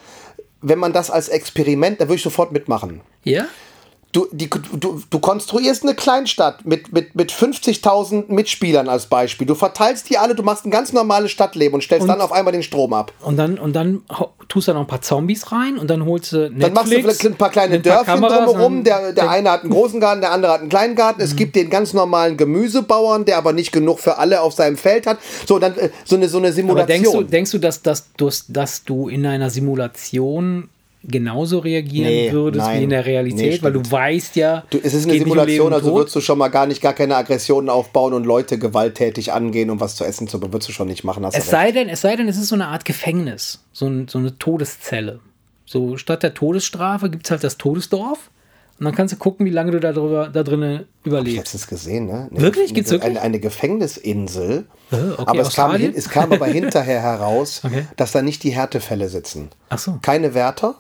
wenn 0.65 0.79
man 0.79 0.93
das 0.93 1.11
als 1.11 1.29
Experiment, 1.29 2.01
da 2.01 2.07
würde 2.07 2.17
ich 2.17 2.23
sofort 2.23 2.51
mitmachen. 2.51 3.03
Ja? 3.23 3.47
Du, 4.15 4.29
die, 4.31 4.49
du, 4.49 5.03
du 5.11 5.19
konstruierst 5.19 5.83
eine 5.83 5.97
Kleinstadt 5.97 6.65
mit, 6.65 6.93
mit, 6.93 7.17
mit 7.17 7.33
50.000 7.33 8.33
Mitspielern 8.33 8.89
als 8.89 9.07
Beispiel. 9.07 9.45
Du 9.45 9.57
verteilst 9.57 10.09
die 10.09 10.19
alle, 10.19 10.37
du 10.37 10.45
machst 10.45 10.65
ein 10.65 10.71
ganz 10.71 10.93
normales 10.93 11.33
Stadtleben 11.33 11.75
und 11.75 11.81
stellst 11.83 12.03
Und- 12.03 12.09
dann 12.09 12.21
auf 12.21 12.31
einmal 12.31 12.53
den 12.53 12.63
Strom 12.63 12.93
ab. 12.93 13.13
Und 13.23 13.37
dann, 13.37 13.59
und 13.59 13.75
dann 13.75 14.03
tust 14.49 14.69
du 14.69 14.71
da 14.73 14.75
noch 14.79 14.85
ein 14.85 14.87
paar 14.87 15.03
Zombies 15.03 15.51
rein 15.51 15.79
und 15.79 15.91
dann 15.91 16.07
holst 16.07 16.33
du 16.33 16.37
Netflix, 16.43 16.61
Dann 16.63 16.73
machst 16.75 16.93
du 16.93 16.97
vielleicht 17.01 17.27
ein 17.27 17.35
paar 17.35 17.51
kleine 17.51 17.75
ein 17.75 17.83
paar 17.83 17.93
Dörfchen 18.05 18.15
Kameras 18.15 18.45
drumherum. 18.53 18.85
Der, 18.85 19.13
der 19.13 19.31
eine 19.31 19.51
hat 19.51 19.63
einen 19.63 19.73
großen 19.73 19.99
Garten, 19.99 20.21
der 20.21 20.31
andere 20.31 20.53
hat 20.53 20.61
einen 20.61 20.69
kleinen 20.69 20.95
Garten. 20.95 21.21
Es 21.21 21.35
gibt 21.35 21.57
den 21.57 21.69
ganz 21.69 21.93
normalen 21.93 22.37
Gemüsebauern, 22.37 23.25
der 23.25 23.37
aber 23.37 23.53
nicht 23.53 23.73
genug 23.73 23.99
für 23.99 24.19
alle 24.19 24.43
auf 24.43 24.53
seinem 24.55 24.77
Feld 24.77 25.09
hat. 25.09 25.19
So, 25.45 25.59
dann 25.59 25.77
äh, 25.77 25.91
so 26.05 26.15
eine, 26.15 26.29
so 26.29 26.39
eine 26.39 26.47
Aber 26.47 26.55
Simulation. 26.55 26.87
denkst 26.87 27.11
du, 27.11 27.23
denkst 27.25 27.51
du, 27.51 27.59
dass, 27.59 27.83
dass, 27.83 28.13
dass, 28.17 28.45
dass 28.47 28.85
du 28.85 29.09
in 29.09 29.27
einer 29.27 29.51
Simulation 29.51 30.69
genauso 31.07 31.59
reagieren 31.59 32.09
Nee, 32.09 32.33
würdest 32.33 32.65
nein. 32.65 32.81
wie 32.81 32.85
in 32.85 32.91
der 32.91 33.03
Nee, 33.03 33.11
Realität? 33.11 33.63
weil 33.63 33.73
du 33.73 33.81
weißt 33.91 34.37
ja, 34.37 34.65
Du, 34.71 34.79
es 34.83 34.95
ist 34.95 35.05
eine 35.05 35.13
um 35.15 35.19
Simulation, 35.21 35.67
und 35.69 35.73
also 35.75 35.95
würdest 35.95 36.17
du 36.17 36.21
schon 36.21 36.39
mal 36.39 36.49
gar 36.49 36.67
nicht 36.67 36.81
gar 36.81 36.93
keine 36.93 37.17
Aggressionen 37.17 37.69
aufbauen 37.71 38.13
und 38.15 38.25
Leute 38.25 38.59
gewalttätig 38.59 39.33
angehen, 39.33 39.71
um 39.71 39.81
was 39.81 39.97
zu 39.97 40.05
essen 40.05 40.29
zu 40.29 40.39
bekommen. 40.39 40.55
Würdest 40.55 40.69
du 40.69 40.73
schon 40.73 40.89
nicht 40.89 41.05
machen. 41.05 41.25
Es 41.33 41.49
sei 41.49 41.73
denn, 41.73 41.89
es 41.89 42.01
sei 42.01 42.17
denn, 42.17 42.29
es 42.29 42.37
ist 42.37 42.49
so 42.49 42.55
eine 42.55 42.69
Art 42.69 42.85
Gefängnis, 42.85 43.61
so, 43.73 43.87
ein, 43.87 44.09
so 44.09 44.19
eine 44.19 44.39
Todeszelle. 44.39 45.21
So 45.67 45.97
statt 45.97 46.23
der 46.23 46.35
Todesstrafe 46.35 47.09
gibt 47.11 47.27
es 47.27 47.31
halt 47.31 47.43
das 47.45 47.57
Todesdorf 47.57 48.31
und 48.79 48.85
dann 48.87 48.95
kannst 48.95 49.15
du 49.15 49.19
gucken, 49.19 49.47
wie 49.47 49.51
lange 49.51 49.71
du 49.71 49.81
da, 49.81 49.93
drüber, 49.93 50.29
da 50.33 50.43
drinnen 50.43 50.79
Hab 50.81 50.85
ich 51.03 51.07
überlebst. 51.07 51.37
letztens 51.39 51.67
gesehen, 51.69 52.07
ne? 52.07 52.29
Eine, 52.31 52.41
Wirklich? 52.41 52.67
Eine, 52.67 52.75
Gibt's 52.75 52.91
wirklich? 52.91 53.11
Eine, 53.11 53.21
eine 53.23 53.39
Gefängnisinsel. 53.41 54.67
Äh, 54.91 54.97
okay, 54.97 55.25
aber 55.27 55.41
es 55.41 55.55
kam, 55.55 55.75
es 55.77 56.09
kam 56.09 56.33
aber 56.33 56.47
hinterher 56.49 57.01
heraus, 57.01 57.63
Okay. 57.65 57.87
dass 57.97 58.13
da 58.13 58.23
nicht 58.23 58.43
die 58.43 58.51
Härtefälle 58.51 59.09
sitzen. 59.09 59.51
Ach 59.69 59.79
so. 59.79 59.99
Keine 60.03 60.35
Wärter. 60.35 60.75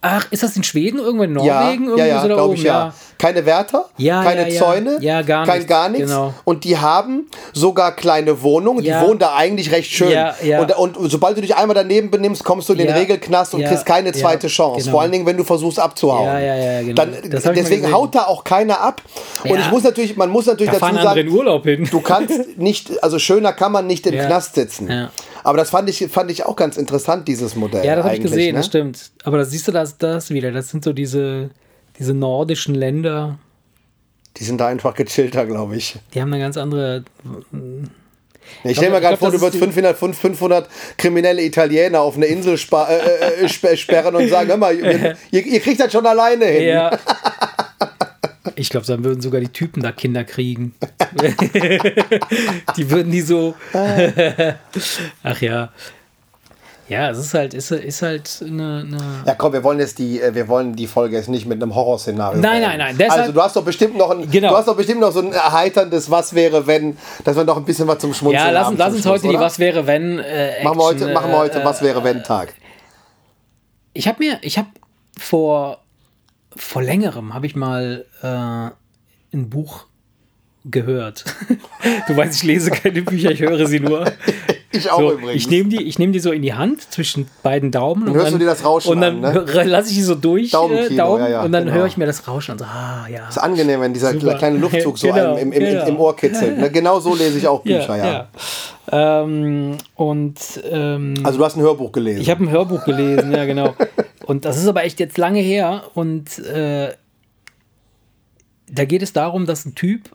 Ach, 0.00 0.26
ist 0.30 0.44
das 0.44 0.54
in 0.54 0.62
Schweden, 0.62 1.00
irgendwo 1.00 1.24
in 1.24 1.36
Ja, 1.40 1.60
Norwegen? 1.62 1.84
ja, 1.84 1.90
irgendwo 1.90 2.06
ja, 2.06 2.22
so 2.22 2.28
da 2.28 2.34
glaube 2.34 2.54
ich 2.54 2.62
ja. 2.62 2.94
Keine 3.18 3.44
Wärter, 3.46 3.86
Ja, 3.96 4.22
keine 4.22 4.42
ja, 4.42 4.48
ja. 4.54 4.60
Zäune, 4.60 4.98
Ja, 5.00 5.22
gar 5.22 5.44
kein 5.44 5.56
nichts, 5.56 5.68
gar 5.68 5.88
nichts. 5.88 6.06
genau. 6.08 6.32
Und 6.44 6.62
die 6.62 6.78
haben 6.78 7.26
sogar 7.52 7.96
kleine 7.96 8.40
Wohnungen. 8.42 8.84
Ja. 8.84 9.00
Die 9.02 9.08
wohnen 9.08 9.18
da 9.18 9.34
eigentlich 9.34 9.72
recht 9.72 9.90
schön. 9.90 10.12
Ja, 10.12 10.36
ja. 10.40 10.60
Und, 10.60 10.96
und 10.96 11.10
sobald 11.10 11.36
du 11.36 11.40
dich 11.40 11.56
einmal 11.56 11.74
daneben 11.74 12.12
benimmst, 12.12 12.44
kommst 12.44 12.68
du 12.68 12.74
in 12.74 12.78
den 12.78 12.88
Ja, 12.90 12.94
Regelknast 12.94 13.54
und 13.54 13.60
ja, 13.60 13.68
kriegst 13.70 13.84
keine 13.86 14.10
ja, 14.10 14.14
zweite 14.14 14.46
Chance. 14.46 14.82
genau. 14.84 14.92
Vor 14.92 15.02
allen 15.02 15.10
Dingen, 15.10 15.26
wenn 15.26 15.36
du 15.36 15.42
versuchst 15.42 15.80
abzuhauen. 15.80 16.26
Ja, 16.26 16.38
ja, 16.38 16.54
ja, 16.54 16.80
genau. 16.82 16.94
Dann, 16.94 17.16
deswegen 17.56 17.90
haut 17.92 18.14
da 18.14 18.26
auch 18.26 18.44
keiner 18.44 18.80
ab. 18.80 19.02
Und 19.42 19.50
Ja. 19.50 19.56
ich 19.62 19.70
muss 19.72 19.82
natürlich, 19.82 20.16
man 20.16 20.30
muss 20.30 20.46
natürlich 20.46 20.70
Da 20.72 20.78
dazu 20.78 20.84
andere 20.96 21.18
in 21.20 21.26
sagen, 21.26 21.36
Urlaub 21.36 21.64
hin. 21.64 21.88
du 21.90 22.00
kannst 22.00 22.56
nicht, 22.56 23.02
also 23.02 23.18
schöner 23.18 23.52
kann 23.52 23.72
man 23.72 23.88
nicht 23.88 24.06
im 24.06 24.14
Ja. 24.14 24.26
Knast 24.26 24.54
sitzen. 24.54 25.08
Aber 25.48 25.56
das 25.58 25.70
fand 25.70 25.88
ich, 25.88 26.06
fand 26.10 26.30
ich 26.30 26.44
auch 26.44 26.56
ganz 26.56 26.76
interessant, 26.76 27.26
dieses 27.26 27.56
Modell. 27.56 27.84
Ja, 27.84 27.96
das 27.96 28.04
habe 28.04 28.16
ich 28.16 28.20
gesehen, 28.22 28.52
ne? 28.52 28.58
das 28.60 28.66
stimmt. 28.66 29.10
Aber 29.24 29.38
da 29.38 29.44
siehst 29.46 29.66
du 29.66 29.72
das, 29.72 29.96
das 29.96 30.28
wieder. 30.30 30.52
Das 30.52 30.68
sind 30.68 30.84
so 30.84 30.92
diese, 30.92 31.50
diese 31.98 32.12
nordischen 32.12 32.74
Länder, 32.74 33.38
Die 34.36 34.44
sind 34.44 34.60
da 34.60 34.66
einfach 34.68 34.94
gechillter, 34.94 35.46
glaube 35.46 35.76
ich. 35.76 35.96
die 36.12 36.20
haben 36.20 36.32
eine 36.32 36.42
ganz 36.42 36.56
andere. 36.58 37.02
Ich 38.64 38.76
stelle 38.76 38.92
mir 38.92 39.00
gerade 39.00 39.16
vor, 39.16 39.28
du 39.28 39.32
das 39.38 39.40
würdest 39.42 39.54
ist 39.56 39.60
die- 39.62 39.72
500, 39.72 39.96
500 40.16 40.68
kriminelle 40.96 41.42
Italiener 41.42 42.00
auf 42.02 42.16
eine 42.16 42.26
Insel 42.26 42.56
spa 42.58 42.86
äh, 42.88 43.42
äh, 43.42 43.48
sp- 43.48 43.76
sperren 43.76 44.14
und 44.16 44.28
sagen, 44.28 44.48
hör 44.48 44.56
mal, 44.58 44.74
ihr, 44.74 45.16
ihr 45.46 45.60
kriegt 45.60 45.80
das 45.80 45.90
schon 45.92 46.04
alleine 46.06 46.44
hin. 46.44 46.68
Ja. 46.68 46.90
Ich 48.58 48.70
glaube, 48.70 48.86
dann 48.86 49.04
würden 49.04 49.20
sogar 49.20 49.40
die 49.40 49.48
Typen 49.48 49.82
da 49.82 49.92
Kinder 49.92 50.24
kriegen. 50.24 50.74
die 52.76 52.90
würden 52.90 53.12
die 53.12 53.20
so. 53.20 53.54
Ach 55.22 55.40
ja. 55.40 55.70
Ja, 56.88 57.10
es 57.10 57.18
ist 57.18 57.34
halt, 57.34 57.52
ist, 57.52 57.70
ist 57.70 58.00
halt 58.00 58.42
eine. 58.42 58.84
eine 58.86 58.98
Ja, 59.26 59.34
komm, 59.34 59.52
wir 59.52 59.62
wollen 59.62 59.78
jetzt 59.78 59.98
die, 59.98 60.22
äh, 60.22 60.34
wir 60.34 60.48
wollen 60.48 60.74
die 60.74 60.86
Folge 60.86 61.16
jetzt 61.16 61.28
nicht 61.28 61.44
mit 61.46 61.62
einem 61.62 61.74
Horrorszenario. 61.74 62.40
Nein, 62.40 62.62
nein, 62.62 62.78
nein, 62.78 62.96
deshalb- 62.98 63.20
Also 63.20 63.32
du 63.32 63.42
hast 63.42 63.54
doch 63.56 63.62
bestimmt 63.64 63.96
noch 63.98 64.10
ein, 64.10 64.30
Genau. 64.30 64.48
du 64.50 64.56
hast 64.56 64.68
doch 64.68 64.76
bestimmt 64.76 65.00
noch 65.00 65.12
so 65.12 65.20
ein 65.20 65.32
erheiterndes 65.32 66.10
Was 66.10 66.34
wäre 66.34 66.66
wenn, 66.66 66.96
dass 67.24 67.36
wir 67.36 67.44
noch 67.44 67.58
ein 67.58 67.64
bisschen 67.66 67.86
was 67.86 67.98
zum 67.98 68.14
Schmunzeln 68.14 68.42
ja, 68.46 68.50
lass, 68.50 68.64
haben 68.64 68.70
uns- 68.72 68.78
lass 68.78 68.88
zum 68.88 68.94
uns 68.96 69.02
Schluss, 69.02 69.12
heute 69.16 69.22
die 69.28 69.28
oder? 69.36 69.40
Was 69.40 69.58
wäre, 69.58 69.86
wenn. 69.86 70.18
Äh, 70.18 70.64
Machen 70.64 70.78
wir 70.78 70.84
heute, 70.84 71.12
machen 71.12 71.30
wir 71.30 71.38
heute 71.38 71.60
äh, 71.60 71.64
Was 71.64 71.82
wäre 71.82 72.02
wenn 72.04 72.24
Tag. 72.24 72.54
Ich 73.92 74.08
habe 74.08 74.18
mir, 74.24 74.38
ich 74.40 74.56
habe 74.56 74.68
vor, 75.18 75.78
vor 76.58 76.82
längerem 76.82 77.34
habe 77.34 77.46
ich 77.46 77.56
mal 77.56 78.04
äh, 78.22 78.26
ein 79.36 79.50
Buch 79.50 79.86
gehört. 80.64 81.24
du 82.08 82.16
weißt, 82.16 82.36
ich 82.36 82.42
lese 82.42 82.70
keine 82.70 83.02
Bücher, 83.02 83.30
ich 83.30 83.40
höre 83.40 83.66
sie 83.66 83.80
nur. 83.80 84.04
Ich 84.70 84.90
auch 84.90 84.98
So, 84.98 85.12
übrigens. 85.12 85.34
ich 85.34 85.48
nehme 85.48 85.70
die, 85.70 85.82
ich 85.82 85.98
nehm 85.98 86.12
die 86.12 86.18
so 86.18 86.30
in 86.30 86.42
die 86.42 86.52
Hand 86.52 86.92
zwischen 86.92 87.26
beiden 87.42 87.70
Daumen. 87.70 88.04
Dann 88.04 88.14
hörst 88.14 88.34
du 88.34 88.38
dir 88.38 88.44
das 88.44 88.62
Rauschen 88.62 88.92
Und 88.92 89.00
dann 89.00 89.24
an, 89.24 89.46
ne? 89.46 89.62
lasse 89.64 89.88
ich 89.88 89.96
die 89.96 90.02
so 90.02 90.14
durch, 90.14 90.48
äh, 90.48 90.94
Daumen, 90.94 91.20
ja, 91.20 91.28
ja, 91.28 91.42
und 91.42 91.52
dann 91.52 91.64
genau. 91.64 91.76
höre 91.78 91.86
ich 91.86 91.96
mir 91.96 92.04
das 92.04 92.28
Rauschen 92.28 92.52
an. 92.52 92.58
So, 92.58 92.64
ah, 92.66 93.06
ja. 93.10 93.28
ist 93.28 93.38
angenehm, 93.38 93.80
wenn 93.80 93.94
dieser 93.94 94.12
Super. 94.12 94.34
kleine 94.34 94.58
Luftzug 94.58 94.98
so 94.98 95.06
Genau, 95.06 95.36
einem 95.36 95.38
im, 95.38 95.52
im, 95.52 95.60
genau. 95.60 95.86
im 95.86 95.98
Ohr 95.98 96.14
kitzelt. 96.14 96.58
Ne? 96.58 96.70
Genau 96.70 97.00
so 97.00 97.14
lese 97.14 97.38
ich 97.38 97.48
auch 97.48 97.62
Bücher, 97.62 97.96
ja. 97.96 98.06
ja. 98.92 99.22
Ähm, 99.22 99.78
und 99.94 100.38
ähm, 100.70 101.14
Also 101.22 101.38
du 101.38 101.44
hast 101.46 101.56
ein 101.56 101.62
Hörbuch 101.62 101.90
gelesen. 101.92 102.20
ich 102.20 102.28
habe 102.28 102.44
ein 102.44 102.50
Hörbuch 102.50 102.84
gelesen, 102.84 103.32
ja, 103.32 103.46
genau. 103.46 103.74
Und 104.28 104.44
das 104.44 104.58
ist 104.58 104.68
aber 104.68 104.84
echt 104.84 105.00
jetzt 105.00 105.16
lange 105.16 105.40
her. 105.40 105.84
Und 105.94 106.38
äh, 106.40 106.92
da 108.70 108.84
geht 108.84 109.00
es 109.00 109.14
darum, 109.14 109.46
dass 109.46 109.64
ein 109.64 109.74
Typ 109.74 110.10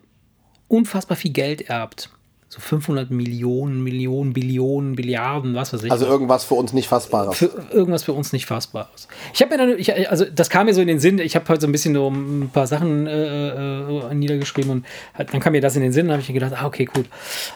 unfassbar 0.67 1.17
viel 1.17 1.31
Geld 1.31 1.67
erbt. 1.67 2.11
So 2.47 2.59
500 2.59 3.09
Millionen, 3.09 3.83
Millionen, 3.83 4.33
Billionen, 4.33 4.93
Billiarden, 4.93 5.55
was 5.55 5.73
weiß 5.73 5.81
ich. 5.85 5.91
Also 5.91 6.05
irgendwas 6.05 6.43
für 6.43 6.53
uns 6.53 6.73
nicht 6.73 6.87
Fassbares. 6.87 7.35
für 7.35 7.67
irgendwas 7.71 8.03
für 8.03 8.13
uns 8.13 8.31
nicht 8.33 8.45
Fassbares. 8.45 9.07
Ich 9.33 9.41
habe 9.41 9.57
mir 9.57 9.65
dann, 9.65 9.79
ich, 9.79 9.91
also 10.07 10.25
das 10.25 10.51
kam 10.51 10.67
mir 10.67 10.75
so 10.75 10.81
in 10.81 10.87
den 10.87 10.99
Sinn, 10.99 11.17
ich 11.17 11.35
habe 11.35 11.47
heute 11.49 11.61
so 11.61 11.67
ein 11.67 11.71
bisschen 11.71 11.95
so 11.95 12.07
ein 12.07 12.51
paar 12.53 12.67
Sachen 12.67 13.07
äh, 13.07 14.09
äh, 14.09 14.13
niedergeschrieben 14.13 14.69
und 14.69 14.85
dann 15.17 15.39
kam 15.39 15.53
mir 15.53 15.61
das 15.61 15.75
in 15.75 15.81
den 15.81 15.91
Sinn, 15.91 16.05
da 16.05 16.13
habe 16.13 16.21
ich 16.21 16.29
mir 16.29 16.35
gedacht, 16.35 16.53
ah, 16.55 16.67
okay, 16.67 16.85
gut. 16.85 17.07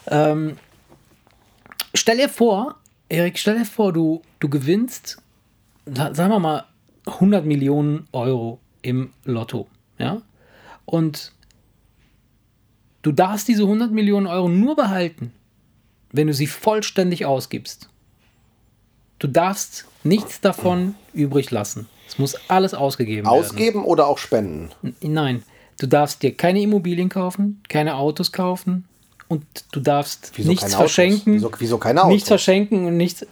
Ähm, 0.07 0.57
stell 1.93 2.17
dir 2.17 2.29
vor, 2.29 2.77
Erik, 3.09 3.37
stell 3.37 3.59
dir 3.59 3.65
vor, 3.65 3.93
du, 3.93 4.23
du 4.39 4.49
gewinnst, 4.49 5.19
sagen 5.93 6.31
wir 6.31 6.39
mal, 6.39 6.65
100 7.05 7.45
Millionen 7.45 8.07
Euro 8.11 8.59
im 8.81 9.11
Lotto, 9.23 9.67
ja? 9.97 10.21
Und 10.85 11.31
du 13.01 13.11
darfst 13.11 13.47
diese 13.47 13.63
100 13.63 13.91
Millionen 13.91 14.27
Euro 14.27 14.49
nur 14.49 14.75
behalten, 14.75 15.31
wenn 16.11 16.27
du 16.27 16.33
sie 16.33 16.47
vollständig 16.47 17.25
ausgibst. 17.25 17.89
Du 19.19 19.27
darfst 19.27 19.85
nichts 20.03 20.41
davon 20.41 20.95
übrig 21.13 21.51
lassen. 21.51 21.87
Es 22.07 22.19
muss 22.19 22.35
alles 22.49 22.73
ausgegeben 22.73 23.25
werden. 23.27 23.39
Ausgeben 23.39 23.83
oder 23.83 24.07
auch 24.07 24.17
spenden? 24.17 24.69
Nein, 25.01 25.43
du 25.79 25.87
darfst 25.87 26.21
dir 26.23 26.33
keine 26.35 26.61
Immobilien 26.61 27.09
kaufen, 27.09 27.61
keine 27.67 27.95
Autos 27.95 28.31
kaufen 28.31 28.85
und 29.27 29.43
du 29.71 29.79
darfst 29.79 30.31
Wieso 30.35 30.49
nichts 30.49 30.75
verschenken. 30.75 31.33
Wieso- 31.35 31.51
wieso 31.57 31.77
keine 31.77 32.01
Autos? 32.01 32.13
Nichts 32.13 32.27
verschenken 32.29 32.85
und 32.85 32.95
nichts. 32.97 33.25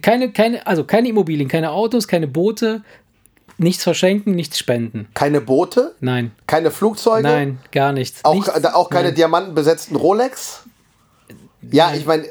Keine, 0.00 0.32
keine, 0.32 0.66
also 0.66 0.84
keine 0.84 1.08
Immobilien, 1.08 1.48
keine 1.48 1.70
Autos, 1.70 2.08
keine 2.08 2.26
Boote, 2.26 2.82
nichts 3.58 3.82
verschenken, 3.84 4.34
nichts 4.34 4.58
spenden. 4.58 5.08
Keine 5.14 5.40
Boote? 5.40 5.94
Nein, 6.00 6.32
Keine 6.46 6.70
Flugzeuge? 6.70 7.22
nein, 7.22 7.58
gar 7.70 7.92
nichts. 7.92 8.24
Auch, 8.24 8.34
nichts, 8.34 8.50
auch 8.64 8.88
keine 8.90 9.08
nein, 9.08 9.14
diamantenbesetzten 9.16 9.96
Rolex? 9.96 10.64
Ja, 11.70 11.94
ich 11.94 12.06
meine, 12.06 12.24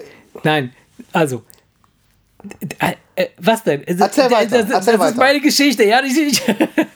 nein, 0.43 0.73
also. 1.11 1.43
Äh, 2.79 2.93
äh, 3.15 3.27
was 3.37 3.63
denn? 3.63 3.83
Das, 3.87 3.99
Erzähl 3.99 4.31
weiter, 4.31 4.57
Das, 4.57 4.67
das, 4.67 4.69
erzähl 4.71 4.71
das 4.71 4.93
ist 4.93 4.99
weiter. 4.99 5.17
meine 5.17 5.39
Geschichte, 5.41 5.83
ja. 5.85 6.01
Ich, 6.03 6.41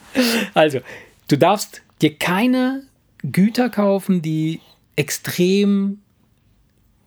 also, 0.53 0.79
du 1.27 1.37
darfst 1.37 1.81
dir 2.01 2.15
keine 2.17 2.83
Güter 3.23 3.69
kaufen, 3.69 4.21
die 4.21 4.59
extrem 4.95 6.01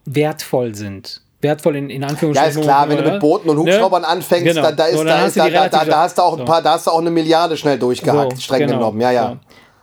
wertvoll 0.04 0.74
sind. 0.74 1.20
Wertvoll 1.42 1.76
in, 1.76 1.90
in 1.90 2.02
ja, 2.02 2.08
Anführungsstrichen. 2.08 2.60
ist 2.60 2.64
klar, 2.66 2.88
wenn 2.88 2.98
du 2.98 3.10
mit 3.10 3.20
Booten 3.20 3.48
und 3.50 3.58
Hubschraubern 3.58 4.02
Ne? 4.02 4.08
anfängst, 4.08 4.44
Genau. 4.44 4.62
da, 4.62 4.72
da, 4.72 4.84
ist, 4.86 4.98
So, 4.98 5.04
da, 5.04 5.18
hast 5.20 5.28
ist, 5.28 5.36
du 5.36 5.40
da, 5.40 5.48
da, 5.50 5.68
da, 5.68 5.84
da 5.84 5.98
hast 6.02 6.18
du 6.18 6.22
auch 6.22 6.32
ein 6.34 6.38
so. 6.40 6.44
paar, 6.44 6.60
da 6.62 6.72
hast 6.72 6.86
du 6.86 6.90
auch 6.90 7.00
eine 7.00 7.10
Milliarde 7.10 7.56
schnell 7.56 7.78
durchgehackt, 7.78 8.32
So, 8.36 8.40
streng 8.42 8.60
genau, 8.66 8.74
genommen. 8.78 9.00
Ja, 9.00 9.10
ja. 9.10 9.28
so. 9.30 9.36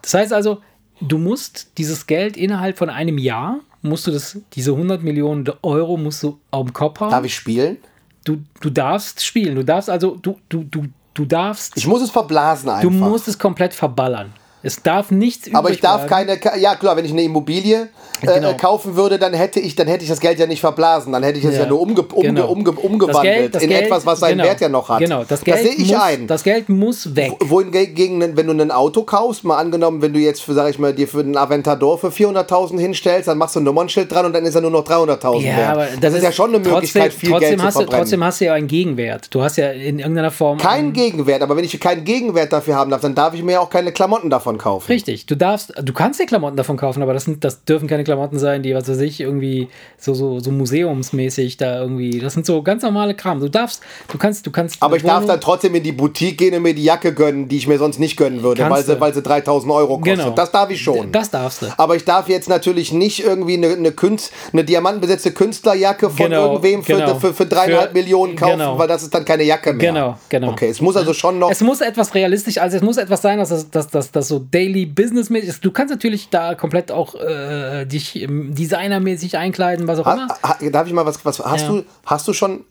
Das 0.04 0.14
heißt 0.14 0.34
also, 0.34 0.60
du 1.02 1.18
musst 1.18 1.68
dieses 1.78 2.06
Geld 2.06 2.38
innerhalb 2.38 2.78
von 2.78 2.90
einem 2.90 3.18
Jahr, 3.18 3.60
musst 3.82 4.06
du 4.08 4.12
das, 4.12 4.38
diese 4.54 4.72
100 4.72 5.02
Millionen 5.04 5.46
Euro 5.64 5.98
musst 5.98 6.22
du 6.24 6.40
auf 6.52 6.66
dem 6.66 6.74
Kopf 6.74 7.00
haben. 7.00 7.12
Darf 7.12 7.26
ich 7.26 7.36
spielen? 7.36 7.78
du, 8.24 8.38
du 8.62 8.70
darfst 8.70 9.24
spielen. 9.26 9.56
Du 9.56 9.64
darfst 9.64 9.90
also, 9.90 10.16
du, 10.22 10.38
du, 10.50 10.64
du, 10.64 10.84
du 11.14 11.26
darfst, 11.26 11.78
Ich 11.78 11.88
muss 11.88 12.02
es 12.02 12.12
verblasen 12.12 12.70
einfach. 12.70 12.82
du 12.82 12.90
musst 12.90 13.28
es 13.28 13.40
komplett 13.40 13.74
verballern. 13.74 14.34
Es 14.64 14.82
darf 14.82 15.12
nichts 15.12 15.48
aber 15.54 15.70
ich 15.70 15.76
übrig 15.76 15.82
darf 15.82 16.08
bleiben. 16.08 16.40
keine, 16.42 16.60
ja 16.62 16.76
klar, 16.76 16.98
wenn 16.98 17.06
ich 17.06 17.12
eine 17.12 17.22
Immobilie 17.24 17.90
äh, 18.22 18.26
Genau. 18.26 18.54
kaufen 18.56 18.96
würde, 18.96 19.20
dann 19.20 19.34
hätte 19.34 19.60
ich, 19.60 19.76
dann 19.76 19.88
hätte 19.88 20.04
ich 20.04 20.10
das 20.10 20.20
Geld 20.20 20.40
ja 20.40 20.48
nicht 20.48 20.60
verblasen, 20.62 21.14
dann 21.14 21.22
hätte 21.24 21.38
ich 21.38 21.46
es 21.46 21.54
ja, 21.56 21.62
Ja, 21.64 21.70
nur 21.70 21.80
umge, 21.80 22.02
umge, 22.02 22.28
genau. 22.30 22.48
umge, 22.52 22.72
Das 22.74 22.84
umgewandelt 22.84 23.24
Geld- 23.38 23.56
das 23.56 23.64
in 23.64 23.70
Geld- 23.70 23.84
etwas, 23.86 24.06
was 24.06 24.20
seinen 24.20 24.38
genau, 24.40 24.44
Wert 24.50 24.60
ja 24.62 24.70
noch 24.70 24.90
hat. 24.90 25.00
Genau, 25.00 25.24
das 25.24 25.42
Geld 25.44 25.60
sehe 25.62 25.74
ich 25.74 25.92
muss, 25.92 26.02
ein. 26.02 26.28
Das 26.28 26.44
Geld 26.44 26.70
muss 26.70 27.16
weg. 27.16 27.34
Wohingegen, 27.40 28.36
wenn 28.36 28.48
du 28.48 28.54
ein 28.54 28.72
Auto 28.72 29.04
kaufst, 29.04 29.44
mal 29.44 29.58
angenommen, 29.58 30.02
wenn 30.02 30.14
du 30.14 30.20
jetzt, 30.20 30.42
für, 30.42 30.54
sag 30.54 30.70
ich 30.70 30.80
mal, 30.80 30.94
dir 30.94 31.08
für 31.08 31.20
einen 31.20 31.38
Aventador 31.38 31.98
für 32.00 32.08
400.000 32.10 32.80
hinstellst, 32.80 33.28
dann 33.28 33.38
machst 33.38 33.56
du 33.56 33.60
ein 33.60 33.64
Nummernschild 33.64 34.12
dran 34.12 34.26
und 34.26 34.34
dann 34.34 34.44
ist 34.46 34.56
er 34.56 34.62
nur 34.62 34.72
noch 34.72 34.84
300.000 34.84 35.42
Ja, 35.46 35.58
wert. 35.58 35.70
aber 35.70 35.88
das, 36.02 36.14
ist 36.16 36.24
ja 36.24 36.32
schon 36.32 36.50
eine 36.50 36.60
Möglichkeit, 36.60 37.04
trotzdem, 37.12 37.20
viel 37.20 37.30
trotzdem 37.30 37.50
Geld 37.50 37.62
hast 37.64 37.74
zu 37.74 37.80
du, 37.80 37.84
verbrennen. 37.86 38.04
Trotzdem 38.06 38.24
hast 38.24 38.42
du 38.42 38.46
ja 38.46 38.54
einen 38.54 38.68
Gegenwert. 38.68 39.28
Du 39.34 39.42
hast 39.44 39.58
ja 39.58 39.70
in 39.72 40.00
irgendeiner 40.00 40.32
Form. 40.32 40.58
Kein 40.58 40.94
Gegenwert, 40.94 41.42
aber 41.44 41.56
wenn 41.56 41.64
ich 41.64 41.80
keinen 41.80 42.04
Gegenwert 42.04 42.52
dafür 42.54 42.76
haben 42.76 42.90
darf, 42.90 43.02
dann 43.02 43.14
darf 43.16 43.34
ich 43.34 43.44
mir 43.44 43.54
ja 43.54 43.60
auch 43.60 43.70
keine 43.70 43.92
Klamotten 43.92 44.30
davon 44.30 44.47
kaufen. 44.58 44.90
Richtig, 44.90 45.26
du 45.26 45.36
darfst, 45.36 45.74
du 45.84 45.92
kannst 45.92 46.22
dir 46.22 46.26
Klamotten 46.26 46.56
davon 46.56 46.78
kaufen, 46.78 47.04
aber 47.04 47.14
das, 47.14 47.26
sind, 47.26 47.44
das 47.44 47.66
dürfen 47.66 47.88
keine 47.90 48.06
Klamotten 48.06 48.40
sein, 48.40 48.64
die, 48.64 48.74
was 48.74 48.88
weiß 48.88 49.00
ich, 49.02 49.20
irgendwie 49.20 49.68
so, 49.98 50.14
so, 50.14 50.40
so 50.40 50.52
museumsmäßig 50.52 51.58
da 51.58 51.82
irgendwie, 51.82 52.20
das 52.20 52.34
sind 52.34 52.46
so 52.46 52.62
ganz 52.64 52.84
normale 52.84 53.14
Kram. 53.14 53.40
Du 53.40 53.50
darfst, 53.50 53.82
du 54.12 54.18
kannst, 54.18 54.46
du 54.48 54.52
kannst. 54.52 54.82
Aber 54.82 54.96
ich 54.96 55.04
darf 55.04 55.18
Wohnung- 55.18 55.28
dann 55.28 55.42
trotzdem 55.42 55.76
in 55.76 55.84
die 55.84 55.92
Boutique 55.92 56.38
gehen 56.38 56.56
und 56.56 56.62
mir 56.62 56.74
die 56.74 56.84
Jacke 56.84 57.14
gönnen, 57.14 57.50
die 57.50 57.58
ich 57.58 57.68
mir 57.68 57.78
sonst 57.78 58.00
nicht 58.00 58.16
gönnen 58.18 58.44
würde, 58.44 58.70
weil 58.70 58.84
sie, 58.84 59.00
weil 59.00 59.14
sie 59.14 59.22
3000 59.22 59.72
Euro 59.74 59.98
kostet. 59.98 60.20
Genau. 60.20 60.30
Das 60.32 60.52
darf 60.52 60.70
ich 60.70 60.82
schon. 60.82 61.12
Das 61.12 61.30
darfst 61.30 61.64
du. 61.64 61.66
aber 61.78 61.96
ich 61.96 62.06
darf 62.06 62.30
jetzt 62.30 62.48
natürlich 62.48 62.94
nicht 62.94 63.24
irgendwie 63.26 63.56
eine, 63.58 63.70
eine, 63.74 63.92
Künst, 63.92 64.32
eine 64.54 64.64
diamantenbesetzte 64.64 65.32
Künstlerjacke 65.32 66.10
von 66.10 66.28
Genau, 66.28 66.48
irgendwem 66.54 66.84
für, 66.84 66.94
genau. 66.98 67.16
für, 67.16 67.34
für 67.34 67.46
dreieinhalb 67.46 67.90
Für- 67.92 67.98
Millionen 67.98 68.36
kaufen, 68.36 68.60
genau. 68.60 68.78
weil 68.78 68.88
das 68.88 69.04
ist 69.04 69.14
dann 69.14 69.26
keine 69.26 69.44
Jacke 69.44 69.74
mehr. 69.74 69.92
Genau, 69.92 70.18
genau. 70.30 70.50
Okay, 70.52 70.70
es 70.70 70.82
muss 70.82 70.96
also 70.96 71.14
schon 71.14 71.40
noch. 71.40 71.50
Es 71.50 71.62
muss 71.62 71.82
etwas 71.82 72.14
realistisch, 72.14 72.58
also 72.60 72.78
es 72.78 72.84
muss 72.84 72.98
etwas 72.98 73.22
sein, 73.22 73.40
dass 73.40 73.50
das, 73.50 73.70
dass, 73.70 73.88
dass, 73.88 74.12
dass 74.12 74.28
so 74.28 74.37
daily 74.40 74.86
businessmäßig 74.86 75.50
ist. 75.50 75.66
Du 75.66 75.72
kannst 75.72 75.92
natürlich 75.92 76.30
da 76.30 76.56
komplett 76.56 76.92
auch 76.92 77.16
äh, 77.16 77.86
dich 77.86 78.26
designermäßig 78.30 79.38
einkleiden, 79.38 79.88
was 79.88 80.00
auch 80.00 80.08
immer. 80.14 80.28
ha, 80.42 80.58
ha, 80.62 80.70
darf 80.70 80.88
ich 80.88 80.94
mal 80.94 81.06
was, 81.06 81.24
was 81.26 81.40
hast 81.40 81.64
Ja. 81.64 81.68
du 81.70 81.84
hast 82.06 82.28
du 82.28 82.34
schon 82.34 82.64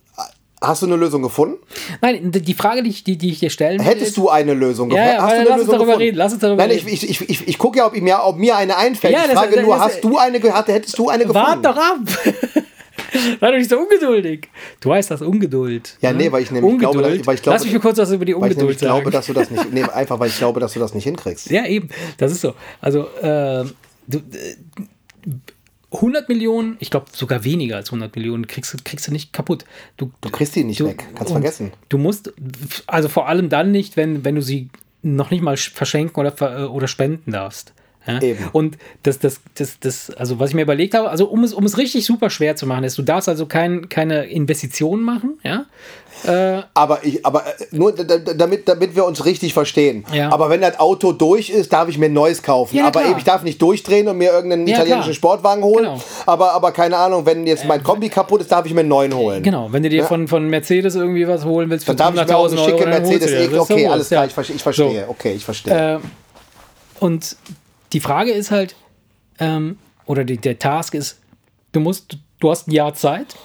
hast 0.62 0.80
du 0.82 0.86
eine 0.86 0.96
Lösung 0.96 1.22
gefunden? 1.22 1.56
Nein, 2.00 2.32
die 2.32 2.54
Frage, 2.54 2.82
die 2.82 2.88
ich, 2.90 3.04
die, 3.04 3.18
die 3.18 3.30
ich 3.30 3.38
dir 3.40 3.50
stellen 3.50 3.78
will, 3.78 3.86
Hättest 3.86 4.16
du 4.16 4.30
eine 4.30 4.54
Lösung 4.54 4.90
Ja, 4.90 5.04
ja, 5.14 5.22
Hast 5.22 5.36
du 5.36 5.48
lass 5.48 5.60
uns 5.60 5.70
darüber 5.70 5.98
reden, 5.98 6.16
lass 6.16 6.32
uns 6.32 6.40
darüber 6.40 6.62
Nein, 6.66 6.70
reden. 6.70 6.88
ich, 6.88 7.08
ich, 7.08 7.28
ich, 7.28 7.46
ich, 7.48 7.58
gucke 7.58 7.78
ja, 7.78 7.86
ob 7.86 7.94
mir, 7.94 8.20
ob 8.24 8.36
mir 8.38 8.56
eine 8.56 8.76
einfällt. 8.76 9.12
Ja, 9.12 9.20
ich 9.20 9.26
das- 9.32 9.38
frage 9.38 9.56
das- 9.56 9.64
nur, 9.64 9.74
das- 9.76 9.84
hast 9.84 10.02
du 10.04 10.16
eine? 10.16 10.38
Hättest 10.38 10.98
du 10.98 11.08
eine 11.10 11.26
gefunden? 11.26 11.46
Wart 11.46 11.64
doch 11.64 11.76
ab! 11.76 11.98
Sei 13.40 13.50
doch 13.50 13.56
nicht 13.58 13.70
so 13.70 13.78
ungeduldig. 13.78 14.48
Du 14.80 14.92
heißt 14.92 15.10
das 15.10 15.22
Ungeduld. 15.22 15.96
Ja, 16.00 16.12
ne? 16.12 16.18
nee, 16.18 16.32
weil 16.32 16.42
ich 16.42 16.50
nämlich 16.50 16.78
glaube, 16.78 16.98
Ungeduld. 16.98 17.20
dass- 17.20 17.26
weil 17.26 17.34
ich 17.36 17.42
glaube, 17.42 17.54
Lass 17.56 17.64
mich 17.64 17.72
mal 17.74 17.80
kurz 17.80 17.98
was 17.98 18.10
über 18.12 18.24
die 18.24 18.32
ich 18.32 18.36
Ungeduld 18.36 18.58
nämlich 18.58 18.78
sagen. 18.78 18.92
glaube, 19.02 19.10
dass 19.10 19.26
du 19.26 19.32
das 19.32 19.50
nicht. 19.50 19.72
Nee, 19.72 19.82
einfach 19.84 20.18
weil 20.18 20.28
ich 20.28 20.38
glaube, 20.38 20.60
dass 20.60 20.72
du 20.72 20.80
das 20.80 20.94
nicht 20.94 21.04
hinkriegst. 21.04 21.50
Ja, 21.50 21.66
eben. 21.66 21.88
Das 22.18 22.32
ist 22.32 22.40
so. 22.40 22.54
Also, 22.80 23.06
äh, 23.20 23.64
du, 24.06 24.18
äh, 24.18 24.56
100 25.92 26.28
Millionen, 26.28 26.76
ich 26.80 26.90
glaube 26.90 27.06
sogar 27.12 27.44
weniger 27.44 27.76
als 27.76 27.88
100 27.90 28.14
Millionen, 28.16 28.46
kriegst, 28.46 28.74
du- 28.74 28.78
kriegst 28.84 29.06
du 29.08 29.12
nicht 29.12 29.32
kaputt. 29.32 29.64
Du, 29.96 30.10
Du 30.20 30.30
kriegst 30.30 30.54
die 30.56 30.64
nicht 30.64 30.84
weg. 30.84 31.04
Kannst 31.14 31.32
vergessen. 31.32 31.72
Du 31.88 31.98
musst, 31.98 32.32
also 32.86 33.08
vor 33.08 33.28
allem 33.28 33.48
dann 33.48 33.70
nicht, 33.70 33.96
wenn, 33.96 34.24
wenn 34.24 34.34
du 34.34 34.42
sie 34.42 34.68
noch 35.02 35.30
nicht 35.30 35.42
mal 35.42 35.56
verschenken 35.56 36.18
oder, 36.20 36.32
ver- 36.32 36.72
oder 36.72 36.88
spenden 36.88 37.30
darfst. 37.32 37.72
Ja? 38.06 38.20
Eben. 38.22 38.48
Und 38.52 38.78
das, 39.02 39.18
das, 39.18 39.40
das, 39.54 39.78
das, 39.80 40.10
also 40.10 40.38
was 40.38 40.50
ich 40.50 40.54
mir 40.56 40.62
überlegt 40.62 40.94
habe, 40.94 41.10
also 41.10 41.26
um 41.26 41.42
es, 41.44 41.52
um 41.52 41.64
es 41.64 41.76
richtig 41.78 42.04
super 42.04 42.30
schwer 42.30 42.56
zu 42.56 42.66
machen, 42.66 42.84
ist, 42.84 42.96
du 42.98 43.02
darfst 43.02 43.28
also 43.28 43.46
kein, 43.46 43.88
keine 43.88 44.24
Investitionen 44.26 45.02
machen, 45.02 45.38
ja. 45.42 45.64
Aber 46.72 47.04
ich, 47.04 47.26
aber 47.26 47.46
äh, 47.46 47.50
nur 47.72 47.92
da- 47.94 48.02
da- 48.04 48.32
damit, 48.32 48.66
damit 48.66 48.96
wir 48.96 49.04
uns 49.04 49.26
richtig 49.26 49.52
verstehen. 49.52 50.06
Ja. 50.14 50.32
Aber 50.32 50.48
wenn 50.48 50.62
das 50.62 50.78
Auto 50.80 51.12
durch 51.12 51.50
ist, 51.50 51.74
darf 51.74 51.90
ich 51.90 51.98
mir 51.98 52.06
ein 52.06 52.14
neues 52.14 52.42
kaufen. 52.42 52.74
Ja, 52.74 52.86
aber 52.86 53.00
klar. 53.00 53.10
eben, 53.10 53.18
ich 53.18 53.24
darf 53.24 53.42
nicht 53.42 53.60
durchdrehen 53.60 54.08
und 54.08 54.16
mir 54.16 54.30
irgendeinen 54.32 54.66
Ja, 54.66 54.76
italienischen 54.76 55.02
klar. 55.12 55.14
Sportwagen 55.14 55.62
holen. 55.62 55.84
Genau. 55.84 56.00
Aber, 56.24 56.52
aber 56.52 56.72
keine 56.72 56.96
Ahnung, 56.96 57.26
wenn 57.26 57.46
jetzt 57.46 57.66
mein 57.66 57.82
Kombi 57.82 58.08
kaputt 58.08 58.40
ist, 58.40 58.50
darf 58.50 58.64
ich 58.64 58.72
mir 58.72 58.80
einen 58.80 58.88
neuen 58.88 59.14
holen. 59.14 59.42
Genau, 59.42 59.68
wenn 59.70 59.82
du 59.82 59.90
dir 59.90 60.04
von, 60.04 60.26
von 60.26 60.48
Mercedes 60.48 60.94
irgendwie 60.94 61.28
was 61.28 61.44
holen 61.44 61.68
willst 61.68 61.84
für 61.84 61.94
Dann 61.94 62.14
darf 62.14 62.24
ich 62.24 62.30
mir 62.30 62.36
auch 62.36 62.46
100.000 62.48 62.52
eine 62.52 62.60
Euro, 62.62 62.70
schicke 62.78 62.88
Mercedes 62.88 63.30
E. 63.30 63.44
ist 63.44 63.58
Okay, 63.58 63.84
doch 63.84 63.92
alles 63.92 64.08
klar, 64.08 64.24
ich, 64.26 64.32
ver- 64.32 64.50
ich 64.54 64.62
verstehe. 64.62 65.04
Okay, 65.08 65.32
ich 65.36 65.44
verstehe. 65.44 65.94
Äh, 65.96 65.98
und 67.00 67.36
die 67.92 68.00
Frage 68.00 68.32
ist 68.32 68.50
halt, 68.50 68.74
ähm, 69.38 69.78
oder 70.06 70.24
die, 70.24 70.38
der 70.38 70.58
Task 70.58 70.94
ist, 70.94 71.20
du 71.72 71.80
musst, 71.80 72.18
du 72.40 72.50
hast 72.50 72.68
ein 72.68 72.72
Jahr 72.72 72.94
Zeit, 72.94 73.36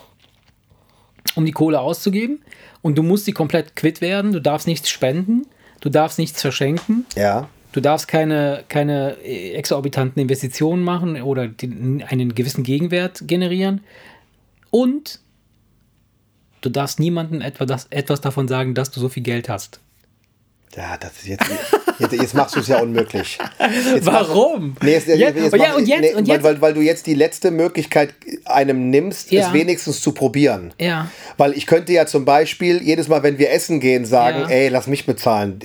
um 1.36 1.46
die 1.46 1.52
Kohle 1.52 1.80
auszugeben 1.80 2.42
und 2.82 2.98
du 2.98 3.04
musst 3.04 3.28
die 3.28 3.32
komplett 3.32 3.76
quitt 3.76 4.02
werden. 4.02 4.32
Du 4.32 4.42
darfst 4.42 4.68
nichts 4.68 4.90
spenden, 4.90 5.48
du 5.80 5.90
darfst 5.90 6.20
nichts 6.20 6.42
verschenken, 6.42 7.06
ja. 7.16 7.50
du 7.72 7.82
darfst 7.82 8.08
keine, 8.08 8.64
keine 8.68 9.18
äh, 9.24 9.54
exorbitanten 9.54 10.22
Investitionen 10.22 10.84
machen 10.84 11.22
oder 11.22 11.48
die, 11.48 12.04
einen 12.08 12.36
gewissen 12.36 12.64
Gegenwert 12.64 13.24
generieren 13.28 13.82
und 14.70 15.20
du 16.62 16.70
darfst 16.70 17.00
niemandem 17.00 17.42
etwa 17.42 17.66
das, 17.66 17.88
etwas 17.90 18.22
davon 18.22 18.48
sagen, 18.48 18.74
dass 18.74 18.92
du 18.92 19.00
so 19.00 19.10
viel 19.10 19.24
Geld 19.24 19.50
hast. 19.50 19.80
Ja, 20.76 20.96
das 20.98 21.12
ist 21.22 21.28
jetzt, 21.28 21.46
jetzt, 22.00 22.14
jetzt 22.14 22.34
machst 22.34 22.56
du 22.56 22.62
es 22.62 22.68
ja 22.68 22.80
unmöglich. 22.80 23.38
Jetzt 23.94 24.06
mach- 24.06 24.30
Warum? 24.30 24.76
Nee, 24.82 24.92
jetzt, 24.94 25.08
Ja, 25.08 25.16
jetzt, 25.16 25.36
jetzt 25.38 25.54
und 25.54 25.60
ja, 25.60 25.68
mach- 25.70 25.76
und 25.78 25.86
jetzt- 25.88 26.00
nee, 26.02 26.14
und 26.14 26.28
weil, 26.28 26.36
jetzt- 26.36 26.44
weil, 26.44 26.62
weil 26.62 26.74
du 26.74 26.80
jetzt 26.82 27.08
die 27.08 27.14
letzte 27.14 27.52
Möglichkeit 27.52 28.14
einem 28.46 28.90
nimmst, 28.90 29.32
Ja. 29.32 29.48
es 29.48 29.54
wenigstens 29.54 30.00
zu 30.00 30.14
probieren. 30.14 30.74
Ja. 30.80 31.10
Weil 31.36 31.54
ich 31.58 31.66
könnte 31.68 31.92
ja 31.92 32.06
zum 32.06 32.24
Beispiel 32.24 32.82
jedes 32.82 33.10
Mal, 33.10 33.22
wenn 33.22 33.38
wir 33.38 33.52
essen 33.52 33.82
gehen, 33.82 34.06
sagen, 34.06 34.42
Ja. 34.44 34.48
ey, 34.50 34.70
lass 34.70 34.88
mich 34.88 35.06
bezahlen. 35.06 35.60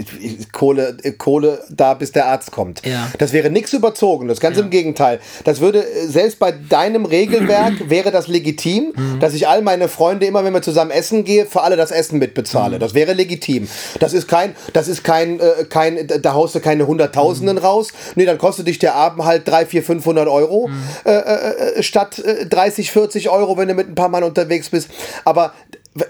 Kohle, 0.52 0.96
äh, 1.04 1.12
Kohle 1.12 1.62
da, 1.70 1.94
bis 1.94 2.10
der 2.10 2.26
Arzt 2.26 2.50
kommt. 2.50 2.84
Ja. 2.84 3.10
Das 3.18 3.32
wäre 3.32 3.48
nichts 3.50 3.72
überzogen. 3.72 4.26
Das 4.26 4.40
ganz 4.40 4.58
im 4.58 4.70
Gegenteil. 4.70 5.20
Das 5.44 5.60
würde, 5.60 5.84
äh, 5.88 6.06
selbst 6.08 6.40
bei 6.40 6.50
deinem 6.52 7.04
Regelwerk 7.04 7.74
wäre 7.88 8.10
das 8.10 8.26
legitim, 8.26 8.92
Mhm. 8.96 9.20
dass 9.20 9.34
ich 9.34 9.46
all 9.46 9.62
meine 9.62 9.88
Freunde 9.88 10.26
immer, 10.26 10.44
wenn 10.44 10.52
wir 10.52 10.62
zusammen 10.62 10.90
essen 10.90 11.24
gehe, 11.24 11.46
für 11.46 11.62
alle 11.62 11.76
das 11.76 11.92
Essen 11.92 12.18
mitbezahle. 12.18 12.76
Mhm. 12.76 12.80
Das 12.80 12.94
wäre 12.94 13.12
legitim. 13.12 13.68
Das 14.00 14.12
ist 14.12 14.26
kein, 14.26 14.56
das 14.72 14.88
ist 14.88 14.95
kein, 15.02 15.40
äh, 15.40 15.64
kein, 15.68 16.06
da, 16.22 16.34
haust 16.34 16.54
du 16.54 16.60
keine 16.60 16.86
Hunderttausenden 16.86 17.58
raus. 17.58 17.88
Nee, 18.14 18.24
dann 18.26 18.38
kostet 18.38 18.66
dich 18.66 18.78
der 18.78 18.94
Abend 18.94 19.24
halt 19.24 19.46
3, 19.48 19.66
4, 19.66 19.82
500 19.82 20.28
Euro 20.28 20.70
äh, 21.04 21.10
äh, 21.10 21.78
äh, 21.78 21.82
statt 21.82 22.18
äh, 22.18 22.46
30, 22.46 22.90
40 22.90 23.30
Euro, 23.30 23.56
wenn 23.56 23.68
du 23.68 23.74
mit 23.74 23.88
ein 23.88 23.94
paar 23.94 24.08
Mann 24.08 24.24
unterwegs 24.24 24.70
bist. 24.70 24.88
Aber 25.24 25.52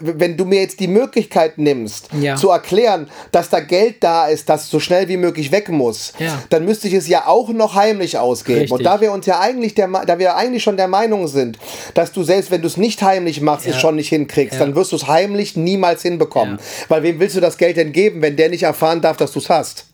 wenn 0.00 0.36
du 0.36 0.44
mir 0.44 0.60
jetzt 0.62 0.80
die 0.80 0.88
Möglichkeit 0.88 1.58
nimmst, 1.58 2.08
Ja. 2.20 2.34
zu 2.34 2.50
erklären, 2.50 3.08
dass 3.30 3.50
da 3.50 3.60
Geld 3.60 4.02
da 4.02 4.26
ist, 4.26 4.48
das 4.48 4.68
so 4.68 4.80
schnell 4.80 5.06
wie 5.06 5.16
möglich 5.16 5.52
weg 5.52 5.68
muss, 5.68 6.12
Ja. 6.18 6.42
dann 6.50 6.64
müsste 6.64 6.88
ich 6.88 6.94
es 6.94 7.06
ja 7.06 7.28
auch 7.28 7.50
noch 7.50 7.76
heimlich 7.76 8.18
ausgeben. 8.18 8.58
Richtig. 8.62 8.72
Und 8.76 8.82
da 8.84 9.00
wir 9.00 9.12
uns 9.12 9.26
ja 9.26 9.38
eigentlich 9.38 9.74
der, 9.74 9.86
da 10.04 10.18
wir 10.18 10.34
eigentlich 10.34 10.64
schon 10.64 10.76
der 10.76 10.88
Meinung 10.88 11.28
sind, 11.28 11.56
dass 11.94 12.10
du 12.10 12.24
selbst 12.24 12.50
wenn 12.50 12.62
du 12.62 12.66
es 12.66 12.76
nicht 12.76 13.00
heimlich 13.02 13.40
machst, 13.40 13.64
es 13.68 13.74
Ja. 13.74 13.80
schon 13.80 13.94
nicht 13.94 14.08
hinkriegst, 14.08 14.58
dann 14.60 14.74
wirst 14.74 14.90
du 14.90 14.96
es 14.96 15.06
heimlich 15.06 15.54
niemals 15.56 16.02
hinbekommen. 16.02 16.58
Weil 16.88 17.04
wem 17.04 17.20
willst 17.20 17.36
du 17.36 17.40
das 17.40 17.56
Geld 17.56 17.76
denn 17.76 17.92
geben, 17.92 18.22
wenn 18.22 18.34
der 18.34 18.48
nicht 18.48 18.66
erfahren 18.76 19.00
darf, 19.00 19.16
dass 19.16 19.32
du 19.32 19.38
es 19.38 19.48
hast? 19.50 19.86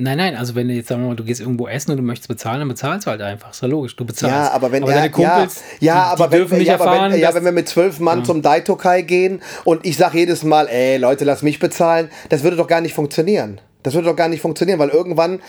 Nein, 0.00 0.16
nein, 0.16 0.36
also 0.36 0.54
wenn 0.54 0.68
du 0.68 0.74
jetzt 0.74 0.86
sagen 0.88 1.02
wir 1.02 1.08
mal, 1.08 1.16
du 1.16 1.24
gehst 1.24 1.40
irgendwo 1.40 1.66
essen 1.66 1.90
und 1.90 1.96
du 1.96 2.04
möchtest 2.04 2.28
bezahlen, 2.28 2.60
dann 2.60 2.68
bezahlst 2.68 3.06
du 3.08 3.10
halt 3.10 3.20
einfach. 3.20 3.50
Ist 3.50 3.62
ja 3.62 3.66
logisch, 3.66 3.96
du 3.96 4.04
bezahlst. 4.04 4.32
Ja, 4.32 4.52
aber 4.52 4.70
wenn 4.70 4.84
er, 4.84 4.94
deine 4.94 5.10
Kumpels, 5.10 5.60
ja, 5.80 5.94
ja, 5.94 5.94
die, 5.94 6.22
aber 6.22 6.26
die 6.26 6.32
wenn, 6.32 6.38
dürfen 6.38 6.50
wir- 6.52 6.58
nicht 6.58 6.68
ja, 6.68 6.74
aber 6.76 6.84
erfahren, 6.84 7.12
wenn, 7.12 7.20
ja, 7.20 7.34
wenn 7.34 7.44
wir 7.44 7.50
mit 7.50 7.68
zwölf 7.68 7.98
Mann 7.98 8.24
zum 8.24 8.40
Daitokai 8.40 9.02
gehen 9.02 9.42
und 9.64 9.84
ich 9.84 9.96
sage 9.96 10.18
jedes 10.18 10.44
Mal, 10.44 10.68
ey 10.68 10.98
Leute, 10.98 11.24
lass 11.24 11.42
mich 11.42 11.58
bezahlen, 11.58 12.10
das 12.28 12.44
würde 12.44 12.56
doch 12.56 12.68
gar 12.68 12.80
nicht 12.80 12.94
funktionieren. 12.94 13.60
Das 13.82 13.94
würde 13.94 14.08
doch 14.08 14.14
gar 14.16 14.28
nicht 14.28 14.40
funktionieren, 14.40 14.78
weil 14.78 14.90
irgendwann, 14.90 15.40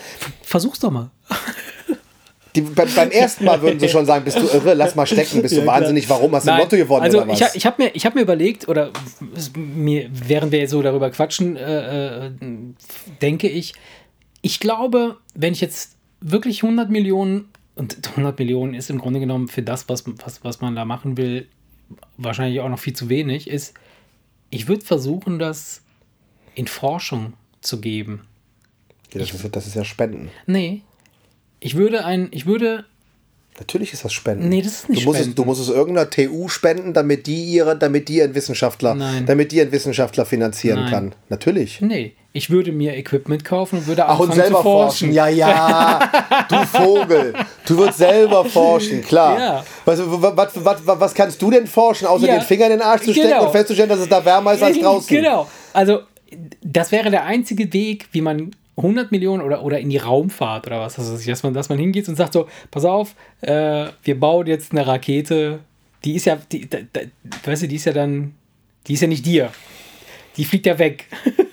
versuch's 0.42 0.80
doch 0.80 0.90
mal. 0.90 1.10
Die, 2.54 2.62
beim, 2.62 2.88
beim 2.94 3.10
ersten 3.10 3.44
Mal 3.44 3.62
würden 3.62 3.78
sie 3.78 3.88
schon 3.88 4.06
sagen, 4.06 4.24
bist 4.24 4.38
du 4.38 4.46
irre, 4.46 4.74
lass 4.74 4.94
mal 4.94 5.06
stecken, 5.06 5.42
bist 5.42 5.56
du 5.56 5.60
Ja, 5.60 5.66
wahnsinnig, 5.66 6.08
warum 6.08 6.34
hast 6.34 6.46
du 6.46 6.56
Lotto 6.56 6.76
gewonnen 6.76 7.02
also 7.02 7.18
oder 7.18 7.28
was? 7.28 7.40
ich, 7.40 7.46
ich 7.54 7.66
habe 7.66 7.82
mir, 7.82 7.90
ich 7.94 8.06
hab 8.06 8.14
mir 8.14 8.22
überlegt, 8.22 8.68
oder 8.68 8.90
mir, 9.56 10.08
während 10.12 10.52
wir 10.52 10.58
jetzt 10.58 10.70
so 10.70 10.82
darüber 10.82 11.10
quatschen, 11.10 11.56
äh, 11.56 12.26
äh, 12.26 12.30
denke 13.22 13.48
ich, 13.48 13.74
ich 14.42 14.60
glaube, 14.60 15.16
wenn 15.34 15.52
ich 15.52 15.60
jetzt 15.60 15.96
wirklich 16.20 16.62
100 16.62 16.90
Millionen, 16.90 17.48
und 17.76 18.08
100 18.10 18.38
Millionen 18.38 18.74
ist 18.74 18.90
im 18.90 18.98
Grunde 18.98 19.20
genommen 19.20 19.48
für 19.48 19.62
das, 19.62 19.88
was, 19.88 20.04
was, 20.06 20.44
was 20.44 20.60
man 20.60 20.74
da 20.74 20.84
machen 20.84 21.16
will, 21.16 21.48
wahrscheinlich 22.16 22.60
auch 22.60 22.68
noch 22.68 22.78
viel 22.78 22.94
zu 22.94 23.08
wenig, 23.08 23.48
ist, 23.48 23.74
ich 24.50 24.68
würde 24.68 24.84
versuchen, 24.84 25.38
das 25.38 25.82
in 26.54 26.66
Forschung 26.66 27.34
zu 27.60 27.80
geben. 27.80 28.26
Ja, 29.12 29.20
das, 29.20 29.32
ist, 29.32 29.56
das 29.56 29.66
ist 29.66 29.74
ja 29.74 29.84
Spenden. 29.84 30.30
Nee. 30.46 30.82
Ich 31.60 31.76
würde 31.76 32.04
ein, 32.04 32.28
ich 32.32 32.46
würde, 32.46 32.84
Natürlich 33.58 33.92
ist 33.92 34.04
das 34.06 34.14
Spenden. 34.14 34.48
Nee, 34.48 34.62
das 34.62 34.72
ist 34.72 34.88
nicht 34.88 35.02
du 35.02 35.06
musst, 35.08 35.18
es, 35.20 35.26
Spenden. 35.26 35.36
du 35.36 35.44
musst 35.44 35.60
es 35.60 35.68
irgendeiner 35.68 36.08
TU 36.08 36.48
spenden, 36.48 36.94
damit 36.94 37.26
die 37.26 37.44
ihre, 37.44 37.76
damit 37.76 38.08
die 38.08 38.16
ihren 38.16 38.34
Wissenschaftler, 38.34 38.94
Nein. 38.94 39.26
damit 39.26 39.52
die 39.52 39.56
ihren 39.56 39.70
Wissenschaftler 39.70 40.24
finanzieren 40.24 40.80
Nein. 40.80 40.90
kann. 40.90 41.14
Natürlich. 41.28 41.80
nee, 41.82 42.14
ich 42.32 42.48
würde 42.48 42.70
mir 42.72 42.96
Equipment 42.96 43.44
kaufen 43.44 43.80
und 43.80 43.86
würde 43.88 44.06
Ach, 44.06 44.18
und 44.18 44.32
selber 44.32 44.62
forschen. 44.62 45.08
forschen. 45.08 45.12
Ja, 45.12 45.28
ja. 45.28 46.10
Du 46.48 46.56
Vogel. 46.64 47.34
Du 47.66 47.76
wirst 47.78 47.98
selber 47.98 48.44
forschen, 48.44 49.02
klar. 49.02 49.38
Ja. 49.38 49.64
Was, 49.84 50.00
was, 50.04 50.54
was, 50.64 50.86
was, 50.86 51.00
was 51.00 51.14
kannst 51.14 51.42
du 51.42 51.50
denn 51.50 51.66
forschen, 51.66 52.06
außer 52.06 52.26
Ja. 52.28 52.34
den 52.38 52.42
Finger 52.42 52.66
in 52.66 52.70
den 52.72 52.82
Arsch 52.82 53.02
zu 53.02 53.12
stecken 53.12 53.30
Genau. 53.30 53.46
und 53.46 53.52
festzustellen, 53.52 53.88
dass 53.88 53.98
es 53.98 54.08
da 54.08 54.24
wärmer 54.24 54.54
ist 54.54 54.62
als 54.62 54.78
draußen? 54.80 55.08
Genau. 55.14 55.48
Also, 55.72 56.00
das 56.62 56.92
wäre 56.92 57.10
der 57.10 57.24
einzige 57.24 57.70
Weg, 57.72 58.06
wie 58.12 58.20
man 58.20 58.52
100 58.82 59.12
Millionen 59.12 59.42
oder, 59.42 59.62
oder 59.62 59.78
in 59.78 59.90
die 59.90 59.98
Raumfahrt 59.98 60.66
oder 60.66 60.80
was, 60.80 60.98
ich, 60.98 61.26
dass 61.26 61.42
man, 61.42 61.54
dass 61.54 61.68
man 61.68 61.78
hingeht 61.78 62.08
und 62.08 62.16
sagt 62.16 62.32
so, 62.32 62.48
pass 62.70 62.84
auf, 62.84 63.14
äh, 63.40 63.86
wir 64.02 64.18
bauen 64.18 64.46
jetzt 64.46 64.72
eine 64.72 64.86
Rakete, 64.86 65.60
die 66.04 66.16
ist 66.16 66.26
ja, 66.26 66.38
die, 66.50 66.68
da, 66.68 66.78
da, 66.92 67.00
weißt 67.44 67.62
du, 67.62 67.68
die 67.68 67.76
ist 67.76 67.84
ja 67.84 67.92
dann, 67.92 68.34
die 68.86 68.94
ist 68.94 69.00
ja 69.00 69.08
nicht 69.08 69.24
dir. 69.26 69.50
Die 70.36 70.44
fliegt 70.44 70.66
ja 70.66 70.78
weg. 70.78 71.06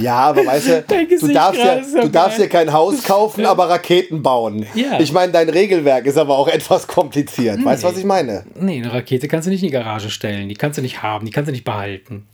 Ja, 0.00 0.16
aber 0.16 0.46
weißt 0.46 0.68
du, 0.68 0.82
du 1.20 1.32
darfst, 1.32 1.60
ja, 1.60 1.80
du 1.80 2.08
darfst 2.08 2.38
ja 2.38 2.46
kein 2.46 2.72
Haus 2.72 3.02
kaufen, 3.02 3.44
aber 3.46 3.68
Raketen 3.68 4.22
bauen. 4.22 4.66
Ja. 4.74 4.98
Ich 5.00 5.12
meine, 5.12 5.32
dein 5.32 5.48
Regelwerk 5.48 6.06
ist 6.06 6.16
aber 6.16 6.36
auch 6.36 6.48
etwas 6.48 6.86
kompliziert. 6.86 7.62
Weißt 7.64 7.82
du, 7.82 7.88
was 7.88 7.98
ich 7.98 8.04
meine? 8.04 8.44
Nee, 8.54 8.78
eine 8.78 8.92
Rakete 8.92 9.28
kannst 9.28 9.46
du 9.46 9.50
nicht 9.50 9.62
in 9.62 9.68
die 9.68 9.72
Garage 9.72 10.10
stellen. 10.10 10.48
Die 10.48 10.54
kannst 10.54 10.78
du 10.78 10.82
nicht 10.82 11.02
haben, 11.02 11.26
die 11.26 11.32
kannst 11.32 11.48
du 11.48 11.52
nicht 11.52 11.64
behalten. 11.64 12.26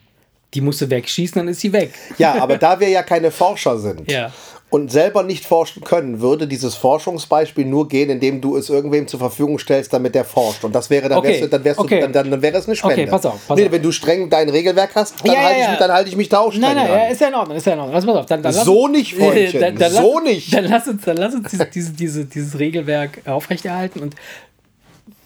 Die 0.57 0.62
musst 0.62 0.80
du 0.80 0.88
wegschießen, 0.90 1.38
dann 1.38 1.48
ist 1.48 1.61
sie 1.61 1.72
weg. 1.72 1.92
Ja, 2.18 2.34
aber 2.42 2.57
da 2.57 2.80
wir 2.80 2.88
ja 2.88 3.02
keine 3.02 3.30
Forscher 3.30 3.78
sind 3.78 4.11
Ja. 4.11 4.32
und 4.70 4.90
selber 4.90 5.22
nicht 5.22 5.44
forschen 5.44 5.84
können, 5.84 6.20
würde 6.20 6.48
dieses 6.48 6.74
Forschungsbeispiel 6.74 7.66
nur 7.66 7.86
gehen, 7.88 8.09
indem 8.11 8.40
du 8.40 8.57
es 8.57 8.70
irgendwem 8.70 9.07
zur 9.07 9.20
Verfügung 9.20 9.59
stellst, 9.59 9.92
damit 9.92 10.14
der 10.14 10.24
forscht. 10.24 10.64
Und 10.64 10.74
das 10.74 10.88
wäre, 10.88 11.09
dann, 11.11 11.18
Okay, 11.18 11.28
wärst 11.28 11.42
du, 11.42 11.48
dann, 11.48 11.64
wärst 11.64 11.78
okay. 11.80 11.96
du, 11.96 12.00
dann, 12.00 12.12
dann, 12.14 12.30
dann 12.30 12.42
wäre 12.42 12.57
es 12.59 12.66
eine 12.66 12.74
Spende. 12.74 12.94
Okay, 13.02 13.07
pass 13.07 13.26
auf, 13.26 13.38
pass 13.46 13.59
nee, 13.59 13.66
auf. 13.66 13.72
wenn 13.72 13.82
du 13.82 13.92
streng 13.92 14.30
dein 14.30 14.48
Regelwerk 14.48 14.90
hast, 14.94 15.14
dann, 15.24 15.34
Ja, 15.34 15.40
halte, 15.42 15.57
ich, 15.59 15.62
ja. 15.64 15.70
mich- 15.70 15.78
dann 15.78 15.92
halte 15.92 16.09
ich 16.09 16.16
mich 16.16 16.28
da 16.30 16.38
auch 16.38 16.50
streng 16.50 16.62
Nein, 16.62 16.76
nein, 16.76 16.88
ja, 16.88 17.07
ist 17.09 17.20
ja 17.20 17.28
in 17.28 17.34
Ordnung, 17.34 17.57
ist 17.59 17.66
ja 17.66 17.72
in 17.74 17.78
Ordnung. 17.80 17.94
Lass 17.94 18.04
mal 18.07 18.16
auf. 18.18 18.26
Dann, 18.26 18.42
dann 18.42 18.54
lass 18.54 18.64
So 18.64 18.88
nicht, 18.88 19.14
Freundchen, 19.18 19.76
lass, 19.78 19.94
so 19.94 20.20
nicht. 20.20 20.52
Dann 20.54 20.64
lass 20.64 20.88
uns, 20.88 21.02
dann 21.04 21.16
lass 21.18 21.34
uns 21.34 21.50
diese, 21.50 21.66
diese, 21.66 21.92
diese, 21.92 22.24
dieses 22.24 22.59
Regelwerk 22.59 23.20
aufrechterhalten. 23.26 24.00
Und 24.00 24.14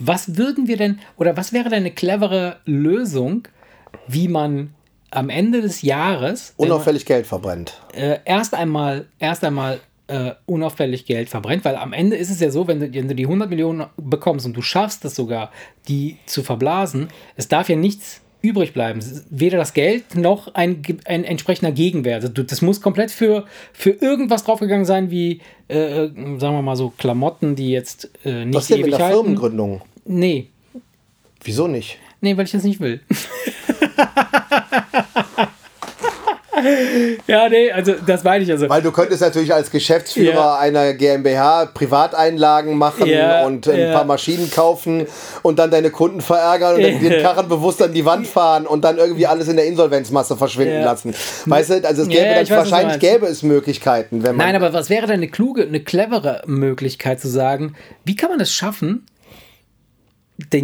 was 0.00 0.36
würden 0.36 0.66
wir 0.66 0.76
denn, 0.76 0.98
oder 1.16 1.36
was 1.36 1.52
wäre 1.52 1.68
denn 1.68 1.80
eine 1.80 1.90
clevere 1.92 2.56
Lösung, 2.64 3.46
wie 4.06 4.28
man 4.28 4.74
am 5.10 5.28
Ende 5.28 5.60
des 5.62 5.82
Jahres 5.82 6.54
wenn 6.56 6.68
man, 6.68 6.74
Unauffällig 6.76 7.04
Geld 7.06 7.26
verbrennt. 7.26 7.80
äh, 7.94 8.18
erst 8.24 8.54
einmal, 8.54 9.06
erst 9.18 9.44
einmal 9.44 9.80
äh, 10.06 10.32
unauffällig 10.46 11.06
Geld 11.06 11.28
verbrennt, 11.28 11.64
weil 11.64 11.76
am 11.76 11.92
Ende 11.92 12.16
ist 12.16 12.30
es 12.30 12.40
ja 12.40 12.50
so, 12.50 12.66
wenn 12.66 12.80
du, 12.80 12.92
wenn 12.92 13.08
du 13.08 13.14
die 13.14 13.24
100 13.26 13.48
Millionen 13.48 13.86
bekommst 13.96 14.44
und 14.46 14.56
du 14.56 14.62
schaffst 14.62 15.04
es 15.04 15.14
sogar, 15.14 15.50
die 15.88 16.16
zu 16.26 16.42
verblasen, 16.42 17.08
es 17.36 17.46
darf 17.48 17.68
ja 17.68 17.76
nichts 17.76 18.20
übrig 18.42 18.72
bleiben. 18.72 19.00
Weder 19.28 19.58
das 19.58 19.74
Geld 19.74 20.14
noch 20.16 20.54
ein, 20.54 20.82
ein 21.04 21.24
entsprechender 21.24 21.72
Gegenwert. 21.72 22.22
Also 22.22 22.28
du- 22.32 22.42
Das 22.42 22.62
muss 22.62 22.80
komplett 22.80 23.10
für, 23.10 23.44
für 23.74 23.90
irgendwas 23.90 24.44
draufgegangen 24.44 24.86
sein, 24.86 25.10
wie, 25.10 25.42
äh, 25.68 26.06
äh, 26.06 26.08
sagen 26.38 26.56
wir 26.56 26.62
mal 26.62 26.74
so, 26.76 26.88
Klamotten, 26.96 27.54
die 27.54 27.70
jetzt 27.70 28.10
äh, 28.24 28.46
nicht 28.46 28.54
Was 28.56 28.66
denn 28.68 28.78
mit 28.78 28.86
ewig 28.88 28.96
der 28.96 29.06
halten. 29.06 29.18
Firmengründung? 29.20 29.82
Nee, 30.06 30.48
Wieso 31.44 31.68
nicht? 31.68 31.98
Nee, 32.20 32.36
weil 32.36 32.44
ich 32.46 32.52
das 32.52 32.64
nicht 32.64 32.80
will. 32.80 33.00
ja, 37.26 37.48
nee, 37.48 37.70
also 37.70 37.94
das 38.06 38.22
meine 38.22 38.44
ich 38.44 38.50
also. 38.50 38.68
Weil 38.68 38.82
du 38.82 38.92
könntest 38.92 39.22
natürlich 39.22 39.52
als 39.54 39.70
Geschäftsführer 39.70 40.34
Ja. 40.34 40.58
einer 40.58 40.92
GmbH 40.94 41.66
Privateinlagen 41.66 42.76
machen 42.76 43.06
Ja, 43.06 43.46
und 43.46 43.66
ein 43.68 43.78
ja. 43.78 43.92
paar 43.94 44.04
Maschinen 44.04 44.50
kaufen 44.50 45.06
und 45.42 45.58
dann 45.58 45.70
deine 45.70 45.90
Kunden 45.90 46.20
verärgern 46.20 46.76
und 46.76 46.82
dann 46.82 47.00
den 47.00 47.22
Karren 47.22 47.48
bewusst 47.48 47.80
an 47.82 47.94
die 47.94 48.04
Wand 48.04 48.26
fahren 48.26 48.66
und 48.66 48.82
dann 48.84 48.98
irgendwie 48.98 49.26
alles 49.26 49.48
in 49.48 49.56
der 49.56 49.66
Insolvenzmasse 49.66 50.36
verschwinden 50.36 50.80
Ja. 50.80 50.84
lassen. 50.84 51.14
Weißt 51.46 51.70
du, 51.70 51.86
also 51.86 52.02
es 52.02 52.08
gäbe 52.08 52.26
ja, 52.26 52.34
dann, 52.34 52.42
weiß, 52.42 52.50
wahrscheinlich 52.50 52.98
gäbe 52.98 53.26
es 53.26 53.42
Möglichkeiten, 53.42 54.22
wenn 54.22 54.36
man. 54.36 54.46
Nein, 54.46 54.56
aber 54.56 54.72
was 54.72 54.90
wäre 54.90 55.06
denn 55.06 55.16
eine 55.16 55.28
kluge, 55.28 55.62
eine 55.62 55.80
clevere 55.80 56.42
Möglichkeit 56.46 57.20
zu 57.20 57.28
sagen, 57.28 57.74
wie 58.04 58.16
kann 58.16 58.30
man 58.30 58.40
es 58.40 58.52
schaffen, 58.52 59.06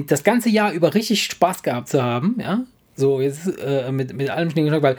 das 0.08 0.24
ganze 0.24 0.48
Jahr 0.50 0.72
über 0.72 0.94
richtig 0.94 1.22
Spaß 1.24 1.62
gehabt 1.62 1.88
zu 1.88 2.02
haben, 2.02 2.36
ja? 2.40 2.60
So, 2.96 3.20
jetzt 3.20 3.46
äh, 3.58 3.92
mit, 3.92 4.14
mit 4.14 4.30
allem 4.30 4.50
Schnee 4.50 4.62
und 4.62 4.68
Schnack, 4.68 4.82
weil 4.82 4.96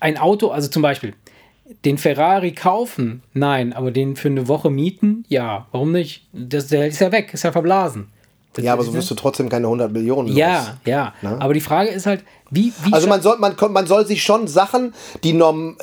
ein 0.00 0.16
Auto, 0.16 0.48
also 0.48 0.68
zum 0.68 0.82
Beispiel, 0.82 1.14
den 1.84 1.98
Ferrari 1.98 2.52
kaufen, 2.52 3.22
nein, 3.34 3.72
aber 3.72 3.90
den 3.90 4.16
für 4.16 4.28
eine 4.28 4.48
Woche 4.48 4.70
mieten, 4.70 5.24
ja, 5.28 5.66
warum 5.72 5.92
nicht? 5.92 6.26
Das, 6.32 6.68
der 6.68 6.86
ist 6.86 7.00
ja 7.00 7.12
weg, 7.12 7.34
ist 7.34 7.44
ja 7.44 7.52
verblasen. 7.52 8.08
Das 8.54 8.64
ja, 8.64 8.72
aber 8.72 8.82
so 8.82 8.94
wirst 8.94 9.10
du 9.10 9.14
trotzdem 9.14 9.48
keine 9.48 9.66
100 9.66 9.92
Millionen 9.92 10.28
los. 10.28 10.36
Ja, 10.36 10.78
ja. 10.84 11.14
Aber 11.22 11.54
die 11.54 11.60
Frage 11.60 11.90
ist 11.90 12.06
halt, 12.06 12.24
wie. 12.50 12.72
wie 12.82 12.92
Also 12.92 13.06
man 13.06 13.20
soll, 13.20 13.38
man, 13.38 13.54
man 13.70 13.86
soll 13.86 14.06
sich 14.06 14.22
schon 14.22 14.48
Sachen, 14.48 14.94
die 15.22 15.32
norm 15.32 15.76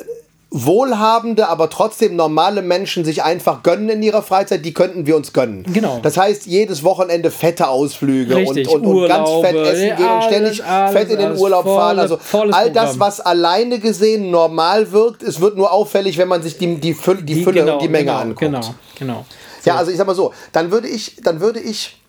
wohlhabende, 0.50 1.48
aber 1.48 1.68
trotzdem 1.70 2.16
normale 2.16 2.62
Menschen 2.62 3.04
sich 3.04 3.22
einfach 3.24 3.62
gönnen 3.62 3.88
in 3.88 4.02
ihrer 4.02 4.22
Freizeit, 4.22 4.64
die 4.64 4.72
könnten 4.72 5.04
wir 5.06 5.16
uns 5.16 5.32
gönnen. 5.32 5.64
Genau. 5.72 5.98
Das 6.02 6.16
heißt, 6.16 6.46
jedes 6.46 6.82
Wochenende 6.84 7.30
fette 7.30 7.68
Ausflüge 7.68 8.36
Richtig, 8.36 8.68
und, 8.68 8.86
und, 8.86 8.96
und 9.02 9.08
ganz 9.08 9.28
fett 9.28 9.56
essen 9.56 9.96
gehen 9.96 10.08
und 10.08 10.22
ständig 10.24 10.64
alles, 10.64 10.92
fett 10.92 11.10
in 11.10 11.18
den 11.18 11.36
Urlaub 11.36 11.64
fahren. 11.64 11.96
volle- 11.96 12.02
Also 12.02 12.16
volles 12.16 12.54
all 12.54 12.70
das, 12.72 12.98
was 13.00 13.20
alleine 13.20 13.80
gesehen 13.80 14.30
normal 14.30 14.92
wirkt, 14.92 15.22
es 15.22 15.40
wird 15.40 15.56
nur 15.56 15.72
auffällig, 15.72 16.16
wenn 16.16 16.28
man 16.28 16.42
sich 16.42 16.56
die, 16.58 16.76
die, 16.76 16.94
Fülle, 16.94 17.22
die, 17.22 17.42
Fülle 17.42 17.72
und 17.74 17.82
die 17.82 17.88
Menge 17.88 18.04
genau, 18.06 18.18
anguckt. 18.20 18.40
Genau, 18.40 18.60
genau. 18.98 19.26
Ja, 19.64 19.74
also 19.76 19.90
ich 19.90 19.96
sag 19.98 20.06
mal 20.06 20.14
so, 20.14 20.32
dann 20.52 20.70
würde 20.70 20.86
ich, 20.86 21.16
dann 21.24 21.40
würde 21.40 21.58
ich, 21.58 22.00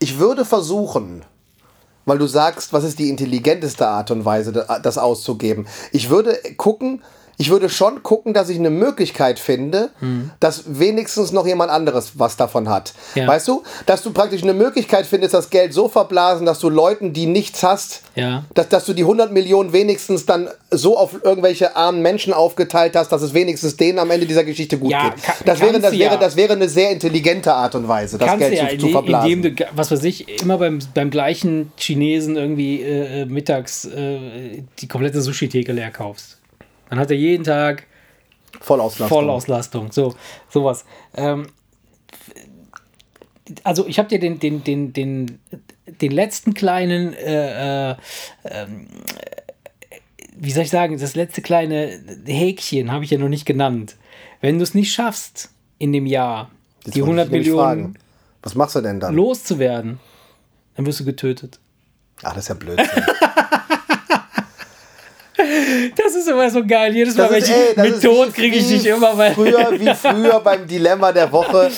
ich 0.00 0.18
würde 0.18 0.44
versuchen, 0.44 1.24
weil 2.04 2.18
du 2.18 2.26
sagst, 2.26 2.72
was 2.72 2.82
ist 2.82 2.98
die 2.98 3.08
intelligenteste 3.10 3.86
Art 3.86 4.10
und 4.10 4.24
Weise, 4.24 4.52
da- 4.52 4.80
das 4.80 4.98
auszugeben. 4.98 5.66
Ich 5.92 6.10
würde 6.10 6.36
gucken, 6.56 7.02
ich 7.38 7.50
würde 7.50 7.68
schon 7.68 8.02
gucken, 8.02 8.32
dass 8.34 8.48
ich 8.48 8.58
eine 8.58 8.70
Möglichkeit 8.70 9.38
finde, 9.38 9.90
dass 10.40 10.64
wenigstens 10.66 11.32
noch 11.32 11.46
jemand 11.46 11.70
anderes 11.70 12.12
was 12.18 12.36
davon 12.36 12.68
hat. 12.68 12.94
Ja. 13.14 13.26
Weißt 13.26 13.46
du? 13.48 13.62
Dass 13.84 14.02
du 14.02 14.10
praktisch 14.12 14.42
eine 14.42 14.54
Möglichkeit 14.54 15.06
findest, 15.06 15.34
das 15.34 15.50
Geld 15.50 15.74
so 15.74 15.88
verblasen, 15.88 16.46
dass 16.46 16.58
du 16.60 16.68
Leuten, 16.70 17.12
die 17.12 17.26
nichts 17.26 17.62
hast, 17.62 18.02
Ja. 18.14 18.44
dass, 18.54 18.68
dass 18.68 18.84
du 18.86 18.92
die 18.94 19.02
100 19.02 19.32
Millionen 19.32 19.72
wenigstens 19.72 20.24
dann 20.26 20.48
so 20.70 20.96
auf 20.96 21.22
irgendwelche 21.24 21.76
armen 21.76 22.02
Menschen 22.02 22.32
aufgeteilt 22.32 22.96
hast, 22.96 23.10
dass 23.12 23.22
es 23.22 23.34
wenigstens 23.34 23.76
denen 23.76 23.98
am 23.98 24.10
Ende 24.10 24.26
dieser 24.26 24.44
Geschichte 24.44 24.78
gut 24.78 24.90
Ja, 24.92 25.10
geht. 25.10 25.22
Das 25.44 25.60
wäre, 25.60 25.78
das, 25.78 25.92
wäre, 25.98 26.18
das 26.18 26.36
wäre 26.36 26.54
eine 26.54 26.68
sehr 26.68 26.90
intelligente 26.90 27.52
Art 27.52 27.74
und 27.74 27.86
Weise, 27.86 28.18
das 28.18 28.38
Geld 28.38 28.70
zu, 28.70 28.78
zu 28.86 28.88
verblasen. 28.88 29.30
indem 29.30 29.56
du, 29.56 29.64
was 29.74 29.90
weiß 29.90 30.02
ich, 30.04 30.42
immer 30.42 30.58
beim, 30.58 30.78
beim 30.94 31.10
gleichen 31.10 31.72
Chinesen 31.76 32.36
irgendwie 32.36 32.82
äh, 32.82 33.22
äh, 33.22 33.24
mittags 33.26 33.84
äh, 33.84 34.62
die 34.78 34.88
komplette 34.88 35.20
Sushi-Theke 35.20 35.72
leer 35.72 35.90
kaufst. 35.90 36.35
Dann 36.88 36.98
hat 36.98 37.10
er 37.10 37.16
jeden 37.16 37.44
Tag 37.44 37.86
Vollauslastung. 38.60 39.08
Vollauslastung, 39.08 39.92
so, 39.92 40.14
sowas. 40.50 40.84
Ähm, 41.14 41.46
also 43.62 43.86
ich 43.86 43.98
habe 43.98 44.08
dir 44.08 44.18
den, 44.18 44.38
den, 44.38 44.64
den, 44.64 44.92
den, 44.92 45.38
den 45.86 46.10
letzten 46.12 46.54
kleinen, 46.54 47.12
äh, 47.14 47.90
äh, 47.90 47.96
ähm, 48.44 48.88
wie 50.36 50.50
soll 50.50 50.64
ich 50.64 50.70
sagen, 50.70 50.98
das 50.98 51.14
letzte 51.14 51.42
kleine 51.42 52.00
Häkchen 52.24 52.90
habe 52.92 53.04
ich 53.04 53.10
ja 53.10 53.18
noch 53.18 53.28
nicht 53.28 53.46
genannt. 53.46 53.96
Wenn 54.40 54.58
du 54.58 54.64
es 54.64 54.74
nicht 54.74 54.92
schaffst, 54.92 55.50
in 55.78 55.92
dem 55.92 56.06
Jahr 56.06 56.50
Jetzt 56.84 56.96
die 56.96 57.00
wollte 57.02 57.22
100 57.22 57.26
ich 57.26 57.32
nämlich 57.32 57.48
Millionen 57.48 57.64
fragen, 57.64 57.98
Was 58.42 58.54
machst 58.54 58.76
du 58.76 58.80
denn 58.80 59.00
dann? 59.00 59.14
loszuwerden, 59.14 60.00
dann 60.76 60.86
wirst 60.86 61.00
du 61.00 61.04
getötet. 61.04 61.58
Ach, 62.22 62.32
das 62.32 62.44
ist 62.44 62.48
ja 62.48 62.54
Blödsinn. 62.54 62.86
Das 65.96 66.14
ist 66.14 66.28
immer 66.28 66.48
so 66.50 66.64
geil. 66.64 66.94
Jedes 66.94 67.16
Mal, 67.16 67.24
Das 67.24 67.32
wenn 67.32 67.42
ist, 67.42 67.48
ich 67.50 67.78
ey, 67.78 67.90
mit 67.90 68.02
Tod 68.02 68.34
kriege 68.34 68.56
ich 68.56 68.68
dich 68.68 68.86
immer, 68.86 69.16
weil. 69.16 69.34
Früher, 69.34 69.68
wie 69.78 69.92
früher 69.94 70.40
beim 70.40 70.66
Dilemma 70.66 71.12
der 71.12 71.30
Woche. 71.32 71.70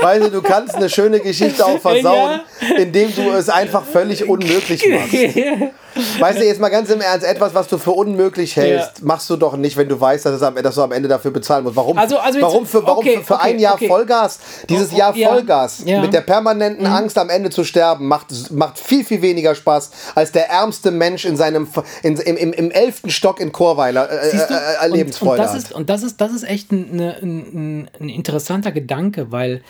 Weißt 0.00 0.24
du, 0.26 0.30
du 0.30 0.42
kannst 0.42 0.74
eine 0.74 0.88
schöne 0.88 1.20
Geschichte 1.20 1.64
auch 1.64 1.80
versauen, 1.80 2.40
indem 2.76 3.14
du 3.14 3.30
es 3.32 3.48
einfach 3.48 3.84
völlig 3.84 4.28
unmöglich 4.28 4.84
machst. 4.88 5.12
Weißt 6.18 6.38
du, 6.38 6.44
jetzt 6.44 6.60
mal 6.60 6.68
ganz 6.68 6.90
im 6.90 7.00
Ernst, 7.00 7.24
etwas, 7.26 7.54
was 7.54 7.68
du 7.68 7.78
für 7.78 7.92
unmöglich 7.92 8.54
hältst, 8.56 8.98
Ja. 8.98 9.04
machst 9.06 9.30
du 9.30 9.36
doch 9.36 9.56
nicht, 9.56 9.78
wenn 9.78 9.88
du 9.88 9.98
weißt, 9.98 10.26
dass, 10.26 10.34
es 10.34 10.42
am, 10.42 10.54
dass 10.56 10.74
du 10.74 10.82
am 10.82 10.92
Ende 10.92 11.08
dafür 11.08 11.30
bezahlen 11.30 11.64
musst. 11.64 11.74
Warum, 11.74 11.96
Also- 11.96 12.18
also 12.18 12.38
jetzt- 12.38 12.44
warum, 12.46 12.66
für, 12.66 12.82
warum 12.86 12.98
okay, 12.98 13.16
für, 13.16 13.24
für 13.24 13.34
okay, 13.36 13.48
ein 13.52 13.58
Jahr 13.58 13.76
okay. 13.76 13.88
Vollgas? 13.88 14.38
Dieses 14.68 14.92
Oh, 14.92 14.96
Jahr 14.98 15.16
ja, 15.16 15.28
Vollgas 15.30 15.78
ja. 15.86 15.96
Mhm. 15.96 16.02
mit 16.02 16.12
der 16.12 16.20
permanenten 16.20 16.84
Angst, 16.86 17.16
am 17.16 17.30
Ende 17.30 17.48
zu 17.48 17.64
sterben, 17.64 18.08
macht, 18.08 18.26
macht 18.52 18.78
viel, 18.78 19.06
viel 19.06 19.22
weniger 19.22 19.54
Spaß 19.54 19.90
als 20.14 20.32
der 20.32 20.50
ärmste 20.50 20.90
Mensch 20.90 21.24
in 21.24 21.38
seinem 21.38 21.66
in, 22.02 22.18
im, 22.18 22.36
im, 22.36 22.52
im 22.52 22.70
elften 22.70 23.08
Stock 23.08 23.35
in 23.38 23.52
Chorweiler 23.52 24.10
äh, 24.10 24.28
äh, 24.28 24.36
äh, 24.38 24.86
Und- 24.90 24.96
Lebensfreude 24.96 25.32
und 25.32 25.38
das 25.38 25.50
hat. 25.52 25.58
ist 25.58 25.72
Und 25.72 25.88
das 25.90 26.02
ist, 26.02 26.20
das 26.20 26.32
ist 26.32 26.42
echt 26.44 26.72
ein, 26.72 26.92
eine- 26.92 27.16
ein, 27.22 27.90
ein 28.00 28.08
interessanter 28.08 28.72
Gedanke, 28.72 29.30
weil 29.32 29.62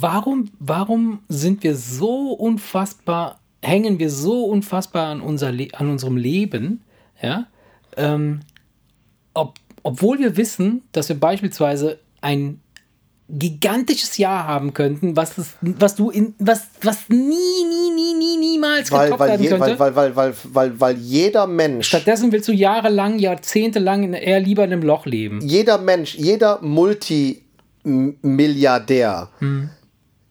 warum, 0.00 0.50
warum 0.58 1.20
sind 1.28 1.62
wir 1.62 1.76
so 1.76 2.32
unfassbar, 2.32 3.40
hängen 3.62 3.98
wir 3.98 4.10
so 4.10 4.44
unfassbar 4.46 5.08
an, 5.08 5.20
unser 5.20 5.52
Le 5.52 5.68
an 5.74 5.88
unserem 5.90 6.16
Leben, 6.16 6.82
ja? 7.20 7.46
Ähm, 7.96 8.40
ob, 9.34 9.58
obwohl 9.82 10.18
wir 10.18 10.36
wissen, 10.36 10.82
dass 10.92 11.08
wir 11.08 11.18
beispielsweise 11.20 11.98
ein 12.22 12.60
gigantisches 13.28 14.16
Jahr 14.18 14.46
haben 14.46 14.74
könnten, 14.74 15.16
was, 15.16 15.38
es, 15.38 15.54
was 15.60 15.96
du 15.96 16.10
in, 16.10 16.34
was, 16.38 16.66
was 16.82 17.08
nie, 17.08 17.18
nie, 17.18 17.90
nie, 17.94 18.14
nie, 18.14 18.36
niemals 18.36 18.92
weil, 18.92 19.04
getoppt 19.04 19.20
weil, 19.20 19.28
werden 19.30 19.42
je, 19.42 19.48
könnte. 19.48 19.78
weil, 19.78 19.96
weil, 19.96 19.96
weil, 19.96 20.16
weil, 20.16 20.34
weil, 20.52 20.80
weil 20.80 20.98
jeder 20.98 21.46
Mensch, 21.46 21.88
Stattdessen 21.88 22.30
willst 22.32 22.48
du 22.48 22.52
jahrelang, 22.52 23.18
jahrzehntelang 23.18 24.12
eher 24.12 24.40
lieber 24.40 24.64
in 24.64 24.72
einem 24.72 24.82
Loch 24.82 25.06
leben. 25.06 25.40
jeder 25.40 25.78
Mensch, 25.78 26.14
jeder 26.14 26.58
Multimilliardär, 26.60 29.30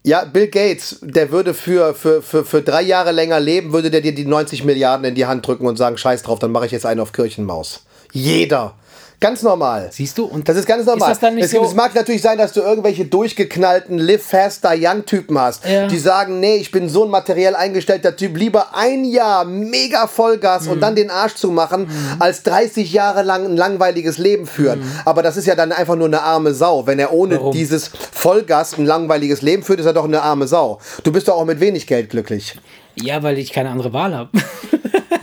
ja, 0.03 0.23
Bill 0.25 0.47
Gates, 0.47 0.97
der 1.01 1.31
würde 1.31 1.53
für, 1.53 1.93
für, 1.93 2.21
für, 2.21 2.43
für 2.43 2.61
drei 2.61 2.81
Jahre 2.81 3.11
länger 3.11 3.39
leben, 3.39 3.71
würde 3.73 3.91
der 3.91 4.01
dir 4.01 4.15
die 4.15 4.25
90 4.25 4.63
Milliarden 4.63 5.05
in 5.05 5.15
die 5.15 5.25
Hand 5.27 5.45
drücken 5.45 5.67
und 5.67 5.77
sagen, 5.77 5.97
scheiß 5.97 6.23
drauf, 6.23 6.39
dann 6.39 6.51
mache 6.51 6.65
ich 6.65 6.71
jetzt 6.71 6.85
einen 6.85 6.99
auf 6.99 7.11
Kirchenmaus. 7.11 7.83
Jeder. 8.11 8.73
Ganz 9.19 9.43
normal. 9.43 9.89
Siehst 9.91 10.17
du? 10.17 10.25
Und 10.25 10.49
Das 10.49 10.57
ist 10.57 10.65
ganz 10.65 10.83
normal. 10.83 11.11
Ist 11.11 11.21
es, 11.21 11.51
so, 11.51 11.63
es 11.63 11.75
mag 11.75 11.93
natürlich 11.93 12.23
sein, 12.23 12.39
dass 12.39 12.53
du 12.53 12.61
irgendwelche 12.61 13.05
durchgeknallten 13.05 13.99
Live 13.99 14.23
Faster 14.23 14.73
Young 14.75 15.05
Typen 15.05 15.37
hast, 15.37 15.63
Ja. 15.63 15.85
die 15.85 15.99
sagen, 15.99 16.39
nee, 16.39 16.55
ich 16.55 16.71
bin 16.71 16.89
so 16.89 17.03
ein 17.05 17.11
materiell 17.11 17.53
eingestellter 17.55 18.15
Typ, 18.15 18.35
lieber 18.35 18.75
ein 18.75 19.05
Jahr 19.05 19.45
mega 19.45 20.07
Vollgas 20.07 20.63
Mhm. 20.65 20.71
und 20.71 20.79
dann 20.79 20.95
den 20.95 21.11
Arsch 21.11 21.35
zu 21.35 21.51
machen, 21.51 21.87
als 22.17 22.41
30 22.41 22.91
Jahre 22.93 23.21
lang 23.21 23.45
ein 23.45 23.55
langweiliges 23.57 24.17
Leben 24.17 24.47
führen. 24.47 24.81
Aber 25.05 25.21
das 25.21 25.37
ist 25.37 25.45
ja 25.45 25.53
dann 25.53 25.71
einfach 25.71 25.95
nur 25.95 26.07
eine 26.07 26.23
arme 26.23 26.55
Sau. 26.55 26.87
Wenn 26.87 26.97
er 26.97 27.13
ohne 27.13 27.35
Mhm. 27.35 27.39
Warum? 27.41 27.53
dieses 27.53 27.91
Vollgas 28.11 28.75
ein 28.75 28.87
langweiliges 28.87 29.43
Leben 29.43 29.61
führt, 29.61 29.79
ist 29.81 29.85
er 29.91 29.93
doch 29.93 30.05
eine 30.05 30.22
arme 30.22 30.47
Sau. 30.47 30.80
Du 31.03 31.11
bist 31.11 31.27
doch 31.27 31.35
auch 31.35 31.45
mit 31.45 31.59
wenig 31.59 31.88
Geld 31.88 32.09
glücklich. 32.09 32.57
Ja, 32.95 33.23
weil 33.23 33.38
ich 33.38 33.51
keine 33.53 33.69
andere 33.69 33.93
Wahl 33.93 34.15
habe. 34.15 34.30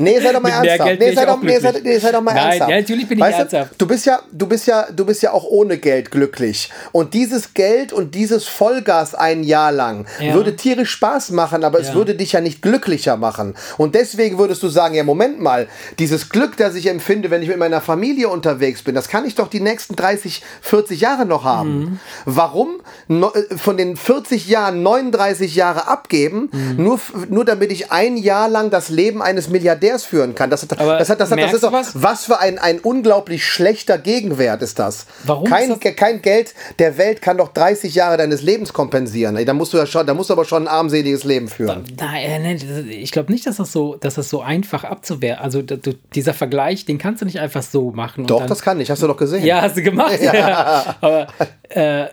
Nee, 0.00 0.20
sei 0.20 0.32
doch 0.32 0.40
mal 0.40 0.50
ernsthaft. 0.50 1.00
Nee, 1.00 1.12
sei 1.12 1.24
doch, 1.26 1.42
nee, 1.42 1.58
sei, 1.58 1.72
nee, 1.82 1.98
sei 1.98 2.12
doch 2.12 2.20
mal 2.22 2.32
Nein, 2.32 2.46
ernsthaft. 2.46 2.70
ja, 2.70 2.76
natürlich 2.78 3.08
bin 3.08 3.18
ich 3.18 3.24
weißt 3.24 3.38
ernsthaft. 3.40 3.72
Du, 3.72 3.76
du 3.78 3.86
bist 3.88 4.06
ja, 4.06 4.20
du 4.30 4.46
bist 4.46 4.66
ja, 4.68 4.86
du 4.94 5.04
bist 5.04 5.22
ja 5.22 5.32
auch 5.32 5.42
ohne 5.42 5.76
Geld 5.78 6.12
glücklich. 6.12 6.70
Und 6.92 7.14
dieses 7.14 7.52
Geld 7.52 7.92
und 7.92 8.14
dieses 8.14 8.46
Vollgas 8.46 9.16
ein 9.16 9.42
Jahr 9.42 9.72
lang 9.72 10.06
Ja. 10.20 10.34
würde 10.34 10.54
tierisch 10.54 10.90
Spaß 10.90 11.30
machen, 11.32 11.64
aber 11.64 11.80
es 11.80 11.88
Ja. 11.88 11.94
würde 11.94 12.14
dich 12.14 12.30
ja 12.30 12.40
nicht 12.40 12.62
glücklicher 12.62 13.16
machen. 13.16 13.56
Und 13.76 13.96
deswegen 13.96 14.38
würdest 14.38 14.62
du 14.62 14.68
sagen, 14.68 14.94
ja, 14.94 15.02
Moment 15.02 15.40
mal, 15.40 15.66
dieses 15.98 16.28
Glück, 16.28 16.56
das 16.56 16.76
ich 16.76 16.86
empfinde, 16.86 17.30
wenn 17.32 17.42
ich 17.42 17.48
mit 17.48 17.58
meiner 17.58 17.80
Familie 17.80 18.28
unterwegs 18.28 18.82
bin, 18.82 18.94
das 18.94 19.08
kann 19.08 19.24
ich 19.26 19.34
doch 19.34 19.48
die 19.48 19.60
nächsten 19.60 19.96
30, 19.96 20.42
40 20.60 21.00
Jahre 21.00 21.26
noch 21.26 21.42
haben. 21.42 21.78
Mhm. 21.80 22.00
Warum 22.24 22.68
no, 23.08 23.32
äh, 23.32 23.56
von 23.56 23.76
den 23.76 23.96
40 23.96 24.46
Jahren 24.46 24.84
39 24.84 25.56
Jahre 25.56 25.88
abgeben, 25.88 26.50
Mhm. 26.52 26.84
nur, 26.84 27.00
nur 27.30 27.44
damit 27.44 27.57
ich 27.66 27.90
ein 27.92 28.16
Jahr 28.16 28.48
lang 28.48 28.70
das 28.70 28.88
Leben 28.88 29.20
eines 29.22 29.48
Milliardärs 29.48 30.04
führen 30.04 30.34
kann? 30.34 30.50
Das, 30.50 30.62
hat, 30.62 30.72
das, 30.72 30.78
hat, 30.80 31.20
das, 31.20 31.30
hat, 31.30 31.38
das 31.40 31.52
ist 31.52 31.62
doch, 31.64 31.72
was? 31.72 31.90
was 32.02 32.24
für 32.24 32.38
ein, 32.40 32.58
ein 32.58 32.78
unglaublich 32.80 33.44
schlechter 33.44 33.98
Gegenwert 33.98 34.62
ist 34.62 34.78
das. 34.78 35.06
Warum 35.24 35.44
Kein, 35.44 35.70
ist 35.70 35.84
das- 35.84 35.96
kein 35.96 36.22
Geld 36.22 36.54
der 36.78 36.96
Welt 36.98 37.20
kann 37.22 37.38
doch 37.38 37.52
30 37.52 37.94
Jahre 37.94 38.16
deines 38.16 38.42
Lebens 38.42 38.72
kompensieren. 38.72 39.44
Da 39.44 39.52
musst 39.54 39.72
du 39.72 39.76
ja 39.78 39.86
schon, 39.86 40.06
da 40.06 40.14
musst 40.14 40.30
du 40.30 40.34
aber 40.34 40.44
schon 40.44 40.64
ein 40.64 40.68
armseliges 40.68 41.24
Leben 41.24 41.48
führen. 41.48 41.84
Nein, 41.98 42.44
äh, 42.44 42.54
das- 42.56 42.84
ich 42.88 43.12
glaube 43.12 43.32
nicht, 43.32 43.46
dass 43.46 43.56
das 43.56 43.72
so, 43.72 43.96
dass 43.96 44.14
das 44.14 44.28
so 44.30 44.40
einfach 44.40 44.84
abzuwehren. 44.84 45.38
Also 45.38 45.62
dieser 45.62 46.34
Vergleich, 46.34 46.84
den 46.84 46.98
kannst 46.98 47.22
du 47.22 47.26
nicht 47.26 47.40
einfach 47.40 47.62
so 47.62 47.90
machen. 47.90 48.26
Doch, 48.26 48.38
dann, 48.40 48.48
das 48.48 48.62
kann 48.62 48.80
ich, 48.80 48.90
hast 48.90 49.02
du 49.02 49.06
doch 49.06 49.16
gesehen. 49.16 49.44
Ja, 49.44 49.62
hast 49.62 49.76
du 49.76 49.82
gemacht. 49.82 50.18
Ja. 50.22 50.96
Aber 51.00 51.26
äh, 51.70 52.06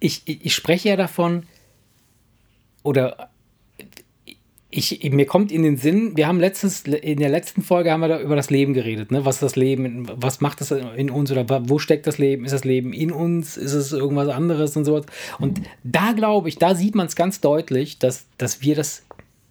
ich, 0.00 0.22
ich 0.26 0.44
ich 0.46 0.54
spreche 0.54 0.88
ja 0.90 0.96
davon, 0.96 1.44
oder 2.82 3.27
ich, 4.70 5.02
mir 5.10 5.24
kommt 5.24 5.50
in 5.50 5.62
den 5.62 5.78
Sinn, 5.78 6.14
wir 6.16 6.26
haben 6.26 6.38
letztes, 6.38 6.82
in 6.82 7.18
der 7.18 7.30
letzten 7.30 7.62
Folge 7.62 7.90
haben 7.90 8.00
wir 8.00 8.08
da 8.08 8.20
über 8.20 8.36
das 8.36 8.50
Leben 8.50 8.74
geredet, 8.74 9.10
ne? 9.10 9.24
Was 9.24 9.36
ist 9.36 9.42
das 9.42 9.56
Leben, 9.56 10.06
was 10.14 10.42
macht 10.42 10.60
das 10.60 10.70
in 10.70 11.10
uns 11.10 11.32
oder 11.32 11.46
wo 11.68 11.78
steckt 11.78 12.06
das 12.06 12.18
Leben? 12.18 12.44
Ist 12.44 12.52
das 12.52 12.64
Leben 12.64 12.92
in 12.92 13.10
uns? 13.10 13.56
Ist 13.56 13.72
es 13.72 13.92
irgendwas 13.92 14.28
anderes 14.28 14.76
und 14.76 14.84
sowas? 14.84 15.06
Und 15.38 15.62
da 15.84 16.12
glaube 16.12 16.50
ich, 16.50 16.58
da 16.58 16.74
sieht 16.74 16.94
man 16.94 17.06
es 17.06 17.16
ganz 17.16 17.40
deutlich, 17.40 17.98
dass, 17.98 18.26
dass 18.36 18.60
wir 18.60 18.74
das 18.74 19.06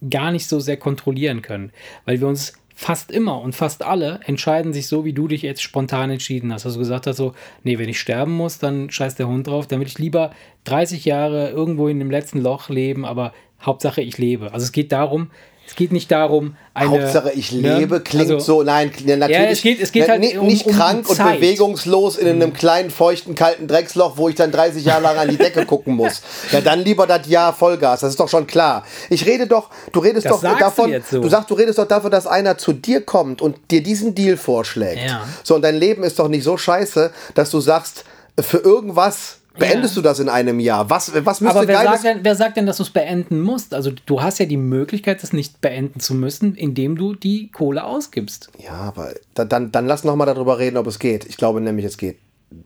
gar 0.08 0.32
nicht 0.32 0.48
so 0.48 0.60
sehr 0.60 0.78
kontrollieren 0.78 1.42
können, 1.42 1.72
weil 2.06 2.22
wir 2.22 2.28
uns 2.28 2.54
fast 2.76 3.10
immer 3.10 3.42
und 3.42 3.56
fast 3.56 3.82
alle 3.82 4.20
entscheiden 4.28 4.72
sich 4.72 4.86
so, 4.86 5.04
wie 5.04 5.14
du 5.14 5.28
dich 5.28 5.42
jetzt 5.42 5.64
spontan 5.64 6.12
entschieden 6.12 6.54
hast. 6.54 6.64
Also 6.68 6.78
gesagt 6.78 7.08
hast 7.08 7.18
so, 7.18 7.34
nee, 7.64 7.80
wenn 7.80 7.90
ich 7.90 8.00
sterben 8.00 8.34
muss, 8.34 8.60
dann 8.60 8.92
scheiß 8.92 9.16
der 9.16 9.28
Hund 9.28 9.48
drauf, 9.48 9.66
dann 9.66 9.80
will 9.80 9.88
ich 9.88 9.98
lieber 9.98 10.30
30 10.66 11.04
Jahre 11.04 11.50
irgendwo 11.50 11.88
in 11.88 11.98
dem 11.98 12.12
letzten 12.12 12.40
Loch 12.40 12.70
leben, 12.70 13.04
aber 13.04 13.34
Hauptsache 13.62 14.02
ich 14.02 14.18
lebe. 14.18 14.54
Also 14.54 14.66
es 14.66 14.72
geht 14.72 14.92
darum, 14.92 15.30
es 15.70 15.76
geht 15.76 15.92
nicht 15.92 16.10
darum, 16.12 16.56
eine, 16.74 16.92
Hauptsache 16.92 17.32
ich 17.34 17.52
ne? 17.52 17.80
lebe, 17.80 18.00
klingt 18.00 18.32
Also, 18.32 18.40
so, 18.40 18.64
nein, 18.64 18.90
natürlich. 19.04 19.30
Ja, 19.30 19.44
es 19.50 19.62
geht- 19.62 19.82
es 19.82 19.92
geht 19.92 20.04
ne- 20.04 20.10
halt 20.12 20.20
nicht, 20.22 20.38
um- 20.38 20.48
nicht 20.48 20.66
um 20.66 20.72
krank 20.72 21.10
und 21.10 21.16
Zeit. 21.18 21.42
bewegungslos 21.42 22.16
in 22.18 22.28
einem 22.30 22.54
kleinen, 22.54 22.90
feuchten, 22.90 23.36
kalten 23.36 23.68
Drecksloch, 23.68 24.14
wo 24.16 24.30
ich 24.30 24.36
dann 24.36 24.50
30 24.54 24.86
Jahre 24.86 25.02
lang 25.04 25.18
an 25.18 25.28
die 25.28 25.36
Decke 25.36 25.66
gucken 25.66 25.96
muss. 25.96 26.22
Ja, 26.54 26.62
dann 26.62 26.80
lieber 26.86 27.06
das 27.06 27.28
Jahr 27.28 27.52
Vollgas, 27.52 28.00
das 28.00 28.12
ist 28.12 28.20
doch 28.22 28.30
schon 28.30 28.48
klar. 28.48 28.86
Ich 29.10 29.26
rede 29.26 29.46
doch, 29.48 29.70
du 29.92 30.00
redest 30.00 30.26
Das 30.26 30.34
doch 30.34 30.42
sagst 30.42 30.56
du 30.60 30.64
davon, 30.64 30.90
jetzt 30.92 31.10
so. 31.10 31.20
du 31.22 31.28
sagst, 31.28 31.50
du 31.50 31.56
redest 31.56 31.78
doch 31.80 31.88
davon, 31.88 32.12
dass 32.12 32.28
einer 32.28 32.58
zu 32.58 32.72
dir 32.72 33.02
kommt 33.02 33.42
und 33.42 33.58
dir 33.70 33.84
diesen 33.84 34.16
Deal 34.16 34.38
vorschlägt. 34.38 35.02
Ja. 35.06 35.28
So, 35.44 35.56
und 35.56 35.64
dein 35.64 35.76
Leben 35.76 36.04
ist 36.04 36.18
doch 36.18 36.30
nicht 36.30 36.46
so 36.46 36.56
scheiße, 36.56 37.12
dass 37.36 37.50
du 37.52 37.60
sagst, 37.60 38.06
für 38.40 38.60
irgendwas 38.60 39.40
beendest 39.58 39.96
Ja. 39.96 40.02
du 40.02 40.08
das 40.08 40.20
in 40.20 40.30
einem 40.30 40.60
Jahr. 40.60 40.90
Was, 40.90 41.12
was 41.26 41.42
müsste 41.42 41.58
aber 41.60 41.68
wer 41.68 41.84
sagt, 41.84 42.04
denn, 42.04 42.20
wer 42.24 42.36
sagt 42.36 42.58
denn, 42.58 42.66
dass 42.66 42.78
du 42.78 42.84
es 42.84 42.90
beenden 42.92 43.42
musst? 43.42 43.74
Also 43.74 43.92
du 44.06 44.22
hast 44.22 44.38
ja 44.40 44.46
die 44.46 44.58
Möglichkeit, 44.58 45.24
das 45.24 45.34
nicht 45.34 45.62
beenden 45.62 46.00
zu 46.00 46.14
müssen, 46.14 46.54
indem 46.56 46.96
du 46.96 47.16
die 47.16 47.50
Kohle 47.52 47.84
ausgibst. 47.84 48.50
Ja, 48.64 48.74
aber 48.74 49.14
da, 49.34 49.46
dann, 49.46 49.72
dann 49.72 49.88
lass 49.88 50.04
noch 50.04 50.16
mal 50.16 50.26
darüber 50.26 50.60
reden, 50.60 50.78
ob 50.78 50.86
es 50.88 51.00
geht. 51.00 51.26
Ich 51.26 51.38
glaube 51.38 51.62
nämlich, 51.62 51.86
es 51.86 51.98
geht. 51.98 52.18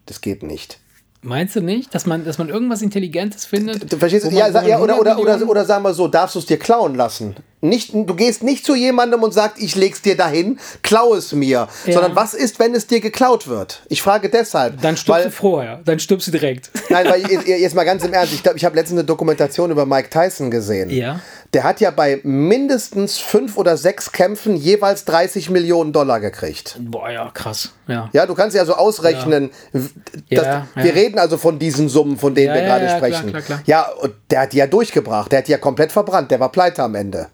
Das 0.06 0.22
geht 0.22 0.44
nicht. 0.44 0.80
Meinst 1.24 1.56
du 1.56 1.62
nicht, 1.62 1.94
dass 1.94 2.08
man, 2.08 2.26
dass 2.26 2.40
man 2.40 2.50
irgendwas 2.50 2.82
Intelligentes 2.82 3.46
findet? 3.46 3.92
Du 3.94 3.98
verstehst? 3.98 4.26
man- 4.26 4.34
Ja, 4.34 4.48
ja 4.48 4.80
oder, 4.80 4.96
100 4.96 5.00
oder, 5.20 5.20
oder, 5.38 5.50
oder 5.50 5.66
sagen 5.66 5.84
wir 5.84 5.94
so, 5.94 6.08
darfst 6.08 6.34
du 6.34 6.40
es 6.40 6.48
dir 6.48 6.58
klauen 6.58 6.96
lassen? 6.96 7.36
Nicht, 7.64 7.94
du 7.94 8.16
gehst 8.16 8.42
nicht 8.42 8.66
zu 8.66 8.74
jemandem 8.74 9.22
und 9.22 9.32
sagst, 9.32 9.62
ich 9.62 9.76
leg's 9.76 10.02
dir 10.02 10.18
dahin, 10.18 10.58
klau 10.82 11.14
es 11.14 11.32
mir. 11.32 11.68
Ja. 11.86 11.94
Sondern 11.94 12.16
was 12.16 12.34
ist, 12.34 12.58
wenn 12.58 12.74
es 12.74 12.88
dir 12.88 13.02
geklaut 13.02 13.48
wird? 13.48 13.84
Ich 13.88 14.02
frage 14.02 14.30
deshalb. 14.30 14.82
Dann 14.82 14.98
stirbst 14.98 15.10
weil, 15.10 15.24
du 15.26 15.32
vorher, 15.32 15.80
dann 15.86 16.00
stirbst 16.00 16.26
du 16.26 16.32
direkt. 16.32 16.72
Nein, 16.90 17.06
weil 17.08 17.22
jetzt- 17.22 17.48
jetzt 17.48 17.76
mal 17.76 17.84
ganz 17.84 18.04
im 18.04 18.14
Ernst, 18.14 18.34
ich 18.34 18.42
glaube, 18.42 18.58
ich 18.58 18.66
habe 18.66 18.76
letztens 18.76 18.98
eine 19.02 19.06
Dokumentation 19.06 19.70
über 19.70 19.86
Mike 19.86 20.10
Tyson 20.10 20.50
gesehen. 20.50 20.90
Ja. 20.90 21.20
Der 21.54 21.66
hat 21.66 21.82
ja 21.82 21.92
bei 21.92 22.22
mindestens 22.24 23.18
fünf 23.18 23.58
oder 23.58 23.76
sechs 23.76 24.14
Kämpfen 24.14 24.56
jeweils 24.56 25.04
30 25.04 25.50
Millionen 25.50 25.92
Dollar 25.92 26.22
gekriegt. 26.22 26.78
Boah, 26.80 27.10
ja, 27.10 27.30
krass. 27.34 27.74
Ja. 27.88 28.10
Ja, 28.14 28.26
du 28.26 28.36
kannst 28.36 28.56
ja 28.56 28.64
so 28.64 28.74
ausrechnen. 28.76 29.50
w- 29.74 29.90
Das, 30.30 30.46
Ja, 30.46 30.68
ja. 30.76 30.84
Wir 30.84 30.96
reden 30.96 31.20
also 31.20 31.38
von 31.38 31.60
diesen 31.60 31.90
Summen, 31.90 32.18
von 32.18 32.34
denen 32.36 32.48
Ja, 32.48 32.54
wir 32.54 32.62
ja, 32.62 32.68
gerade 32.68 32.86
ja, 32.86 32.98
klar, 32.98 33.10
sprechen. 33.10 33.30
klar, 33.32 33.42
klar. 33.42 33.60
Ja, 33.66 33.90
und 34.02 34.14
der 34.30 34.42
hat 34.42 34.54
die 34.54 34.58
ja 34.58 34.68
durchgebracht. 34.68 35.30
Der 35.32 35.40
hat 35.40 35.48
die 35.48 35.52
ja 35.52 35.58
komplett 35.58 35.92
verbrannt. 35.92 36.32
Der 36.32 36.40
war 36.40 36.50
pleite 36.54 36.84
am 36.84 36.96
Ende. 36.96 37.28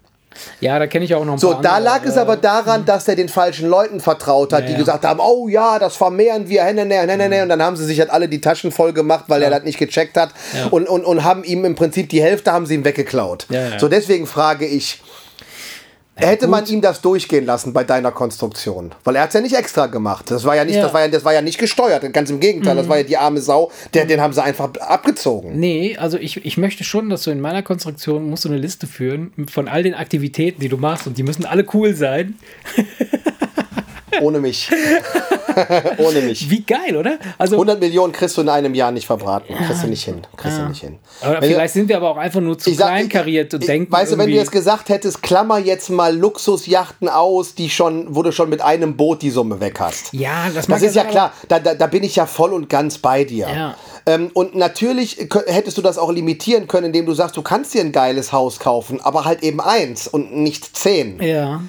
Ja, 0.60 0.78
da 0.78 0.88
kenne 0.88 1.06
ich 1.06 1.16
auch 1.16 1.26
noch 1.26 1.34
ein 1.34 1.40
So, 1.40 1.54
da 1.54 1.74
andere, 1.74 1.84
lag 1.84 2.06
es 2.06 2.16
äh, 2.16 2.20
aber 2.20 2.38
daran, 2.38 2.86
dass 2.86 3.08
er 3.08 3.16
den 3.16 3.30
falschen 3.30 3.68
Leuten 3.70 3.99
vertraut 3.99 4.54
hat, 4.54 4.62
Ja, 4.62 4.66
die 4.68 4.74
ja. 4.74 4.78
gesagt 4.80 5.04
haben, 5.06 5.20
oh 5.20 5.48
ja, 5.48 5.80
das 5.80 5.95
vermehren 5.95 6.48
wir, 6.48 6.64
ne, 6.74 6.86
ne, 6.86 7.06
ne, 7.08 7.18
ne, 7.18 7.30
ne. 7.30 7.44
und 7.44 7.49
dann 7.49 7.62
haben 7.62 7.76
sie 7.76 7.86
sich 7.86 7.99
halt 7.99 8.10
alle 8.12 8.28
die 8.28 8.40
Taschen 8.41 8.72
voll 8.72 8.94
gemacht, 8.94 9.26
weil 9.28 9.41
er 9.41 9.49
das 9.49 9.64
nicht 9.64 9.80
gecheckt 9.80 10.16
hat 10.18 10.30
Ja. 10.56 10.68
und, 10.68 10.88
und, 10.88 11.06
und 11.06 11.24
haben 11.24 11.44
ihm 11.44 11.66
im 11.66 11.76
Prinzip 11.76 12.10
die 12.10 12.22
Hälfte 12.22 12.52
haben 12.52 12.66
sie 12.66 12.76
ihm 12.76 12.86
weggeklaut. 12.86 13.48
Ja, 13.49 13.70
ja. 13.70 13.80
So, 13.80 13.88
deswegen 13.88 14.28
frage 14.28 14.66
ich, 14.68 15.02
hätte 16.18 16.48
man 16.48 16.65
ihm 16.65 16.81
das 16.81 17.02
durchgehen 17.02 17.45
lassen 17.45 17.73
bei 17.73 17.84
deiner 17.84 18.11
Konstruktion? 18.11 18.91
Weil 19.03 19.15
er 19.15 19.23
hat 19.23 19.30
es 19.30 19.34
ja 19.35 19.41
nicht 19.41 19.56
extra 19.56 19.88
gemacht. 19.88 20.30
Das 20.30 20.44
war 20.45 20.56
ja 20.56 20.65
nicht, 20.65 20.76
Ja. 20.76 20.81
Mhm. 20.81 20.84
das 20.85 20.94
war 20.94 21.02
ja, 21.02 21.07
das 21.07 21.26
war 21.26 21.34
ja 21.34 21.41
nicht 21.41 21.57
gesteuert. 21.57 22.11
Ganz 22.14 22.30
im 22.30 22.39
Gegenteil, 22.39 22.76
das 22.76 22.89
war 22.89 22.98
ja 22.98 23.03
die 23.03 23.18
arme 23.18 23.39
Sau, 23.41 23.72
der, 23.94 24.06
den 24.06 24.22
haben 24.22 24.34
sie 24.34 24.44
einfach 24.44 24.73
abgezogen. 24.80 25.60
Nee, 25.60 25.98
also 25.98 26.18
ich, 26.18 26.45
ich 26.45 26.57
möchte 26.57 26.84
schon, 26.84 27.10
dass 27.10 27.23
du 27.23 27.31
in 27.31 27.39
meiner 27.41 27.64
Konstruktion 27.64 28.30
musst 28.30 28.45
du 28.45 28.49
eine 28.49 28.57
Liste 28.57 28.88
führen 28.88 29.31
von 29.52 29.68
all 29.68 29.84
den 29.84 29.94
Aktivitäten, 29.94 30.60
die 30.61 30.69
du 30.69 30.77
machst 30.77 31.07
und 31.07 31.18
die 31.18 31.23
müssen 31.23 31.45
alle 31.45 31.65
cool 31.73 31.95
sein. 31.95 32.35
Ohne 34.22 34.39
mich. 34.39 34.69
Ohne 35.98 36.22
mich. 36.22 36.49
Wie 36.49 36.61
geil, 36.64 36.95
oder? 36.95 37.18
Also, 37.38 37.56
100 37.56 37.80
Millionen 37.80 38.14
kriegst 38.14 38.38
du 38.38 38.41
in 38.41 38.49
einem 38.49 38.73
Jahr 38.76 38.91
nicht 38.91 39.07
verbraten. 39.07 39.53
Kriegst 39.65 39.84
du 39.84 39.88
nicht 39.88 40.03
hin. 40.03 40.22
Kriegst 40.35 40.57
du 40.60 40.64
nicht 40.68 40.81
hin. 40.81 40.98
aber 41.22 41.34
Wenn 41.35 41.41
du- 41.41 41.48
vielleicht 41.48 41.73
sind 41.73 41.89
wir 41.89 41.98
aber 41.98 42.11
auch 42.11 42.18
einfach 42.18 42.39
nur 42.41 42.57
zu 42.57 42.69
Ich 42.69 42.77
sag- 42.77 42.88
klein 42.89 43.10
kariert 43.10 43.53
und 43.53 43.61
ich- 43.61 43.68
denken. 43.68 43.91
Weißt 43.91 44.11
du, 44.11 44.18
wenn 44.18 44.27
du 44.27 44.35
jetzt 44.35 44.52
gesagt 44.52 44.89
hättest, 44.89 45.22
klammer 45.23 45.57
jetzt 45.57 45.89
mal 45.89 46.15
Luxusjachten 46.15 47.10
aus, 47.10 47.56
die 47.56 47.69
schon, 47.69 48.15
wo 48.15 48.23
du 48.23 48.31
schon 48.31 48.49
mit 48.49 48.61
einem 48.61 48.95
Boot 48.98 49.22
die 49.22 49.30
Summe 49.31 49.60
weg 49.60 49.80
hast. 49.80 50.14
Ja, 50.14 50.48
das, 50.53 50.68
Das 50.68 50.81
ist 50.81 50.95
ja 50.95 51.03
klar, 51.06 51.34
da, 51.48 51.60
da, 51.60 51.73
da 51.73 51.88
bin 51.88 52.03
ich 52.03 52.15
ja 52.15 52.26
voll 52.26 52.53
und 52.53 52.69
ganz 52.69 52.98
bei 52.99 53.23
dir. 53.23 53.48
Ja. 53.49 53.76
Ähm, 54.06 54.30
und 54.34 54.56
natürlich 54.56 55.18
hättest 55.48 55.77
du 55.77 55.81
das 55.81 55.98
auch 55.98 56.11
limitieren 56.11 56.68
können, 56.68 56.88
indem 56.88 57.06
du 57.06 57.14
sagst, 57.14 57.35
du 57.35 57.41
kannst 57.41 57.73
dir 57.73 57.81
ein 57.81 57.91
geiles 57.91 58.31
Haus 58.31 58.60
kaufen, 58.60 59.02
aber 59.02 59.26
halt 59.26 59.44
eben 59.44 59.60
eins 59.60 60.07
und 60.07 60.34
nicht 60.35 60.77
zehn. 60.77 61.22
Ja. 61.22 61.61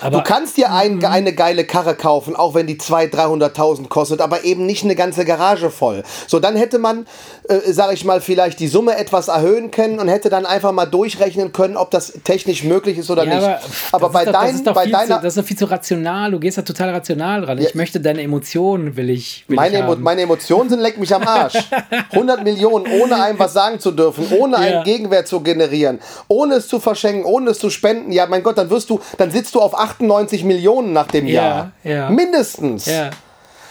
Aber 0.00 0.18
Du 0.18 0.22
kannst 0.24 0.56
dir 0.56 0.72
ein, 0.72 0.96
Mhm. 0.96 1.04
eine 1.04 1.32
geile 1.32 1.64
Karre 1.64 1.94
kaufen, 1.94 2.36
auch 2.36 2.54
wenn 2.54 2.66
die 2.66 2.76
200.000, 2.78 3.10
300.000 3.14 3.88
kostet, 3.88 4.20
aber 4.20 4.44
eben 4.44 4.66
nicht 4.66 4.84
eine 4.84 4.94
ganze 4.94 5.24
Garage 5.24 5.70
voll. 5.70 6.02
So, 6.26 6.38
dann 6.40 6.56
hätte 6.56 6.78
man, 6.78 7.06
äh, 7.48 7.58
sag 7.72 7.92
ich 7.92 8.04
mal, 8.04 8.20
vielleicht 8.20 8.60
die 8.60 8.68
Summe 8.68 8.96
etwas 8.96 9.28
erhöhen 9.28 9.70
können 9.70 9.98
und 9.98 10.08
hätte 10.08 10.28
dann 10.30 10.46
einfach 10.46 10.72
mal 10.72 10.86
durchrechnen 10.86 11.52
können, 11.52 11.76
ob 11.76 11.90
das 11.90 12.12
technisch 12.24 12.62
möglich 12.64 12.98
ist 12.98 13.10
oder 13.10 13.24
Ja, 13.24 13.34
nicht. 13.36 13.60
aber, 13.92 14.10
bei, 14.10 14.24
doch, 14.24 14.32
dein, 14.32 14.64
deiner. 14.64 15.06
zu, 15.06 15.12
das 15.22 15.24
ist 15.24 15.38
doch 15.38 15.44
viel 15.44 15.56
zu 15.58 15.64
rational. 15.70 16.30
Du 16.30 16.38
gehst 16.40 16.58
da 16.58 16.62
total 16.62 16.90
rational 16.90 17.42
dran. 17.42 17.58
Ich 17.58 17.74
möchte 17.74 18.00
deine 18.00 18.22
Emotionen, 18.22 18.96
will 18.96 19.10
ich. 19.10 19.44
Will 19.48 19.56
meine, 19.56 19.76
ich 19.78 19.82
Emo 19.82 19.96
meine 19.96 20.22
Emotionen 20.22 20.68
sind 20.70 20.80
leck 20.80 20.98
mich 20.98 21.14
am 21.14 21.22
Arsch. 21.22 21.54
100 22.12 22.42
Millionen, 22.44 22.86
ohne 23.00 23.22
einem 23.22 23.38
was 23.38 23.52
sagen 23.52 23.78
zu 23.80 23.90
dürfen, 23.92 24.26
ohne 24.38 24.52
Ja. 24.56 24.58
einen 24.62 24.84
Gegenwert 24.84 25.28
zu 25.28 25.40
generieren, 25.40 26.00
ohne 26.28 26.54
es 26.56 26.68
zu 26.68 26.80
verschenken, 26.80 27.24
ohne 27.24 27.50
es 27.50 27.58
zu 27.58 27.70
spenden. 27.70 28.12
Ja, 28.12 28.26
mein 28.26 28.42
Gott, 28.42 28.58
dann 28.58 28.70
wirst 28.70 28.90
du, 28.90 29.00
dann 29.18 29.30
sitzt 29.30 29.54
du 29.54 29.60
auf 29.60 29.78
98 29.86 30.44
Millionen 30.44 30.92
nach 30.92 31.06
dem 31.08 31.26
Ja, 31.26 31.42
Jahr. 31.42 31.72
ja. 31.84 32.10
Mindestens. 32.10 32.86
ja. 32.86 33.10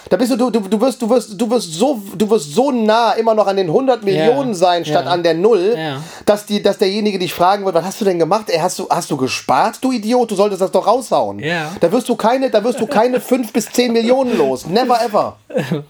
Da 0.08 0.18
bist 0.18 0.32
du, 0.32 0.36
du, 0.38 0.52
du, 0.52 0.80
wirst, 0.82 1.02
du 1.02 1.10
wirst, 1.10 1.42
du 1.42 1.50
wirst 1.50 1.74
so, 1.74 2.00
du 2.16 2.30
wirst 2.30 2.54
so 2.54 2.70
nah 2.72 3.14
immer 3.14 3.34
noch 3.34 3.48
an 3.48 3.58
den 3.58 3.66
100 3.68 4.04
Millionen 4.04 4.54
sein 4.54 4.86
statt 4.86 5.06
ja. 5.06 5.12
an 5.12 5.24
der 5.24 5.34
Null, 5.34 5.74
Ja. 5.76 5.98
dass 6.28 6.46
die, 6.46 6.62
dass 6.62 6.78
derjenige 6.78 7.18
dich 7.18 7.34
fragen 7.34 7.66
wird, 7.66 7.74
was 7.74 7.84
hast 7.86 8.02
du 8.02 8.06
denn 8.06 8.20
gemacht? 8.20 8.46
Ey, 8.52 8.60
hast 8.60 8.78
du, 8.78 8.88
hast 8.88 9.10
du 9.10 9.18
gespart, 9.18 9.80
du 9.84 9.92
Idiot? 9.92 10.30
Du 10.30 10.36
solltest 10.36 10.62
das 10.62 10.70
doch 10.70 10.86
raushauen. 10.86 11.40
Ja. 11.40 11.72
Da 11.80 11.92
wirst 11.92 12.08
du 12.08 12.16
keine, 12.16 12.52
da 12.52 12.64
wirst 12.64 12.80
du 12.80 12.86
keine 12.86 13.20
5 13.20 13.52
bis 13.52 13.66
10 13.72 13.94
Millionen 13.94 14.38
los. 14.38 14.68
Never 14.68 15.00
ever. 15.04 15.38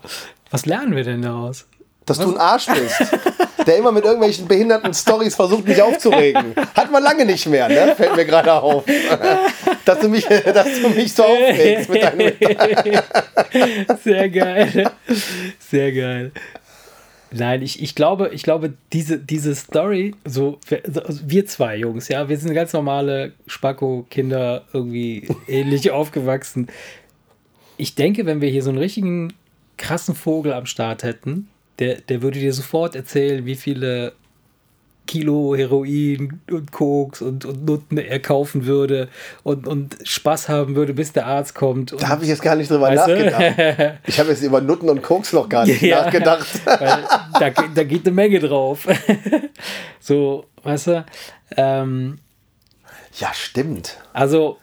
Was 0.50 0.66
lernen 0.66 0.96
wir 0.96 1.04
denn 1.04 1.22
daraus? 1.22 1.66
Dass 2.06 2.20
du 2.20 2.32
ein 2.34 2.38
Arsch 2.38 2.68
bist. 2.68 3.12
Der 3.66 3.78
immer 3.78 3.92
mit 3.92 4.04
irgendwelchen 4.06 4.48
behinderten 4.48 4.94
Stories 4.94 5.34
versucht, 5.36 5.68
mich 5.68 5.82
aufzuregen. 5.82 6.54
Hat 6.76 6.92
man 6.92 7.02
lange 7.02 7.26
nicht 7.26 7.48
mehr, 7.48 7.68
ne? 7.68 7.96
Fällt 7.98 8.16
mir 8.16 8.26
gerade 8.26 8.54
auf. 8.54 8.84
dass, 9.86 10.00
du 10.00 10.10
mich, 10.10 10.24
dass 10.26 10.68
du 10.82 10.90
mich 10.90 11.12
so 11.14 11.24
aufregst 11.24 11.90
mit 11.90 12.04
deinem. 12.04 12.32
Sehr 14.04 14.30
geil. 14.30 14.92
Sehr 15.60 15.92
geil. 15.92 16.32
Nein, 17.32 17.62
ich, 17.64 17.82
ich 17.82 17.96
glaube, 17.96 18.30
ich 18.34 18.44
glaube, 18.44 18.74
diese, 18.94 19.18
diese 19.18 19.56
Story, 19.56 20.14
so, 20.26 20.60
wir- 20.68 20.84
also 21.06 21.20
wir 21.26 21.46
zwei 21.48 21.76
Jungs, 21.76 22.08
ja, 22.08 22.30
wir 22.30 22.38
sind 22.38 22.54
ganz 22.54 22.72
normale 22.72 23.34
Spacko-Kinder, 23.48 24.64
irgendwie 24.72 25.28
ähnlich 25.48 25.92
aufgewachsen. 25.92 26.68
Ich 27.78 27.96
denke, 27.96 28.26
wenn 28.26 28.40
wir 28.42 28.50
hier 28.50 28.62
so 28.64 28.70
einen 28.70 28.78
richtigen 28.78 29.34
krassen 29.78 30.16
Vogel 30.16 30.54
am 30.54 30.66
Start 30.66 31.04
hätten, 31.04 31.50
der, 31.80 31.96
der 32.02 32.22
würde 32.22 32.40
dir 32.40 32.54
sofort 32.54 32.96
erzählen, 32.96 33.46
wie 33.46 33.56
viele 33.56 34.14
Kilo 35.08 35.56
Heroin 35.56 36.40
und 36.50 36.72
Koks 36.72 37.22
und, 37.22 37.46
und 37.46 37.64
Nutten 37.64 37.98
er 38.00 38.20
kaufen 38.20 38.66
würde 38.66 39.08
und, 39.44 39.68
und 39.68 39.98
Spaß 40.04 40.50
haben 40.50 40.76
würde, 40.76 40.96
bis 40.96 41.14
der 41.14 41.28
Arzt 41.28 41.54
kommt. 41.54 41.94
Da 42.00 42.08
habe 42.10 42.24
ich 42.24 42.30
jetzt 42.30 42.42
gar 42.42 42.56
nicht 42.56 42.72
drüber 42.72 42.90
nachgedacht. 42.90 44.00
Ich 44.08 44.20
habe 44.20 44.30
jetzt 44.32 44.42
über 44.42 44.62
Nutten 44.62 44.90
und 44.90 45.04
Koks 45.04 45.32
noch 45.34 45.48
gar 45.48 45.66
nicht 45.68 45.80
Ja. 45.84 46.06
nachgedacht. 46.06 46.48
Da, 46.66 47.50
da 47.50 47.84
geht 47.84 48.06
eine 48.08 48.16
Menge 48.16 48.40
drauf. 48.40 48.88
so, 50.00 50.46
weißt 50.64 50.88
du? 50.88 51.06
Ähm, 51.58 52.18
Ja, 53.20 53.32
stimmt. 53.34 53.98
also, 54.14 54.58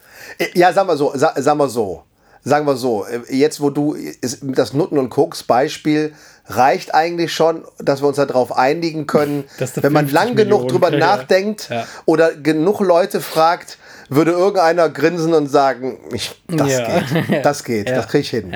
Ja, 0.55 0.73
sagen 0.73 0.89
wir 0.89 0.97
so, 0.97 1.11
sa, 1.15 1.33
sagen 1.41 1.59
wir 1.59 1.69
so. 1.69 2.03
Sagen 2.45 2.65
wir 2.67 2.75
so, 2.75 3.05
jetzt 3.29 3.61
wo 3.61 3.69
du 3.69 3.95
das 4.41 4.73
Nutten- 4.73 4.97
und 4.97 5.09
Koks-Beispiel 5.09 6.13
reicht 6.47 6.93
eigentlich 6.93 7.33
schon, 7.33 7.63
dass 7.79 8.01
wir 8.01 8.07
uns 8.07 8.17
darauf 8.17 8.55
einigen 8.57 9.07
können, 9.07 9.45
wenn 9.75 9.93
man 9.93 10.07
50 10.07 10.11
lang 10.13 10.35
genug 10.35 10.35
Millionen 10.63 10.67
drüber 10.67 10.89
kriegst. 10.89 10.99
nachdenkt 10.99 11.69
Ja. 11.69 11.87
oder 12.05 12.33
genug 12.33 12.81
Leute 12.81 13.21
fragt, 13.21 13.77
würde 14.09 14.31
irgendeiner 14.31 14.89
grinsen 14.89 15.33
und 15.33 15.47
sagen, 15.47 15.99
ich, 16.11 16.35
das 16.47 16.69
Ja. 16.71 16.99
geht, 16.99 17.45
das 17.45 17.63
geht, 17.63 17.89
das 17.89 18.07
kriege 18.09 18.21
ich 18.21 18.29
hin. 18.29 18.53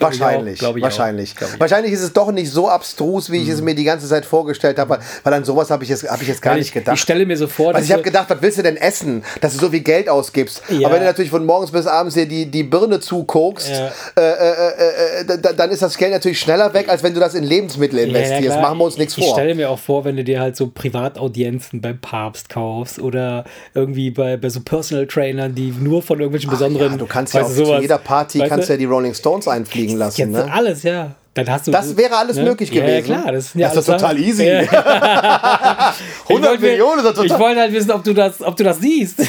Ja. 0.00 0.08
Glaub 0.08 0.12
ich 0.12 0.20
auch, 0.20 0.26
Wahrscheinlich, 0.28 0.60
ich 0.62 0.66
auch, 0.66 0.80
wahrscheinlich. 0.80 1.34
ich. 1.40 1.60
Wahrscheinlich 1.60 1.92
ist 1.92 2.02
es 2.02 2.12
doch 2.12 2.30
nicht 2.30 2.50
so 2.50 2.68
abstrus, 2.68 3.30
wie 3.30 3.42
ich 3.42 3.48
es 3.48 3.60
mir 3.60 3.74
die 3.74 3.84
ganze 3.84 4.06
Zeit 4.08 4.24
vorgestellt 4.24 4.78
habe, 4.78 4.98
weil 5.24 5.32
an 5.34 5.44
sowas 5.44 5.70
habe 5.70 5.82
ich, 5.84 5.90
jetzt- 5.90 6.08
hab 6.08 6.20
ich 6.22 6.28
jetzt 6.28 6.40
gar 6.42 6.52
weil 6.52 6.58
nicht 6.60 6.68
ich, 6.68 6.74
gedacht. 6.74 6.94
ich 6.96 7.00
stelle 7.00 7.26
mir 7.26 7.36
so 7.36 7.46
vor, 7.46 7.74
Also 7.74 7.84
ich 7.86 7.92
habe 7.92 8.02
gedacht, 8.02 8.30
was 8.30 8.40
willst 8.40 8.58
du 8.58 8.62
denn 8.62 8.76
essen, 8.76 9.24
dass 9.40 9.54
du 9.54 9.60
so 9.60 9.70
viel 9.70 9.80
Geld 9.80 10.08
ausgibst? 10.08 10.62
Ja. 10.68 10.86
Aber 10.86 10.94
wenn 10.94 11.02
du 11.02 11.06
natürlich 11.08 11.30
von 11.30 11.44
morgens 11.44 11.70
bis 11.72 11.86
abends 11.86 12.14
hier 12.14 12.26
die, 12.26 12.46
die 12.46 12.62
Birne 12.62 13.00
zukokst, 13.00 13.68
Ja. 13.70 13.90
äh, 14.16 14.20
äh, 14.20 14.32
äh, 14.32 15.32
äh, 15.32 15.38
da- 15.40 15.52
dann 15.52 15.70
ist 15.70 15.82
das 15.82 15.96
Geld 15.96 16.12
natürlich 16.12 16.38
schneller 16.40 16.72
weg, 16.74 16.88
als 16.88 17.02
wenn 17.02 17.14
du 17.14 17.20
das 17.20 17.34
in 17.34 17.44
Lebensmittel 17.44 17.98
Ja, 17.98 18.04
ja, 18.06 18.08
investierst. 18.10 18.44
klar. 18.56 18.60
Machen 18.62 18.78
wir 18.78 18.84
uns 18.84 18.98
nichts 18.98 19.16
Ich 19.18 19.24
vor. 19.24 19.34
stelle 19.34 19.54
mir 19.54 19.70
auch 19.70 19.78
vor, 19.78 20.04
wenn 20.04 20.16
du 20.16 20.24
dir 20.24 20.40
halt 20.40 20.56
so 20.56 20.68
Privataudienzen 20.68 21.80
beim 21.80 21.98
Papst 21.98 22.48
kaufst 22.48 22.98
oder 23.00 23.44
irgendwie 23.74 24.10
bei, 24.10 24.36
bei 24.36 24.48
so 24.48 24.60
Personal 24.60 25.06
Trainern, 25.06 25.54
die 25.54 25.72
nur 25.78 26.02
von 26.02 26.18
irgendwelchen 26.18 26.50
besonderen. 26.50 26.92
Ja, 26.92 26.98
du 26.98 27.06
kannst 27.06 27.34
ja 27.34 27.42
auch 27.42 27.48
sowas- 27.50 27.80
jeder 27.82 27.98
Party 27.98 28.38
kannst 28.48 28.68
du, 28.68 28.72
ja 28.74 28.78
die 28.78 28.84
Rolling 28.84 29.14
Stones 29.14 29.48
einfliegen 29.48 29.87
lassen. 29.96 30.20
Jetzt 30.20 30.30
Ne? 30.46 30.52
alles, 30.52 30.82
ja. 30.82 31.14
Dann 31.34 31.48
hast 31.50 31.68
du, 31.68 31.70
Das 31.70 31.96
wäre 31.96 32.16
alles 32.16 32.36
möglich 32.36 32.68
ja, 32.72 32.80
gewesen. 32.84 33.12
Ja, 33.12 33.20
klar, 33.20 33.32
das, 33.32 33.54
ja 33.54 33.68
Das 33.68 33.76
ist 33.76 33.88
alles 33.88 34.02
total 34.02 34.18
easy. 34.18 34.44
Ja. 34.44 34.58
100 34.60 35.94
Ich 36.28 36.42
wollte- 36.42 36.58
Millionen 36.62 36.98
ist 37.04 37.10
Ich 37.10 37.14
total... 37.14 37.38
wollte 37.38 37.60
halt 37.60 37.72
wissen, 37.72 37.90
ob 37.92 38.02
du 38.02 38.12
das, 38.12 38.42
ob 38.42 38.56
du 38.56 38.64
das 38.64 38.80
siehst. 38.80 39.20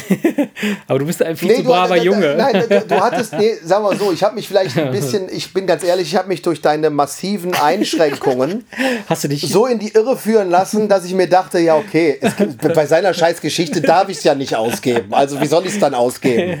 Aber 0.88 0.98
du 0.98 1.06
bist 1.06 1.22
ein 1.22 1.36
viel 1.36 1.54
zu 1.56 1.62
du- 1.62 1.68
braver 1.68 1.96
äh, 1.96 2.00
äh, 2.00 2.02
Junge. 2.02 2.34
Nein, 2.36 2.64
du, 2.68 2.80
du 2.80 3.00
hattest, 3.00 3.34
nee, 3.34 3.54
sagen 3.62 3.84
wir 3.84 3.96
so, 3.96 4.10
ich 4.10 4.24
habe 4.24 4.34
mich 4.34 4.48
vielleicht 4.48 4.76
ein 4.76 4.90
bisschen, 4.90 5.28
ich 5.30 5.52
bin 5.52 5.66
ganz 5.68 5.84
ehrlich, 5.84 6.08
ich 6.08 6.16
habe 6.16 6.26
mich 6.26 6.42
durch 6.42 6.60
deine 6.60 6.90
massiven 6.90 7.54
Einschränkungen 7.54 8.64
Hast 9.08 9.22
du 9.22 9.28
dich 9.28 9.42
so 9.48 9.66
in 9.66 9.78
die 9.78 9.90
Irre 9.94 10.16
führen 10.16 10.50
lassen, 10.50 10.88
dass 10.88 11.04
ich 11.04 11.14
mir 11.14 11.28
dachte, 11.28 11.60
ja, 11.60 11.76
okay, 11.76 12.18
es, 12.20 12.32
bei 12.74 12.86
seiner 12.86 13.14
Scheißgeschichte 13.14 13.82
darf 13.82 14.08
ich 14.08 14.18
es 14.18 14.24
ja 14.24 14.34
nicht 14.34 14.56
ausgeben. 14.56 15.14
Also 15.14 15.40
wie 15.40 15.46
soll 15.46 15.64
ich 15.66 15.74
es 15.74 15.78
dann 15.78 15.94
ausgeben? 15.94 16.58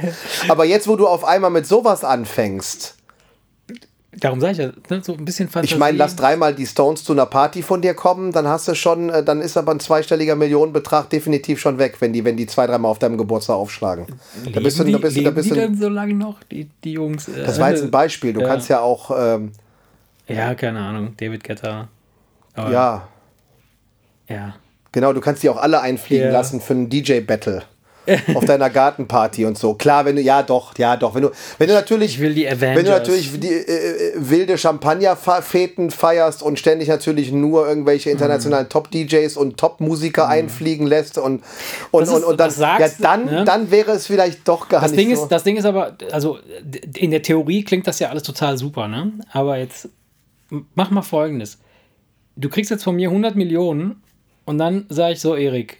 Aber 0.48 0.64
jetzt, 0.64 0.86
wo 0.86 0.94
du 0.94 1.08
auf 1.08 1.24
einmal 1.24 1.50
mit 1.50 1.66
sowas 1.66 2.04
anfängst, 2.04 2.94
Darum 4.20 4.40
sage 4.40 4.52
ich 4.52 4.58
ja, 4.58 4.70
ne, 4.90 5.02
so 5.02 5.14
ein 5.14 5.24
bisschen 5.24 5.48
Fantasie. 5.48 5.74
ich 5.74 5.78
meine, 5.78 5.96
lass 5.96 6.14
dreimal 6.14 6.54
die 6.54 6.66
Stones 6.66 7.02
zu 7.04 7.12
einer 7.12 7.26
Party 7.26 7.62
von 7.62 7.80
dir 7.82 7.94
kommen, 7.94 8.32
dann 8.32 8.46
hast 8.46 8.68
du 8.68 8.74
schon, 8.74 9.08
äh, 9.10 9.24
dann 9.24 9.40
ist 9.40 9.56
aber 9.56 9.72
ein 9.72 9.80
zweistelliger 9.80 10.36
Millionenbetrag 10.36 11.08
definitiv 11.10 11.58
schon 11.60 11.78
weg, 11.78 11.96
wenn 12.00 12.12
die, 12.12 12.24
wenn 12.24 12.36
die 12.36 12.46
zwei, 12.46 12.66
dreimal 12.66 12.90
auf 12.90 12.98
deinem 12.98 13.16
Geburtstag 13.18 13.56
aufschlagen. 13.56 14.06
Da 14.52 14.60
bist 14.60 14.78
du, 14.78 14.82
Leben 14.82 14.92
da 14.92 14.98
bist 15.06 15.16
die, 15.16 15.22
da 15.24 15.30
leben 15.30 15.34
bist 15.36 15.46
die 15.46 15.54
du, 15.54 15.60
denn 15.60 15.76
so 15.76 15.88
lange 15.88 16.14
noch, 16.14 16.42
die, 16.44 16.68
die 16.84 16.92
Jungs? 16.92 17.28
Äh, 17.28 17.44
das 17.44 17.58
war 17.58 17.70
jetzt 17.70 17.82
ein 17.82 17.90
Beispiel. 17.90 18.32
Du 18.32 18.40
Ja. 18.42 18.46
kannst 18.48 18.68
ja 18.68 18.80
auch, 18.80 19.10
ähm, 19.16 19.52
Ja, 20.28 20.54
keine 20.54 20.80
Ahnung, 20.80 21.14
David 21.16 21.42
Guetta. 21.42 21.88
Ja, 22.56 23.08
ja. 24.28 24.54
Genau, 24.92 25.12
du 25.12 25.20
kannst 25.20 25.42
die 25.42 25.48
auch 25.48 25.56
alle 25.56 25.80
einfliegen 25.80 26.26
Ja. 26.26 26.32
lassen 26.32 26.60
für 26.60 26.74
einen 26.74 26.90
DJ-Battle. 26.90 27.62
auf 28.34 28.44
deiner 28.44 28.70
Gartenparty 28.70 29.44
und 29.44 29.58
so. 29.58 29.74
Klar, 29.74 30.04
wenn 30.04 30.16
du, 30.16 30.22
ja 30.22 30.42
doch, 30.42 30.76
ja 30.78 30.96
doch. 30.96 31.14
Wenn 31.14 31.22
du, 31.22 31.30
wenn 31.58 31.68
du 31.68 31.74
natürlich, 31.74 32.14
Ich 32.14 32.20
will 32.20 32.34
die 32.34 32.46
Avengers. 32.48 32.76
wenn 32.76 32.84
du 32.84 32.90
natürlich 32.90 33.40
die, 33.40 33.48
äh, 33.48 34.10
äh, 34.10 34.12
wilde 34.16 34.56
Champagnerfäten 34.58 35.90
feierst 35.90 36.42
und 36.42 36.58
ständig 36.58 36.88
natürlich 36.88 37.32
nur 37.32 37.66
irgendwelche 37.68 38.10
internationalen 38.10 38.68
Top-DJs 38.68 39.36
und 39.36 39.56
Top-Musiker 39.56 40.28
einfliegen 40.28 40.86
lässt 40.86 41.18
und, 41.18 41.42
und, 41.90 42.00
Das 42.02 42.08
ist- 42.10 42.14
und, 42.16 42.24
und 42.24 42.40
dann, 42.40 42.52
ja, 42.58 42.78
dann, 42.98 43.24
ne? 43.26 43.44
dann 43.44 43.70
wäre 43.70 43.92
es 43.92 44.06
vielleicht 44.06 44.46
doch 44.46 44.68
gar 44.68 44.80
Das 44.82 44.92
nicht 44.92 45.00
Ding, 45.00 45.14
so. 45.16 45.22
ist, 45.24 45.28
das 45.28 45.44
Ding 45.44 45.56
ist 45.56 45.64
aber, 45.64 45.96
also 46.12 46.38
in 46.96 47.10
der 47.10 47.22
Theorie 47.22 47.64
klingt 47.64 47.86
das 47.86 47.98
ja 47.98 48.08
alles 48.10 48.22
total 48.22 48.56
super, 48.58 48.88
ne? 48.88 49.12
Aber 49.32 49.58
jetzt 49.58 49.88
mach 50.74 50.90
mal 50.90 51.02
folgendes. 51.02 51.58
Du 52.36 52.48
kriegst 52.48 52.70
jetzt 52.70 52.84
von 52.84 52.96
mir 52.96 53.08
100 53.08 53.36
Millionen 53.36 54.02
und 54.44 54.58
dann 54.58 54.86
sage 54.88 55.12
ich 55.14 55.20
so, 55.20 55.34
Erik, 55.36 55.78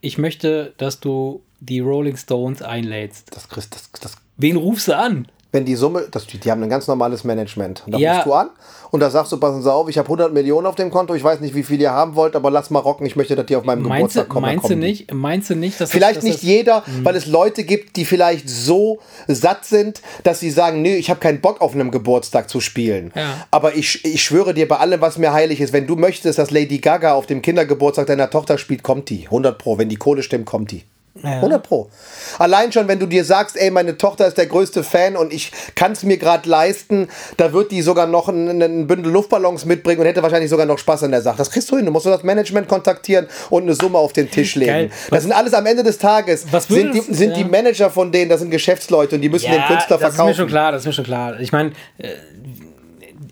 ich 0.00 0.18
möchte, 0.18 0.72
dass 0.78 1.00
du 1.00 1.42
die 1.68 1.80
Rolling 1.80 2.16
Stones 2.16 2.60
einlädst, 2.62 3.28
Das, 3.34 3.48
kriegst- 3.48 3.74
das, 3.74 3.90
das, 4.00 4.16
wen 4.36 4.56
rufst 4.56 4.88
du 4.88 4.96
an? 4.96 5.26
wenn 5.54 5.66
die 5.66 5.74
Summe, 5.76 6.06
das, 6.10 6.26
die, 6.26 6.38
die 6.38 6.50
haben 6.50 6.62
ein 6.62 6.70
ganz 6.70 6.86
normales 6.88 7.24
Management. 7.24 7.82
Und 7.84 7.92
da 7.92 7.98
Ja. 7.98 8.12
rufst 8.14 8.26
du 8.26 8.32
an 8.32 8.48
und 8.90 9.00
da 9.00 9.10
sagst 9.10 9.30
du, 9.32 9.36
passen 9.36 9.62
Sie 9.62 9.70
auf, 9.70 9.86
ich 9.90 9.98
habe 9.98 10.06
100 10.08 10.32
Millionen 10.32 10.66
auf 10.66 10.76
dem 10.76 10.90
Konto, 10.90 11.14
ich 11.14 11.22
weiß 11.22 11.40
nicht, 11.40 11.54
wie 11.54 11.62
viel 11.62 11.78
ihr 11.78 11.90
haben 11.92 12.14
wollt, 12.14 12.34
aber 12.36 12.50
lass 12.50 12.70
mal 12.70 12.78
rocken, 12.78 13.04
ich 13.06 13.16
möchte, 13.16 13.36
dass 13.36 13.44
die 13.44 13.56
auf 13.56 13.64
meinem 13.64 13.82
Meinst 13.82 14.14
Geburtstag 14.14 14.28
kommen. 14.30 14.46
meinst 14.46 14.70
du 14.70 14.76
nicht? 14.76 15.12
Meinst 15.12 15.50
du 15.50 15.54
nicht, 15.54 15.74
dass 15.74 15.90
das- 15.90 15.90
Vielleicht 15.90 16.16
dass 16.16 16.24
nicht 16.24 16.36
das, 16.38 16.42
jeder, 16.42 16.82
weil 17.02 17.16
es 17.16 17.26
Leute 17.26 17.64
gibt, 17.64 17.96
die 17.96 18.06
vielleicht 18.06 18.48
so 18.48 18.98
satt 19.28 19.66
sind, 19.66 20.00
dass 20.24 20.40
sie 20.40 20.48
sagen, 20.50 20.80
nee, 20.80 20.96
ich 20.96 21.10
habe 21.10 21.20
keinen 21.20 21.42
Bock 21.42 21.60
auf 21.60 21.74
einem 21.74 21.90
Geburtstag 21.90 22.48
zu 22.48 22.60
spielen. 22.60 23.12
Ja. 23.14 23.46
Aber 23.50 23.74
ich, 23.76 24.06
ich 24.06 24.22
schwöre 24.22 24.54
dir 24.54 24.66
bei 24.66 24.78
allem, 24.78 25.02
was 25.02 25.18
mir 25.18 25.34
heilig 25.34 25.60
ist, 25.60 25.74
wenn 25.74 25.86
du 25.86 25.96
möchtest, 25.96 26.38
dass 26.38 26.50
Lady 26.50 26.78
Gaga 26.78 27.12
auf 27.12 27.26
dem 27.26 27.42
Kindergeburtstag 27.42 28.06
deiner 28.06 28.30
Tochter 28.30 28.56
spielt, 28.56 28.82
kommt 28.82 29.10
die. 29.10 29.24
100 29.26 29.58
pro. 29.58 29.76
Wenn 29.76 29.90
die 29.90 29.96
Kohle 29.96 30.22
stimmt, 30.22 30.46
kommt 30.46 30.70
die. 30.70 30.84
100 31.22 31.62
pro. 31.62 31.90
Allein 32.38 32.72
schon, 32.72 32.88
wenn 32.88 32.98
du 32.98 33.06
dir 33.06 33.24
sagst, 33.24 33.56
ey, 33.56 33.70
meine 33.70 33.98
Tochter 33.98 34.26
ist 34.26 34.38
der 34.38 34.46
größte 34.46 34.82
Fan 34.82 35.16
und 35.16 35.32
ich 35.32 35.52
kann 35.74 35.92
es 35.92 36.04
mir 36.04 36.16
gerade 36.16 36.48
leisten, 36.48 37.08
da 37.36 37.52
wird 37.52 37.70
die 37.70 37.82
sogar 37.82 38.06
noch 38.06 38.28
einen, 38.28 38.62
einen 38.62 38.86
Bündel 38.86 39.12
Luftballons 39.12 39.66
mitbringen 39.66 40.00
und 40.00 40.06
hätte 40.06 40.22
wahrscheinlich 40.22 40.48
sogar 40.48 40.64
noch 40.64 40.78
Spaß 40.78 41.02
an 41.04 41.10
der 41.10 41.20
Sache. 41.20 41.36
Das 41.36 41.50
kriegst 41.50 41.70
du 41.70 41.76
hin. 41.76 41.84
Du 41.84 41.92
musst 41.92 42.06
nur 42.06 42.14
das 42.14 42.24
Management 42.24 42.66
kontaktieren 42.66 43.26
und 43.50 43.64
eine 43.64 43.74
Summe 43.74 43.98
auf 43.98 44.14
den 44.14 44.30
Tisch 44.30 44.54
legen. 44.54 44.90
Das 45.10 45.22
sind 45.22 45.32
alles 45.32 45.52
am 45.52 45.66
Ende 45.66 45.82
des 45.82 45.98
Tages. 45.98 46.46
Was 46.50 46.68
sind 46.68 46.94
die, 46.94 47.00
sind 47.00 47.36
die 47.36 47.42
ja. 47.42 47.46
Manager 47.46 47.90
von 47.90 48.10
denen, 48.10 48.30
das 48.30 48.40
sind 48.40 48.50
Geschäftsleute 48.50 49.16
und 49.16 49.20
die 49.20 49.28
müssen 49.28 49.50
den 49.50 49.62
Künstler 49.64 49.98
das 49.98 50.14
ist 50.14 50.18
mir 50.18 50.24
schon 50.24 50.34
verkaufen. 50.34 50.46
klar, 50.48 50.72
das 50.72 50.82
ist 50.82 50.86
mir 50.86 50.92
schon 50.94 51.04
klar. 51.04 51.40
Ich 51.40 51.52
meine, 51.52 51.72
äh, 51.98 52.08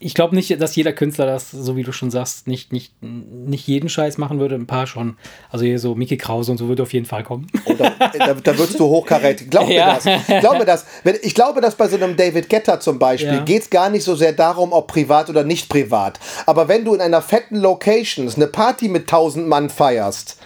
ich 0.02 0.14
glaube 0.14 0.35
nicht, 0.35 0.60
dass 0.60 0.74
jeder 0.74 0.93
Künstler 0.93 1.27
das, 1.27 1.51
so 1.51 1.77
wie 1.77 1.82
du 1.82 1.93
schon 1.93 2.10
sagst, 2.10 2.47
nicht, 2.48 2.72
nicht, 2.72 2.94
nicht 3.02 3.68
jeden 3.68 3.89
Scheiß 3.90 4.16
machen 4.18 4.40
würde. 4.40 4.55
Ein 4.55 4.66
paar 4.66 4.86
schon. 4.86 5.16
Also 5.51 5.64
hier 5.66 5.78
so 5.78 5.94
Mickey 5.94 6.16
Krause 6.16 6.51
und 6.52 6.59
so 6.59 6.68
würde 6.68 6.82
auf 6.82 6.93
jeden 6.93 7.05
Fall 7.06 7.22
kommen. 7.22 7.47
Da, 7.78 7.90
da, 8.18 8.35
da 8.35 8.59
würdest 8.59 8.81
du 8.81 8.86
hochkarätig. 8.86 9.51
Glaub 9.51 9.68
Ja. 9.68 9.98
mir 10.05 10.10
das. 10.27 10.40
Glaub 10.40 10.59
mir 10.59 10.64
das. 10.64 10.86
Ich 11.22 11.35
glaube, 11.35 11.60
dass 11.60 11.74
bei 11.77 11.86
so 11.86 11.97
einem 11.97 12.16
David 12.16 12.48
Getter 12.48 12.81
zum 12.81 12.98
Beispiel 12.98 13.28
Ja. 13.35 13.44
geht 13.44 13.62
es 13.62 13.70
gar 13.70 13.90
nicht 13.90 14.02
so 14.05 14.14
sehr 14.14 14.32
darum, 14.32 14.72
ob 14.72 14.89
privat 14.89 15.28
oder 15.28 15.44
nicht 15.44 15.68
privat. 15.68 16.18
Aber 16.47 16.66
wenn 16.68 16.85
du 16.85 16.94
in 16.94 17.01
einer 17.02 17.20
fetten 17.22 17.56
Location 17.56 18.28
eine 18.35 18.47
Party 18.47 18.89
mit 18.89 19.02
1000 19.02 19.47
Mann 19.47 19.68
feierst, 19.68 20.39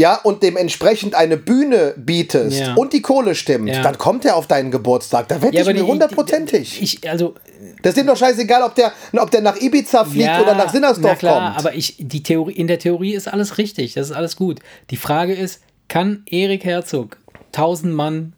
ja, 0.00 0.14
und 0.16 0.42
dementsprechend 0.42 1.14
eine 1.14 1.36
Bühne 1.36 1.94
bietest 1.96 2.58
Ja. 2.58 2.74
und 2.74 2.92
die 2.92 3.02
Kohle 3.02 3.34
stimmt, 3.34 3.68
Ja. 3.68 3.82
dann 3.82 3.98
kommt 3.98 4.24
er 4.24 4.34
auf 4.36 4.46
deinen 4.46 4.70
Geburtstag. 4.70 5.28
Da 5.28 5.40
wette 5.42 5.56
ich 5.60 5.66
mir 5.66 5.86
hundertprozentig. 5.86 6.82
Ich, 6.82 7.08
also, 7.08 7.34
Das 7.82 7.94
ist 7.94 8.00
ihm 8.00 8.06
doch 8.06 8.16
scheißegal, 8.16 8.62
ob 8.62 8.74
der, 8.74 8.92
ob 9.18 9.30
der 9.30 9.42
nach 9.42 9.56
Ibiza 9.60 10.04
fliegt 10.04 10.24
ja, 10.26 10.40
oder 10.40 10.54
nach 10.54 10.66
na 10.66 10.72
Sinnersdorf 10.72 11.18
klar, 11.18 11.52
kommt. 11.52 11.58
aber 11.66 11.74
ich, 11.76 11.96
die 11.98 12.22
Theorie, 12.22 12.52
in 12.54 12.66
der 12.66 12.78
Theorie 12.78 13.14
ist 13.14 13.28
alles 13.28 13.58
richtig. 13.58 13.92
Das 13.94 14.08
ist 14.10 14.16
alles 14.16 14.36
gut. 14.36 14.60
Die 14.90 14.96
Frage 14.96 15.34
ist, 15.34 15.60
kann 15.88 16.22
Erik 16.30 16.64
Herzog 16.64 17.18
1000 17.52 17.94
Mann 17.94 18.32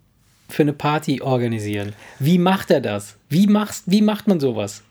für 0.49 0.63
eine 0.63 0.73
Party 0.73 1.23
organisieren? 1.23 1.93
Wie 2.19 2.39
macht 2.39 2.71
er 2.73 2.81
das? 2.81 3.15
Wie, 3.29 3.47
machst, 3.47 3.85
wie 3.87 4.03
macht 4.03 4.27
man 4.27 4.41
sowas? 4.41 4.83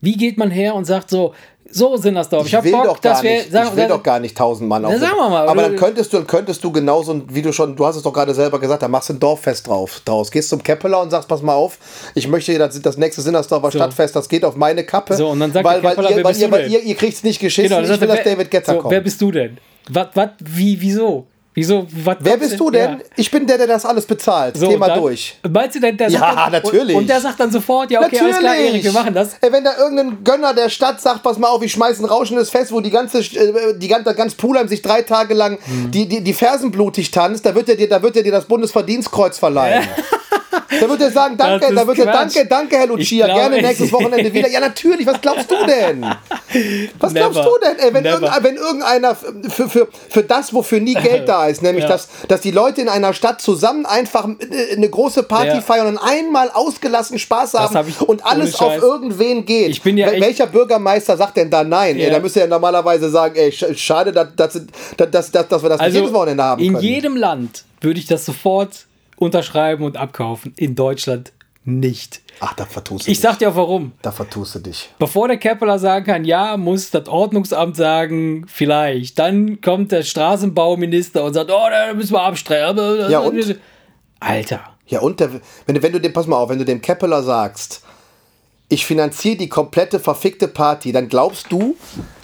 Wie 0.00 0.16
geht 0.16 0.36
man 0.38 0.50
her 0.50 0.74
und 0.74 0.84
sagt 0.84 1.10
so, 1.10 1.34
so 1.72 1.96
Sinnersdorf, 1.96 2.46
ich, 2.46 2.52
Ich 2.52 2.54
hab 2.54 2.64
will 2.64 2.72
Bock, 2.72 2.84
doch 2.84 3.00
gar 3.00 3.22
wir, 3.22 3.30
nicht, 3.30 3.50
sagen, 3.50 3.68
ich 3.70 3.76
will 3.76 3.88
doch 3.88 4.02
gar 4.02 4.20
nicht 4.20 4.36
tausend 4.36 4.68
Mann 4.68 4.84
auf. 4.84 4.92
Sagen 4.98 5.16
wir 5.16 5.28
mal, 5.28 5.48
aber 5.48 5.62
dann 5.62 5.76
könntest 5.76 6.12
du, 6.12 6.18
dann 6.18 6.26
könntest 6.26 6.62
du 6.62 6.70
genauso, 6.70 7.22
wie 7.28 7.42
du 7.42 7.52
schon, 7.52 7.74
du 7.74 7.86
hast 7.86 7.96
es 7.96 8.02
doch 8.02 8.12
gerade 8.12 8.34
selber 8.34 8.60
gesagt, 8.60 8.82
da 8.82 8.88
machst 8.88 9.08
du 9.08 9.14
ein 9.14 9.20
Dorffest 9.20 9.66
drauf, 9.66 10.00
draus. 10.04 10.30
Gehst 10.30 10.50
zum 10.50 10.62
Keppeler 10.62 11.00
und 11.00 11.10
sagst, 11.10 11.28
pass 11.28 11.42
mal 11.42 11.54
auf, 11.54 11.78
ich 12.14 12.28
möchte 12.28 12.56
das, 12.58 12.80
das 12.80 12.96
nächste 12.96 13.22
Sinnersdorfer 13.22 13.70
Stadtfest, 13.70 14.14
das 14.14 14.28
geht 14.28 14.44
auf 14.44 14.56
meine 14.56 14.84
Kappe. 14.84 15.16
So, 15.16 15.28
und 15.28 15.40
dann 15.40 15.52
sagt 15.52 15.64
weil, 15.64 15.80
der 15.80 15.84
weil, 15.84 15.96
Keppeler, 15.96 16.10
ihr, 16.10 16.16
wer 16.16 16.24
weil, 16.24 16.32
bist 16.32 16.40
ihr, 16.42 16.46
du 16.48 16.52
weil 16.52 16.62
denn? 16.64 16.72
ihr, 16.72 16.82
ihr 16.82 16.94
kriegt 16.94 17.14
es 17.14 17.24
nicht 17.24 17.40
geschissen, 17.40 17.76
Genau, 17.76 17.94
ich 17.94 18.00
will, 18.00 18.08
dass 18.08 18.22
David 18.22 18.50
Getter 18.50 18.74
so, 18.74 18.78
kommt. 18.78 18.92
Wer 18.92 19.00
bist 19.00 19.20
du 19.20 19.30
denn? 19.30 19.58
Was, 19.88 20.08
was, 20.14 20.28
wie, 20.40 20.80
wieso? 20.80 21.26
Wieso, 21.54 21.86
was 22.04 22.16
Wer 22.20 22.38
bist 22.38 22.58
du 22.58 22.70
denn? 22.70 22.92
Ja. 22.92 22.98
Ich 23.16 23.30
bin 23.30 23.46
der, 23.46 23.58
der 23.58 23.66
das 23.66 23.84
alles 23.84 24.06
bezahlt. 24.06 24.56
So, 24.56 24.68
Thema 24.68 24.88
dann- 24.88 25.00
durch. 25.00 25.36
Meinst 25.50 25.76
du 25.76 25.80
denn, 25.80 25.96
der 25.98 26.08
Ja, 26.08 26.18
sagt 26.20 26.36
dann, 26.38 26.52
natürlich. 26.52 26.94
Und, 26.96 27.02
und 27.02 27.08
der 27.10 27.20
sagt 27.20 27.38
dann 27.40 27.50
sofort, 27.50 27.90
ja, 27.90 28.00
okay, 28.00 28.20
alles 28.20 28.38
klar, 28.38 28.54
Erik, 28.56 28.82
wir 28.82 28.92
machen 28.92 29.12
das. 29.12 29.36
Ey, 29.42 29.52
wenn 29.52 29.62
da 29.62 29.76
irgendein 29.76 30.24
Gönner 30.24 30.54
der 30.54 30.70
Stadt 30.70 31.00
sagt, 31.02 31.22
pass 31.22 31.36
mal 31.38 31.48
auf, 31.48 31.62
ich 31.62 31.72
schmeiß 31.72 31.98
ein 31.98 32.06
rauschendes 32.06 32.48
Fest, 32.48 32.72
wo 32.72 32.80
die 32.80 32.90
ganze, 32.90 33.18
äh, 33.18 33.74
die 33.76 33.88
ganze, 33.88 34.14
ganz 34.14 34.34
Pulheim 34.34 34.66
sich 34.66 34.80
drei 34.80 35.02
Tage 35.02 35.34
lang 35.34 35.58
Mhm. 35.66 35.90
die, 35.90 36.08
die, 36.08 36.22
die 36.22 36.32
Fersen 36.32 36.70
blutig 36.70 37.10
tanzt, 37.10 37.44
da 37.44 37.54
wird 37.54 37.68
er 37.68 37.76
dir, 37.76 37.88
da 37.88 38.02
wird 38.02 38.16
er 38.16 38.22
dir 38.22 38.32
das 38.32 38.46
Bundesverdienstkreuz 38.46 39.38
verleihen. 39.38 39.84
Da 40.80 40.88
wird 40.88 41.02
er 41.02 41.10
sagen, 41.10 41.36
danke, 41.36 41.72
da 41.74 41.86
wird 41.86 41.98
er, 41.98 42.06
danke, 42.06 42.46
danke, 42.46 42.76
Herr 42.78 42.86
Lucia, 42.86 43.26
glaube- 43.26 43.40
gerne 43.40 43.60
nächstes 43.62 43.92
Wochenende 43.92 44.32
wieder. 44.32 44.48
Ja, 44.48 44.58
natürlich, 44.58 45.06
was 45.06 45.20
glaubst 45.20 45.50
du 45.50 45.54
denn? 45.66 46.04
Was 46.98 47.12
Never. 47.12 47.30
glaubst 47.30 47.44
du 47.44 47.50
denn, 47.62 47.78
ey, 47.78 47.94
wenn, 47.94 48.04
irgendein, 48.04 48.42
wenn 48.44 48.56
irgendeiner 48.56 49.14
für, 49.14 49.68
für, 49.68 49.88
für 50.08 50.22
das, 50.22 50.52
wofür 50.52 50.80
nie 50.80 50.94
Geld 50.94 51.28
da 51.28 51.41
ist, 51.48 51.62
nämlich 51.62 51.84
Ja. 51.84 51.90
dass, 51.90 52.08
dass 52.28 52.40
die 52.40 52.50
Leute 52.50 52.80
in 52.80 52.88
einer 52.88 53.12
Stadt 53.14 53.40
zusammen 53.40 53.86
einfach 53.86 54.28
äh, 54.28 54.74
eine 54.76 54.88
große 54.88 55.22
Party 55.24 55.48
Ja. 55.48 55.60
feiern 55.60 55.86
und 55.86 55.98
einmal 55.98 56.50
ausgelassen 56.50 57.18
Spaß 57.18 57.54
haben 57.54 57.74
hab 57.74 58.00
und 58.02 58.24
alles 58.24 58.54
auf 58.60 58.76
irgendwen 58.80 59.44
geht. 59.44 59.70
Ich 59.70 59.82
bin 59.82 59.96
ja 59.98 60.08
Wel- 60.08 60.20
Welcher 60.20 60.46
Bürgermeister 60.46 61.16
sagt 61.16 61.36
denn 61.36 61.50
da 61.50 61.64
nein? 61.64 61.98
Ja. 61.98 62.06
Ey, 62.06 62.10
da 62.10 62.20
müsste 62.20 62.40
ja 62.40 62.46
normalerweise 62.46 63.10
sagen, 63.10 63.34
ey, 63.36 63.50
sch- 63.50 63.76
schade, 63.76 64.12
dass, 64.12 64.28
dass, 64.36 64.60
dass, 64.96 65.30
dass, 65.30 65.48
dass 65.48 65.62
wir 65.62 65.68
das 65.68 65.80
nicht 65.80 65.88
jedes 65.94 66.02
Also 66.02 66.14
Wochenende 66.14 66.42
haben 66.44 66.62
in 66.62 66.72
können. 66.74 66.84
jedem 66.84 67.16
Land 67.16 67.64
würde 67.80 67.98
ich 67.98 68.06
das 68.06 68.24
sofort 68.24 68.86
unterschreiben 69.16 69.84
und 69.84 69.96
abkaufen. 69.96 70.52
In 70.56 70.74
Deutschland 70.74 71.32
nicht. 71.64 72.20
Ach, 72.40 72.54
da 72.54 72.64
vertust 72.66 73.06
du 73.06 73.10
Ich 73.10 73.18
dich. 73.18 73.22
sag 73.22 73.38
dir 73.38 73.50
auch 73.50 73.56
warum. 73.56 73.92
Da 74.02 74.10
vertust 74.10 74.54
du 74.56 74.58
dich. 74.58 74.90
Bevor 74.98 75.28
der 75.28 75.36
Keppeler 75.36 75.78
sagen 75.78 76.04
kann, 76.04 76.24
ja, 76.24 76.56
muss 76.56 76.90
das 76.90 77.08
Ordnungsamt 77.08 77.76
sagen, 77.76 78.44
vielleicht. 78.48 79.18
Dann 79.18 79.60
kommt 79.60 79.92
der 79.92 80.02
Straßenbauminister 80.02 81.22
und 81.24 81.34
sagt, 81.34 81.50
oh, 81.50 81.66
da 81.70 81.94
müssen 81.94 82.12
wir 82.14 82.22
abstreiten. 82.22 83.10
Ja, 83.10 83.20
und? 83.20 83.58
Alter. 84.20 84.60
Ja, 84.86 85.00
und 85.00 85.20
der, 85.20 85.30
wenn, 85.66 85.82
wenn 85.82 85.92
du 85.92 86.00
dem, 86.00 86.12
pass 86.12 86.26
mal 86.26 86.36
auf, 86.36 86.48
wenn 86.50 86.58
du 86.58 86.64
dem 86.64 86.80
Keppeler 86.80 87.22
sagst, 87.22 87.82
ich 88.72 88.86
finanziere 88.86 89.36
die 89.36 89.48
komplette 89.50 90.00
verfickte 90.00 90.48
Party, 90.48 90.92
dann 90.92 91.06
glaubst 91.08 91.46
du, 91.50 91.76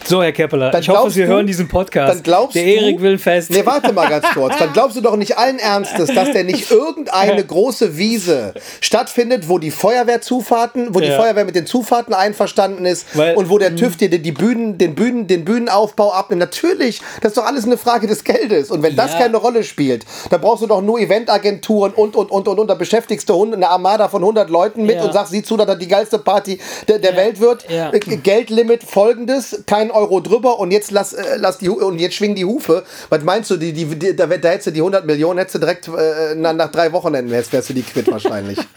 So, 0.06 0.22
Herr 0.22 0.32
Keppeler, 0.32 0.70
dann 0.70 0.80
ich 0.80 0.88
hoffe, 0.88 1.10
Sie 1.10 1.20
du, 1.20 1.26
hören 1.26 1.46
diesen 1.46 1.68
Podcast. 1.68 2.14
Dann 2.14 2.22
glaubst 2.22 2.54
der 2.56 2.64
du, 2.64 2.70
Erik 2.70 3.02
will 3.02 3.18
fest. 3.18 3.50
Nee, 3.50 3.66
warte 3.66 3.92
mal 3.92 4.08
ganz 4.08 4.24
kurz. 4.32 4.56
Dann 4.58 4.72
glaubst 4.72 4.96
du 4.96 5.02
doch 5.02 5.16
nicht 5.16 5.36
allen 5.36 5.58
Ernstes, 5.58 6.08
dass 6.14 6.32
der 6.32 6.44
nicht 6.44 6.70
irgendeine 6.70 7.44
große 7.54 7.98
Wiese 7.98 8.54
stattfindet, 8.80 9.48
wo 9.50 9.58
die 9.58 9.70
Feuerwehrzufahrten, 9.70 10.94
wo 10.94 11.00
die 11.00 11.08
Ja. 11.08 11.16
Feuerwehr 11.18 11.44
mit 11.44 11.54
den 11.54 11.66
Zufahrten 11.66 12.14
einverstanden 12.14 12.86
ist 12.86 13.06
Weil- 13.16 13.36
und 13.36 13.50
wo 13.50 13.58
der 13.58 13.76
TÜV 13.76 13.96
dir 13.98 14.08
die, 14.08 14.20
die 14.22 14.32
Bühnen, 14.32 14.78
den 14.78 14.94
Bühnen, 14.94 15.26
den 15.26 15.44
Bühnenaufbau 15.44 16.12
abnimmt. 16.14 16.40
Natürlich, 16.40 17.02
das 17.20 17.32
ist 17.32 17.36
doch 17.36 17.44
alles 17.46 17.64
eine 17.66 17.76
Frage 17.76 18.06
des 18.06 18.24
Geldes. 18.24 18.70
Und 18.70 18.82
wenn 18.82 18.96
das 18.96 19.12
Ja. 19.12 19.18
keine 19.18 19.36
Rolle 19.36 19.62
spielt, 19.64 20.06
dann 20.30 20.40
brauchst 20.40 20.62
du 20.62 20.66
doch 20.66 20.80
nur 20.80 20.98
Eventagenturen 20.98 21.92
und, 21.92 22.16
und, 22.16 22.30
und, 22.30 22.48
und, 22.48 22.58
und. 22.58 22.66
Da 22.68 22.74
beschäftigst 22.74 23.28
du 23.28 23.52
eine 23.52 23.68
Armada 23.68 24.08
von 24.08 24.22
100 24.22 24.48
Leuten 24.48 24.84
mit 24.86 24.96
Ja. 24.96 25.04
und 25.04 25.12
sagst, 25.12 25.32
sieh 25.32 25.42
zu, 25.42 25.56
dass 25.58 25.66
das 25.66 25.78
die 25.78 25.88
geilste 25.88 26.18
Party 26.18 26.37
der, 26.46 26.98
der 26.98 27.16
Welt 27.16 27.40
wird. 27.40 27.68
Äh, 27.70 27.98
Geldlimit 27.98 28.84
folgendes, 28.84 29.62
kein 29.66 29.90
Euro 29.90 30.20
drüber 30.20 30.58
und 30.58 30.70
jetzt 30.70 30.90
lass, 30.90 31.12
äh, 31.12 31.36
lass 31.36 31.58
die 31.58 31.68
und 31.68 31.98
jetzt 31.98 32.14
schwingen 32.14 32.36
die 32.36 32.44
Hufe. 32.44 32.84
Was 33.08 33.22
meinst 33.22 33.50
du, 33.50 33.56
die, 33.56 33.72
die, 33.72 33.86
die, 33.86 34.16
da, 34.16 34.26
da 34.26 34.48
hättest 34.48 34.68
du 34.68 34.70
die 34.72 34.80
100 34.80 35.06
Millionen, 35.06 35.38
hättest 35.38 35.56
du 35.56 35.58
direkt 35.60 35.88
äh, 35.88 36.34
nach, 36.34 36.70
drei 36.70 36.92
Wochenenden 36.92 37.30
wärst, 37.30 37.52
wärst 37.52 37.70
du 37.70 37.74
die 37.74 37.82
quitt 37.82 38.10
wahrscheinlich. 38.10 38.58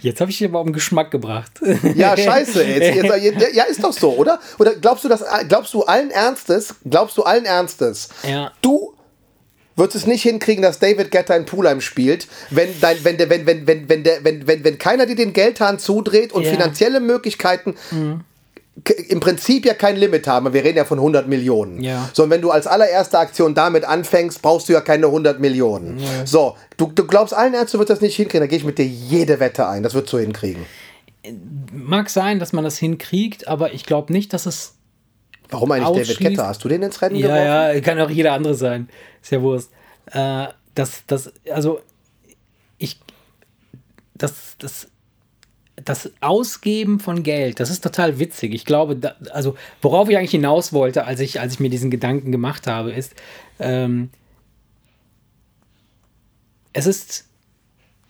Jetzt 0.00 0.20
habe 0.20 0.30
ich 0.30 0.38
dir 0.38 0.48
mal 0.48 0.58
um 0.58 0.72
Geschmack 0.72 1.12
gebracht. 1.12 1.52
Ja, 1.94 2.16
scheiße. 2.16 2.64
Jetzt, 2.64 2.96
jetzt, 3.22 3.54
ja, 3.54 3.62
ist 3.64 3.82
doch 3.84 3.92
so, 3.92 4.12
oder? 4.16 4.40
Oder 4.58 4.74
glaubst 4.74 5.04
du, 5.04 5.08
dass, 5.08 5.22
glaubst 5.48 5.72
du 5.74 5.84
allen 5.84 6.10
Ernstes, 6.10 6.74
glaubst 6.84 7.16
du 7.16 7.22
allen 7.22 7.44
Ernstes, 7.44 8.08
Ja. 8.28 8.50
du 8.60 8.92
würdest 9.76 9.96
es 9.96 10.06
nicht 10.06 10.22
hinkriegen, 10.22 10.62
dass 10.62 10.78
David 10.78 11.10
Guetta 11.10 11.34
in 11.34 11.44
Pulheim 11.46 11.80
spielt, 11.80 12.28
wenn, 12.50 12.68
dein, 12.80 13.02
wenn, 13.04 13.16
der, 13.16 13.30
wenn, 13.30 13.46
wenn, 13.46 13.66
wenn, 13.66 13.88
wenn, 13.88 14.02
der, 14.04 14.24
wenn, 14.24 14.46
wenn, 14.46 14.64
wenn 14.64 14.78
keiner 14.78 15.06
dir 15.06 15.16
den 15.16 15.32
Geldhahn 15.32 15.78
zudreht 15.78 16.32
und 16.32 16.44
Ja. 16.44 16.50
finanzielle 16.50 17.00
Möglichkeiten 17.00 17.74
k- 18.84 18.94
im 19.08 19.20
Prinzip 19.20 19.64
ja 19.66 19.74
kein 19.74 19.96
Limit 19.96 20.26
haben. 20.26 20.52
Wir 20.52 20.64
reden 20.64 20.78
ja 20.78 20.84
von 20.84 20.98
100 20.98 21.28
Millionen. 21.28 21.82
Ja. 21.82 22.08
Sondern 22.12 22.30
wenn 22.36 22.42
du 22.42 22.50
als 22.50 22.66
allererste 22.66 23.18
Aktion 23.18 23.54
damit 23.54 23.84
anfängst, 23.84 24.42
brauchst 24.42 24.68
du 24.68 24.72
ja 24.72 24.80
keine 24.80 25.06
100 25.06 25.40
Millionen. 25.40 26.00
So, 26.24 26.56
du, 26.76 26.90
du 26.94 27.06
glaubst 27.06 27.34
allen 27.34 27.54
Ernstes, 27.54 27.72
du 27.72 27.78
wirst 27.78 27.90
das 27.90 28.00
nicht 28.00 28.16
hinkriegen. 28.16 28.40
Da 28.42 28.46
gehe 28.46 28.58
ich 28.58 28.64
mit 28.64 28.78
dir 28.78 28.86
jede 28.86 29.40
Wette 29.40 29.66
ein. 29.68 29.82
Das 29.82 29.94
wirst 29.94 30.12
du 30.12 30.18
hinkriegen. 30.18 30.64
Mag 31.72 32.10
sein, 32.10 32.38
dass 32.40 32.52
man 32.52 32.64
das 32.64 32.78
hinkriegt, 32.78 33.46
aber 33.46 33.72
ich 33.74 33.86
glaube 33.86 34.12
nicht, 34.12 34.32
dass 34.32 34.46
es. 34.46 34.74
Warum 35.50 35.70
eigentlich 35.70 36.06
David 36.16 36.18
Guetta? 36.30 36.46
Hast 36.48 36.64
du 36.64 36.68
den 36.68 36.82
ins 36.82 37.02
Rennen 37.02 37.14
Ja, 37.16 37.26
geworfen? 37.28 37.74
ja, 37.76 37.80
kann 37.82 38.00
auch 38.00 38.10
jeder 38.10 38.32
andere 38.32 38.54
sein. 38.54 38.88
Ist 39.22 39.30
ja 39.30 39.40
Wurst. 39.40 39.70
Äh, 40.06 40.48
das, 40.74 41.04
das, 41.06 41.32
also, 41.50 41.80
ich. 42.78 42.98
Das, 44.14 44.56
das. 44.58 44.88
Das 45.84 46.12
Ausgeben 46.20 47.00
von 47.00 47.22
Geld, 47.22 47.58
das 47.58 47.70
ist 47.70 47.82
total 47.82 48.20
witzig. 48.20 48.54
Ich 48.54 48.66
glaube, 48.66 48.94
da, 48.94 49.16
also 49.32 49.56
worauf 49.80 50.08
ich 50.08 50.16
eigentlich 50.16 50.30
hinaus 50.30 50.72
wollte, 50.72 51.06
als 51.06 51.18
ich, 51.18 51.40
als 51.40 51.54
ich 51.54 51.60
mir 51.60 51.70
diesen 51.70 51.90
Gedanken 51.90 52.30
gemacht 52.30 52.66
habe, 52.66 52.92
ist, 52.92 53.14
ähm, 53.58 54.10
es 56.72 56.86
ist 56.86 57.26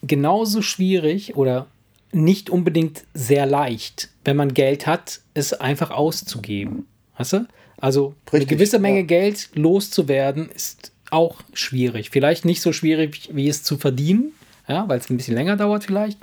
genauso 0.03 0.61
schwierig 0.61 1.37
oder 1.37 1.67
nicht 2.13 2.51
unbedingt 2.51 3.05
sehr 3.15 3.47
leicht, 3.47 4.11
wenn 4.25 4.37
man 4.37 4.55
Geld 4.55 4.87
hat, 4.87 5.21
es 5.35 5.55
einfach 5.55 5.91
auszugeben. 5.91 6.87
Weißt 7.17 7.33
du? 7.35 7.47
Also 7.79 8.15
eine 8.27 8.41
Richtig, 8.41 8.51
gewisse 8.51 8.79
Menge 8.79 9.01
ja. 9.01 9.07
Geld 9.07 9.51
loszuwerden 9.55 10.51
ist 10.51 10.92
auch 11.13 11.37
schwierig. 11.53 12.11
Vielleicht 12.11 12.45
nicht 12.45 12.63
so 12.63 12.73
schwierig, 12.73 13.29
wie 13.33 13.49
es 13.49 13.63
zu 13.63 13.77
verdienen, 13.79 14.33
ja, 14.69 14.89
weil 14.89 14.99
es 14.99 15.11
ein 15.11 15.17
bisschen 15.17 15.35
länger 15.35 15.57
dauert 15.57 15.85
vielleicht. 15.85 16.19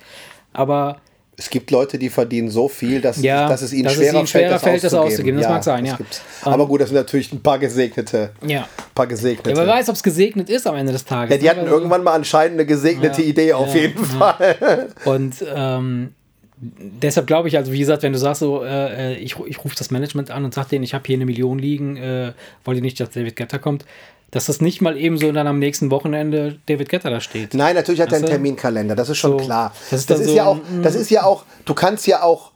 Aber 0.53 0.99
Es 1.37 1.49
gibt 1.49 1.71
Leute, 1.71 1.97
die 1.97 2.09
verdienen 2.09 2.49
so 2.49 2.67
viel, 2.67 2.99
dass, 2.99 3.21
Ja, 3.21 3.47
dass 3.47 3.61
es 3.61 3.71
ihnen 3.71 3.83
dass 3.85 3.93
es 3.93 3.99
schwerer, 3.99 4.17
ihnen 4.17 4.27
schwerer 4.27 4.59
fällt, 4.59 4.83
das 4.83 4.93
auszugeben. 4.93 5.37
Das 5.39 5.45
Ja, 5.47 5.51
mag 5.53 5.63
sein, 5.63 5.83
das 5.85 5.91
ja. 5.91 5.97
gibt's. 5.97 6.21
Ähm, 6.45 6.51
Aber 6.53 6.67
gut, 6.67 6.81
das 6.81 6.89
sind 6.89 6.97
natürlich 6.97 7.31
ein 7.31 7.41
paar 7.41 7.57
gesegnete. 7.59 8.31
ja. 8.45 8.67
Paar 8.93 9.07
gesegnete. 9.07 9.51
ja 9.51 9.55
wer 9.55 9.67
weiß, 9.67 9.87
ob 9.87 9.95
es 9.95 10.03
gesegnet 10.03 10.49
ist 10.49 10.67
am 10.67 10.75
Ende 10.75 10.91
des 10.91 11.05
Tages. 11.05 11.31
Ja, 11.31 11.37
die 11.37 11.43
ne? 11.45 11.49
hatten 11.51 11.61
Weil- 11.61 11.67
irgendwann 11.71 12.03
mal 12.03 12.13
anscheinend 12.13 12.55
eine 12.55 12.65
gesegnete 12.65 13.21
Idee 13.21 13.53
auf 13.53 13.73
jeden. 13.73 14.03
Fall. 14.03 14.89
Und 15.05 15.35
ähm, 15.55 16.13
deshalb 16.61 17.27
glaube 17.27 17.48
ich, 17.48 17.57
also 17.57 17.72
wie 17.72 17.80
gesagt, 17.80 18.03
wenn 18.03 18.14
du 18.14 18.19
sagst 18.19 18.41
so, 18.41 18.64
äh, 18.64 19.15
ich, 19.15 19.36
ru- 19.36 19.45
ich 19.48 19.64
rufe 19.64 19.76
das 19.77 19.91
Management 19.91 20.31
an 20.31 20.44
und 20.45 20.53
sag 20.53 20.68
denen, 20.69 20.84
ich 20.84 20.94
habe 20.94 21.03
hier 21.07 21.15
eine 21.15 21.26
Million 21.26 21.57
liegen, 21.60 21.98
äh, 21.98 22.34
wollt 22.65 22.77
ihr 22.77 22.81
nicht, 22.81 22.99
dass 22.99 23.10
David 23.11 23.36
Getter 23.36 23.60
kommt, 23.60 23.86
dass 24.31 24.45
das 24.48 24.61
nicht 24.61 24.81
mal 24.81 24.98
eben 24.98 25.18
so 25.18 25.31
dann 25.31 25.48
am 25.48 25.57
nächsten 25.60 25.90
Wochenende 25.90 26.60
David 26.68 26.90
Getter 26.90 27.10
da 27.10 27.19
steht. 27.22 27.53
Nein, 27.53 27.76
natürlich 27.76 28.02
hat 28.02 28.11
er 28.11 28.18
einen? 28.18 28.27
Terminkalender, 28.27 28.95
das 28.95 29.10
ist 29.10 29.18
schon 29.18 29.31
So, 29.31 29.38
klar. 29.38 29.73
das 29.90 29.90
Das 29.90 29.91
ist 29.91 30.02
ist, 30.02 30.10
dann 30.19 30.23
so 30.27 30.36
ja 30.36 30.45
auch, 30.45 30.57
ein- 30.57 30.84
das 30.84 30.95
ist 30.95 31.10
ja 31.10 31.23
auch, 31.23 31.45
du 31.65 31.73
kannst 31.73 32.06
ja 32.07 32.22
auch, 32.23 32.52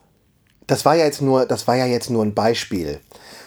das 0.68 0.86
war 0.86 0.96
ja 0.96 1.06
jetzt 1.06 1.22
nur, 1.22 1.46
das 1.46 1.68
war 1.68 1.76
ja 1.78 1.86
jetzt 1.86 2.10
nur 2.10 2.24
ein 2.24 2.34
Beispiel. 2.34 3.00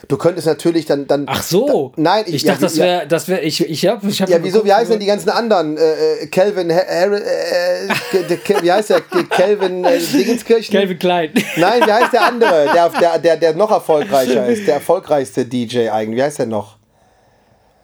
Du 0.07 0.17
könntest 0.17 0.45
natürlich 0.47 0.85
dann, 0.85 1.07
dann 1.07 1.25
Ach 1.27 1.41
so. 1.41 1.91
Da, 1.95 2.01
nein, 2.01 2.23
ich, 2.27 2.43
ja, 2.43 2.51
dachte, 2.53 2.65
das 2.65 2.77
ja, 2.77 2.83
wäre, 2.85 3.07
das 3.07 3.27
wäre, 3.27 3.41
ich, 3.41 3.67
ich 3.67 3.85
habe, 3.87 4.07
ich 4.07 4.21
hab 4.21 4.29
Ja, 4.29 4.37
wieso, 4.43 4.63
wie 4.63 4.71
heißen 4.71 4.91
denn 4.91 4.99
die 4.99 5.05
ganzen 5.07 5.29
anderen? 5.29 5.75
Äh, 5.77 5.81
äh, 6.23 6.27
Calvin, 6.27 6.69
äh, 6.69 6.75
äh, 6.77 8.37
Ke- 8.37 8.61
wie 8.61 8.71
heißt 8.71 8.91
der? 8.91 9.01
Calvin 9.01 9.83
äh, 9.83 9.97
Dingenskirchen? 9.99 10.73
Calvin 10.77 10.99
Klein. 10.99 11.31
Nein, 11.55 11.81
wie 11.85 11.91
heißt 11.91 12.13
der 12.13 12.21
andere? 12.25 12.69
Der, 12.73 12.89
der, 12.89 13.19
der, 13.19 13.37
der 13.37 13.53
noch 13.55 13.71
erfolgreicher 13.71 14.45
ist. 14.47 14.67
Der 14.67 14.75
erfolgreichste 14.75 15.45
DJ 15.45 15.89
eigentlich. 15.89 16.17
Wie 16.17 16.23
heißt 16.23 16.39
der 16.39 16.45
noch? 16.45 16.77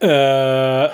äh, 0.01 0.85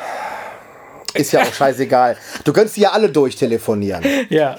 Ist 1.16 1.32
ja 1.34 1.42
auch 1.42 1.54
scheißegal. 1.54 2.16
Du 2.44 2.54
könntest 2.54 2.78
die 2.78 2.82
ja 2.82 2.92
alle 2.92 3.10
durchtelefonieren. 3.10 4.04
ja. 4.30 4.58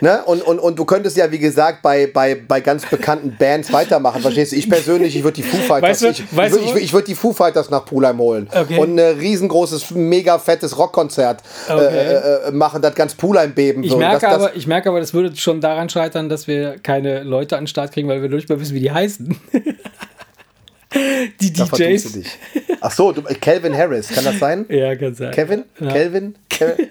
Ne? 0.00 0.22
Und, 0.24 0.40
und, 0.42 0.58
und 0.58 0.78
du 0.78 0.84
könntest 0.86 1.14
ja, 1.16 1.30
wie 1.30 1.38
gesagt, 1.38 1.82
bei, 1.82 2.06
bei, 2.06 2.34
bei 2.34 2.60
ganz 2.60 2.86
bekannten 2.86 3.36
Bands 3.38 3.70
weitermachen. 3.72 4.22
Verstehst 4.22 4.52
du? 4.52 4.56
Ich 4.56 4.68
persönlich, 4.70 5.14
ich 5.14 5.22
würde 5.24 5.34
die 5.36 5.42
Foo 5.42 5.58
Fighters, 5.58 5.90
Weißt 5.90 6.02
du- 6.02 6.06
ich, 6.08 6.20
ich 6.20 6.36
weißt 6.36 6.56
ich, 6.56 6.62
würd- 6.72 6.76
ich 6.78 6.92
würd 6.94 7.06
die 7.08 7.14
Foo 7.14 7.32
Fighters 7.34 7.68
nach 7.68 7.84
Pulheim 7.84 8.18
holen. 8.18 8.48
Okay. 8.50 8.78
Und 8.78 8.98
ein 8.98 9.18
riesengroßes, 9.18 9.90
mega 9.90 10.38
fettes 10.38 10.78
Rockkonzert 10.78 11.42
Okay. 11.68 11.84
äh, 11.84 12.48
äh, 12.48 12.50
machen, 12.52 12.80
das 12.80 12.94
ganz 12.94 13.14
Pulheim 13.14 13.52
beben 13.54 13.82
Ich 13.84 13.90
würde. 13.90 13.98
merke, 14.00 14.20
das, 14.20 14.34
das, 14.34 14.42
aber, 14.44 14.56
ich 14.56 14.66
merke 14.66 14.88
aber, 14.88 15.00
das 15.00 15.12
würde 15.12 15.36
schon 15.36 15.60
daran 15.60 15.88
scheitern, 15.90 16.30
dass 16.30 16.46
wir 16.46 16.76
keine 16.82 17.22
Leute 17.22 17.56
an 17.58 17.64
den 17.64 17.68
Start 17.68 17.92
kriegen, 17.92 18.08
weil 18.08 18.22
wir 18.22 18.30
nicht 18.30 18.48
mehr 18.48 18.58
wissen, 18.58 18.74
wie 18.74 18.80
die 18.80 18.90
heißen. 18.92 19.36
die 21.40 21.52
da 21.52 21.64
DJs. 21.64 22.02
du 22.12 22.18
dich. 22.20 22.38
Ach 22.80 22.90
so, 22.90 23.12
du, 23.12 23.22
Calvin 23.40 23.76
Harris, 23.76 24.08
kann 24.08 24.24
das 24.24 24.38
sein? 24.38 24.64
Ja, 24.68 24.94
kann 24.94 25.14
sein. 25.14 25.32
Kevin? 25.32 25.64
Ja. 25.80 25.88
Kelvin? 25.90 26.36
Ke 26.48 26.76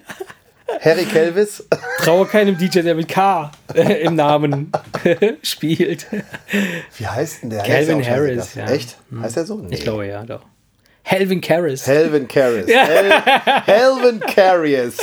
Harry 0.80 1.04
Kelvis? 1.04 1.64
Traue 1.98 2.26
keinem 2.26 2.56
DJ, 2.56 2.80
der 2.80 2.94
mit 2.94 3.08
K 3.08 3.50
äh, 3.74 4.02
im 4.02 4.16
Namen 4.16 4.72
spielt. 5.42 6.06
Wie 6.98 7.06
heißt 7.06 7.42
denn 7.42 7.50
der? 7.50 7.62
Calvin 7.62 8.06
Harris, 8.06 8.54
ja. 8.54 8.66
Echt? 8.66 8.96
Heißt 9.20 9.36
der 9.36 9.44
so? 9.44 9.56
Nee. 9.56 9.74
Ich 9.74 9.82
glaube 9.82 10.06
ja, 10.06 10.22
doch. 10.24 10.42
Helvin 11.06 11.42
Karras. 11.42 11.86
Helvin 11.86 12.26
Harris. 12.34 12.66
Hel 12.66 13.12
Helvin 13.66 14.20
Harris. 14.34 14.96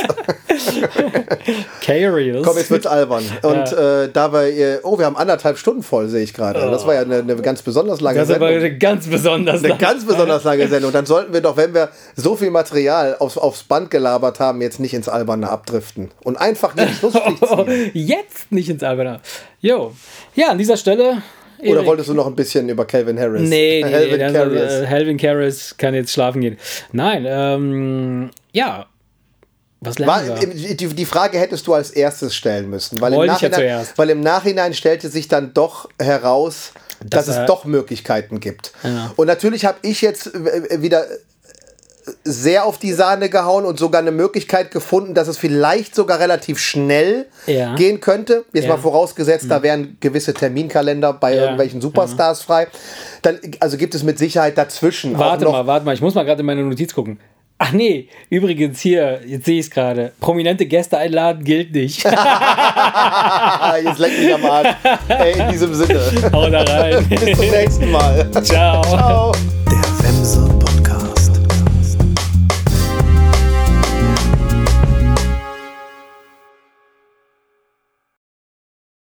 Carius. 1.82 2.44
Komm, 2.44 2.58
jetzt 2.58 2.72
wird's 2.72 2.88
albern. 2.88 3.24
Und 3.44 3.72
äh, 3.72 4.10
da 4.12 4.34
wir, 4.34 4.48
äh, 4.48 4.80
oh, 4.82 4.98
wir 4.98 5.06
haben 5.06 5.16
anderthalb 5.16 5.60
Stunden 5.60 5.84
voll, 5.84 6.08
sehe 6.08 6.24
ich 6.24 6.34
gerade. 6.34 6.60
Das 6.60 6.88
war 6.88 6.96
ja 6.96 7.02
eine, 7.02 7.20
eine 7.20 7.36
ganz 7.36 7.62
besonders 7.62 8.02
lange 8.02 8.18
das 8.18 8.30
ist 8.30 8.36
aber 8.36 8.48
Sendung. 8.48 8.66
eine 8.66 8.78
ganz 8.80 9.08
besonders. 9.08 9.64
Eine 9.64 9.78
ganz 9.78 10.04
besonders 10.06 10.44
lange 10.44 10.68
Sendung. 10.68 10.92
Dann 10.92 11.06
sollten 11.06 11.34
wir 11.34 11.42
doch, 11.42 11.56
wenn 11.56 11.76
wir 11.76 11.90
so 12.16 12.36
viel 12.36 12.50
Material 12.50 13.16
aufs, 13.20 13.38
aufs 13.38 13.64
Band 13.64 13.92
gelabert 13.92 14.40
haben, 14.40 14.60
jetzt 14.62 14.80
nicht 14.80 14.96
ins 14.96 15.08
Alberne 15.08 15.50
abdriften. 15.50 16.10
Und 16.24 16.38
einfach 16.38 16.74
den 16.74 16.90
Schlussstrich 16.90 17.40
ziehen. 17.48 17.92
Jetzt 17.94 18.52
nicht 18.52 18.70
ins 18.70 18.82
Alberne. 18.82 19.20
Jo. 19.60 19.94
Ja, 20.34 20.50
an 20.50 20.58
dieser 20.58 20.78
Stelle. 20.78 21.22
Oder 21.62 21.78
Erik. 21.78 21.86
wolltest 21.88 22.10
du 22.10 22.14
noch 22.14 22.28
ein 22.28 22.36
bisschen 22.36 22.70
über 22.70 22.86
Calvin 22.86 23.20
Harris? 23.20 23.42
Nee, 23.42 23.82
nee, 23.84 23.90
Helvin 23.90 24.18
nee, 24.18 24.24
also, 24.24 24.40
Harris. 24.40 24.72
äh, 24.74 24.86
Helvin 24.86 25.18
Karras 25.18 25.76
kann 25.78 25.94
jetzt 25.94 26.12
schlafen 26.12 26.42
gehen. 26.42 26.58
Nein, 26.92 27.26
ähm, 27.28 28.32
ja. 28.52 28.88
Was 29.84 30.00
War, 30.00 30.22
die, 30.22 31.06
Frage 31.06 31.40
hättest 31.40 31.66
du 31.66 31.74
als 31.74 31.90
erstes 31.90 32.36
stellen 32.36 32.70
müssen, 32.70 33.02
weil 33.02 33.14
im, 33.14 33.24
ja 33.24 33.84
weil 33.96 34.12
im 34.12 34.22
Nachhinein 34.22 34.76
stellte 34.76 35.10
sich 35.10 35.28
dann 35.28 35.56
doch 35.56 35.90
heraus, 36.00 36.72
dass 37.04 37.26
Dass 37.26 37.36
es 37.36 37.46
doch 37.48 37.66
Möglichkeiten 37.66 38.40
gibt. 38.40 38.74
Ja. 38.84 39.12
Und 39.16 39.26
natürlich 39.26 39.66
habe 39.66 39.80
ich 39.82 40.02
jetzt 40.02 40.32
wieder 40.36 41.06
sehr 42.24 42.66
auf 42.66 42.78
die 42.78 42.94
Sahne 42.94 43.30
gehauen 43.30 43.66
und 43.66 43.80
sogar 43.80 44.02
eine 44.02 44.12
Möglichkeit 44.12 44.72
gefunden, 44.72 45.14
dass 45.14 45.28
es 45.28 45.38
vielleicht 45.38 45.96
sogar 45.96 46.20
relativ 46.20 46.60
schnell 46.60 47.28
Ja. 47.48 47.76
gehen 47.76 48.00
könnte. 48.00 48.46
Jetzt 48.54 48.66
Ja. 48.66 48.72
Mhm. 48.72 48.78
mal 48.78 48.82
vorausgesetzt, 48.84 49.46
da 49.50 49.64
wären 49.64 49.98
gewisse 50.00 50.34
Terminkalender 50.34 51.14
bei 51.14 51.34
Ja, 51.36 51.42
irgendwelchen 51.44 51.82
Superstars 51.82 52.42
frei. 52.42 52.68
Dann, 53.22 53.40
also 53.60 53.78
gibt 53.78 53.96
es 53.96 54.04
mit 54.04 54.18
Sicherheit 54.20 54.58
dazwischen 54.58 55.18
Warte 55.18 55.46
mal, 55.46 55.68
warte 55.68 55.86
mal, 55.86 55.94
ich 55.94 56.02
muss 56.02 56.16
mal 56.16 56.24
gerade 56.24 56.40
in 56.42 56.46
meine 56.46 56.64
Notiz 56.64 56.94
gucken. 56.94 57.20
Ach 57.64 57.74
nee, 57.74 58.08
übrigens 58.32 58.80
hier, 58.80 59.20
jetzt 59.24 59.46
sehe 59.46 59.60
ich 59.60 59.68
es 59.68 59.72
gerade. 59.72 60.14
Prominente 60.20 60.66
Gäste 60.66 60.98
einladen 60.98 61.44
gilt 61.44 61.72
nicht. 61.74 62.04
Jetzt 63.84 64.00
leck 64.00 64.18
mich 64.20 64.34
am 64.34 64.46
Arsch. 64.46 64.76
Ey, 65.08 65.40
in 65.40 65.50
diesem 65.50 65.74
Sinne. 65.76 66.00
Hau 66.34 66.50
da 66.50 66.64
rein. 66.64 67.06
Bis 67.08 67.38
zum 67.38 67.50
nächsten 67.52 67.92
Mal. 67.92 68.28
Ciao. 68.44 68.82
Ciao. 68.82 69.32